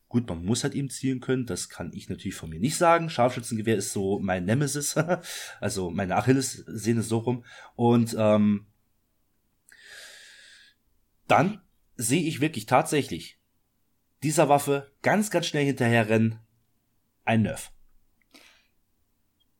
Gut, 0.07 0.27
man 0.27 0.43
muss 0.43 0.63
halt 0.63 0.73
eben 0.73 0.89
zielen 0.89 1.19
können, 1.19 1.45
das 1.45 1.69
kann 1.69 1.91
ich 1.93 2.09
natürlich 2.09 2.33
von 2.33 2.49
mir 2.49 2.59
nicht 2.59 2.77
sagen. 2.77 3.11
Scharfschützengewehr 3.11 3.75
ist 3.75 3.93
so 3.93 4.19
mein 4.19 4.43
Nemesis, 4.43 4.95
also 5.59 5.91
meine 5.91 6.15
Achilles-Sehne 6.15 7.03
so 7.03 7.19
rum. 7.19 7.45
Und 7.75 8.15
ähm, 8.17 8.65
dann 11.27 11.61
sehe 11.99 12.23
ich 12.23 12.39
wirklich 12.39 12.65
tatsächlich 12.65 13.37
dieser 14.23 14.47
Waffe 14.47 14.89
ganz, 15.01 15.29
ganz 15.31 15.47
schnell 15.47 15.65
hinterherrennen 15.65 16.39
ein 17.25 17.41
Nerf. 17.41 17.71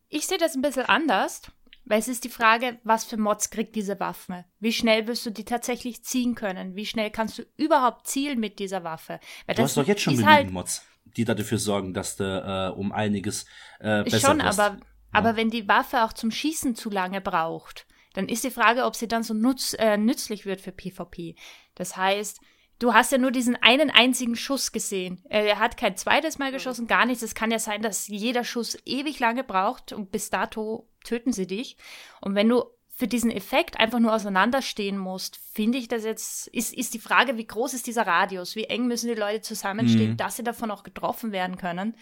Ich 0.07 0.25
sehe 0.25 0.37
das 0.37 0.55
ein 0.55 0.61
bisschen 0.61 0.85
anders, 0.85 1.41
weil 1.83 1.99
es 1.99 2.07
ist 2.07 2.23
die 2.23 2.29
Frage, 2.29 2.79
was 2.83 3.03
für 3.03 3.17
Mods 3.17 3.49
kriegt 3.49 3.75
diese 3.75 3.99
Waffe? 3.99 4.45
Wie 4.59 4.71
schnell 4.71 5.05
wirst 5.05 5.25
du 5.25 5.31
die 5.31 5.43
tatsächlich 5.43 6.03
ziehen 6.03 6.33
können? 6.33 6.75
Wie 6.75 6.85
schnell 6.85 7.11
kannst 7.11 7.39
du 7.39 7.43
überhaupt 7.57 8.07
zielen 8.07 8.39
mit 8.39 8.59
dieser 8.59 8.85
Waffe? 8.85 9.19
Weil 9.45 9.55
du 9.55 9.63
hast 9.63 9.75
doch 9.75 9.85
jetzt 9.85 10.01
schon 10.01 10.13
genügend 10.13 10.33
halt 10.33 10.51
Mods, 10.51 10.85
die 11.17 11.25
dafür 11.25 11.57
sorgen, 11.57 11.93
dass 11.93 12.15
du 12.15 12.23
äh, 12.23 12.73
um 12.73 12.93
einiges 12.93 13.45
äh, 13.79 14.03
besser 14.03 14.29
Schon, 14.29 14.41
wirst. 14.41 14.59
aber, 14.59 14.77
ja. 14.77 14.83
aber 15.11 15.35
wenn 15.35 15.49
die 15.49 15.67
Waffe 15.67 16.05
auch 16.05 16.13
zum 16.13 16.31
Schießen 16.31 16.73
zu 16.75 16.89
lange 16.89 17.19
braucht, 17.19 17.85
dann 18.14 18.28
ist 18.28 18.43
die 18.43 18.51
Frage, 18.51 18.86
ob 18.86 18.95
sie 18.95 19.07
dann 19.07 19.24
so 19.24 19.34
nutz, 19.34 19.76
äh, 19.78 19.97
nützlich 19.97 20.45
wird 20.45 20.62
für 20.62 20.72
PvP. 20.72 21.36
Das 21.76 21.95
heißt, 21.95 22.41
du 22.80 22.93
hast 22.93 23.12
ja 23.12 23.18
nur 23.18 23.32
diesen 23.32 23.55
einen 23.57 23.89
einzigen 23.91 24.36
Schuss 24.36 24.72
gesehen. 24.72 25.24
Er 25.30 25.60
hat 25.60 25.78
kein 25.78 25.97
zweites 25.97 26.39
Mal 26.39 26.51
geschossen, 26.51 26.88
gar 26.88 27.05
nichts. 27.05 27.24
Es 27.24 27.36
kann 27.36 27.51
ja 27.51 27.60
sein, 27.60 27.82
dass 27.82 28.07
jeder 28.07 28.43
Schuss 28.43 28.78
ewig 28.86 29.20
lange 29.20 29.43
braucht 29.43 29.93
und 29.93 30.12
bis 30.12 30.30
dato 30.30 30.88
töten 31.03 31.34
sie 31.34 31.47
dich. 31.47 31.78
Und 32.22 32.36
wenn 32.36 32.49
du 32.49 32.64
für 32.99 33.07
diesen 33.07 33.32
Effekt 33.32 33.80
einfach 33.80 33.99
nur 33.99 34.14
auseinanderstehen 34.14 34.97
musst, 34.97 35.39
finde 35.53 35.78
ich 35.78 35.88
das 35.88 36.03
jetzt, 36.03 36.47
ist, 36.47 36.74
ist 36.74 36.93
die 36.93 36.99
Frage, 36.99 37.38
wie 37.38 37.47
groß 37.47 37.74
ist 37.74 37.88
dieser 37.88 38.05
Radius? 38.05 38.57
Wie 38.57 38.66
eng 38.66 38.88
müssen 38.88 39.07
die 39.07 39.16
Leute 39.16 39.41
zusammenstehen, 39.41 40.12
mhm. 40.12 40.18
dass 40.18 40.36
sie 40.36 40.43
davon 40.43 40.70
auch 40.70 40.84
getroffen 40.84 41.32
werden 41.32 41.55
können? 41.55 41.95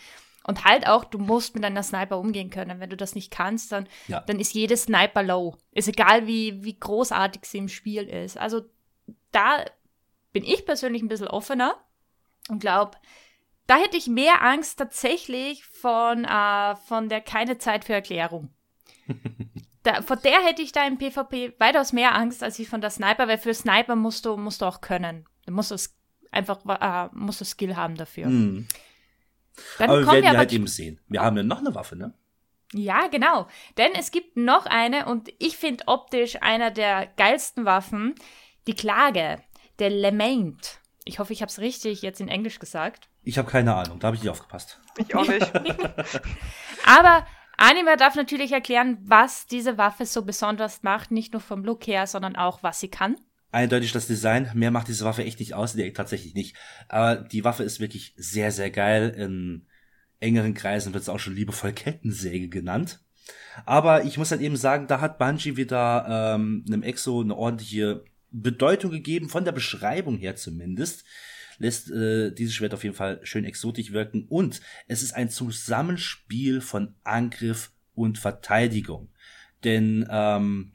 Und 0.47 0.63
halt 0.63 0.87
auch, 0.87 1.03
du 1.03 1.19
musst 1.19 1.55
mit 1.55 1.65
einer 1.65 1.83
Sniper 1.83 2.17
umgehen 2.17 2.49
können. 2.49 2.79
Wenn 2.79 2.89
du 2.89 2.95
das 2.95 3.15
nicht 3.15 3.31
kannst, 3.31 3.73
dann, 3.73 3.87
ja. 4.07 4.21
dann 4.21 4.39
ist 4.39 4.53
jede 4.53 4.77
Sniper 4.77 5.21
low. 5.21 5.57
Ist 5.71 5.89
egal, 5.89 6.25
wie, 6.25 6.63
wie 6.63 6.79
großartig 6.79 7.43
sie 7.43 7.57
im 7.57 7.67
Spiel 7.67 8.03
ist. 8.03 8.37
Also 8.37 8.61
da 9.33 9.65
bin 10.31 10.45
ich 10.45 10.65
persönlich 10.65 11.01
ein 11.01 11.09
bisschen 11.09 11.27
offener 11.27 11.75
und 12.47 12.59
glaube, 12.59 12.97
da 13.67 13.75
hätte 13.75 13.97
ich 13.97 14.07
mehr 14.07 14.41
Angst 14.41 14.79
tatsächlich 14.79 15.65
von, 15.65 16.23
äh, 16.23 16.75
von 16.77 17.09
der 17.09 17.19
keine 17.19 17.57
Zeit 17.57 17.83
für 17.83 17.93
Erklärung. 17.93 18.49
da, 19.83 20.01
vor 20.01 20.15
der 20.15 20.41
hätte 20.45 20.61
ich 20.61 20.71
da 20.71 20.87
im 20.87 20.97
PvP 20.97 21.55
weitaus 21.59 21.91
mehr 21.91 22.15
Angst 22.15 22.41
als 22.41 22.57
ich 22.59 22.69
von 22.69 22.79
der 22.79 22.89
Sniper, 22.89 23.27
weil 23.27 23.37
für 23.37 23.53
Sniper 23.53 23.97
musst 23.97 24.25
du, 24.25 24.37
musst 24.37 24.61
du 24.61 24.65
auch 24.65 24.79
können. 24.79 25.25
Du 25.45 25.51
musst 25.51 25.73
es 25.73 25.97
einfach 26.31 26.59
äh, 26.65 27.09
musst 27.13 27.41
du 27.41 27.45
Skill 27.45 27.75
haben 27.75 27.95
dafür. 27.95 28.27
Mm. 28.27 28.67
Dann 29.78 29.89
aber 29.89 30.01
wir 30.01 30.08
werden 30.08 30.24
wir 30.24 30.38
halt 30.38 30.53
eben 30.53 30.68
sehen. 30.68 30.99
Wir 31.08 31.22
haben 31.22 31.38
ja 31.38 31.43
noch 31.43 31.60
eine 31.60 31.74
Waffe, 31.76 31.95
ne? 31.95 32.14
Ja, 32.74 33.08
genau. 33.08 33.47
Denn 33.78 33.93
es 33.93 34.12
gibt 34.12 34.36
noch 34.36 34.66
eine 34.66 35.05
und 35.05 35.30
ich 35.39 35.58
finde 35.58 35.86
optisch 35.88 36.41
einer 36.41 36.72
der 36.72 37.08
geilsten 37.18 37.66
Waffen, 37.66 38.16
die 38.68 38.76
Klage, 38.76 39.41
der 39.80 39.89
Lament. 39.89 40.80
Ich 41.05 41.20
hoffe, 41.20 41.32
ich 41.32 41.41
habe 41.41 41.49
es 41.49 41.60
richtig 41.60 42.01
jetzt 42.01 42.20
in 42.20 42.28
Englisch 42.28 42.60
gesagt. 42.60 43.10
Ich 43.24 43.38
habe 43.38 43.49
keine 43.49 43.76
Ahnung, 43.76 43.99
da 43.99 44.08
habe 44.08 44.18
ich 44.18 44.24
nicht 44.24 44.32
aufgepasst. 44.32 44.82
Ich 44.97 45.16
auch 45.16 45.28
nicht. 45.28 45.49
aber 46.86 47.26
Anima 47.58 47.95
darf 47.95 48.16
natürlich 48.16 48.51
erklären, 48.51 48.97
was 49.01 49.47
diese 49.47 49.78
Waffe 49.78 50.05
so 50.05 50.24
besonders 50.24 50.84
macht, 50.84 51.12
nicht 51.12 51.34
nur 51.34 51.41
vom 51.41 51.64
Look 51.64 51.88
her, 51.88 52.08
sondern 52.08 52.36
auch, 52.36 52.64
was 52.64 52.80
sie 52.80 52.89
kann 52.89 53.16
eindeutig 53.51 53.91
das 53.91 54.07
Design. 54.07 54.49
Mehr 54.53 54.71
macht 54.71 54.87
diese 54.87 55.05
Waffe 55.05 55.23
echt 55.23 55.39
nicht 55.39 55.53
aus. 55.53 55.75
Nee, 55.75 55.91
tatsächlich 55.91 56.33
nicht. 56.33 56.55
Aber 56.87 57.15
die 57.15 57.43
Waffe 57.43 57.63
ist 57.63 57.79
wirklich 57.79 58.13
sehr, 58.17 58.51
sehr 58.51 58.69
geil. 58.69 59.09
In 59.17 59.65
engeren 60.19 60.53
Kreisen 60.53 60.93
wird 60.93 61.03
es 61.03 61.09
auch 61.09 61.19
schon 61.19 61.35
liebevoll 61.35 61.73
Kettensäge 61.73 62.49
genannt. 62.49 62.99
Aber 63.65 64.03
ich 64.05 64.17
muss 64.17 64.31
halt 64.31 64.41
eben 64.41 64.55
sagen, 64.55 64.87
da 64.87 65.01
hat 65.01 65.17
Bungie 65.17 65.57
wieder 65.57 66.35
ähm, 66.35 66.63
einem 66.67 66.83
Exo 66.83 67.21
eine 67.21 67.35
ordentliche 67.35 68.03
Bedeutung 68.31 68.91
gegeben, 68.91 69.29
von 69.29 69.45
der 69.45 69.51
Beschreibung 69.51 70.17
her 70.17 70.35
zumindest. 70.35 71.05
Lässt 71.57 71.89
äh, 71.89 72.31
dieses 72.31 72.53
Schwert 72.53 72.73
auf 72.73 72.83
jeden 72.83 72.95
Fall 72.95 73.19
schön 73.23 73.45
exotisch 73.45 73.91
wirken. 73.91 74.25
Und 74.29 74.61
es 74.87 75.01
ist 75.01 75.13
ein 75.13 75.29
Zusammenspiel 75.29 76.61
von 76.61 76.95
Angriff 77.03 77.71
und 77.95 78.19
Verteidigung. 78.19 79.09
Denn 79.63 80.07
ähm, 80.09 80.73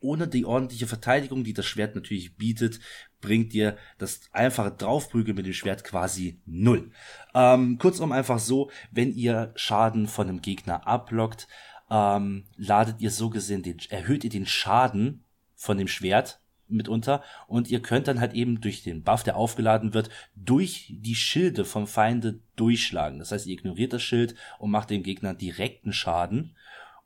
ohne 0.00 0.28
die 0.28 0.44
ordentliche 0.44 0.86
Verteidigung, 0.86 1.44
die 1.44 1.54
das 1.54 1.66
Schwert 1.66 1.94
natürlich 1.94 2.36
bietet, 2.36 2.80
bringt 3.20 3.52
dir 3.52 3.76
das 3.98 4.20
einfache 4.32 4.70
Draufprügeln 4.70 5.36
mit 5.36 5.46
dem 5.46 5.52
Schwert 5.52 5.84
quasi 5.84 6.40
null. 6.46 6.92
Ähm, 7.34 7.78
kurzum 7.78 8.12
einfach 8.12 8.38
so, 8.38 8.70
wenn 8.90 9.12
ihr 9.12 9.52
Schaden 9.56 10.06
von 10.06 10.28
einem 10.28 10.40
Gegner 10.40 10.86
ablockt, 10.86 11.48
ähm, 11.90 12.44
ladet 12.56 13.00
ihr 13.00 13.10
so 13.10 13.30
gesehen 13.30 13.62
den, 13.62 13.78
erhöht 13.88 14.24
ihr 14.24 14.30
den 14.30 14.46
Schaden 14.46 15.24
von 15.54 15.78
dem 15.78 15.88
Schwert 15.88 16.40
mitunter 16.68 17.22
und 17.46 17.70
ihr 17.70 17.80
könnt 17.80 18.08
dann 18.08 18.20
halt 18.20 18.34
eben 18.34 18.60
durch 18.60 18.82
den 18.82 19.02
Buff, 19.02 19.22
der 19.22 19.36
aufgeladen 19.36 19.94
wird, 19.94 20.10
durch 20.36 20.92
die 20.94 21.14
Schilde 21.14 21.64
vom 21.64 21.86
Feinde 21.86 22.40
durchschlagen. 22.56 23.18
Das 23.18 23.32
heißt, 23.32 23.46
ihr 23.46 23.54
ignoriert 23.54 23.92
das 23.92 24.02
Schild 24.02 24.34
und 24.58 24.70
macht 24.70 24.90
dem 24.90 25.02
Gegner 25.02 25.34
direkten 25.34 25.92
Schaden 25.92 26.54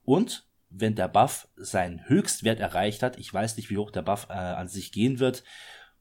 und 0.05 0.47
wenn 0.75 0.95
der 0.95 1.09
Buff 1.09 1.49
seinen 1.57 2.09
Höchstwert 2.09 2.61
erreicht 2.61 3.03
hat, 3.03 3.19
ich 3.19 3.33
weiß 3.33 3.57
nicht, 3.57 3.71
wie 3.71 3.79
hoch 3.79 3.91
der 3.91 4.03
Buff 4.03 4.27
äh, 4.31 4.33
an 4.33 4.69
sich 4.69 4.93
gehen 4.93 5.19
wird. 5.19 5.45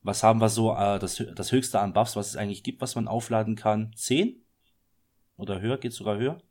Was 0.01 0.24
haben 0.24 0.41
wir 0.41 0.49
so, 0.49 0.74
äh, 0.74 0.97
das, 0.97 1.24
das 1.36 1.51
höchste 1.51 1.80
an 1.80 1.93
Buffs, 1.93 2.15
was 2.15 2.30
es 2.30 2.36
eigentlich 2.36 2.63
gibt, 2.63 2.82
was 2.82 2.95
man 2.95 3.07
aufladen 3.07 3.55
kann? 3.55 3.91
Zehn? 3.95 4.43
Oder 5.36 5.61
höher? 5.61 5.78
Geht 5.78 5.93
sogar 5.93 6.17
höher? 6.17 6.41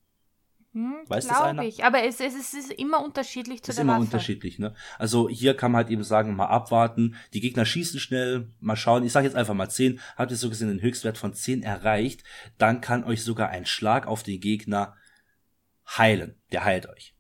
Hm, 0.73 1.03
Weiß 1.09 1.27
das 1.27 1.41
einer? 1.41 1.65
ich, 1.65 1.83
aber 1.83 2.05
es, 2.05 2.21
es, 2.21 2.35
es, 2.37 2.55
ist 2.55 2.73
immer 2.73 3.03
unterschiedlich 3.03 3.61
zu 3.63 3.73
ist 3.73 3.77
der 3.77 3.83
immer 3.83 3.95
Waffe. 3.95 4.03
unterschiedlich, 4.03 4.61
ne? 4.61 4.73
Also 5.01 5.29
hier 5.29 5.57
kann 5.57 5.73
man 5.73 5.83
halt 5.83 5.91
eben 5.91 6.05
sagen, 6.05 6.37
mal 6.37 6.47
abwarten, 6.47 7.17
die 7.33 7.41
Gegner 7.41 7.65
schießen 7.65 7.99
schnell, 7.99 8.53
mal 8.61 8.77
schauen, 8.77 9.05
ich 9.05 9.11
sage 9.11 9.27
jetzt 9.27 9.35
einfach 9.35 9.55
mal 9.55 9.69
10, 9.69 9.99
habt 10.17 10.31
ihr 10.31 10.37
so 10.37 10.49
gesehen 10.49 10.69
den 10.69 10.81
Höchstwert 10.81 11.19
von 11.19 11.35
10 11.35 11.65
erreicht, 11.65 12.23
dann 12.57 12.81
kann 12.81 13.03
euch 13.03 13.25
sogar 13.25 13.49
ein 13.49 13.67
Schlag 13.67 14.07
auf 14.07 14.23
den 14.23 14.41
Gegner 14.41 14.95
heilen, 15.99 16.41
der 16.53 16.65
heilt 16.65 16.89
euch. 16.89 17.17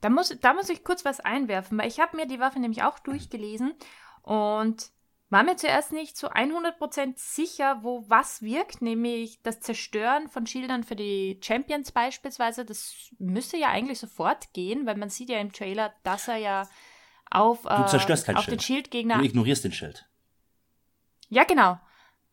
Da 0.00 0.08
muss, 0.08 0.34
da 0.40 0.54
muss 0.54 0.68
ich 0.68 0.84
kurz 0.84 1.04
was 1.04 1.20
einwerfen, 1.20 1.78
weil 1.78 1.88
ich 1.88 2.00
habe 2.00 2.16
mir 2.16 2.26
die 2.26 2.40
Waffe 2.40 2.58
nämlich 2.58 2.82
auch 2.82 2.98
durchgelesen 2.98 3.74
und 4.22 4.90
war 5.30 5.44
mir 5.44 5.56
zuerst 5.56 5.92
nicht 5.92 6.16
zu 6.16 6.32
100% 6.32 7.12
sicher, 7.16 7.78
wo 7.82 8.04
was 8.08 8.42
wirkt, 8.42 8.82
nämlich 8.82 9.40
das 9.42 9.60
Zerstören 9.60 10.28
von 10.28 10.46
Schildern 10.46 10.82
für 10.82 10.96
die 10.96 11.38
Champions 11.42 11.92
beispielsweise. 11.92 12.64
Das 12.64 13.10
müsste 13.18 13.56
ja 13.56 13.68
eigentlich 13.68 14.00
sofort 14.00 14.52
gehen, 14.52 14.86
weil 14.86 14.96
man 14.96 15.08
sieht 15.08 15.30
ja 15.30 15.38
im 15.38 15.52
Trailer, 15.52 15.92
dass 16.02 16.26
er 16.26 16.38
ja 16.38 16.68
auf, 17.30 17.62
du 17.62 17.86
zerstörst 17.86 18.28
äh, 18.28 18.34
auf 18.34 18.44
Schild. 18.44 18.52
den 18.52 18.60
Schildgegner... 18.60 19.18
Du 19.18 19.24
ignorierst 19.24 19.62
den 19.62 19.72
Schild. 19.72 20.08
Ja, 21.28 21.44
genau. 21.44 21.78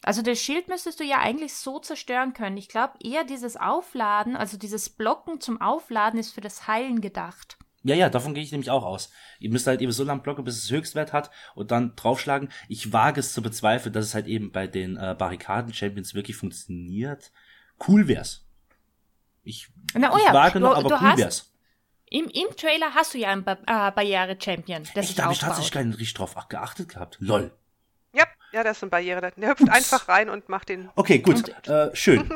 Also 0.04 0.22
das 0.22 0.40
Schild 0.40 0.68
müsstest 0.68 1.00
du 1.00 1.04
ja 1.04 1.20
eigentlich 1.20 1.56
so 1.56 1.80
zerstören 1.80 2.34
können. 2.34 2.58
Ich 2.58 2.70
glaube, 2.70 2.94
eher 3.04 3.24
dieses 3.24 3.58
Aufladen, 3.58 4.36
also 4.36 4.58
dieses 4.58 4.90
Blocken 4.90 5.42
zum 5.42 5.60
Aufladen 5.60 6.20
ist 6.20 6.34
für 6.34 6.42
das 6.42 6.68
Heilen 6.68 7.02
gedacht. 7.02 7.58
Ja, 7.84 7.96
ja, 7.96 8.10
davon 8.10 8.34
gehe 8.34 8.44
ich 8.44 8.52
nämlich 8.52 8.70
auch 8.70 8.84
aus. 8.84 9.12
Ihr 9.40 9.50
müsst 9.50 9.66
halt 9.66 9.82
eben 9.82 9.92
so 9.92 10.04
lange 10.04 10.22
blocken, 10.22 10.44
bis 10.44 10.62
es 10.62 10.70
Höchstwert 10.70 11.14
hat 11.14 11.32
und 11.56 11.72
dann 11.72 11.96
draufschlagen. 11.96 12.50
Ich 12.68 12.92
wage 12.92 13.20
es 13.20 13.34
zu 13.34 13.42
bezweifeln, 13.42 13.94
dass 13.94 14.06
es 14.06 14.14
halt 14.14 14.28
eben 14.28 14.52
bei 14.52 14.68
den 14.68 14.98
äh, 14.98 15.16
Barrikaden-Champions 15.18 16.14
wirklich 16.14 16.36
funktioniert. 16.36 17.32
Cool 17.88 18.08
wär's. 18.08 18.46
Ich, 19.44 19.70
Na, 19.94 20.14
oh 20.14 20.18
ja, 20.18 20.34
wage 20.34 20.60
noch, 20.60 20.74
du, 20.74 20.80
aber 20.80 20.90
du 20.90 20.96
cool 20.96 21.18
wär's. 21.18 21.54
Im, 22.10 22.26
Im 22.26 22.56
Trailer 22.58 22.94
hast 22.94 23.14
du 23.14 23.20
ja 23.20 23.30
einen 23.30 23.44
ba 23.44 23.54
äh, 23.54 23.92
Barriere-Champion. 23.92 24.84
Da 24.94 25.02
habe 25.02 25.34
ich 25.34 25.40
tatsächlich 25.40 25.72
gar 25.72 25.84
nicht 25.84 26.00
richtig 26.00 26.16
drauf 26.16 26.36
geachtet 26.50 26.90
gehabt. 26.90 27.18
Lol. 27.20 27.52
Ja, 28.52 28.64
das 28.64 28.78
ist 28.78 28.84
eine 28.84 28.90
Barriere. 28.90 29.32
Der 29.36 29.50
hüpft 29.50 29.64
Ups. 29.64 29.72
einfach 29.72 30.08
rein 30.08 30.30
und 30.30 30.50
macht 30.50 30.70
den. 30.70 30.90
Okay, 30.96 31.20
gut. 31.20 31.50
Äh, 31.68 31.96
schön. 31.96 32.30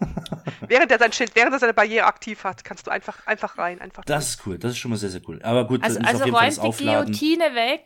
während 0.68 0.90
er 0.90 0.98
sein 0.98 1.12
Schild, 1.12 1.34
während 1.34 1.52
er 1.52 1.58
seine 1.58 1.74
Barriere 1.74 2.06
aktiv 2.06 2.44
hat, 2.44 2.64
kannst 2.64 2.86
du 2.86 2.90
einfach, 2.90 3.26
einfach 3.26 3.58
rein. 3.58 3.80
Einfach 3.80 4.04
das 4.04 4.30
ist 4.30 4.46
cool. 4.46 4.58
Das 4.58 4.72
ist 4.72 4.78
schon 4.78 4.90
mal 4.90 4.96
sehr, 4.96 5.10
sehr 5.10 5.22
cool. 5.28 5.40
Aber 5.42 5.66
gut, 5.66 5.82
also, 5.82 6.00
also 6.00 6.24
räumt 6.24 6.62
die 6.62 6.84
Guillotine 6.84 7.54
weg. 7.54 7.84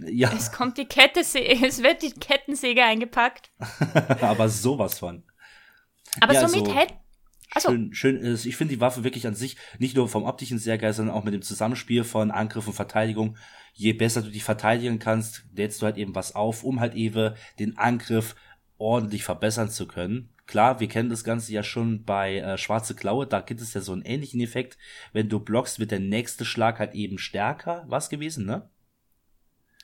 Ja. 0.00 0.32
Es 0.36 0.52
kommt 0.52 0.78
die 0.78 0.86
Kette, 0.86 1.20
es 1.20 1.34
wird 1.34 2.02
die 2.02 2.12
Kettensäge 2.12 2.84
eingepackt. 2.84 3.50
Aber 4.20 4.48
sowas 4.48 4.98
von. 4.98 5.24
Aber 6.20 6.34
ja, 6.34 6.46
somit 6.48 6.66
so 6.66 6.74
hätte 6.74 6.94
also. 7.66 7.70
Schön, 7.70 7.94
schön 7.94 8.16
ist. 8.16 8.46
Ich 8.46 8.56
finde 8.56 8.74
die 8.74 8.80
Waffe 8.80 9.04
wirklich 9.04 9.26
an 9.26 9.34
sich 9.34 9.56
nicht 9.78 9.96
nur 9.96 10.08
vom 10.08 10.24
optischen 10.24 10.58
sehr 10.58 10.78
geil, 10.78 10.92
sondern 10.92 11.16
auch 11.16 11.24
mit 11.24 11.34
dem 11.34 11.42
Zusammenspiel 11.42 12.04
von 12.04 12.30
Angriff 12.30 12.66
und 12.66 12.74
Verteidigung. 12.74 13.36
Je 13.74 13.92
besser 13.92 14.22
du 14.22 14.30
dich 14.30 14.44
verteidigen 14.44 14.98
kannst, 14.98 15.44
lädst 15.54 15.80
du 15.82 15.86
halt 15.86 15.96
eben 15.96 16.14
was 16.14 16.34
auf, 16.34 16.64
um 16.64 16.80
halt 16.80 16.94
eben 16.94 17.34
den 17.58 17.76
Angriff 17.78 18.34
ordentlich 18.76 19.24
verbessern 19.24 19.70
zu 19.70 19.86
können. 19.86 20.30
Klar, 20.46 20.80
wir 20.80 20.88
kennen 20.88 21.10
das 21.10 21.24
Ganze 21.24 21.52
ja 21.52 21.62
schon 21.62 22.04
bei 22.04 22.38
äh, 22.38 22.56
Schwarze 22.56 22.94
Klaue, 22.94 23.26
da 23.26 23.40
gibt 23.40 23.60
es 23.60 23.74
ja 23.74 23.80
so 23.80 23.92
einen 23.92 24.02
ähnlichen 24.02 24.40
Effekt. 24.40 24.78
Wenn 25.12 25.28
du 25.28 25.40
blockst, 25.40 25.78
wird 25.78 25.90
der 25.90 26.00
nächste 26.00 26.44
Schlag 26.44 26.78
halt 26.78 26.94
eben 26.94 27.18
stärker. 27.18 27.84
Was 27.88 28.08
gewesen, 28.08 28.46
ne? 28.46 28.70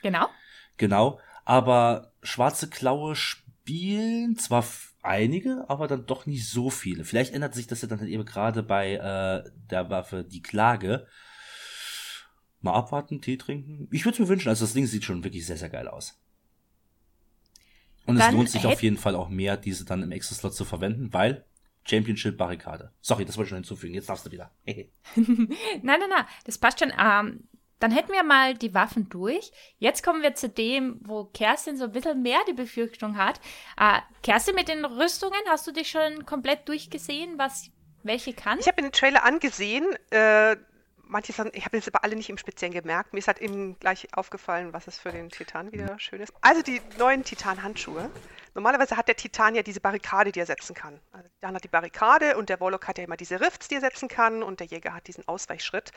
Genau. 0.00 0.28
Genau. 0.76 1.20
Aber 1.44 2.12
Schwarze 2.22 2.70
Klaue 2.70 3.14
spielen 3.14 4.36
zwar 4.36 4.64
einige, 5.04 5.64
aber 5.68 5.86
dann 5.86 6.06
doch 6.06 6.26
nicht 6.26 6.48
so 6.48 6.70
viele. 6.70 7.04
Vielleicht 7.04 7.34
ändert 7.34 7.54
sich 7.54 7.66
das 7.66 7.82
ja 7.82 7.88
dann 7.88 8.00
halt 8.00 8.10
eben 8.10 8.24
gerade 8.24 8.62
bei 8.62 8.94
äh, 8.94 9.50
der 9.70 9.90
Waffe 9.90 10.24
die 10.24 10.42
Klage. 10.42 11.06
Mal 12.60 12.74
abwarten, 12.74 13.20
Tee 13.20 13.36
trinken. 13.36 13.88
Ich 13.92 14.04
würde 14.04 14.14
es 14.14 14.18
mir 14.20 14.28
wünschen, 14.28 14.48
also 14.48 14.64
das 14.64 14.72
Ding 14.72 14.86
sieht 14.86 15.04
schon 15.04 15.22
wirklich 15.22 15.46
sehr, 15.46 15.58
sehr 15.58 15.68
geil 15.68 15.88
aus. 15.88 16.18
Und 18.06 18.18
dann 18.18 18.30
es 18.30 18.34
lohnt 18.34 18.50
sich 18.50 18.66
auf 18.66 18.82
jeden 18.82 18.96
Fall 18.96 19.14
auch 19.14 19.28
mehr, 19.28 19.56
diese 19.56 19.84
dann 19.84 20.02
im 20.02 20.12
Extra-Slot 20.12 20.54
zu 20.54 20.64
verwenden, 20.64 21.12
weil 21.12 21.44
Championship 21.84 22.36
Barrikade. 22.36 22.92
Sorry, 23.00 23.24
das 23.24 23.36
wollte 23.36 23.46
ich 23.46 23.50
schon 23.50 23.58
hinzufügen. 23.58 23.94
Jetzt 23.94 24.08
darfst 24.08 24.26
du 24.26 24.30
wieder. 24.30 24.50
nein, 24.66 24.88
nein, 25.82 26.00
nein, 26.08 26.24
das 26.44 26.58
passt 26.58 26.80
schon. 26.80 26.92
Ähm, 26.98 27.44
dann 27.84 27.90
hätten 27.90 28.14
wir 28.14 28.22
mal 28.22 28.54
die 28.54 28.72
Waffen 28.72 29.10
durch. 29.10 29.52
Jetzt 29.76 30.02
kommen 30.02 30.22
wir 30.22 30.34
zu 30.34 30.48
dem, 30.48 31.00
wo 31.04 31.26
Kerstin 31.26 31.76
so 31.76 31.84
ein 31.84 31.92
bisschen 31.92 32.22
mehr 32.22 32.38
die 32.48 32.54
Befürchtung 32.54 33.18
hat. 33.18 33.38
Äh, 33.78 34.00
Kerstin, 34.22 34.54
mit 34.54 34.68
den 34.68 34.86
Rüstungen, 34.86 35.38
hast 35.48 35.66
du 35.66 35.70
dich 35.70 35.90
schon 35.90 36.24
komplett 36.24 36.66
durchgesehen, 36.66 37.36
was 37.36 37.68
welche 38.02 38.32
kann? 38.32 38.58
Ich 38.58 38.68
habe 38.68 38.80
mir 38.80 38.88
den 38.88 38.92
Trailer 38.92 39.22
angesehen. 39.26 39.84
Äh, 40.08 40.56
manche 41.02 41.34
Sachen, 41.34 41.50
ich 41.52 41.66
habe 41.66 41.76
jetzt 41.76 41.86
aber 41.86 42.04
alle 42.04 42.16
nicht 42.16 42.30
im 42.30 42.38
Speziellen 42.38 42.72
gemerkt. 42.72 43.12
Mir 43.12 43.18
ist 43.18 43.26
halt 43.26 43.42
eben 43.42 43.78
gleich 43.80 44.08
aufgefallen, 44.16 44.72
was 44.72 44.86
es 44.86 44.98
für 44.98 45.12
den 45.12 45.28
Titan 45.28 45.70
wieder 45.70 45.98
schön 45.98 46.22
ist. 46.22 46.32
Also 46.40 46.62
die 46.62 46.80
neuen 46.98 47.22
Titan-Handschuhe. 47.22 48.10
Normalerweise 48.54 48.96
hat 48.96 49.08
der 49.08 49.16
Titan 49.16 49.56
ja 49.56 49.62
diese 49.62 49.80
Barrikade, 49.80 50.30
die 50.30 50.38
er 50.38 50.46
setzen 50.46 50.74
kann. 50.74 51.00
Also 51.10 51.28
Titan 51.28 51.56
hat 51.56 51.64
die 51.64 51.68
Barrikade 51.68 52.36
und 52.36 52.48
der 52.48 52.60
Warlock 52.60 52.86
hat 52.86 52.98
ja 52.98 53.04
immer 53.04 53.16
diese 53.16 53.40
Rifts, 53.40 53.66
die 53.66 53.74
er 53.74 53.80
setzen 53.80 54.08
kann 54.08 54.44
und 54.44 54.60
der 54.60 54.68
Jäger 54.68 54.94
hat 54.94 55.08
diesen 55.08 55.26
Ausweichschritt. 55.26 55.90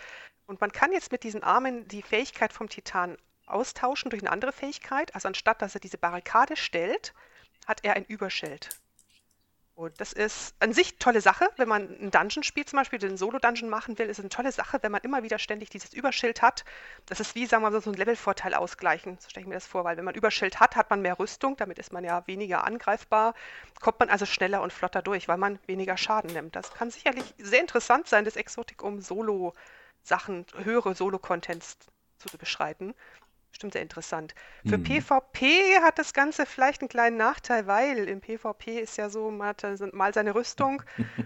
Und 0.47 0.60
man 0.60 0.72
kann 0.72 0.91
jetzt 0.91 1.12
mit 1.12 1.24
diesen 1.24 1.43
Armen 1.43 1.88
die 1.88 2.01
Fähigkeit 2.01 2.51
vom 2.51 2.68
Titan 2.68 3.18
austauschen 3.45 4.10
durch 4.10 4.24
eine 4.24 4.32
andere 4.32 4.51
Fähigkeit. 4.51 5.14
Also 5.14 5.28
anstatt 5.28 5.62
dass 5.62 5.76
er 5.76 5.82
diese 5.82 5.99
Barrikade 5.99 6.55
stellt, 6.55 7.14
hat 7.68 7.84
er 7.84 7.93
ein 7.93 8.05
Überschild. 8.05 8.70
Und 9.78 10.01
das 10.01 10.11
ist 10.11 10.55
an 10.59 10.73
sich 10.73 10.97
tolle 10.97 11.21
Sache, 11.21 11.47
wenn 11.57 11.67
man 11.67 11.84
ein 12.01 12.09
Dungeon 12.09 12.41
spielt, 12.41 12.67
zum 12.67 12.78
Beispiel 12.78 12.97
den 12.97 13.15
Solo-Dungeon 13.15 13.69
machen 13.69 13.99
will, 13.99 14.09
ist 14.09 14.19
eine 14.19 14.30
tolle 14.30 14.51
Sache, 14.51 14.80
wenn 14.82 14.91
man 14.91 15.01
immer 15.01 15.21
wieder 15.21 15.38
ständig 15.38 15.69
dieses 15.69 15.93
Überschild 15.93 16.41
hat. 16.41 16.65
Das 17.05 17.19
ist 17.19 17.36
wie, 17.36 17.45
sagen 17.45 17.61
wir 17.61 17.69
mal, 17.69 17.80
so 17.80 17.91
ein 17.91 17.95
Levelvorteil 17.95 18.55
ausgleichen. 18.55 19.19
So 19.19 19.30
stelle 19.30 19.43
ich 19.43 19.47
mir 19.47 19.53
das 19.53 19.67
vor, 19.67 19.84
weil 19.84 19.95
wenn 19.95 20.03
man 20.03 20.15
Überschild 20.15 20.59
hat, 20.59 20.75
hat 20.75 20.89
man 20.89 21.03
mehr 21.03 21.19
Rüstung, 21.19 21.57
damit 21.57 21.78
ist 21.78 21.93
man 21.93 22.03
ja 22.03 22.25
weniger 22.25 22.63
angreifbar, 22.63 23.36
kommt 23.80 23.99
man 23.99 24.09
also 24.09 24.25
schneller 24.25 24.63
und 24.63 24.73
flotter 24.73 25.03
durch, 25.03 25.28
weil 25.28 25.38
man 25.38 25.59
weniger 25.67 25.95
Schaden 25.95 26.34
nimmt. 26.34 26.55
Das 26.55 26.73
kann 26.73 26.89
sicherlich 26.89 27.36
sehr 27.38 27.61
interessant 27.61 28.07
sein, 28.07 28.25
das 28.25 28.36
Exotik 28.36 28.82
um 28.82 28.99
Solo-Sachen, 28.99 30.47
höhere 30.55 30.95
Solo-Contents 30.95 31.78
zu 32.17 32.36
beschreiten. 32.39 32.95
Bestimmt 33.58 33.74
sehr 33.74 33.82
interessant. 33.82 34.36
Für 34.68 34.78
mhm. 34.78 34.84
PvP 34.84 35.80
hat 35.82 35.97
das 35.97 36.14
Ganze 36.14 36.45
vielleicht 36.45 36.82
einen 36.82 36.89
kleinen 36.89 37.18
Nachteil, 37.18 37.66
weil 37.66 38.08
im 38.08 38.22
PvP 38.22 38.80
ist 38.80 38.97
ja 38.97 39.10
so, 39.10 39.32
man 39.32 39.47
hat 39.47 39.66
mal 39.93 40.14
seine 40.14 40.36
Rüstung. 40.36 40.84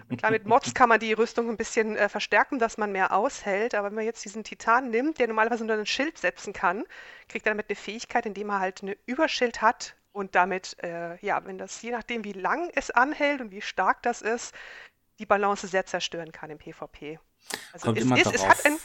Und 0.07 0.15
klar, 0.17 0.31
mit 0.31 0.45
Mods 0.45 0.73
kann 0.73 0.87
man 0.87 1.01
die 1.01 1.11
Rüstung 1.11 1.49
ein 1.49 1.57
bisschen 1.57 1.97
äh, 1.97 2.07
verstärken, 2.07 2.57
dass 2.57 2.77
man 2.77 2.93
mehr 2.93 3.13
aushält. 3.13 3.75
Aber 3.75 3.89
wenn 3.89 3.95
man 3.95 4.05
jetzt 4.05 4.23
diesen 4.23 4.45
Titan 4.45 4.91
nimmt, 4.91 5.19
der 5.19 5.27
normalerweise 5.27 5.65
nur 5.65 5.75
ein 5.75 5.85
Schild 5.85 6.17
setzen 6.17 6.53
kann, 6.53 6.85
kriegt 7.27 7.45
er 7.45 7.51
damit 7.51 7.65
eine 7.67 7.75
Fähigkeit, 7.75 8.25
indem 8.25 8.49
er 8.49 8.61
halt 8.61 8.81
eine 8.81 8.95
Überschild 9.07 9.61
hat. 9.61 9.97
Und 10.13 10.33
damit, 10.33 10.81
äh, 10.81 11.17
ja, 11.19 11.43
wenn 11.43 11.57
das, 11.57 11.81
je 11.81 11.91
nachdem, 11.91 12.23
wie 12.23 12.31
lang 12.31 12.71
es 12.75 12.91
anhält 12.91 13.41
und 13.41 13.51
wie 13.51 13.61
stark 13.61 14.03
das 14.03 14.21
ist, 14.21 14.55
die 15.19 15.25
Balance 15.25 15.67
sehr 15.67 15.85
zerstören 15.85 16.31
kann 16.31 16.49
im 16.49 16.59
PvP. 16.59 17.19
Also 17.73 17.87
Kommt 17.87 17.97
es, 17.97 18.05
immer 18.05 18.15
ist, 18.15 18.27
darauf. 18.27 18.35
es 18.35 18.47
hat 18.47 18.65
ein 18.65 18.77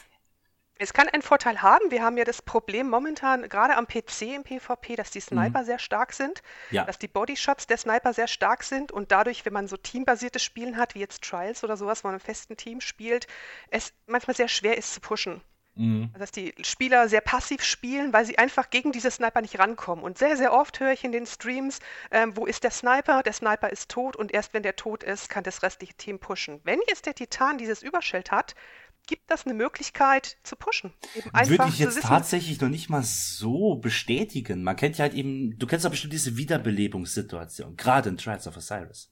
es 0.78 0.92
kann 0.92 1.08
einen 1.08 1.22
Vorteil 1.22 1.62
haben. 1.62 1.90
Wir 1.90 2.02
haben 2.02 2.16
ja 2.16 2.24
das 2.24 2.42
Problem 2.42 2.88
momentan, 2.88 3.48
gerade 3.48 3.76
am 3.76 3.86
PC 3.86 4.22
im 4.34 4.44
PvP, 4.44 4.96
dass 4.96 5.10
die 5.10 5.20
Sniper 5.20 5.62
mhm. 5.62 5.66
sehr 5.66 5.78
stark 5.78 6.12
sind, 6.12 6.42
ja. 6.70 6.84
dass 6.84 6.98
die 6.98 7.08
Bodyshots 7.08 7.66
der 7.66 7.78
Sniper 7.78 8.12
sehr 8.12 8.28
stark 8.28 8.62
sind 8.62 8.92
und 8.92 9.10
dadurch, 9.12 9.44
wenn 9.44 9.52
man 9.52 9.68
so 9.68 9.76
teambasiertes 9.76 10.42
Spielen 10.42 10.76
hat, 10.76 10.94
wie 10.94 11.00
jetzt 11.00 11.22
Trials 11.22 11.64
oder 11.64 11.76
sowas, 11.76 12.04
wo 12.04 12.08
man 12.08 12.16
im 12.16 12.20
festen 12.20 12.56
Team 12.56 12.80
spielt, 12.80 13.26
es 13.70 13.92
manchmal 14.06 14.36
sehr 14.36 14.48
schwer 14.48 14.76
ist 14.76 14.94
zu 14.94 15.00
pushen. 15.00 15.40
Mhm. 15.76 16.08
Also, 16.14 16.18
dass 16.18 16.32
die 16.32 16.54
Spieler 16.62 17.08
sehr 17.08 17.20
passiv 17.20 17.62
spielen, 17.62 18.12
weil 18.12 18.24
sie 18.24 18.38
einfach 18.38 18.70
gegen 18.70 18.92
diese 18.92 19.10
Sniper 19.10 19.42
nicht 19.42 19.58
rankommen. 19.58 20.04
Und 20.04 20.18
sehr, 20.18 20.36
sehr 20.36 20.52
oft 20.52 20.80
höre 20.80 20.92
ich 20.92 21.04
in 21.04 21.12
den 21.12 21.26
Streams, 21.26 21.80
ähm, 22.10 22.36
wo 22.36 22.46
ist 22.46 22.64
der 22.64 22.70
Sniper? 22.70 23.22
Der 23.22 23.34
Sniper 23.34 23.70
ist 23.70 23.90
tot 23.90 24.16
und 24.16 24.32
erst 24.32 24.54
wenn 24.54 24.62
der 24.62 24.76
tot 24.76 25.04
ist, 25.04 25.28
kann 25.28 25.44
das 25.44 25.62
restliche 25.62 25.94
Team 25.94 26.18
pushen. 26.18 26.60
Wenn 26.64 26.80
jetzt 26.88 27.06
der 27.06 27.14
Titan 27.14 27.58
dieses 27.58 27.82
Überschild 27.82 28.30
hat, 28.30 28.54
gibt 29.06 29.30
das 29.30 29.46
eine 29.46 29.54
Möglichkeit 29.54 30.36
zu 30.42 30.56
pushen. 30.56 30.92
Würde 31.46 31.68
ich 31.68 31.78
jetzt 31.78 32.02
tatsächlich 32.02 32.60
noch 32.60 32.68
nicht 32.68 32.90
mal 32.90 33.02
so 33.02 33.76
bestätigen. 33.76 34.62
Man 34.62 34.76
kennt 34.76 34.98
ja 34.98 35.04
halt 35.04 35.14
eben, 35.14 35.58
du 35.58 35.66
kennst 35.66 35.84
ja 35.84 35.90
bestimmt 35.90 36.12
diese 36.12 36.36
Wiederbelebungssituation, 36.36 37.76
gerade 37.76 38.08
in 38.08 38.16
Trials 38.16 38.46
of 38.46 38.56
Osiris. 38.56 39.10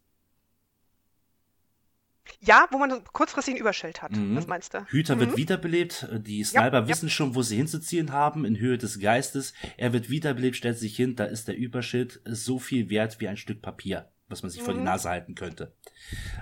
Ja, 2.41 2.67
wo 2.71 2.79
man 2.79 3.05
kurzfristig 3.05 3.55
ein 3.55 3.61
Überschild 3.61 4.01
hat. 4.01 4.13
Mhm. 4.13 4.37
Was 4.37 4.47
meinst 4.47 4.73
du? 4.73 4.85
Hüter 4.87 5.17
mhm. 5.17 5.21
wird 5.21 5.37
wiederbelebt. 5.37 6.09
Die 6.13 6.43
Sniper 6.43 6.81
ja, 6.81 6.89
wissen 6.89 7.09
ja. 7.09 7.13
schon, 7.13 7.35
wo 7.35 7.43
sie 7.43 7.57
hinzuziehen 7.57 8.13
haben, 8.13 8.45
in 8.45 8.59
Höhe 8.59 8.79
des 8.79 8.99
Geistes. 8.99 9.53
Er 9.77 9.93
wird 9.93 10.09
wiederbelebt, 10.09 10.57
stellt 10.57 10.79
sich 10.79 10.97
hin, 10.97 11.17
da 11.17 11.25
ist 11.25 11.49
der 11.49 11.57
Überschild 11.57 12.21
so 12.25 12.59
viel 12.59 12.89
wert 12.89 13.21
wie 13.21 13.29
ein 13.29 13.37
Stück 13.37 13.61
Papier 13.61 14.11
was 14.35 14.43
man 14.43 14.51
sich 14.51 14.61
mhm. 14.61 14.65
vor 14.65 14.75
die 14.75 14.81
mhm. 14.81 14.87
Nase 14.87 15.09
halten 15.09 15.35
könnte. 15.35 15.73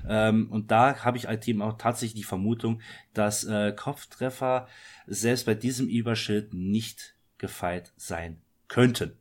Ähm, 0.09 0.51
und 0.51 0.71
da 0.71 1.05
habe 1.05 1.17
ich 1.17 1.29
als 1.29 1.45
Team 1.45 1.63
auch 1.63 1.79
tatsächlich 1.79 2.23
die 2.23 2.27
Vermutung, 2.27 2.81
dass 3.15 3.45
äh, 3.45 3.73
Kopftreffer 3.73 4.67
selbst 5.07 5.47
bei 5.47 5.55
diesem 5.55 5.89
Überschild 5.89 6.55
nicht 6.55 7.15
gefeit 7.39 7.93
sein 7.97 8.41
könnten. 8.69 9.19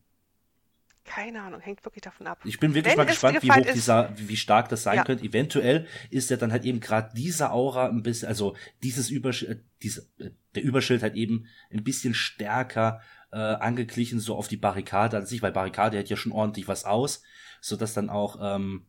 Keine 1.03 1.41
Ahnung, 1.41 1.60
hängt 1.60 1.84
wirklich 1.84 2.03
davon 2.03 2.27
ab. 2.27 2.39
Ich 2.45 2.60
bin 2.60 2.73
wirklich 2.73 2.93
Wenn 2.93 2.99
mal 2.99 3.06
gespannt, 3.06 3.43
wie 3.43 3.52
hoch 3.52 3.57
ist, 3.57 3.73
dieser, 3.73 4.14
wie 4.15 4.38
stark 4.38 4.69
das 4.69 4.84
sein 4.84 4.98
ja. 4.98 5.03
könnte. 5.03 5.26
Eventuell 5.26 5.88
ist 6.10 6.30
ja 6.30 6.38
dann 6.38 6.52
halt 6.52 6.64
eben 6.64 6.80
gerade 6.80 7.11
diese 7.15 7.52
Aura 7.52 7.89
ein 7.89 8.03
bisschen, 8.03 8.30
also 8.30 8.56
dieses 8.81 9.10
Überschild, 9.10 9.52
äh, 9.52 9.61
diese, 9.81 10.07
äh, 10.19 10.30
der 10.56 10.64
Überschild 10.64 11.03
halt 11.03 11.15
eben 11.15 11.48
ein 11.69 11.84
bisschen 11.84 12.14
stärker 12.14 13.02
äh, 13.31 13.38
angeglichen 13.38 14.19
so 14.19 14.35
auf 14.35 14.48
die 14.48 14.57
Barrikade 14.57 15.18
an 15.18 15.26
sich, 15.26 15.41
weil 15.41 15.52
Barrikade 15.52 15.98
hält 15.98 16.10
ja 16.10 16.18
schon 16.18 16.31
ordentlich 16.31 16.68
was 16.68 16.85
aus 16.85 17.23
so 17.61 17.77
dass 17.77 17.93
dann 17.93 18.09
auch 18.09 18.38
ähm, 18.41 18.85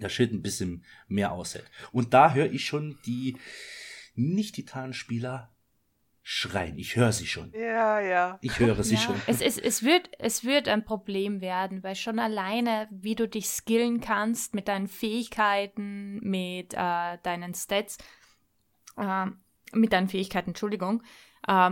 der 0.00 0.08
Schild 0.08 0.32
ein 0.32 0.42
bisschen 0.42 0.84
mehr 1.06 1.32
aushält. 1.32 1.70
Und 1.92 2.14
da 2.14 2.32
höre 2.32 2.50
ich 2.50 2.64
schon 2.64 2.98
die 3.06 3.36
Nicht-Titan-Spieler 4.14 5.52
schreien. 6.22 6.78
Ich 6.78 6.96
höre 6.96 7.12
sie 7.12 7.26
schon. 7.26 7.52
Ja, 7.52 8.00
ja. 8.00 8.38
Ich 8.42 8.58
höre 8.58 8.82
sie 8.84 8.96
ja. 8.96 9.00
schon. 9.00 9.20
Es, 9.26 9.40
es, 9.40 9.56
es, 9.56 9.82
wird, 9.82 10.10
es 10.18 10.44
wird 10.44 10.68
ein 10.68 10.84
Problem 10.84 11.40
werden, 11.40 11.82
weil 11.82 11.94
schon 11.94 12.18
alleine, 12.18 12.86
wie 12.90 13.14
du 13.14 13.26
dich 13.26 13.46
skillen 13.46 14.00
kannst 14.00 14.54
mit 14.54 14.68
deinen 14.68 14.88
Fähigkeiten, 14.88 16.20
mit 16.20 16.74
äh, 16.74 17.18
deinen 17.22 17.54
Stats, 17.54 17.96
äh, 18.98 19.26
mit 19.72 19.92
deinen 19.92 20.08
Fähigkeiten, 20.08 20.50
Entschuldigung, 20.50 21.02
äh, 21.46 21.70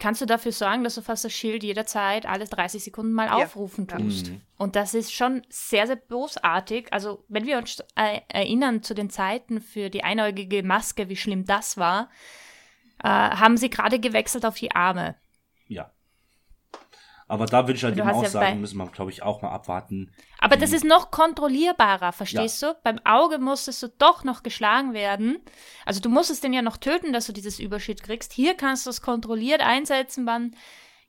kannst 0.00 0.20
du 0.20 0.26
dafür 0.26 0.50
sorgen, 0.50 0.82
dass 0.82 0.96
du 0.96 1.02
fast 1.02 1.24
das 1.24 1.32
Schild 1.32 1.62
jederzeit 1.62 2.26
alle 2.26 2.46
30 2.46 2.82
Sekunden 2.82 3.12
mal 3.12 3.26
ja. 3.26 3.36
aufrufen 3.36 3.86
tust. 3.86 4.30
Mhm. 4.30 4.40
Und 4.56 4.74
das 4.74 4.94
ist 4.94 5.12
schon 5.12 5.42
sehr, 5.48 5.86
sehr 5.86 5.96
bösartig. 5.96 6.92
Also, 6.92 7.24
wenn 7.28 7.46
wir 7.46 7.58
uns 7.58 7.78
äh, 7.94 8.20
erinnern 8.28 8.82
zu 8.82 8.94
den 8.94 9.10
Zeiten 9.10 9.60
für 9.60 9.90
die 9.90 10.02
einäugige 10.02 10.62
Maske, 10.62 11.08
wie 11.08 11.16
schlimm 11.16 11.44
das 11.44 11.76
war, 11.76 12.10
äh, 13.02 13.08
haben 13.08 13.56
sie 13.56 13.70
gerade 13.70 14.00
gewechselt 14.00 14.44
auf 14.44 14.58
die 14.58 14.72
Arme. 14.72 15.14
Aber 17.30 17.46
da 17.46 17.66
würde 17.66 17.74
ich 17.74 17.84
halt 17.84 17.96
eben 17.96 18.08
auch 18.08 18.22
ja 18.22 18.28
sagen, 18.28 18.60
müssen 18.60 18.76
wir, 18.78 18.86
glaube 18.88 19.10
ich, 19.10 19.22
auch 19.22 19.40
mal 19.40 19.50
abwarten. 19.50 20.12
Aber 20.40 20.56
das 20.56 20.72
ist 20.72 20.84
noch 20.84 21.10
kontrollierbarer, 21.10 22.12
verstehst 22.12 22.62
ja. 22.62 22.72
du? 22.72 22.78
Beim 22.82 22.98
Auge 23.04 23.38
musstest 23.38 23.82
du 23.82 23.88
doch 23.88 24.24
noch 24.24 24.42
geschlagen 24.42 24.94
werden. 24.94 25.38
Also 25.86 26.00
du 26.00 26.08
musstest 26.08 26.42
den 26.42 26.52
ja 26.52 26.62
noch 26.62 26.76
töten, 26.76 27.12
dass 27.12 27.26
du 27.26 27.32
dieses 27.32 27.58
Überschied 27.60 28.02
kriegst. 28.02 28.32
Hier 28.32 28.56
kannst 28.56 28.86
du 28.86 28.90
es 28.90 29.00
kontrolliert 29.00 29.60
einsetzen, 29.60 30.26
wann 30.26 30.56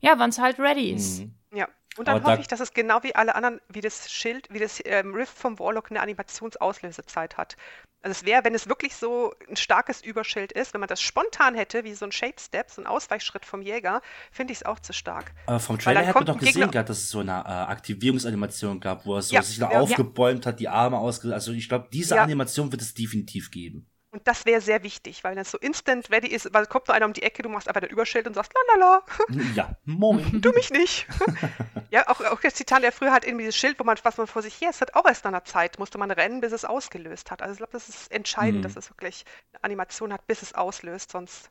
ja, 0.02 0.18
wann 0.18 0.32
es 0.32 0.40
halt 0.40 0.60
ready 0.60 0.92
ist. 0.92 1.22
Mhm. 1.22 1.36
Ja. 1.54 1.68
Und 1.98 2.08
dann 2.08 2.24
hoffe 2.24 2.42
ich, 2.42 2.48
dass 2.48 2.60
es 2.60 2.74
genau 2.74 3.04
wie 3.04 3.16
alle 3.16 3.36
anderen, 3.36 3.60
wie 3.68 3.82
das 3.82 4.12
Schild, 4.12 4.48
wie 4.52 4.60
das 4.60 4.82
ähm, 4.86 5.14
Rift 5.14 5.38
vom 5.38 5.60
Warlock 5.60 5.92
eine 5.92 6.02
Animationsauslösezeit 6.02 7.38
hat. 7.38 7.58
Also 8.04 8.20
es 8.20 8.26
wäre, 8.26 8.44
wenn 8.44 8.56
es 8.56 8.68
wirklich 8.68 8.96
so 8.96 9.34
ein 9.48 9.56
starkes 9.56 10.02
Überschild 10.02 10.52
ist, 10.52 10.74
wenn 10.74 10.82
man 10.82 10.88
das 10.88 11.02
spontan 11.02 11.54
hätte, 11.54 11.84
wie 11.84 11.94
so 11.94 12.06
ein 12.06 12.12
Shape 12.12 12.40
Step, 12.40 12.72
so 12.72 12.82
ein 12.82 12.88
Ausweichschritt 12.88 13.46
vom 13.46 13.62
Jäger, 13.62 14.02
finde 14.32 14.54
ich 14.54 14.60
es 14.60 14.66
auch 14.66 14.80
zu 14.80 14.92
stark. 14.92 15.34
Aber 15.46 15.60
vom 15.60 15.78
Trailer 15.78 16.02
hätte 16.02 16.16
man 16.16 16.26
doch 16.26 16.40
gesehen 16.40 16.72
gehabt, 16.72 16.90
dass 16.90 16.98
es 16.98 17.10
so 17.10 17.20
eine 17.20 17.32
äh, 17.32 17.50
Aktivierungsanimation 17.50 18.80
gab, 18.80 19.06
wo 19.06 19.16
er 19.16 19.22
so 19.22 19.36
ja, 19.36 19.44
sich 19.44 19.60
noch 19.60 19.72
ja, 19.72 19.80
aufgebäumt 19.80 20.46
ja. 20.46 20.52
hat, 20.52 20.60
die 20.60 20.68
Arme 20.68 20.98
ausgesetzt. 20.98 21.34
Also 21.36 21.52
ich 21.52 21.70
glaube, 21.70 21.90
diese 21.94 22.20
Animation 22.20 22.72
wird 22.72 22.82
es 22.82 22.94
definitiv 22.94 23.52
geben. 23.52 23.91
Und 24.14 24.28
das 24.28 24.46
wäre 24.46 24.60
sehr 24.60 24.84
wichtig, 24.84 25.24
weil 25.24 25.38
es 25.38 25.52
so 25.52 25.58
instant 25.58 26.12
ready 26.12 26.28
ist, 26.28 26.54
weil 26.54 26.66
kommt 26.66 26.88
so 26.88 26.92
einer 26.92 27.06
um 27.06 27.14
die 27.14 27.24
Ecke, 27.24 27.44
du 27.44 27.50
machst 27.50 27.70
einfach 27.70 27.80
dein 27.80 27.92
Überschild 27.92 28.28
und 28.28 28.34
sagst, 28.34 28.52
lalala. 28.68 29.04
Ja, 29.56 29.78
Moment. 29.86 30.44
du 30.44 30.52
mich 30.52 30.70
nicht. 30.70 31.08
ja, 31.92 32.10
auch, 32.10 32.20
auch 32.20 32.42
das 32.42 32.56
Zitat, 32.56 32.84
der 32.84 32.92
früher 32.92 33.14
hat 33.14 33.26
irgendwie 33.26 33.44
dieses 33.44 33.56
Schild, 33.56 33.80
wo 33.80 33.86
man, 33.86 33.98
was 34.04 34.18
man 34.18 34.28
vor 34.28 34.42
sich 34.42 34.60
her, 34.60 34.70
es 34.70 34.82
hat 34.82 34.96
auch 34.96 35.06
erst 35.06 35.24
nach 35.24 35.32
einer 35.32 35.46
Zeit, 35.46 35.80
musste 35.80 35.98
man 35.98 36.12
rennen, 36.12 36.42
bis 36.42 36.52
es 36.52 36.66
ausgelöst 36.66 37.32
hat. 37.32 37.42
Also 37.42 37.54
ich 37.54 37.58
glaube, 37.60 37.72
das 37.72 37.88
ist 37.88 38.12
entscheidend, 38.12 38.60
mhm. 38.60 38.64
dass 38.64 38.76
es 38.76 38.90
wirklich 38.90 39.24
eine 39.54 39.64
Animation 39.64 40.12
hat, 40.12 40.28
bis 40.28 40.42
es 40.42 40.54
auslöst, 40.54 41.12
sonst. 41.12 41.50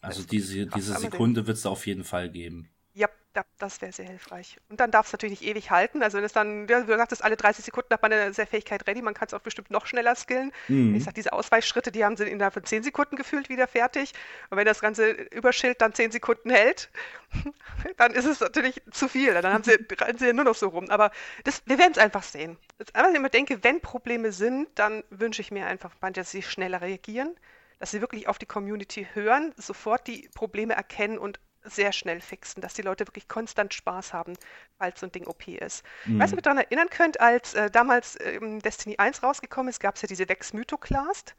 Also 0.00 0.22
diese, 0.22 0.66
diese 0.66 0.94
Sekunde 0.94 1.48
wird 1.48 1.56
es 1.56 1.66
auf 1.66 1.86
jeden 1.88 2.04
Fall 2.04 2.30
geben. 2.30 2.70
Ja, 2.96 3.10
das 3.58 3.82
wäre 3.82 3.92
sehr 3.92 4.06
hilfreich. 4.06 4.56
Und 4.70 4.80
dann 4.80 4.90
darf 4.90 5.04
es 5.04 5.12
natürlich 5.12 5.40
nicht 5.40 5.50
ewig 5.50 5.70
halten. 5.70 6.02
Also 6.02 6.16
wenn 6.16 6.24
es 6.24 6.32
dann, 6.32 6.66
ja, 6.66 6.80
du 6.80 6.96
sagtest, 6.96 7.22
alle 7.22 7.36
30 7.36 7.62
Sekunden 7.62 7.92
hat 7.92 8.00
man 8.00 8.10
eine 8.10 8.32
sehr 8.32 8.46
Fähigkeit 8.46 8.86
ready, 8.86 9.02
man 9.02 9.12
kann 9.12 9.26
es 9.26 9.34
auch 9.34 9.40
bestimmt 9.40 9.70
noch 9.70 9.84
schneller 9.84 10.14
skillen. 10.14 10.50
Mhm. 10.68 10.94
Ich 10.94 11.04
sag, 11.04 11.12
diese 11.12 11.34
Ausweichschritte, 11.34 11.92
die 11.92 12.06
haben 12.06 12.16
sie 12.16 12.24
innerhalb 12.24 12.54
von 12.54 12.64
10 12.64 12.84
Sekunden 12.84 13.16
gefühlt 13.16 13.50
wieder 13.50 13.68
fertig. 13.68 14.14
Und 14.48 14.56
wenn 14.56 14.64
das 14.64 14.80
ganze 14.80 15.10
Überschild 15.10 15.82
dann 15.82 15.92
10 15.92 16.10
Sekunden 16.10 16.48
hält, 16.48 16.88
dann 17.98 18.14
ist 18.14 18.24
es 18.24 18.40
natürlich 18.40 18.80
zu 18.90 19.08
viel. 19.08 19.34
Dann 19.34 19.52
haben 19.52 19.64
sie, 19.64 19.76
rennen 20.00 20.18
sie 20.18 20.32
nur 20.32 20.46
noch 20.46 20.54
so 20.54 20.68
rum. 20.68 20.88
Aber 20.88 21.10
das, 21.44 21.62
wir 21.66 21.78
werden 21.78 21.92
es 21.92 21.98
einfach 21.98 22.22
sehen. 22.22 22.56
Das, 22.78 22.94
einfach, 22.94 23.10
ich 23.10 23.16
immer 23.16 23.28
denke, 23.28 23.62
wenn 23.62 23.82
Probleme 23.82 24.32
sind, 24.32 24.68
dann 24.74 25.04
wünsche 25.10 25.42
ich 25.42 25.50
mir 25.50 25.66
einfach, 25.66 25.92
dass 26.14 26.30
sie 26.30 26.40
schneller 26.40 26.80
reagieren 26.80 27.36
dass 27.78 27.90
sie 27.90 28.00
wirklich 28.00 28.28
auf 28.28 28.38
die 28.38 28.46
Community 28.46 29.06
hören, 29.12 29.52
sofort 29.56 30.06
die 30.06 30.30
Probleme 30.34 30.74
erkennen 30.74 31.18
und 31.18 31.38
sehr 31.66 31.92
schnell 31.92 32.20
fixen, 32.20 32.60
dass 32.60 32.74
die 32.74 32.82
Leute 32.82 33.06
wirklich 33.06 33.28
konstant 33.28 33.74
Spaß 33.74 34.12
haben, 34.12 34.34
falls 34.78 35.00
so 35.00 35.06
ein 35.06 35.12
Ding 35.12 35.26
OP 35.26 35.48
ist. 35.48 35.84
Mhm. 36.04 36.14
Ich 36.14 36.22
weiß 36.22 36.30
nicht, 36.30 36.34
ob 36.34 36.38
ihr 36.38 36.42
daran 36.42 36.58
erinnern 36.58 36.90
könnt, 36.90 37.20
als 37.20 37.54
äh, 37.54 37.70
damals 37.70 38.18
ähm, 38.20 38.60
Destiny 38.60 38.96
1 38.98 39.22
rausgekommen 39.22 39.70
ist, 39.70 39.80
gab 39.80 39.96
es 39.96 40.02
ja 40.02 40.08
diese 40.08 40.28
Vex 40.28 40.52
Mythoclast. 40.52 41.34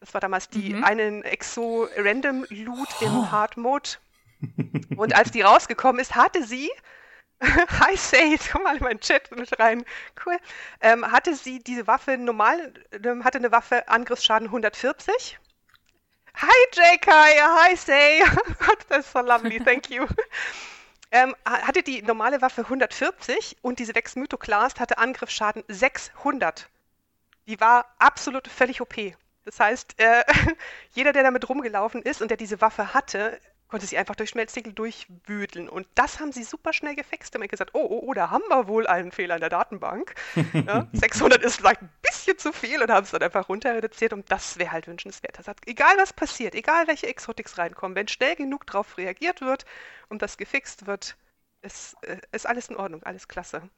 Das 0.00 0.12
war 0.14 0.20
damals 0.20 0.48
die 0.48 0.74
mhm. 0.74 0.84
einen 0.84 1.22
Exo 1.22 1.88
Random 1.96 2.46
Loot 2.50 2.88
oh. 3.00 3.04
im 3.04 3.30
Hard 3.30 3.56
Mode. 3.56 3.90
Und 4.96 5.14
als 5.14 5.30
die 5.30 5.42
rausgekommen 5.42 6.00
ist, 6.00 6.14
hatte 6.14 6.44
sie 6.44 6.70
Hi 7.40 7.96
Say, 7.96 8.38
komm 8.50 8.62
mal 8.62 8.76
in 8.76 8.82
meinen 8.82 9.00
Chat 9.00 9.30
mit 9.36 9.58
rein. 9.58 9.84
Cool. 10.24 10.36
Ähm, 10.80 11.10
hatte 11.10 11.34
sie 11.34 11.58
diese 11.58 11.86
Waffe 11.86 12.16
normal, 12.16 12.72
ähm, 13.04 13.24
hatte 13.24 13.38
eine 13.38 13.52
Waffe 13.52 13.88
Angriffsschaden 13.88 14.48
140 14.48 15.38
Hi 16.38 16.66
JK, 16.74 17.08
hi 17.08 17.74
Say. 17.76 18.22
That's 18.90 19.10
so 19.10 19.20
lovely, 19.20 19.58
thank 19.58 19.88
you. 19.88 20.06
ähm, 21.10 21.34
hatte 21.46 21.82
die 21.82 22.02
normale 22.02 22.42
Waffe 22.42 22.60
140 22.60 23.56
und 23.62 23.78
diese 23.78 23.94
Vex 23.94 24.16
Mythoclast 24.16 24.78
hatte 24.78 24.98
Angriffsschaden 24.98 25.64
600. 25.68 26.68
Die 27.46 27.58
war 27.58 27.86
absolut 27.98 28.48
völlig 28.48 28.82
OP. 28.82 28.96
Das 29.46 29.58
heißt, 29.58 29.98
äh, 29.98 30.24
jeder, 30.92 31.14
der 31.14 31.22
damit 31.22 31.48
rumgelaufen 31.48 32.02
ist 32.02 32.20
und 32.20 32.28
der 32.28 32.36
diese 32.36 32.60
Waffe 32.60 32.92
hatte, 32.92 33.40
konnte 33.68 33.86
sie 33.86 33.98
einfach 33.98 34.14
durch 34.14 34.30
Schmelztiegel 34.30 34.72
durchwüdeln. 34.72 35.68
Und 35.68 35.86
das 35.94 36.20
haben 36.20 36.32
sie 36.32 36.44
super 36.44 36.72
schnell 36.72 36.94
gefixt. 36.94 37.34
Da 37.34 37.40
haben 37.40 37.48
gesagt, 37.48 37.70
oh, 37.74 37.86
oh, 37.88 38.02
oh, 38.06 38.14
da 38.14 38.30
haben 38.30 38.44
wir 38.48 38.68
wohl 38.68 38.86
einen 38.86 39.12
Fehler 39.12 39.34
in 39.34 39.40
der 39.40 39.50
Datenbank. 39.50 40.14
Ja, 40.66 40.88
600 40.92 41.42
ist 41.42 41.56
vielleicht 41.56 41.82
ein 41.82 41.90
bisschen 42.02 42.38
zu 42.38 42.52
viel 42.52 42.82
und 42.82 42.90
haben 42.90 43.04
es 43.04 43.10
dann 43.10 43.22
einfach 43.22 43.48
runter 43.48 43.74
reduziert 43.74 44.12
und 44.12 44.30
das 44.32 44.58
wäre 44.58 44.72
halt 44.72 44.86
wünschenswert. 44.86 45.38
Das 45.38 45.46
hat, 45.46 45.58
egal 45.66 45.94
was 45.98 46.12
passiert, 46.12 46.54
egal 46.54 46.86
welche 46.86 47.06
Exotics 47.06 47.58
reinkommen, 47.58 47.94
wenn 47.94 48.08
schnell 48.08 48.36
genug 48.36 48.66
darauf 48.66 48.96
reagiert 48.96 49.42
wird 49.42 49.64
und 50.08 50.22
das 50.22 50.38
gefixt 50.38 50.86
wird, 50.86 51.16
ist, 51.62 51.96
äh, 52.02 52.18
ist 52.32 52.46
alles 52.46 52.68
in 52.68 52.76
Ordnung, 52.76 53.02
alles 53.02 53.28
klasse. 53.28 53.68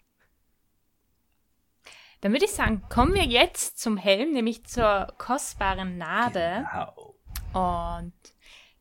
Dann 2.21 2.33
würde 2.33 2.45
ich 2.47 2.53
sagen, 2.53 2.83
kommen 2.89 3.15
wir 3.15 3.25
jetzt 3.25 3.79
zum 3.79 3.97
Helm, 3.97 4.33
nämlich 4.33 4.65
zur 4.65 5.13
kostbaren 5.19 5.99
Narbe. 5.99 6.67
Genau. 6.71 7.15
Und 7.53 8.13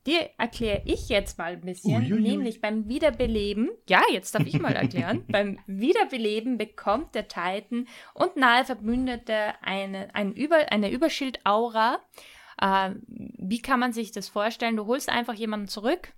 die 0.07 0.17
erkläre 0.37 0.81
ich 0.85 1.09
jetzt 1.09 1.37
mal 1.37 1.53
ein 1.53 1.61
bisschen, 1.61 2.01
Uiuiui. 2.01 2.21
nämlich 2.21 2.61
beim 2.61 2.87
Wiederbeleben, 2.87 3.69
ja, 3.89 4.01
jetzt 4.11 4.33
darf 4.33 4.47
ich 4.47 4.59
mal 4.59 4.73
erklären, 4.73 5.25
beim 5.27 5.59
Wiederbeleben 5.67 6.57
bekommt 6.57 7.13
der 7.13 7.27
Titan 7.27 7.87
und 8.13 8.37
nahe 8.37 8.63
Verbündete 8.63 9.53
eine, 9.61 10.15
ein 10.15 10.33
Über, 10.33 10.71
eine 10.71 10.89
Überschildaura. 10.89 11.99
Äh, 12.59 12.91
wie 13.07 13.61
kann 13.61 13.81
man 13.81 13.91
sich 13.91 14.11
das 14.11 14.29
vorstellen? 14.29 14.77
Du 14.77 14.87
holst 14.87 15.09
einfach 15.09 15.33
jemanden 15.33 15.67
zurück, 15.67 16.13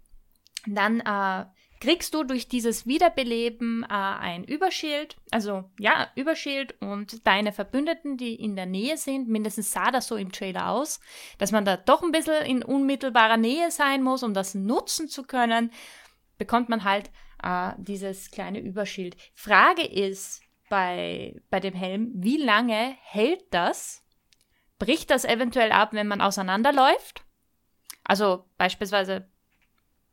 dann 0.67 0.99
äh, 0.99 1.45
kriegst 1.79 2.13
du 2.13 2.23
durch 2.23 2.47
dieses 2.47 2.85
Wiederbeleben 2.85 3.83
äh, 3.83 3.93
ein 3.93 4.43
Überschild, 4.43 5.15
also 5.31 5.63
ja, 5.79 6.07
Überschild 6.15 6.75
und 6.81 7.25
deine 7.25 7.53
Verbündeten, 7.53 8.17
die 8.17 8.35
in 8.35 8.55
der 8.55 8.65
Nähe 8.65 8.97
sind, 8.97 9.29
mindestens 9.29 9.71
sah 9.71 9.91
das 9.91 10.07
so 10.07 10.15
im 10.15 10.31
Trailer 10.31 10.69
aus, 10.69 10.99
dass 11.37 11.51
man 11.51 11.65
da 11.65 11.77
doch 11.77 12.03
ein 12.03 12.11
bisschen 12.11 12.45
in 12.45 12.63
unmittelbarer 12.63 13.37
Nähe 13.37 13.71
sein 13.71 14.03
muss, 14.03 14.23
um 14.23 14.33
das 14.33 14.55
nutzen 14.55 15.07
zu 15.07 15.23
können, 15.23 15.71
bekommt 16.37 16.69
man 16.69 16.83
halt 16.83 17.11
äh, 17.43 17.71
dieses 17.77 18.31
kleine 18.31 18.59
Überschild. 18.59 19.15
Frage 19.33 19.85
ist 19.85 20.41
bei, 20.69 21.35
bei 21.49 21.59
dem 21.59 21.73
Helm, 21.73 22.11
wie 22.13 22.37
lange 22.37 22.95
hält 23.01 23.43
das? 23.51 24.03
Bricht 24.77 25.09
das 25.11 25.25
eventuell 25.25 25.71
ab, 25.71 25.89
wenn 25.93 26.07
man 26.07 26.21
auseinanderläuft? 26.21 27.25
Also 28.03 28.45
beispielsweise 28.57 29.29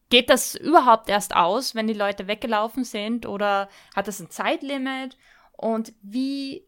geht 0.09 0.31
das 0.31 0.55
überhaupt 0.55 1.09
erst 1.09 1.35
aus, 1.35 1.75
wenn 1.75 1.87
die 1.87 1.95
Leute 1.95 2.27
weggelaufen 2.27 2.85
sind 2.85 3.27
oder 3.27 3.69
hat 3.95 4.09
das 4.09 4.21
ein 4.21 4.31
Zeitlimit? 4.31 5.17
Und 5.53 5.95
wie, 6.03 6.67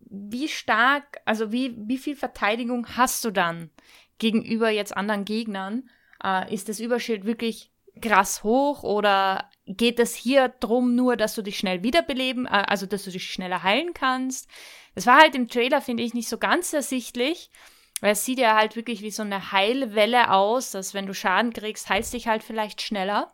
wie 0.00 0.48
stark, 0.48 1.20
also 1.24 1.52
wie, 1.52 1.74
wie 1.76 1.98
viel 1.98 2.16
Verteidigung 2.16 2.96
hast 2.96 3.24
du 3.24 3.30
dann 3.30 3.70
gegenüber 4.18 4.70
jetzt 4.70 4.96
anderen 4.96 5.24
Gegnern? 5.24 5.88
Äh, 6.22 6.52
ist 6.52 6.68
das 6.68 6.80
Überschild 6.80 7.24
wirklich 7.24 7.70
krass 8.00 8.42
hoch 8.42 8.82
oder 8.82 9.50
geht 9.66 10.00
es 10.00 10.14
hier 10.14 10.48
drum 10.48 10.94
nur, 10.94 11.16
dass 11.16 11.34
du 11.34 11.42
dich 11.42 11.58
schnell 11.58 11.82
wiederbeleben, 11.82 12.46
äh, 12.46 12.64
also 12.66 12.86
dass 12.86 13.04
du 13.04 13.10
dich 13.10 13.30
schneller 13.30 13.62
heilen 13.62 13.94
kannst? 13.94 14.48
Das 14.94 15.06
war 15.06 15.20
halt 15.20 15.34
im 15.34 15.48
Trailer, 15.48 15.80
finde 15.80 16.02
ich, 16.02 16.14
nicht 16.14 16.28
so 16.28 16.38
ganz 16.38 16.72
ersichtlich. 16.72 17.50
Weil 18.04 18.12
es 18.12 18.26
sieht 18.26 18.38
ja 18.38 18.54
halt 18.54 18.76
wirklich 18.76 19.00
wie 19.00 19.10
so 19.10 19.22
eine 19.22 19.50
Heilwelle 19.50 20.30
aus, 20.30 20.72
dass 20.72 20.92
wenn 20.92 21.06
du 21.06 21.14
Schaden 21.14 21.54
kriegst, 21.54 21.88
heilst 21.88 22.12
dich 22.12 22.28
halt 22.28 22.42
vielleicht 22.42 22.82
schneller. 22.82 23.32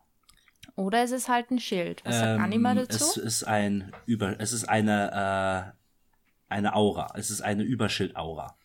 Oder 0.77 1.03
es 1.03 1.11
ist 1.11 1.29
halt 1.29 1.51
ein 1.51 1.59
Schild. 1.59 2.05
Was 2.05 2.21
sagt 2.21 2.37
ähm, 2.37 2.45
Anima 2.45 2.75
dazu? 2.75 3.05
Es 3.05 3.17
ist 3.17 3.43
ein 3.43 3.91
Über, 4.07 4.39
es 4.39 4.53
ist 4.53 4.69
eine, 4.69 5.75
äh, 6.49 6.55
eine 6.55 6.77
Aura. 6.77 7.13
Es 7.17 7.31
ist 7.31 7.41
eine 7.41 7.65
Überschildaura. 7.65 8.57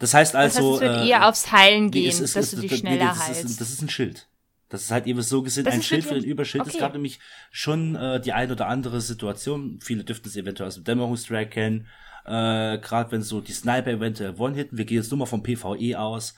Das 0.00 0.12
heißt 0.12 0.34
also. 0.34 0.72
Das 0.72 0.80
heißt, 0.80 0.82
es 0.82 0.90
wird 0.90 1.06
äh, 1.06 1.08
eher 1.08 1.28
aufs 1.28 1.52
Heilen 1.52 1.92
gehen, 1.92 2.08
ist, 2.08 2.20
dass 2.20 2.34
ist, 2.34 2.54
du 2.54 2.62
dich 2.62 2.80
schneller 2.80 2.96
nee, 2.96 3.10
das 3.10 3.28
heilst. 3.28 3.44
Ist, 3.44 3.60
das 3.60 3.70
ist 3.70 3.80
ein 3.80 3.90
Schild. 3.90 4.26
Das 4.70 4.82
ist 4.82 4.90
halt 4.90 5.06
eben 5.06 5.22
so 5.22 5.42
gesehen 5.42 5.66
das 5.66 5.74
ein 5.74 5.84
Schild 5.84 6.02
für 6.02 6.16
ein 6.16 6.24
Überschild. 6.24 6.62
Okay. 6.62 6.72
Es 6.74 6.80
gab 6.80 6.94
nämlich 6.94 7.20
schon 7.52 7.94
äh, 7.94 8.20
die 8.20 8.32
ein 8.32 8.50
oder 8.50 8.66
andere 8.66 9.00
Situation. 9.00 9.78
Viele 9.80 10.02
dürften 10.02 10.26
es 10.26 10.34
eventuell 10.34 10.66
aus 10.66 10.74
dem 10.74 10.82
Dämmerungstrack 10.82 11.52
kennen, 11.52 11.86
äh, 12.24 12.78
Gerade 12.78 13.12
wenn 13.12 13.22
so 13.22 13.40
die 13.40 13.52
Sniper 13.52 13.90
eventuell 13.90 14.34
One-Hitten, 14.38 14.78
wir 14.78 14.84
gehen 14.84 14.98
jetzt 14.98 15.10
nur 15.10 15.18
mal 15.18 15.26
vom 15.26 15.42
PvE 15.42 15.98
aus, 15.98 16.34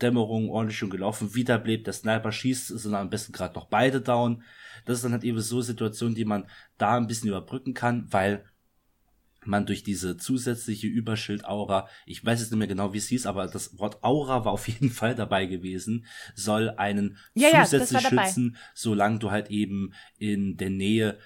Dämmerung 0.00 0.50
ordentlich 0.50 0.78
schon 0.78 0.90
gelaufen, 0.90 1.34
wiederblebt, 1.34 1.86
der 1.86 1.94
Sniper 1.94 2.32
schießt, 2.32 2.68
sind 2.68 2.94
am 2.94 3.10
besten 3.10 3.32
gerade 3.32 3.54
noch 3.54 3.66
beide 3.66 4.00
down. 4.00 4.42
Das 4.84 4.98
ist 4.98 5.04
dann 5.04 5.12
halt 5.12 5.24
eben 5.24 5.40
so 5.40 5.60
Situationen, 5.60 6.14
die 6.14 6.24
man 6.24 6.46
da 6.76 6.96
ein 6.96 7.06
bisschen 7.06 7.28
überbrücken 7.28 7.74
kann, 7.74 8.06
weil 8.10 8.44
man 9.44 9.66
durch 9.66 9.82
diese 9.82 10.16
zusätzliche 10.16 10.86
Überschild-Aura, 10.86 11.88
ich 12.06 12.24
weiß 12.24 12.40
jetzt 12.40 12.50
nicht 12.50 12.58
mehr 12.58 12.68
genau, 12.68 12.92
wie 12.92 12.98
es 12.98 13.08
hieß, 13.08 13.26
aber 13.26 13.46
das 13.46 13.78
Wort 13.78 14.02
Aura 14.02 14.44
war 14.44 14.52
auf 14.52 14.68
jeden 14.68 14.90
Fall 14.90 15.14
dabei 15.14 15.46
gewesen, 15.46 16.06
soll 16.34 16.70
einen 16.70 17.16
ja, 17.34 17.64
zusätzlich 17.64 18.02
ja, 18.02 18.10
schützen, 18.10 18.56
solange 18.74 19.18
du 19.18 19.30
halt 19.30 19.50
eben 19.50 19.94
in 20.18 20.56
der 20.56 20.70
Nähe 20.70 21.18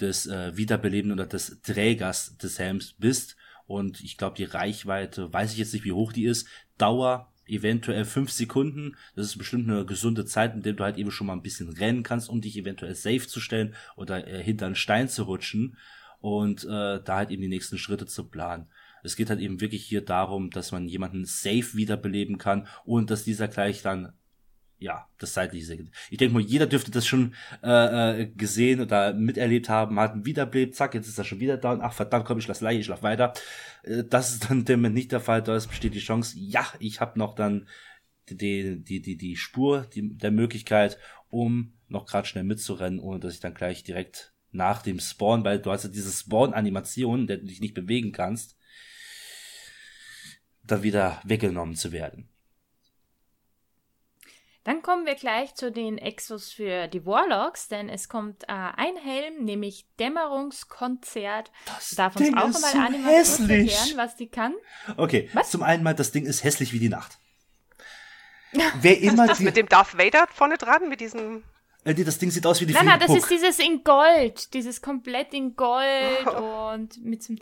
des 0.00 0.26
äh, 0.26 0.56
Wiederbeleben 0.56 1.12
oder 1.12 1.26
des 1.26 1.60
Trägers 1.62 2.36
des 2.36 2.58
Helms 2.58 2.94
bist 2.98 3.36
und 3.70 4.00
ich 4.00 4.16
glaube, 4.16 4.36
die 4.36 4.44
Reichweite, 4.44 5.32
weiß 5.32 5.52
ich 5.52 5.58
jetzt 5.58 5.72
nicht, 5.72 5.84
wie 5.84 5.92
hoch 5.92 6.12
die 6.12 6.24
ist. 6.24 6.48
Dauer 6.76 7.32
eventuell 7.46 8.04
fünf 8.04 8.32
Sekunden. 8.32 8.96
Das 9.14 9.26
ist 9.26 9.38
bestimmt 9.38 9.70
eine 9.70 9.86
gesunde 9.86 10.24
Zeit, 10.24 10.56
in 10.56 10.62
der 10.62 10.72
du 10.72 10.82
halt 10.82 10.98
eben 10.98 11.12
schon 11.12 11.28
mal 11.28 11.34
ein 11.34 11.42
bisschen 11.42 11.68
rennen 11.68 12.02
kannst, 12.02 12.28
um 12.28 12.40
dich 12.40 12.56
eventuell 12.56 12.96
safe 12.96 13.28
zu 13.28 13.38
stellen 13.38 13.76
oder 13.94 14.26
äh, 14.26 14.42
hinter 14.42 14.66
einen 14.66 14.74
Stein 14.74 15.08
zu 15.08 15.22
rutschen 15.22 15.76
und 16.18 16.64
äh, 16.64 17.00
da 17.00 17.16
halt 17.16 17.30
eben 17.30 17.42
die 17.42 17.48
nächsten 17.48 17.78
Schritte 17.78 18.06
zu 18.06 18.24
planen. 18.24 18.66
Es 19.04 19.14
geht 19.14 19.30
halt 19.30 19.38
eben 19.38 19.60
wirklich 19.60 19.84
hier 19.84 20.04
darum, 20.04 20.50
dass 20.50 20.72
man 20.72 20.88
jemanden 20.88 21.24
safe 21.24 21.74
wiederbeleben 21.74 22.38
kann 22.38 22.66
und 22.84 23.08
dass 23.08 23.22
dieser 23.22 23.46
gleich 23.46 23.82
dann 23.82 24.12
ja, 24.80 25.06
das 25.18 25.34
seitliche 25.34 25.66
Segment. 25.66 25.94
Ich 26.10 26.16
denke 26.16 26.34
mal, 26.34 26.42
jeder 26.42 26.66
dürfte 26.66 26.90
das 26.90 27.06
schon 27.06 27.34
äh, 27.62 28.22
äh, 28.22 28.26
gesehen 28.26 28.80
oder 28.80 29.12
miterlebt 29.12 29.68
haben, 29.68 30.00
hat 30.00 30.14
ein 30.14 30.24
Wiederbleib, 30.24 30.74
zack, 30.74 30.94
jetzt 30.94 31.06
ist 31.06 31.18
er 31.18 31.24
schon 31.24 31.38
wieder 31.38 31.58
da 31.58 31.72
und 31.72 31.82
ach 31.82 31.92
verdammt, 31.92 32.24
komm, 32.24 32.38
ich 32.38 32.48
lass 32.48 32.62
Leiche, 32.62 32.80
ich 32.80 32.86
schlaf 32.86 33.02
weiter. 33.02 33.34
Äh, 33.82 34.04
das 34.04 34.32
ist 34.32 34.50
dann 34.50 34.64
dem 34.64 34.80
nicht 34.92 35.12
der 35.12 35.20
Fall, 35.20 35.42
da 35.42 35.54
besteht 35.54 35.94
die 35.94 36.00
Chance, 36.00 36.36
ja, 36.38 36.66
ich 36.80 37.00
habe 37.00 37.18
noch 37.18 37.34
dann 37.34 37.68
die, 38.30 38.82
die, 38.82 39.02
die, 39.02 39.16
die 39.16 39.36
Spur 39.36 39.86
die, 39.94 40.16
der 40.16 40.30
Möglichkeit, 40.30 40.98
um 41.28 41.74
noch 41.88 42.06
gerade 42.06 42.26
schnell 42.26 42.44
mitzurennen, 42.44 43.00
ohne 43.00 43.20
dass 43.20 43.34
ich 43.34 43.40
dann 43.40 43.54
gleich 43.54 43.84
direkt 43.84 44.32
nach 44.50 44.82
dem 44.82 44.98
Spawn, 44.98 45.44
weil 45.44 45.60
du 45.60 45.70
hast 45.70 45.84
ja 45.84 45.90
diese 45.90 46.10
Spawn-Animation, 46.10 47.26
der 47.26 47.36
du 47.36 47.46
dich 47.46 47.60
nicht 47.60 47.74
bewegen 47.74 48.12
kannst, 48.12 48.56
da 50.64 50.82
wieder 50.82 51.20
weggenommen 51.24 51.76
zu 51.76 51.92
werden. 51.92 52.30
Dann 54.64 54.82
kommen 54.82 55.06
wir 55.06 55.14
gleich 55.14 55.54
zu 55.54 55.72
den 55.72 55.96
Exos 55.96 56.52
für 56.52 56.86
die 56.86 57.06
Warlocks, 57.06 57.68
denn 57.68 57.88
es 57.88 58.10
kommt 58.10 58.42
äh, 58.44 58.48
ein 58.48 58.96
Helm, 58.96 59.44
nämlich 59.44 59.86
Dämmerungskonzert. 59.98 61.50
Das 61.64 61.90
Darf 61.90 62.16
uns 62.16 62.26
Ding 62.26 62.36
auch 62.36 62.48
ist 62.48 62.60
mal 62.60 62.92
so 62.92 62.98
hässlich. 63.08 63.72
erklären, 63.72 63.96
was 63.96 64.16
die 64.16 64.28
kann? 64.28 64.54
Okay, 64.98 65.30
was? 65.32 65.50
zum 65.50 65.62
einen 65.62 65.82
mal, 65.82 65.94
das 65.94 66.12
Ding 66.12 66.26
ist 66.26 66.44
hässlich 66.44 66.74
wie 66.74 66.78
die 66.78 66.90
Nacht. 66.90 67.18
Wer 68.80 69.00
immer 69.00 69.26
das 69.26 69.38
die... 69.38 69.44
mit 69.44 69.56
dem 69.56 69.68
Darth 69.68 69.96
Vader 69.96 70.26
vorne 70.30 70.58
dran, 70.58 70.88
mit 70.88 71.00
diesem 71.00 71.42
äh, 71.84 71.94
das 71.94 72.18
Ding 72.18 72.30
sieht 72.30 72.46
aus 72.46 72.60
wie 72.60 72.66
die 72.66 72.74
Nein, 72.74 72.86
nein, 72.86 73.00
das 73.00 73.14
ist 73.14 73.30
dieses 73.30 73.58
in 73.58 73.82
Gold. 73.82 74.52
Dieses 74.52 74.82
komplett 74.82 75.32
in 75.32 75.56
Gold 75.56 76.26
oh. 76.26 76.72
und 76.74 77.02
mit 77.02 77.22
so 77.22 77.34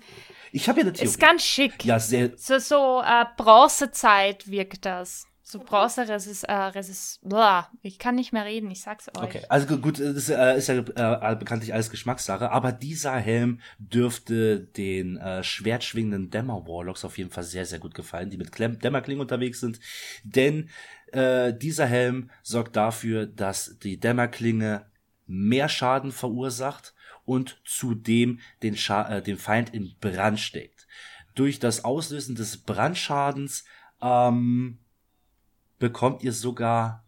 Ich 0.52 0.68
habe 0.68 0.80
ja 0.80 0.84
eine 0.84 0.92
Theorie. 0.92 1.08
Ist 1.08 1.18
ganz 1.18 1.42
schick. 1.42 1.84
Ja, 1.84 1.98
sehr. 1.98 2.30
So, 2.36 2.58
so 2.58 3.02
äh, 3.04 3.24
Bronzezeit 3.36 4.48
wirkt 4.48 4.84
das. 4.84 5.26
So 5.50 5.60
Bronze 5.60 6.06
resist, 6.06 6.44
äh, 6.44 6.52
resist, 6.52 7.26
blah. 7.26 7.70
Ich 7.80 7.98
kann 7.98 8.16
nicht 8.16 8.34
mehr 8.34 8.44
reden, 8.44 8.70
ich 8.70 8.82
sag's 8.82 9.08
euch. 9.08 9.22
Okay, 9.22 9.42
also 9.48 9.78
gut, 9.78 9.98
das 9.98 10.14
ist, 10.14 10.28
äh, 10.28 10.58
ist 10.58 10.68
ja 10.68 10.74
äh, 10.76 11.36
bekanntlich 11.36 11.72
alles 11.72 11.88
Geschmackssache, 11.88 12.50
aber 12.50 12.70
dieser 12.70 13.16
Helm 13.16 13.62
dürfte 13.78 14.60
den 14.60 15.16
äh, 15.16 15.42
schwertschwingenden 15.42 16.28
Dämmer 16.28 16.66
Warlocks 16.66 17.02
auf 17.06 17.16
jeden 17.16 17.30
Fall 17.30 17.44
sehr, 17.44 17.64
sehr 17.64 17.78
gut 17.78 17.94
gefallen, 17.94 18.28
die 18.28 18.36
mit 18.36 18.52
Klemm 18.52 18.78
Dämmerklingen 18.78 19.22
unterwegs 19.22 19.60
sind, 19.60 19.80
denn 20.22 20.68
äh, 21.12 21.54
dieser 21.54 21.86
Helm 21.86 22.30
sorgt 22.42 22.76
dafür, 22.76 23.24
dass 23.24 23.78
die 23.78 23.98
Dämmerklinge 23.98 24.84
mehr 25.26 25.70
Schaden 25.70 26.12
verursacht 26.12 26.92
und 27.24 27.58
zudem 27.64 28.40
den, 28.62 28.76
Scha 28.76 29.16
äh, 29.16 29.22
den 29.22 29.38
Feind 29.38 29.72
in 29.72 29.94
Brand 29.98 30.40
steckt. 30.40 30.86
Durch 31.34 31.58
das 31.58 31.86
Auslösen 31.86 32.34
des 32.34 32.58
Brandschadens 32.58 33.64
ähm, 34.02 34.80
bekommt 35.78 36.22
ihr 36.22 36.32
sogar 36.32 37.04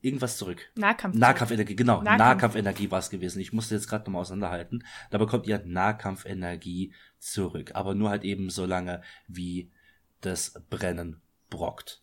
irgendwas 0.00 0.36
zurück. 0.36 0.70
Nahkampf. 0.74 1.16
Nahkampfenergie, 1.16 1.76
genau. 1.76 2.02
Nahkampf. 2.02 2.18
Nahkampfenergie 2.18 2.90
war 2.90 2.98
es 2.98 3.10
gewesen. 3.10 3.40
Ich 3.40 3.52
musste 3.52 3.74
jetzt 3.74 3.88
gerade 3.88 4.04
nochmal 4.04 4.22
auseinanderhalten. 4.22 4.84
Da 5.10 5.18
bekommt 5.18 5.46
ihr 5.46 5.62
Nahkampfenergie 5.64 6.92
zurück. 7.18 7.72
Aber 7.74 7.94
nur 7.94 8.10
halt 8.10 8.24
eben 8.24 8.50
so 8.50 8.66
lange, 8.66 9.02
wie 9.26 9.72
das 10.20 10.62
Brennen 10.68 11.22
brockt. 11.48 12.02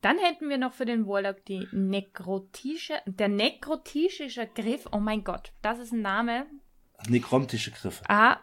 Dann 0.00 0.18
hätten 0.18 0.48
wir 0.48 0.58
noch 0.58 0.72
für 0.72 0.84
den 0.84 1.06
Warlock 1.06 1.44
die 1.46 1.66
nekrotische, 1.72 2.94
der 3.06 3.28
nekrotische 3.28 4.46
Griff. 4.54 4.86
Oh 4.92 5.00
mein 5.00 5.24
Gott, 5.24 5.52
das 5.62 5.78
ist 5.78 5.92
ein 5.92 6.02
Name. 6.02 6.46
Nekrontische 7.08 7.70
Griffe. 7.70 8.04
Ah, 8.08 8.38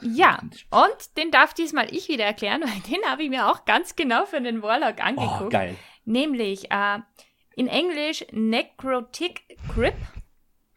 ja, 0.00 0.40
und 0.70 1.16
den 1.16 1.30
darf 1.30 1.54
diesmal 1.54 1.92
ich 1.94 2.08
wieder 2.08 2.24
erklären, 2.24 2.62
weil 2.62 2.80
den 2.92 3.04
habe 3.06 3.22
ich 3.22 3.30
mir 3.30 3.48
auch 3.48 3.64
ganz 3.64 3.96
genau 3.96 4.26
für 4.26 4.40
den 4.40 4.62
Warlock 4.62 5.00
angeguckt. 5.00 5.42
Oh, 5.42 5.48
geil. 5.48 5.76
Nämlich 6.04 6.70
äh, 6.70 6.98
in 7.56 7.68
Englisch 7.68 8.24
Necrotic 8.32 9.42
Grip. 9.74 9.94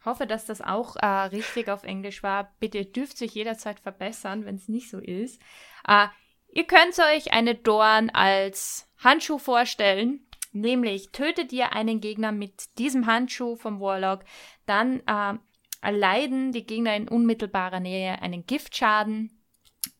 Hoffe, 0.04 0.26
dass 0.26 0.46
das 0.46 0.62
auch 0.62 0.96
äh, 0.96 1.06
richtig 1.06 1.68
auf 1.68 1.82
Englisch 1.82 2.22
war. 2.22 2.54
Bitte 2.60 2.86
dürft 2.86 3.18
sich 3.18 3.34
jederzeit 3.34 3.80
verbessern, 3.80 4.44
wenn 4.44 4.54
es 4.54 4.68
nicht 4.68 4.88
so 4.88 4.98
ist. 4.98 5.40
Äh, 5.86 6.06
ihr 6.52 6.64
könnt 6.64 6.98
euch 6.98 7.32
eine 7.32 7.54
Dorn 7.54 8.10
als 8.10 8.88
Handschuh 9.02 9.38
vorstellen. 9.38 10.26
Nämlich 10.52 11.10
tötet 11.12 11.52
ihr 11.52 11.72
einen 11.72 12.00
Gegner 12.00 12.32
mit 12.32 12.78
diesem 12.78 13.06
Handschuh 13.06 13.56
vom 13.56 13.80
Warlock, 13.80 14.24
dann 14.64 15.00
äh, 15.00 15.34
erleiden 15.80 16.52
die 16.52 16.66
Gegner 16.66 16.96
in 16.96 17.08
unmittelbarer 17.08 17.80
Nähe 17.80 18.20
einen 18.20 18.46
Giftschaden. 18.46 19.30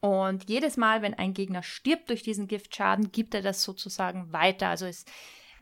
Und 0.00 0.48
jedes 0.48 0.76
Mal, 0.76 1.02
wenn 1.02 1.14
ein 1.14 1.34
Gegner 1.34 1.62
stirbt 1.62 2.10
durch 2.10 2.22
diesen 2.22 2.48
Giftschaden, 2.48 3.12
gibt 3.12 3.34
er 3.34 3.42
das 3.42 3.62
sozusagen 3.62 4.32
weiter. 4.32 4.68
Also 4.68 4.86
es 4.86 5.04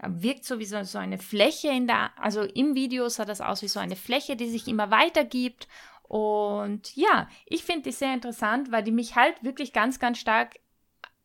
äh, 0.00 0.08
wirkt 0.08 0.44
so 0.44 0.58
wie 0.58 0.64
so, 0.64 0.82
so 0.84 0.98
eine 0.98 1.18
Fläche 1.18 1.68
in 1.68 1.86
der, 1.86 2.10
also 2.18 2.42
im 2.42 2.74
Video 2.74 3.08
sah 3.08 3.24
das 3.24 3.40
aus 3.40 3.62
wie 3.62 3.68
so 3.68 3.80
eine 3.80 3.96
Fläche, 3.96 4.36
die 4.36 4.48
sich 4.48 4.68
immer 4.68 4.90
weitergibt. 4.90 5.68
Und 6.02 6.94
ja, 6.96 7.28
ich 7.46 7.64
finde 7.64 7.82
die 7.82 7.92
sehr 7.92 8.14
interessant, 8.14 8.70
weil 8.72 8.84
die 8.84 8.92
mich 8.92 9.16
halt 9.16 9.42
wirklich 9.42 9.72
ganz, 9.72 9.98
ganz 9.98 10.18
stark 10.18 10.56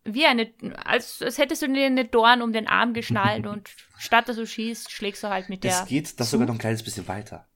wie 0.04 0.26
eine, 0.26 0.52
als, 0.84 1.22
als 1.22 1.38
hättest 1.38 1.62
du 1.62 1.68
dir 1.68 1.86
eine 1.86 2.06
Dorn 2.06 2.42
um 2.42 2.54
den 2.54 2.68
Arm 2.68 2.94
geschnallt 2.94 3.46
und 3.48 3.70
statt 3.98 4.28
dass 4.28 4.36
du 4.36 4.48
schießt, 4.48 4.92
schlägst 4.92 5.24
du 5.24 5.30
halt 5.30 5.50
mit 5.50 5.64
der. 5.64 5.84
Es 5.84 5.88
geht 5.88 6.20
das 6.20 6.32
sogar 6.32 6.48
noch 6.48 6.56
ein 6.56 6.60
kleines 6.60 6.84
bisschen 6.84 7.08
weiter. 7.08 7.48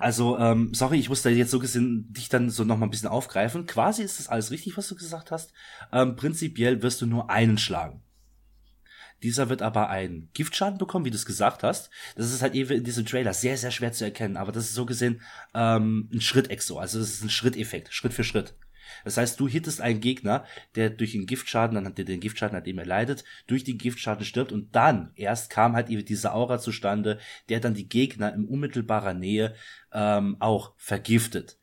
Also, 0.00 0.38
ähm, 0.38 0.72
sorry, 0.74 0.98
ich 0.98 1.08
muss 1.08 1.22
da 1.22 1.30
jetzt 1.30 1.50
so 1.50 1.58
gesehen 1.58 2.12
dich 2.12 2.28
dann 2.28 2.50
so 2.50 2.64
noch 2.64 2.76
mal 2.76 2.86
ein 2.86 2.90
bisschen 2.90 3.08
aufgreifen. 3.08 3.66
Quasi 3.66 4.02
ist 4.02 4.18
das 4.18 4.28
alles 4.28 4.50
richtig, 4.50 4.76
was 4.76 4.88
du 4.88 4.94
gesagt 4.94 5.30
hast. 5.30 5.52
Ähm, 5.92 6.16
prinzipiell 6.16 6.82
wirst 6.82 7.00
du 7.00 7.06
nur 7.06 7.30
einen 7.30 7.58
schlagen. 7.58 8.02
Dieser 9.22 9.48
wird 9.48 9.62
aber 9.62 9.88
einen 9.88 10.30
Giftschaden 10.32 10.78
bekommen, 10.78 11.04
wie 11.04 11.10
du 11.10 11.16
es 11.16 11.26
gesagt 11.26 11.62
hast. 11.62 11.90
Das 12.14 12.32
ist 12.32 12.40
halt 12.40 12.54
eben 12.54 12.70
in 12.70 12.84
diesem 12.84 13.04
Trailer 13.04 13.34
sehr, 13.34 13.56
sehr 13.56 13.72
schwer 13.72 13.92
zu 13.92 14.04
erkennen, 14.04 14.36
aber 14.36 14.52
das 14.52 14.64
ist 14.64 14.74
so 14.74 14.86
gesehen 14.86 15.20
ähm, 15.54 16.08
ein 16.12 16.20
Schritt-Exo. 16.20 16.78
Also 16.78 17.00
das 17.00 17.10
ist 17.10 17.24
ein 17.24 17.30
Schritteffekt, 17.30 17.92
Schritt 17.92 18.12
für 18.12 18.24
Schritt. 18.24 18.54
Das 19.04 19.16
heißt, 19.16 19.38
du 19.38 19.48
hittest 19.48 19.80
einen 19.80 20.00
Gegner, 20.00 20.44
der 20.74 20.90
durch 20.90 21.12
den 21.12 21.26
Giftschaden, 21.26 21.74
dann 21.74 21.86
hat 21.86 21.98
der 21.98 22.04
den 22.04 22.20
Giftschaden, 22.20 22.56
an 22.56 22.64
dem 22.64 22.78
er 22.78 22.86
leidet, 22.86 23.24
durch 23.46 23.64
den 23.64 23.78
Giftschaden 23.78 24.24
stirbt 24.24 24.52
und 24.52 24.74
dann 24.74 25.12
erst 25.14 25.50
kam 25.50 25.74
halt 25.74 25.90
eben 25.90 26.04
diese 26.04 26.32
Aura 26.32 26.58
zustande, 26.58 27.18
der 27.48 27.60
dann 27.60 27.74
die 27.74 27.88
Gegner 27.88 28.34
in 28.34 28.44
unmittelbarer 28.44 29.14
Nähe 29.14 29.54
ähm, 29.92 30.36
auch 30.40 30.74
vergiftet. 30.76 31.58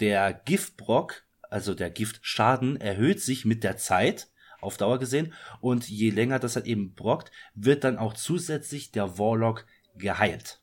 Der 0.00 0.32
Giftbrock, 0.32 1.24
also 1.42 1.74
der 1.74 1.90
Giftschaden, 1.90 2.80
erhöht 2.80 3.20
sich 3.20 3.44
mit 3.44 3.64
der 3.64 3.76
Zeit, 3.76 4.28
auf 4.60 4.76
Dauer 4.76 4.98
gesehen, 4.98 5.32
und 5.60 5.88
je 5.88 6.10
länger 6.10 6.38
das 6.38 6.56
halt 6.56 6.66
eben 6.66 6.94
brockt, 6.94 7.30
wird 7.54 7.84
dann 7.84 7.98
auch 7.98 8.14
zusätzlich 8.14 8.90
der 8.90 9.18
Warlock 9.18 9.66
geheilt. 9.94 10.60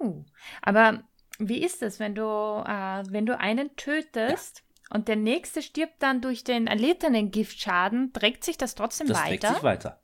Oh, 0.00 0.24
aber 0.60 1.04
wie 1.38 1.62
ist 1.62 1.82
es, 1.82 2.00
wenn 2.00 2.14
du, 2.14 2.22
äh, 2.22 3.04
wenn 3.10 3.26
du 3.26 3.38
einen 3.38 3.74
tötest 3.76 4.62
ja. 4.90 4.96
und 4.96 5.08
der 5.08 5.16
nächste 5.16 5.62
stirbt 5.62 6.02
dann 6.02 6.20
durch 6.20 6.44
den 6.44 6.66
erlittenen 6.66 7.30
Giftschaden, 7.30 8.12
trägt 8.12 8.44
sich 8.44 8.58
das 8.58 8.74
trotzdem 8.74 9.06
das 9.06 9.18
weiter? 9.18 9.30
Das 9.30 9.40
trägt 9.40 9.54
sich 9.54 9.62
weiter. 9.62 10.00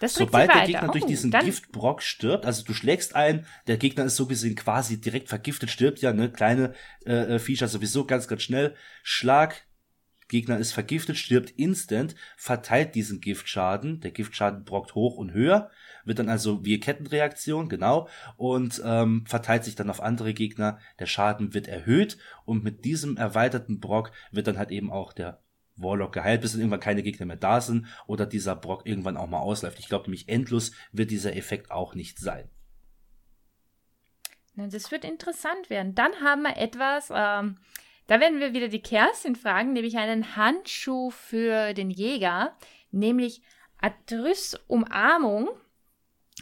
Das 0.00 0.14
Sobald 0.14 0.48
der 0.48 0.64
Gegner 0.64 0.88
oh, 0.88 0.92
durch 0.92 1.04
diesen 1.04 1.30
Giftbrock 1.30 2.00
stirbt, 2.00 2.46
also 2.46 2.64
du 2.64 2.72
schlägst 2.72 3.14
ein, 3.14 3.46
der 3.66 3.76
Gegner 3.76 4.04
ist 4.04 4.16
so 4.16 4.26
gesehen 4.26 4.56
quasi 4.56 4.98
direkt 4.98 5.28
vergiftet, 5.28 5.68
stirbt 5.68 6.00
ja, 6.00 6.14
ne, 6.14 6.30
kleine 6.30 6.72
äh, 7.04 7.34
äh 7.34 7.38
Viecher 7.38 7.68
sowieso 7.68 8.06
ganz, 8.06 8.26
ganz 8.26 8.42
schnell. 8.42 8.74
Schlag, 9.02 9.66
Gegner 10.30 10.58
ist 10.58 10.72
vergiftet, 10.72 11.18
stirbt 11.18 11.50
instant, 11.50 12.14
verteilt 12.36 12.94
diesen 12.94 13.20
Giftschaden, 13.20 14.00
der 14.00 14.12
Giftschaden 14.12 14.64
brockt 14.64 14.94
hoch 14.94 15.16
und 15.16 15.32
höher, 15.32 15.70
wird 16.04 16.18
dann 16.20 16.28
also 16.30 16.64
wie 16.64 16.80
Kettenreaktion, 16.80 17.68
genau, 17.68 18.08
und 18.36 18.80
ähm, 18.84 19.26
verteilt 19.26 19.64
sich 19.64 19.74
dann 19.74 19.90
auf 19.90 20.00
andere 20.00 20.32
Gegner, 20.32 20.78
der 20.98 21.06
Schaden 21.06 21.52
wird 21.52 21.68
erhöht 21.68 22.16
und 22.44 22.64
mit 22.64 22.84
diesem 22.84 23.16
erweiterten 23.16 23.80
Brock 23.80 24.12
wird 24.30 24.46
dann 24.46 24.56
halt 24.56 24.70
eben 24.70 24.90
auch 24.90 25.12
der 25.12 25.42
Warlock 25.76 26.12
geheilt, 26.12 26.42
bis 26.42 26.52
dann 26.52 26.60
irgendwann 26.60 26.80
keine 26.80 27.02
Gegner 27.02 27.26
mehr 27.26 27.36
da 27.36 27.60
sind 27.60 27.86
oder 28.06 28.24
dieser 28.24 28.54
Brock 28.54 28.86
irgendwann 28.86 29.16
auch 29.16 29.28
mal 29.28 29.40
ausläuft. 29.40 29.78
Ich 29.78 29.88
glaube 29.88 30.04
nämlich 30.04 30.28
endlos 30.28 30.72
wird 30.92 31.10
dieser 31.10 31.36
Effekt 31.36 31.70
auch 31.70 31.94
nicht 31.94 32.18
sein. 32.18 32.48
Das 34.54 34.90
wird 34.90 35.04
interessant 35.04 35.70
werden. 35.70 35.94
Dann 35.94 36.12
haben 36.20 36.42
wir 36.42 36.56
etwas, 36.56 37.10
ähm, 37.14 37.56
da 38.10 38.18
werden 38.18 38.40
wir 38.40 38.52
wieder 38.52 38.66
die 38.66 38.82
Kerstin 38.82 39.36
fragen, 39.36 39.72
nämlich 39.72 39.96
einen 39.96 40.34
Handschuh 40.34 41.12
für 41.12 41.74
den 41.74 41.90
Jäger, 41.90 42.56
nämlich 42.90 43.40
Atrys 43.80 44.58
Umarmung, 44.66 45.48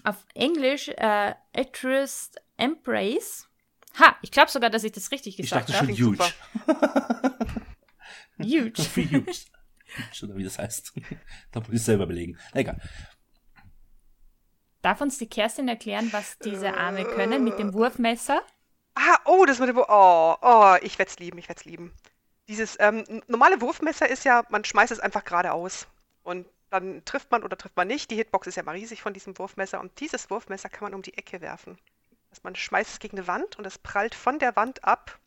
auf 0.03 0.25
Englisch 0.33 0.89
äh, 0.89 1.35
Atrys 1.55 2.31
Embrace. 2.57 3.51
Ha, 3.99 4.17
ich 4.23 4.31
glaube 4.31 4.51
sogar, 4.51 4.71
dass 4.71 4.83
ich 4.83 4.93
das 4.93 5.13
richtig 5.13 5.37
gesagt 5.37 5.71
habe. 5.71 5.93
Ich 5.93 5.99
dachte 5.99 5.99
schon 5.99 6.07
huge. 6.07 6.25
huge. 8.39 8.97
Wie 8.97 9.17
huge. 9.19 9.33
Oder 10.23 10.37
wie 10.37 10.45
das 10.45 10.59
heißt. 10.59 10.95
da 11.53 11.61
muss 11.61 11.69
ich 11.69 11.83
selber 11.83 12.07
belegen. 12.07 12.39
Egal. 12.55 12.81
Darf 14.81 15.03
uns 15.03 15.19
die 15.19 15.29
Kerstin 15.29 15.69
erklären, 15.69 16.09
was 16.15 16.39
diese 16.39 16.79
Arme 16.79 17.05
können 17.05 17.45
mit 17.45 17.59
dem 17.59 17.75
Wurfmesser? 17.75 18.41
Ah, 19.01 19.21
oh, 19.27 19.45
das 19.47 19.61
mit 19.61 19.69
dem. 19.69 19.79
Oh, 19.79 20.37
oh, 20.43 20.77
ich 20.83 20.99
werde 20.99 21.11
es 21.11 21.19
lieben, 21.21 21.39
ich 21.39 21.49
werde 21.49 21.61
es 21.61 21.65
lieben. 21.65 21.95
dieses 22.49 22.77
ähm, 22.81 23.05
normale 23.29 23.61
Wurfmesser 23.61 24.09
ist 24.09 24.25
ja, 24.25 24.45
man 24.49 24.65
schmeißt 24.65 24.91
es 24.91 24.99
einfach 24.99 25.25
geradeaus. 25.25 25.87
Und 26.25 26.47
dann 26.71 27.05
trifft 27.05 27.31
man 27.31 27.45
oder 27.45 27.57
trifft 27.57 27.77
man 27.77 27.87
nicht. 27.87 28.11
Die 28.11 28.17
Hitbox 28.17 28.49
ist 28.49 28.57
ja 28.57 28.65
mal 28.65 28.73
riesig 28.73 29.03
von 29.03 29.15
diesem 29.15 29.39
Wurfmesser. 29.39 29.79
Und 29.81 30.01
dieses 30.01 30.31
Wurfmesser 30.31 30.69
kann 30.69 30.85
man 30.85 30.95
um 30.95 31.03
die 31.03 31.17
Ecke 31.17 31.41
werfen. 31.41 31.79
Also 32.31 32.41
man 32.43 32.57
schmeißt 32.57 32.91
es 32.91 32.99
gegen 32.99 33.19
eine 33.19 33.29
Wand 33.29 33.57
und 33.57 33.67
es 33.67 33.79
prallt 33.79 34.17
von 34.17 34.41
der 34.41 34.57
Wand 34.57 34.85
ab. 34.85 35.19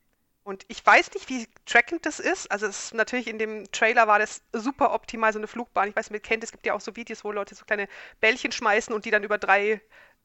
Und 0.44 0.66
ich 0.68 0.86
weiß 0.86 1.14
nicht, 1.14 1.30
wie 1.30 1.48
trackend 1.66 2.06
das 2.06 2.20
ist. 2.20 2.52
Also 2.52 2.66
es 2.68 2.86
ist 2.86 2.94
natürlich 2.94 3.28
in 3.28 3.40
dem 3.40 3.72
Trailer 3.72 4.08
war 4.08 4.20
das 4.20 4.42
super 4.52 4.94
optimal, 4.94 5.32
so 5.32 5.40
eine 5.40 5.48
Flugbahn. 5.48 5.90
Ich 5.90 5.96
weiß 5.96 6.10
nicht, 6.10 6.20
ihr 6.20 6.28
kennt, 6.28 6.44
es 6.44 6.52
gibt 6.52 6.66
ja 6.66 6.74
auch 6.74 6.82
so 6.82 6.96
Videos, 6.98 7.24
wo 7.24 7.32
Leute 7.32 7.56
so 7.56 7.64
kleine 7.64 7.88
Bällchen 8.20 8.52
schmeißen 8.52 8.94
und 8.94 9.06
die 9.06 9.12
dann 9.12 9.24
über 9.24 9.38
drei 9.38 9.82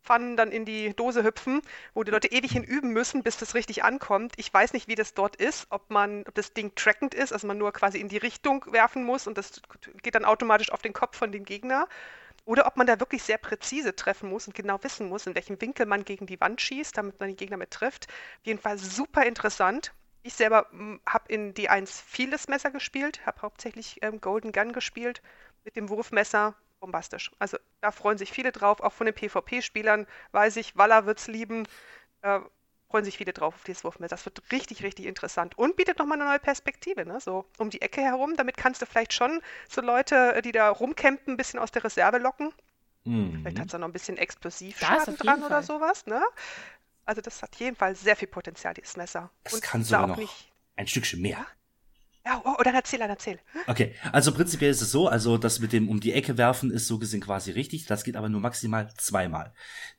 Pfannen 0.07 0.37
dann 0.37 0.53
in 0.53 0.65
die 0.65 0.95
Dose 0.95 1.25
hüpfen, 1.25 1.61
wo 1.95 2.05
die 2.05 2.13
Leute 2.13 2.29
ewig 2.29 2.53
hin 2.53 2.63
üben 2.63 2.91
müssen, 2.91 3.23
bis 3.23 3.37
das 3.37 3.55
richtig 3.55 3.85
ankommt. 3.85 4.35
Ich 4.37 4.53
weiß 4.53 4.73
nicht, 4.73 4.89
wie 4.89 4.95
das 4.95 5.15
dort 5.15 5.37
ist, 5.37 5.67
ob 5.71 5.91
man, 5.91 6.25
ob 6.27 6.35
das 6.35 6.55
Ding 6.55 6.75
trackend 6.77 7.15
ist, 7.15 7.33
also 7.33 7.47
man 7.47 7.59
nur 7.59 7.73
quasi 7.73 7.99
in 7.99 8.09
die 8.09 8.17
Richtung 8.17 8.65
werfen 8.73 9.05
muss 9.05 9.27
und 9.27 9.37
das 9.37 9.61
geht 10.03 10.15
dann 10.15 10.25
automatisch 10.25 10.73
auf 10.73 10.83
den 10.83 10.93
Kopf 10.93 11.17
von 11.17 11.33
dem 11.33 11.45
Gegner. 11.45 11.89
Oder 12.45 12.67
ob 12.67 12.77
man 12.77 12.87
da 12.87 13.01
wirklich 13.01 13.25
sehr 13.25 13.39
präzise 13.39 13.97
treffen 13.97 14.31
muss 14.31 14.47
und 14.47 14.55
genau 14.55 14.79
wissen 14.83 15.09
muss, 15.09 15.27
in 15.27 15.35
welchem 15.35 15.61
Winkel 15.61 15.85
man 15.85 16.05
gegen 16.05 16.27
die 16.27 16.41
Wand 16.41 16.61
schießt, 16.61 16.97
damit 16.97 17.19
man 17.19 17.29
den 17.29 17.37
Gegner 17.37 17.57
mit 17.57 17.73
trifft. 17.73 18.07
Auf 18.07 18.47
jeden 18.47 18.61
Fall 18.61 18.79
super 18.79 19.25
interessant. 19.27 19.93
Ich 20.23 20.35
selber 20.35 20.69
hm, 20.71 21.01
habe 21.09 21.33
in 21.33 21.55
D1 21.55 22.03
vieles 22.07 22.47
Messer 22.47 22.71
gespielt, 22.71 23.27
habe 23.27 23.43
hauptsächlich 23.43 23.99
ähm, 24.03 24.21
Golden 24.21 24.53
Gun 24.53 24.73
gespielt 24.73 25.23
mit 25.65 25.75
dem 25.75 25.89
Wurfmesser 25.89 26.55
bombastisch. 26.81 27.31
Also 27.39 27.59
da 27.81 27.91
freuen 27.91 28.19
sich 28.19 28.33
viele 28.33 28.53
drauf, 28.53 28.81
auch 28.81 28.93
von 28.93 29.07
den 29.07 29.15
PvP-Spielern 29.15 30.07
weiß 30.33 30.57
ich, 30.57 30.77
Walla 30.77 31.07
wird 31.07 31.19
es 31.19 31.27
lieben. 31.27 31.67
Äh, 32.23 32.41
freuen 32.89 33.05
sich 33.05 33.17
viele 33.19 33.33
drauf 33.33 33.55
auf 33.55 33.65
dieses 33.65 33.83
Wurfmesser. 33.85 34.15
Das 34.15 34.25
wird 34.25 34.41
richtig, 34.53 34.83
richtig 34.83 35.07
interessant 35.07 35.59
und 35.59 35.77
bietet 35.77 35.99
nochmal 35.99 36.21
eine 36.21 36.31
neue 36.31 36.39
Perspektive, 36.39 37.05
ne? 37.05 37.21
So 37.21 37.45
um 37.59 37.71
die 37.71 37.83
Ecke 37.83 38.01
herum. 38.01 38.37
Damit 38.37 38.57
kannst 38.57 38.81
du 38.81 38.87
vielleicht 38.87 39.13
schon 39.13 39.41
so 39.69 39.81
Leute, 39.81 40.41
die 40.43 40.53
da 40.53 40.71
rumcampen, 40.71 41.35
ein 41.35 41.37
bisschen 41.37 41.59
aus 41.59 41.73
der 41.73 41.83
Reserve 41.83 42.19
locken. 42.19 42.53
Mhm. 43.05 43.41
Vielleicht 43.41 43.59
hat 43.59 43.67
es 43.67 43.73
da 43.73 43.79
noch 43.79 43.89
ein 43.89 43.93
bisschen 43.93 44.17
Explosivschaden 44.17 45.17
dran 45.17 45.43
oder 45.43 45.63
sowas, 45.63 46.07
ne? 46.07 46.23
Also 47.05 47.21
das 47.21 47.43
hat 47.43 47.55
jeden 47.57 47.77
Fall 47.77 47.95
sehr 47.95 48.17
viel 48.17 48.29
Potenzial, 48.29 48.75
dieses 48.75 48.97
Messer. 48.97 49.31
Das 49.45 49.55
und 49.55 49.63
kann 49.63 49.85
sogar 49.85 50.09
noch 50.09 50.17
nicht... 50.17 50.53
ein 50.77 50.87
Stückchen 50.87 51.23
mehr. 51.23 51.39
Ja? 51.39 51.47
Ja, 52.27 52.43
oh, 52.45 52.61
dann 52.65 52.75
erzähl, 52.75 52.99
dann 52.99 53.11
erzähl. 53.11 53.39
Okay, 53.69 53.95
also 54.11 54.33
prinzipiell 54.33 54.73
ist 54.73 54.83
es 54.83 54.91
so, 54.91 55.07
also 55.07 55.39
das 55.39 55.61
mit 55.61 55.73
dem 55.73 55.89
um 55.89 56.01
die 56.01 56.13
Ecke 56.13 56.37
werfen 56.37 56.73
ist 56.73 56.89
so 56.89 56.99
gesehen 56.99 57.21
quasi 57.21 57.53
richtig. 57.53 57.87
Das 57.87 58.03
geht 58.03 58.17
aber 58.17 58.29
nur 58.29 58.41
maximal 58.41 58.89
zweimal. 58.97 59.53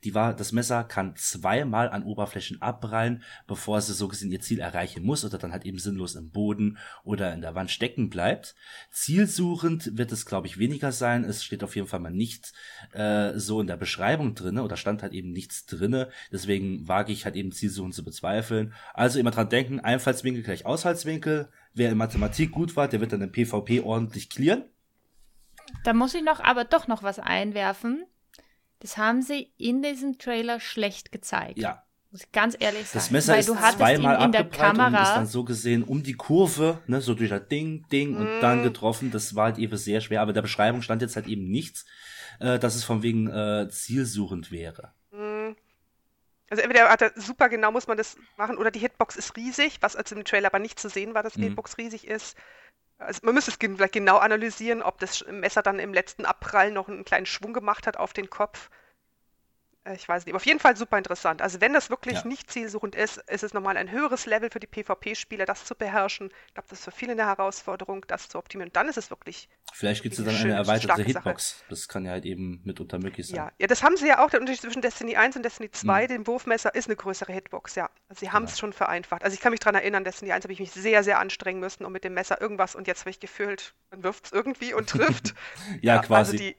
Die 0.04 0.14
war, 0.14 0.34
das 0.34 0.52
Messer 0.52 0.84
kann 0.84 1.16
zweimal 1.16 1.88
an 1.88 2.02
Oberflächen 2.02 2.60
abprallen, 2.60 3.22
bevor 3.46 3.78
es 3.78 3.86
so 3.86 4.08
gesehen 4.08 4.30
ihr 4.30 4.42
Ziel 4.42 4.60
erreichen 4.60 5.04
muss 5.04 5.24
oder 5.24 5.38
dann 5.38 5.52
halt 5.52 5.64
eben 5.64 5.78
sinnlos 5.78 6.16
im 6.16 6.30
Boden 6.30 6.76
oder 7.02 7.32
in 7.32 7.40
der 7.40 7.54
Wand 7.54 7.70
stecken 7.70 8.10
bleibt. 8.10 8.54
Zielsuchend 8.90 9.96
wird 9.96 10.12
es, 10.12 10.26
glaube 10.26 10.48
ich, 10.48 10.58
weniger 10.58 10.92
sein. 10.92 11.24
Es 11.24 11.42
steht 11.42 11.64
auf 11.64 11.76
jeden 11.76 11.88
Fall 11.88 12.00
mal 12.00 12.10
nicht 12.10 12.52
äh, 12.92 13.38
so 13.38 13.58
in 13.58 13.66
der 13.66 13.78
Beschreibung 13.78 14.34
drinne 14.34 14.64
oder 14.64 14.76
stand 14.76 15.02
halt 15.02 15.14
eben 15.14 15.32
nichts 15.32 15.64
drinne. 15.64 16.10
Deswegen 16.30 16.86
wage 16.88 17.10
ich 17.10 17.24
halt 17.24 17.36
eben 17.36 17.52
zielsuchend 17.52 17.94
zu 17.94 18.04
bezweifeln. 18.04 18.74
Also 18.92 19.18
immer 19.18 19.30
dran 19.30 19.48
denken, 19.48 19.80
Einfallswinkel 19.80 20.42
gleich 20.42 20.66
Aushaltswinkel 20.66 21.48
Wer 21.74 21.90
in 21.90 21.98
Mathematik 21.98 22.50
gut 22.50 22.76
war, 22.76 22.88
der 22.88 23.00
wird 23.00 23.12
dann 23.12 23.22
im 23.22 23.32
PvP 23.32 23.80
ordentlich 23.80 24.30
clearen. 24.30 24.64
Da 25.84 25.92
muss 25.92 26.14
ich 26.14 26.22
noch 26.22 26.40
aber 26.40 26.64
doch 26.64 26.88
noch 26.88 27.02
was 27.02 27.18
einwerfen. 27.18 28.04
Das 28.80 28.96
haben 28.96 29.22
sie 29.22 29.52
in 29.56 29.82
diesem 29.82 30.18
Trailer 30.18 30.60
schlecht 30.60 31.12
gezeigt. 31.12 31.58
Ja. 31.58 31.82
Muss 32.10 32.22
ich 32.22 32.32
ganz 32.32 32.56
ehrlich 32.58 32.86
sagen. 32.86 32.94
Das 32.94 33.10
Messer 33.10 33.32
Weil 33.34 33.40
ist 33.40 33.76
zweimal 33.76 34.24
in 34.24 34.32
der 34.32 34.44
Kamera. 34.44 34.86
und 34.86 34.94
ist 34.94 35.10
dann 35.10 35.26
so 35.26 35.44
gesehen 35.44 35.82
um 35.82 36.02
die 36.02 36.14
Kurve, 36.14 36.80
ne, 36.86 37.02
so 37.02 37.14
durch 37.14 37.28
das 37.28 37.48
Ding, 37.48 37.86
Ding 37.88 38.16
und 38.16 38.38
mm. 38.38 38.40
dann 38.40 38.62
getroffen. 38.62 39.10
Das 39.10 39.34
war 39.34 39.46
halt 39.46 39.58
eben 39.58 39.76
sehr 39.76 40.00
schwer. 40.00 40.22
Aber 40.22 40.30
in 40.30 40.34
der 40.34 40.42
Beschreibung 40.42 40.80
stand 40.80 41.02
jetzt 41.02 41.16
halt 41.16 41.26
eben 41.26 41.50
nichts, 41.50 41.84
äh, 42.40 42.58
dass 42.58 42.76
es 42.76 42.84
von 42.84 43.02
wegen 43.02 43.28
äh, 43.28 43.68
zielsuchend 43.68 44.50
wäre. 44.50 44.92
Also 46.50 46.62
entweder 46.62 46.88
hat 46.88 47.02
er 47.02 47.12
super 47.14 47.48
genau 47.48 47.70
muss 47.70 47.86
man 47.86 47.98
das 47.98 48.16
machen 48.36 48.56
oder 48.56 48.70
die 48.70 48.78
Hitbox 48.78 49.16
ist 49.16 49.36
riesig, 49.36 49.78
was 49.80 49.96
als 49.96 50.12
im 50.12 50.24
Trailer 50.24 50.46
aber 50.46 50.58
nicht 50.58 50.80
zu 50.80 50.88
sehen 50.88 51.14
war, 51.14 51.22
dass 51.22 51.34
die 51.34 51.40
mhm. 51.40 51.44
Hitbox 51.44 51.76
riesig 51.78 52.06
ist. 52.06 52.36
Also 52.98 53.20
man 53.22 53.34
müsste 53.34 53.50
es 53.50 53.58
vielleicht 53.58 53.92
genau 53.92 54.18
analysieren, 54.18 54.82
ob 54.82 54.98
das 54.98 55.24
Messer 55.30 55.62
dann 55.62 55.78
im 55.78 55.94
letzten 55.94 56.24
Abprall 56.24 56.72
noch 56.72 56.88
einen 56.88 57.04
kleinen 57.04 57.26
Schwung 57.26 57.52
gemacht 57.52 57.86
hat 57.86 57.96
auf 57.96 58.12
den 58.12 58.28
Kopf. 58.30 58.70
Äh, 59.88 59.94
ich 59.94 60.08
weiß 60.08 60.24
nicht, 60.24 60.32
aber 60.32 60.36
auf 60.36 60.46
jeden 60.46 60.60
Fall 60.60 60.76
super 60.76 60.98
interessant. 60.98 61.42
Also 61.42 61.60
wenn 61.60 61.72
das 61.72 61.90
wirklich 61.90 62.18
ja. 62.18 62.26
nicht 62.26 62.50
zielsuchend 62.50 62.94
ist, 62.94 63.18
ist 63.28 63.42
es 63.42 63.54
nochmal 63.54 63.76
ein 63.76 63.90
höheres 63.90 64.26
Level 64.26 64.50
für 64.50 64.60
die 64.60 64.66
PvP-Spieler, 64.66 65.46
das 65.46 65.64
zu 65.64 65.74
beherrschen. 65.74 66.30
Ich 66.48 66.54
glaube, 66.54 66.68
das 66.68 66.80
ist 66.80 66.84
für 66.84 66.90
viele 66.90 67.12
eine 67.12 67.26
Herausforderung, 67.26 68.04
das 68.06 68.28
zu 68.28 68.38
optimieren. 68.38 68.68
Und 68.68 68.76
dann 68.76 68.88
ist 68.88 68.98
es 68.98 69.10
wirklich. 69.10 69.48
Vielleicht 69.72 70.02
gibt 70.02 70.18
es 70.18 70.24
dann 70.24 70.34
eine 70.34 70.54
erweiterte 70.54 71.02
Hitbox. 71.02 71.50
Sache. 71.50 71.64
Das 71.70 71.88
kann 71.88 72.04
ja 72.04 72.12
halt 72.12 72.24
eben 72.24 72.60
mitunter 72.64 72.98
möglich 72.98 73.26
sein. 73.26 73.36
Ja. 73.36 73.52
ja, 73.58 73.66
das 73.66 73.82
haben 73.82 73.96
sie 73.96 74.08
ja 74.08 74.24
auch. 74.24 74.30
Der 74.30 74.40
Unterschied 74.40 74.62
zwischen 74.62 74.82
Destiny 74.82 75.16
1 75.16 75.36
und 75.36 75.44
Destiny 75.44 75.70
2, 75.70 76.04
mhm. 76.04 76.08
dem 76.08 76.26
Wurfmesser, 76.26 76.74
ist 76.74 76.86
eine 76.86 76.96
größere 76.96 77.32
Hitbox, 77.32 77.74
ja. 77.74 77.90
Also 78.08 78.20
sie 78.20 78.30
haben 78.30 78.44
es 78.44 78.52
ja. 78.52 78.58
schon 78.58 78.72
vereinfacht. 78.72 79.24
Also 79.24 79.34
ich 79.34 79.40
kann 79.40 79.52
mich 79.52 79.60
daran 79.60 79.76
erinnern, 79.76 80.04
Destiny 80.04 80.32
1 80.32 80.44
habe 80.44 80.52
ich 80.52 80.60
mich 80.60 80.70
sehr, 80.72 81.02
sehr 81.02 81.18
anstrengen 81.18 81.60
müssen, 81.60 81.84
um 81.84 81.92
mit 81.92 82.04
dem 82.04 82.14
Messer 82.14 82.40
irgendwas 82.40 82.74
und 82.74 82.86
jetzt 82.86 83.00
habe 83.00 83.10
ich 83.10 83.20
gefühlt, 83.20 83.74
man 83.90 84.02
wirft 84.02 84.26
es 84.26 84.32
irgendwie 84.32 84.74
und 84.74 84.88
trifft. 84.88 85.34
ja, 85.80 85.96
ja, 85.96 85.98
quasi. 86.02 86.32
Also 86.32 86.36
die 86.36 86.56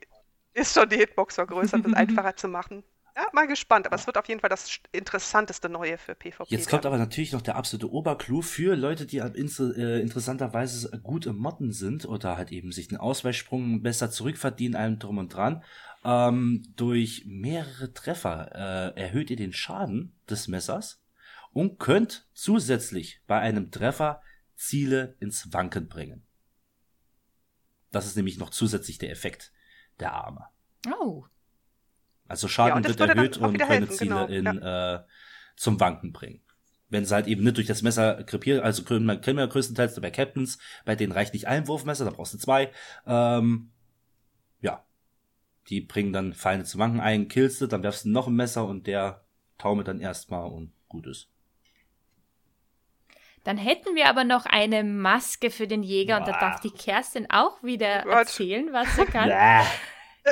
ist 0.54 0.74
schon 0.74 0.88
die 0.88 0.96
Hitbox 0.96 1.36
vergrößert, 1.36 1.84
das 1.84 1.92
einfacher 1.94 2.36
zu 2.36 2.48
machen. 2.48 2.82
Ja, 3.16 3.26
mal 3.32 3.46
gespannt, 3.46 3.86
aber 3.86 3.96
es 3.96 4.06
wird 4.06 4.16
auf 4.16 4.28
jeden 4.28 4.40
Fall 4.40 4.50
das 4.50 4.80
interessanteste 4.92 5.68
Neue 5.68 5.98
für 5.98 6.14
PvP. 6.14 6.46
Jetzt 6.48 6.68
kommt 6.68 6.86
aber 6.86 6.98
natürlich 6.98 7.32
noch 7.32 7.42
der 7.42 7.56
absolute 7.56 7.90
Oberclou 7.90 8.42
für 8.42 8.76
Leute, 8.76 9.06
die 9.06 9.18
äh, 9.18 10.00
interessanterweise 10.00 11.00
gut 11.02 11.26
im 11.26 11.36
Motten 11.36 11.72
sind 11.72 12.06
oder 12.06 12.36
halt 12.36 12.52
eben 12.52 12.72
sich 12.72 12.88
den 12.88 12.98
Ausweichsprung 12.98 13.82
besser 13.82 14.10
zurückverdienen, 14.10 14.76
allem 14.76 14.98
drum 14.98 15.18
und 15.18 15.34
dran. 15.34 15.62
Ähm, 16.04 16.62
durch 16.76 17.24
mehrere 17.26 17.92
Treffer 17.92 18.94
äh, 18.96 19.00
erhöht 19.00 19.30
ihr 19.30 19.36
den 19.36 19.52
Schaden 19.52 20.14
des 20.28 20.48
Messers 20.48 21.02
und 21.52 21.78
könnt 21.78 22.28
zusätzlich 22.32 23.22
bei 23.26 23.38
einem 23.38 23.70
Treffer 23.70 24.22
Ziele 24.54 25.16
ins 25.20 25.52
Wanken 25.52 25.88
bringen. 25.88 26.22
Das 27.90 28.06
ist 28.06 28.16
nämlich 28.16 28.38
noch 28.38 28.50
zusätzlich 28.50 28.98
der 28.98 29.10
Effekt 29.10 29.52
der 29.98 30.12
Arme. 30.12 30.46
Oh, 31.00 31.24
also 32.30 32.46
Schaden 32.46 32.82
ja, 32.82 32.88
wird 32.88 33.00
erhöht 33.00 33.36
und 33.38 33.58
können 33.58 33.68
helfen, 33.68 33.96
Ziele 33.96 34.26
genau. 34.26 34.50
in, 34.50 34.62
ja. 34.62 34.94
äh, 34.94 35.04
zum 35.56 35.80
Wanken 35.80 36.12
bringen. 36.12 36.40
Wenn 36.88 37.04
sie 37.04 37.14
halt 37.14 37.26
eben 37.26 37.42
nicht 37.42 37.56
durch 37.56 37.66
das 37.66 37.82
Messer 37.82 38.22
krepieren, 38.24 38.62
also 38.62 38.84
können 38.84 39.04
wir, 39.06 39.20
können 39.20 39.38
wir 39.38 39.46
größtenteils 39.46 40.00
bei 40.00 40.10
Captains, 40.10 40.58
bei 40.84 40.94
denen 40.94 41.12
reicht 41.12 41.34
nicht 41.34 41.48
ein 41.48 41.66
Wurfmesser, 41.66 42.04
da 42.04 42.10
brauchst 42.12 42.34
du 42.34 42.38
zwei. 42.38 42.70
Ähm, 43.06 43.70
ja. 44.60 44.84
Die 45.68 45.80
bringen 45.80 46.12
dann 46.12 46.32
Feinde 46.32 46.64
zum 46.64 46.80
Wanken 46.80 47.00
ein, 47.00 47.28
killst 47.28 47.60
du, 47.60 47.66
dann 47.66 47.82
werfst 47.82 48.04
du 48.04 48.10
noch 48.10 48.28
ein 48.28 48.34
Messer 48.34 48.64
und 48.64 48.86
der 48.86 49.24
taumelt 49.58 49.88
dann 49.88 50.00
erstmal 50.00 50.48
und 50.50 50.72
gut 50.88 51.06
ist. 51.06 51.28
Dann 53.42 53.56
hätten 53.56 53.94
wir 53.96 54.08
aber 54.08 54.24
noch 54.24 54.46
eine 54.46 54.84
Maske 54.84 55.50
für 55.50 55.66
den 55.66 55.82
Jäger 55.82 56.18
Boah. 56.18 56.26
und 56.26 56.28
da 56.28 56.38
darf 56.38 56.60
die 56.60 56.70
Kerstin 56.70 57.28
auch 57.30 57.62
wieder 57.62 58.04
What? 58.04 58.18
erzählen, 58.18 58.72
was 58.72 58.94
sie 58.96 59.04
kann. 59.04 59.30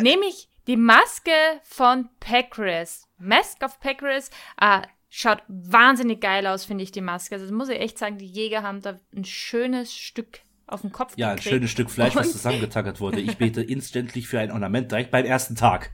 Nämlich 0.00 0.48
die 0.68 0.76
Maske 0.76 1.32
von 1.64 2.08
Pecris. 2.20 3.08
Mask 3.18 3.62
of 3.64 3.80
Pecris. 3.80 4.30
Ah, 4.56 4.82
schaut 5.08 5.42
wahnsinnig 5.48 6.20
geil 6.20 6.46
aus, 6.46 6.64
finde 6.64 6.84
ich, 6.84 6.92
die 6.92 7.00
Maske. 7.00 7.34
Also, 7.34 7.46
das 7.46 7.52
muss 7.52 7.68
ich 7.68 7.80
echt 7.80 7.98
sagen, 7.98 8.18
die 8.18 8.26
Jäger 8.26 8.62
haben 8.62 8.80
da 8.80 9.00
ein 9.16 9.24
schönes 9.24 9.96
Stück 9.96 10.40
auf 10.66 10.82
dem 10.82 10.92
Kopf 10.92 11.14
Ja, 11.16 11.30
gekriegt. 11.30 11.46
ein 11.46 11.50
schönes 11.50 11.70
Stück 11.70 11.90
Fleisch, 11.90 12.14
was 12.14 12.30
zusammengetackert 12.32 13.00
wurde. 13.00 13.20
Ich 13.20 13.38
bete 13.38 13.62
instantlich 13.62 14.28
für 14.28 14.38
ein 14.38 14.52
Ornament 14.52 14.92
direkt 14.92 15.10
beim 15.10 15.24
ersten 15.24 15.56
Tag. 15.56 15.90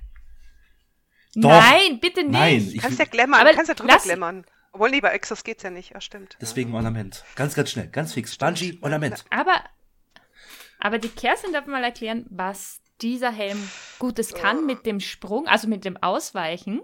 Doch. 1.36 1.48
Nein, 1.48 2.00
bitte 2.00 2.22
nicht. 2.22 2.32
Nein, 2.32 2.70
ich 2.72 2.78
kannst 2.78 2.98
ja 2.98 3.04
glemmern, 3.06 3.40
aber 3.40 3.52
kannst 3.52 3.68
ja 3.68 3.74
drüber 3.74 3.96
glemmern. 3.96 4.44
Obwohl, 4.72 4.90
lieber 4.90 5.12
Exos 5.12 5.44
geht's 5.44 5.62
ja 5.62 5.70
nicht, 5.70 5.94
ja 5.94 6.00
stimmt. 6.00 6.36
Deswegen 6.40 6.74
Ornament. 6.74 7.24
Ganz, 7.36 7.54
ganz 7.54 7.70
schnell, 7.70 7.86
ganz 7.88 8.12
fix. 8.12 8.36
Bungee, 8.36 8.78
Ornament. 8.82 9.24
Aber, 9.30 9.62
aber 10.80 10.98
die 10.98 11.08
Kerstin 11.08 11.52
darf 11.52 11.66
mal 11.66 11.84
erklären, 11.84 12.26
was 12.30 12.80
dieser 13.00 13.30
Helm 13.30 13.58
Gutes 13.98 14.34
kann 14.34 14.66
mit 14.66 14.86
dem 14.86 15.00
Sprung, 15.00 15.46
also 15.46 15.68
mit 15.68 15.84
dem 15.84 15.96
Ausweichen. 15.96 16.82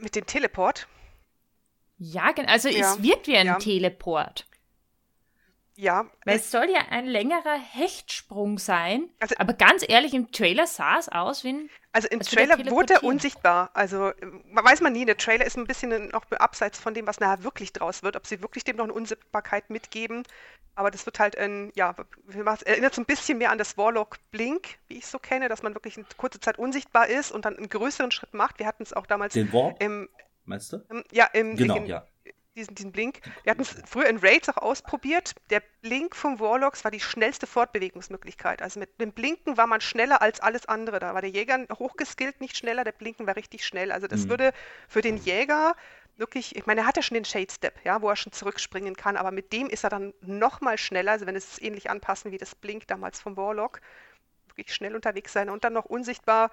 Mit 0.00 0.14
dem 0.16 0.26
Teleport? 0.26 0.86
Ja, 1.98 2.32
also 2.46 2.68
ja. 2.68 2.92
es 2.92 3.02
wirkt 3.02 3.26
wie 3.26 3.36
ein 3.36 3.46
ja. 3.46 3.58
Teleport. 3.58 4.46
Ja. 5.78 6.06
Weil 6.24 6.38
es 6.38 6.50
soll 6.50 6.68
ja 6.70 6.80
ein 6.90 7.06
längerer 7.06 7.56
Hechtsprung 7.56 8.58
sein. 8.58 9.08
Also, 9.20 9.36
aber 9.38 9.52
ganz 9.52 9.84
ehrlich, 9.88 10.12
im 10.12 10.32
Trailer 10.32 10.66
sah 10.66 10.98
es 10.98 11.08
aus 11.08 11.44
wie 11.44 11.50
ein. 11.50 11.70
Also 11.92 12.08
im 12.08 12.18
Trailer 12.18 12.58
wurde 12.68 12.94
er 12.94 13.04
unsichtbar. 13.04 13.70
Also 13.74 14.10
weiß 14.54 14.80
man 14.80 14.92
nie, 14.92 15.04
der 15.04 15.16
Trailer 15.16 15.46
ist 15.46 15.56
ein 15.56 15.68
bisschen 15.68 16.08
noch 16.08 16.28
abseits 16.32 16.80
von 16.80 16.94
dem, 16.94 17.06
was 17.06 17.20
nachher 17.20 17.44
wirklich 17.44 17.72
draus 17.72 18.02
wird. 18.02 18.16
Ob 18.16 18.26
sie 18.26 18.42
wirklich 18.42 18.64
dem 18.64 18.76
noch 18.76 18.84
eine 18.84 18.92
Unsichtbarkeit 18.92 19.70
mitgeben. 19.70 20.24
Aber 20.74 20.90
das 20.90 21.06
wird 21.06 21.20
halt 21.20 21.38
ein, 21.38 21.70
ja, 21.76 21.94
erinnert 22.64 22.94
so 22.94 23.02
ein 23.02 23.06
bisschen 23.06 23.38
mehr 23.38 23.52
an 23.52 23.58
das 23.58 23.78
Warlock 23.78 24.18
Blink, 24.32 24.78
wie 24.88 24.98
ich 24.98 25.04
es 25.04 25.12
so 25.12 25.20
kenne, 25.20 25.48
dass 25.48 25.62
man 25.62 25.74
wirklich 25.74 25.96
eine 25.96 26.06
kurze 26.16 26.40
Zeit 26.40 26.58
unsichtbar 26.58 27.06
ist 27.06 27.30
und 27.30 27.44
dann 27.44 27.56
einen 27.56 27.68
größeren 27.68 28.10
Schritt 28.10 28.34
macht. 28.34 28.58
Wir 28.58 28.66
hatten 28.66 28.82
es 28.82 28.92
auch 28.92 29.06
damals 29.06 29.34
Den 29.34 29.52
Warp? 29.52 29.80
Im, 29.80 30.08
Meinst 30.44 30.72
du? 30.72 30.78
Im, 30.90 31.04
ja, 31.12 31.26
im, 31.26 31.54
genau, 31.54 31.76
in, 31.76 31.86
ja 31.86 32.04
diesen, 32.58 32.74
diesen 32.74 32.92
Blink. 32.92 33.20
Wir 33.42 33.50
hatten 33.50 33.62
es 33.62 33.74
früher 33.86 34.06
in 34.06 34.18
Raids 34.18 34.48
auch 34.48 34.58
ausprobiert. 34.58 35.34
Der 35.50 35.62
Blink 35.80 36.14
vom 36.14 36.38
Warlocks 36.40 36.84
war 36.84 36.90
die 36.90 37.00
schnellste 37.00 37.46
Fortbewegungsmöglichkeit. 37.46 38.60
Also 38.60 38.80
mit 38.80 39.00
dem 39.00 39.12
Blinken 39.12 39.56
war 39.56 39.66
man 39.66 39.80
schneller 39.80 40.20
als 40.20 40.40
alles 40.40 40.66
andere. 40.66 40.98
Da 40.98 41.14
war 41.14 41.22
der 41.22 41.30
Jäger 41.30 41.64
hochgeskillt 41.78 42.40
nicht 42.40 42.56
schneller, 42.56 42.84
der 42.84 42.92
Blinken 42.92 43.26
war 43.26 43.36
richtig 43.36 43.64
schnell. 43.64 43.92
Also 43.92 44.06
das 44.06 44.24
mhm. 44.24 44.30
würde 44.30 44.52
für 44.88 45.00
den 45.00 45.16
Jäger 45.16 45.74
wirklich, 46.18 46.56
ich 46.56 46.66
meine, 46.66 46.82
er 46.82 46.86
hat 46.86 46.96
ja 46.96 47.02
schon 47.02 47.14
den 47.14 47.24
Shade 47.24 47.50
Step, 47.50 47.78
ja, 47.84 48.02
wo 48.02 48.10
er 48.10 48.16
schon 48.16 48.32
zurückspringen 48.32 48.96
kann, 48.96 49.16
aber 49.16 49.30
mit 49.30 49.52
dem 49.52 49.68
ist 49.68 49.84
er 49.84 49.90
dann 49.90 50.12
noch 50.20 50.60
mal 50.60 50.76
schneller, 50.76 51.12
also 51.12 51.26
wenn 51.26 51.36
es 51.36 51.62
ähnlich 51.62 51.90
anpassen 51.90 52.32
wie 52.32 52.38
das 52.38 52.56
Blink 52.56 52.88
damals 52.88 53.20
vom 53.20 53.36
Warlock, 53.36 53.80
wirklich 54.48 54.74
schnell 54.74 54.96
unterwegs 54.96 55.32
sein 55.32 55.48
und 55.48 55.62
dann 55.62 55.72
noch 55.72 55.84
unsichtbar. 55.84 56.50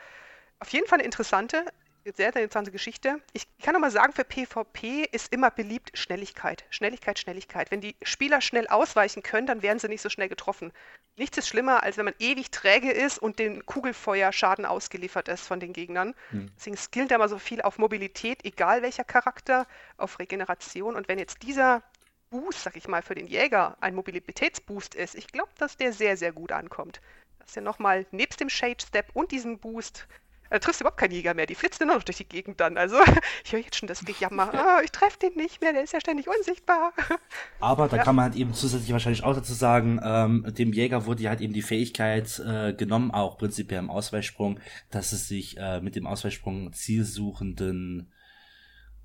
Auf 0.60 0.70
jeden 0.70 0.88
Fall 0.88 1.00
eine 1.00 1.06
interessante 1.06 1.66
sehr, 2.14 2.32
sehr 2.32 2.44
interessante 2.44 2.72
Geschichte. 2.72 3.20
Ich 3.34 3.48
kann 3.58 3.74
noch 3.74 3.82
mal 3.82 3.90
sagen, 3.90 4.14
für 4.14 4.24
PvP 4.24 5.06
ist 5.12 5.34
immer 5.34 5.50
beliebt 5.50 5.98
Schnelligkeit. 5.98 6.66
Schnelligkeit, 6.70 7.18
Schnelligkeit. 7.18 7.72
Wenn 7.72 7.82
die 7.82 7.96
Spieler 8.04 8.42
schnell 8.42 8.68
ausweichen 8.68 9.24
können, 9.24 9.48
dann 9.48 9.64
werden 9.64 9.80
sie 9.80 9.88
nicht 9.88 10.02
so 10.02 10.10
schnell 10.10 10.30
getroffen. 10.30 10.72
Nichts 11.18 11.38
ist 11.38 11.48
schlimmer, 11.48 11.82
als 11.84 11.98
wenn 11.98 12.06
man 12.06 12.14
ewig 12.20 12.52
träge 12.52 12.92
ist 12.92 13.18
und 13.18 13.40
den 13.40 13.66
Kugelfeuerschaden 13.66 14.66
ausgeliefert 14.66 15.30
ist 15.30 15.48
von 15.48 15.60
den 15.60 15.74
Gegnern. 15.74 16.14
Hm. 16.30 16.52
Deswegen 16.56 16.78
skillt 16.78 17.12
er 17.12 17.18
mal 17.18 17.30
so 17.30 17.40
viel 17.40 17.62
auf 17.62 17.80
Mobilität, 17.80 18.46
egal 18.46 18.82
welcher 18.82 19.04
Charakter, 19.04 19.66
auf 19.98 20.20
Regeneration. 20.20 20.96
Und 20.96 21.08
wenn 21.08 21.18
jetzt 21.18 21.42
dieser 21.42 21.82
Boost, 22.30 22.64
sag 22.64 22.76
ich 22.76 22.88
mal, 22.88 23.02
für 23.02 23.16
den 23.16 23.28
Jäger 23.28 23.78
ein 23.82 23.96
Mobilitätsboost 23.96 24.94
ist, 24.94 25.16
ich 25.16 25.28
glaube, 25.28 25.52
dass 25.58 25.78
der 25.78 25.94
sehr, 25.94 26.18
sehr 26.18 26.34
gut 26.34 26.52
ankommt. 26.52 27.02
Dass 27.40 27.56
er 27.56 27.62
nochmal 27.64 28.06
nebst 28.12 28.40
dem 28.42 28.50
Shade 28.50 28.84
Step 28.86 29.10
und 29.14 29.32
diesem 29.32 29.58
Boost 29.58 30.08
da 30.50 30.60
triffst 30.60 30.82
du 30.82 30.84
überhaupt 30.84 31.00
keinen 31.00 31.12
Jäger 31.12 31.34
mehr. 31.34 31.46
Die 31.46 31.56
flitzen 31.56 31.88
nur 31.88 31.98
noch 31.98 32.04
durch 32.04 32.18
die 32.18 32.28
Gegend 32.28 32.60
dann. 32.60 32.78
Also 32.78 32.98
ich 33.44 33.54
höre 33.54 33.60
jetzt 33.60 33.78
schon 33.78 33.88
das 33.88 34.04
Gejammer. 34.06 34.52
Oh, 34.54 34.84
ich 34.84 34.92
treffe 34.92 35.20
den 35.20 35.36
nicht 35.36 35.62
mehr, 35.62 35.74
der 35.74 35.84
ist 35.84 35.94
ja 35.94 36.00
ständig 36.00 36.28
unsichtbar. 36.28 36.94
Aber 37.60 37.88
da 37.88 37.98
ja. 37.98 38.04
kann 38.04 38.16
man 38.16 38.26
halt 38.26 38.36
eben 38.36 38.54
zusätzlich 38.54 38.92
wahrscheinlich 38.92 39.24
auch 39.24 39.36
dazu 39.36 39.54
sagen, 39.54 40.00
ähm, 40.04 40.46
dem 40.58 40.74
Jäger 40.74 41.06
wurde 41.06 41.24
ja 41.24 41.30
halt 41.32 41.42
eben 41.42 41.54
die 41.54 41.62
Fähigkeit 41.62 42.40
äh, 42.40 42.74
genommen, 42.74 43.12
auch 43.12 43.38
prinzipiell 43.38 43.80
im 43.80 43.90
Ausweichsprung, 43.90 44.60
dass 44.92 45.12
es 45.12 45.28
sich 45.28 45.58
äh, 45.58 45.82
mit 45.82 45.96
dem 45.96 46.08
Ausweichsprung 46.08 46.74
zielsuchenden 46.74 48.12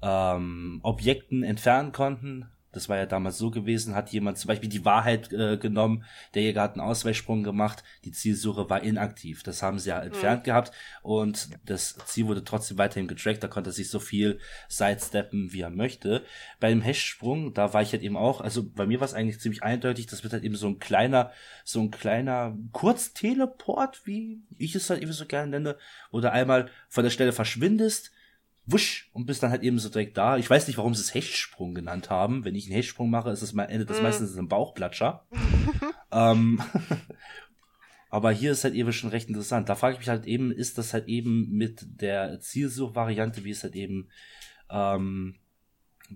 ähm, 0.03 0.81
Objekten 0.83 1.43
entfernen 1.43 1.93
konnten. 1.93 2.51
Das 2.73 2.89
war 2.89 2.97
ja 2.97 3.07
damals 3.07 3.39
so 3.39 3.51
gewesen, 3.51 3.95
hat 3.95 4.11
jemand 4.11 4.39
zum 4.39 4.49
Beispiel 4.49 4.69
die 4.69 4.85
Wahrheit 4.85 5.33
äh, 5.33 5.57
genommen, 5.57 6.05
der 6.35 6.43
Jäger 6.43 6.63
hat 6.63 6.73
einen 6.73 6.81
Ausweichsprung 6.81 7.43
gemacht, 7.43 7.83
die 8.05 8.13
Zielsuche 8.13 8.71
war 8.71 8.83
inaktiv. 8.83 9.43
Das 9.43 9.63
haben 9.63 9.79
sie 9.79 9.91
ja 9.91 10.01
entfernt 10.01 10.43
mhm. 10.43 10.45
gehabt 10.45 10.73
und 11.03 11.49
das 11.65 11.97
Ziel 12.07 12.27
wurde 12.27 12.45
trotzdem 12.45 12.79
weiterhin 12.79 13.09
getrackt, 13.09 13.43
da 13.43 13.49
konnte 13.49 13.71
er 13.71 13.75
sich 13.75 13.91
so 13.91 13.99
viel 13.99 14.39
sidesteppen, 14.69 15.53
wie 15.53 15.63
er 15.63 15.71
möchte. 15.71 16.25
Bei 16.61 16.71
dem 16.71 16.81
Hechtsprung, 16.81 17.55
da 17.55 17.73
war 17.73 17.83
ich 17.83 17.93
halt 17.93 18.03
eben 18.03 18.17
auch, 18.17 18.41
also 18.41 18.65
bei 18.65 18.87
mir 18.87 19.01
war 19.01 19.07
es 19.07 19.15
eigentlich 19.15 19.41
ziemlich 19.41 19.63
eindeutig, 19.63 20.07
das 20.07 20.23
wird 20.23 20.33
halt 20.33 20.45
eben 20.45 20.57
so 20.57 20.69
ein 20.69 20.79
kleiner, 20.79 21.33
so 21.65 21.81
ein 21.81 21.91
kleiner 21.91 22.57
Kurzteleport, 22.73 24.07
wie 24.07 24.43
ich 24.59 24.75
es 24.75 24.91
halt 24.91 25.03
eben 25.03 25.13
so 25.13 25.27
gerne 25.27 25.51
nenne, 25.51 25.77
wo 26.11 26.21
du 26.21 26.31
einmal 26.31 26.69
von 26.89 27.05
der 27.05 27.11
Stelle 27.11 27.33
verschwindest, 27.33 28.13
wusch 28.73 29.11
und 29.13 29.27
bist 29.27 29.43
dann 29.43 29.51
halt 29.51 29.63
eben 29.63 29.79
so 29.79 29.89
direkt 29.89 30.17
da. 30.17 30.37
Ich 30.37 30.49
weiß 30.49 30.67
nicht, 30.67 30.77
warum 30.77 30.95
sie 30.95 31.03
es 31.03 31.15
Hechtsprung 31.15 31.75
genannt 31.75 32.11
haben. 32.11 32.45
Wenn 32.45 32.55
ich 32.55 32.67
einen 32.67 32.75
Hechtsprung 32.75 33.11
mache, 33.11 33.31
ist 33.31 33.43
es 33.43 33.53
endet 33.53 33.91
das 33.91 34.01
mm. 34.01 34.03
meistens 34.03 34.37
ein 34.37 34.49
Bauchplatscher. 34.49 35.27
ähm, 36.13 36.63
aber 38.11 38.33
hier 38.33 38.53
ist 38.53 38.65
halt 38.65 38.75
eben 38.75 38.93
schon 38.93 39.11
recht 39.11 39.29
interessant. 39.29 39.69
Da 39.69 39.75
frage 39.75 39.95
ich 39.95 40.01
mich 40.01 40.09
halt 40.09 40.27
eben, 40.27 40.53
ist 40.53 40.79
das 40.79 40.93
halt 40.93 41.09
eben 41.09 41.51
mit 41.51 42.01
der 42.01 42.41
Zielsuchvariante, 42.41 43.45
wie 43.45 43.51
es 43.51 43.63
halt 43.63 43.75
eben 43.75 44.09
ähm, 44.71 45.37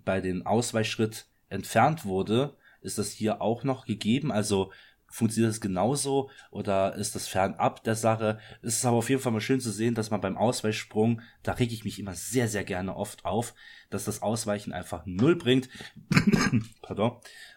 bei 0.05 0.21
den 0.21 0.47
Ausweichschritt 0.47 1.27
entfernt 1.49 2.05
wurde, 2.05 2.57
ist 2.81 2.99
das 2.99 3.11
hier 3.11 3.41
auch 3.41 3.65
noch 3.65 3.87
gegeben? 3.87 4.31
Also 4.31 4.73
Funktioniert 5.15 5.53
das 5.53 5.61
genauso 5.61 6.29
oder 6.51 6.97
ist 6.97 7.15
das 7.15 7.29
fernab 7.29 7.85
der 7.85 7.95
Sache? 7.95 8.41
Es 8.63 8.79
ist 8.79 8.85
aber 8.85 8.97
auf 8.97 9.09
jeden 9.09 9.23
Fall 9.23 9.31
mal 9.31 9.41
schön 9.41 9.61
zu 9.61 9.71
sehen, 9.71 9.95
dass 9.95 10.11
man 10.11 10.21
beim 10.21 10.37
Ausweichsprung, 10.37 11.21
da 11.45 11.53
rege 11.53 11.73
ich 11.73 11.85
mich 11.85 12.01
immer 12.01 12.15
sehr, 12.15 12.49
sehr 12.49 12.65
gerne 12.65 12.97
oft 12.97 13.25
auf, 13.25 13.55
dass 13.91 14.07
das 14.07 14.23
Ausweichen 14.23 14.73
einfach 14.73 15.07
null 15.07 15.37
bringt. 15.37 15.69
Pardon. 16.83 17.13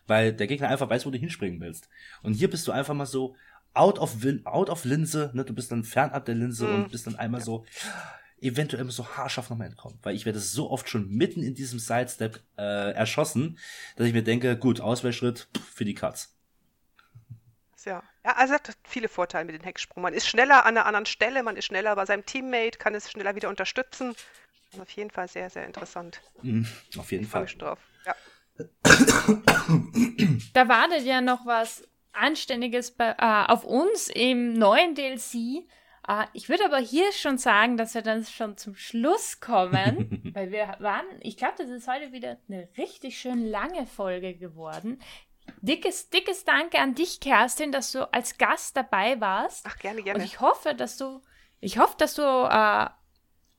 Weil 0.06 0.34
der 0.34 0.46
Gegner 0.46 0.68
einfach 0.68 0.88
weiß, 0.88 1.08
wo 1.08 1.10
du 1.10 1.18
hinspringen 1.18 1.60
willst. 1.60 1.90
Und 2.22 2.34
hier 2.36 2.48
bist 2.48 2.68
du 2.68 2.72
einfach 2.72 2.94
mal 2.94 3.08
so 3.08 3.36
out 3.74 3.98
of, 3.98 4.16
out 4.44 4.70
of 4.70 4.86
Linse, 4.86 5.32
ne? 5.34 5.44
Du 5.44 5.56
bist 5.56 5.72
dann 5.72 5.84
fernab 5.84 6.26
der 6.26 6.36
Linse 6.36 6.68
mhm. 6.68 6.76
und 6.76 6.92
bist 6.92 7.08
dann 7.08 7.16
einmal 7.16 7.42
so 7.42 7.66
eventuell 8.40 8.88
so 8.92 9.08
haarscharf 9.08 9.50
nochmal 9.50 9.70
entkommen. 9.70 9.98
Weil 10.04 10.16
ich 10.16 10.28
werde 10.28 10.40
so 10.40 10.70
oft 10.70 10.90
schon 10.90 11.10
mitten 11.10 11.42
in 11.42 11.56
diesem 11.56 11.80
Sidestep 11.80 12.40
äh, 12.56 12.92
erschossen, 12.92 13.58
dass 13.96 14.06
ich 14.06 14.14
mir 14.14 14.22
denke, 14.22 14.56
gut, 14.58 14.80
Ausweichschritt 14.80 15.48
für 15.74 15.86
die 15.86 15.96
Katz 15.96 16.37
ja. 17.88 18.04
Ja, 18.24 18.34
also 18.36 18.54
hat 18.54 18.78
viele 18.84 19.08
Vorteile 19.08 19.46
mit 19.46 19.56
dem 19.56 19.64
Hecksprung. 19.64 20.04
Man 20.04 20.14
ist 20.14 20.28
schneller 20.28 20.66
an 20.66 20.78
einer 20.78 20.86
anderen 20.86 21.06
Stelle, 21.06 21.44
man 21.44 21.56
ist 21.56 21.66
schneller 21.66 21.96
bei 21.96 22.06
seinem 22.06 22.26
Teammate, 22.26 22.78
kann 22.78 22.94
es 22.94 23.10
schneller 23.10 23.36
wieder 23.36 23.50
unterstützen. 23.50 24.16
Also 24.72 24.84
auf 24.84 24.90
jeden 24.92 25.10
Fall 25.10 25.28
sehr, 25.28 25.50
sehr 25.50 25.66
interessant. 25.66 26.22
Mhm, 26.42 26.68
auf 26.98 27.12
jeden 27.12 27.24
ich 27.24 27.30
Fall. 27.30 27.44
Mich 27.44 27.58
drauf. 27.58 27.80
Ja. 28.06 28.16
Da 30.54 30.68
wartet 30.68 31.04
ja 31.04 31.22
noch 31.22 31.46
was 31.46 31.88
Anständiges 32.12 32.92
bei, 32.92 33.16
äh, 33.18 33.52
auf 33.52 33.64
uns 33.64 34.10
im 34.10 34.54
neuen 34.54 34.96
DLC. 34.96 35.68
Äh, 36.08 36.26
ich 36.34 36.50
würde 36.50 36.66
aber 36.66 36.80
hier 36.80 37.12
schon 37.12 37.38
sagen, 37.38 37.78
dass 37.78 37.94
wir 37.94 38.02
dann 38.02 38.26
schon 38.26 38.58
zum 38.58 38.76
Schluss 38.76 39.40
kommen, 39.40 40.32
weil 40.34 40.52
wir 40.52 40.76
waren, 40.80 41.06
ich 41.22 41.38
glaube, 41.38 41.56
das 41.58 41.70
ist 41.70 41.88
heute 41.88 42.12
wieder 42.12 42.38
eine 42.48 42.68
richtig 42.78 43.20
schön 43.20 43.46
lange 43.46 43.86
Folge 43.86 44.36
geworden. 44.36 45.00
Dickes, 45.62 46.10
dickes 46.10 46.46
Danke 46.46 46.80
an 46.80 46.96
dich, 46.96 47.20
Kerstin, 47.20 47.72
dass 47.72 47.92
du 47.92 48.12
als 48.14 48.38
Gast 48.38 48.78
dabei 48.78 49.20
warst. 49.20 49.66
Ach, 49.68 49.78
gerne, 49.78 50.04
gerne. 50.04 50.20
Und 50.20 50.26
ich 50.26 50.40
hoffe, 50.40 50.76
dass 50.76 50.98
du, 50.98 51.22
ich 51.60 51.80
hoffe, 51.80 51.96
dass 51.98 52.14
du 52.14 52.22
äh, 52.22 52.90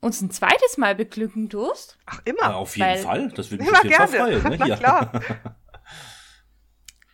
uns 0.01 0.21
ein 0.21 0.31
zweites 0.31 0.77
Mal 0.77 0.95
beglücken 0.95 1.49
tust. 1.49 1.97
Ach, 2.05 2.21
immer. 2.25 2.41
Ja, 2.41 2.53
auf 2.55 2.77
jeden 2.77 3.03
Fall. 3.03 3.29
Das 3.29 3.51
würde 3.51 3.63
mich 3.63 3.73
auf 3.73 3.83
jeden 3.83 3.95
gerne. 3.95 4.17
Fall 4.17 4.41
freuen. 4.41 4.59
Ne? 4.59 4.65
Na 4.67 4.75
klar. 4.77 5.11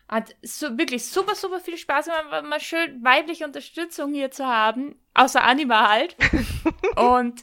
Hat 0.08 0.36
so, 0.44 0.78
wirklich 0.78 1.08
super, 1.08 1.34
super 1.34 1.60
viel 1.60 1.78
Spaß 1.78 2.06
gemacht, 2.06 2.46
mal 2.46 2.60
schön 2.60 3.04
weibliche 3.04 3.44
Unterstützung 3.44 4.14
hier 4.14 4.30
zu 4.30 4.46
haben. 4.46 5.02
Außer 5.16 5.44
Anima 5.44 5.90
halt. 5.90 6.16
Und 6.96 7.42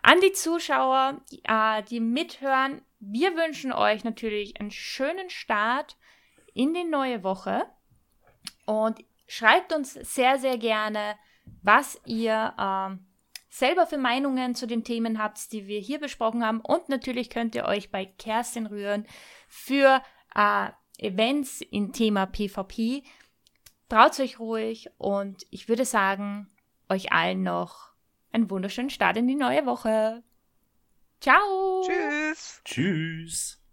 an 0.00 0.20
die 0.20 0.32
Zuschauer, 0.32 1.20
die, 1.32 1.42
äh, 1.44 1.82
die 1.82 1.98
mithören, 1.98 2.82
wir 3.00 3.34
wünschen 3.34 3.72
euch 3.72 4.04
natürlich 4.04 4.60
einen 4.60 4.70
schönen 4.70 5.30
Start 5.30 5.96
in 6.54 6.72
die 6.72 6.84
neue 6.84 7.22
Woche 7.22 7.66
und 8.64 9.04
schreibt 9.26 9.72
uns 9.72 9.92
sehr, 9.92 10.38
sehr 10.38 10.56
gerne, 10.56 11.16
was 11.62 12.00
ihr 12.06 12.54
äh, 12.56 12.96
selber 13.50 13.86
für 13.86 13.98
Meinungen 13.98 14.54
zu 14.54 14.66
den 14.66 14.84
Themen 14.84 15.22
habt, 15.22 15.52
die 15.52 15.66
wir 15.66 15.80
hier 15.80 15.98
besprochen 15.98 16.44
haben. 16.44 16.60
Und 16.60 16.88
natürlich 16.88 17.30
könnt 17.30 17.54
ihr 17.54 17.66
euch 17.66 17.90
bei 17.90 18.06
Kerstin 18.06 18.66
rühren 18.66 19.06
für 19.48 20.02
äh, 20.34 20.68
Events 20.98 21.60
im 21.60 21.92
Thema 21.92 22.26
PvP. 22.26 23.02
Traut 23.88 24.18
euch 24.18 24.38
ruhig 24.38 24.90
und 24.96 25.46
ich 25.50 25.68
würde 25.68 25.84
sagen, 25.84 26.50
euch 26.88 27.12
allen 27.12 27.42
noch 27.42 27.92
einen 28.32 28.50
wunderschönen 28.50 28.90
Start 28.90 29.16
in 29.16 29.28
die 29.28 29.34
neue 29.34 29.66
Woche. 29.66 30.22
Ciao. 31.20 31.82
Tschüss. 31.86 32.60
Tschüss. 32.64 33.63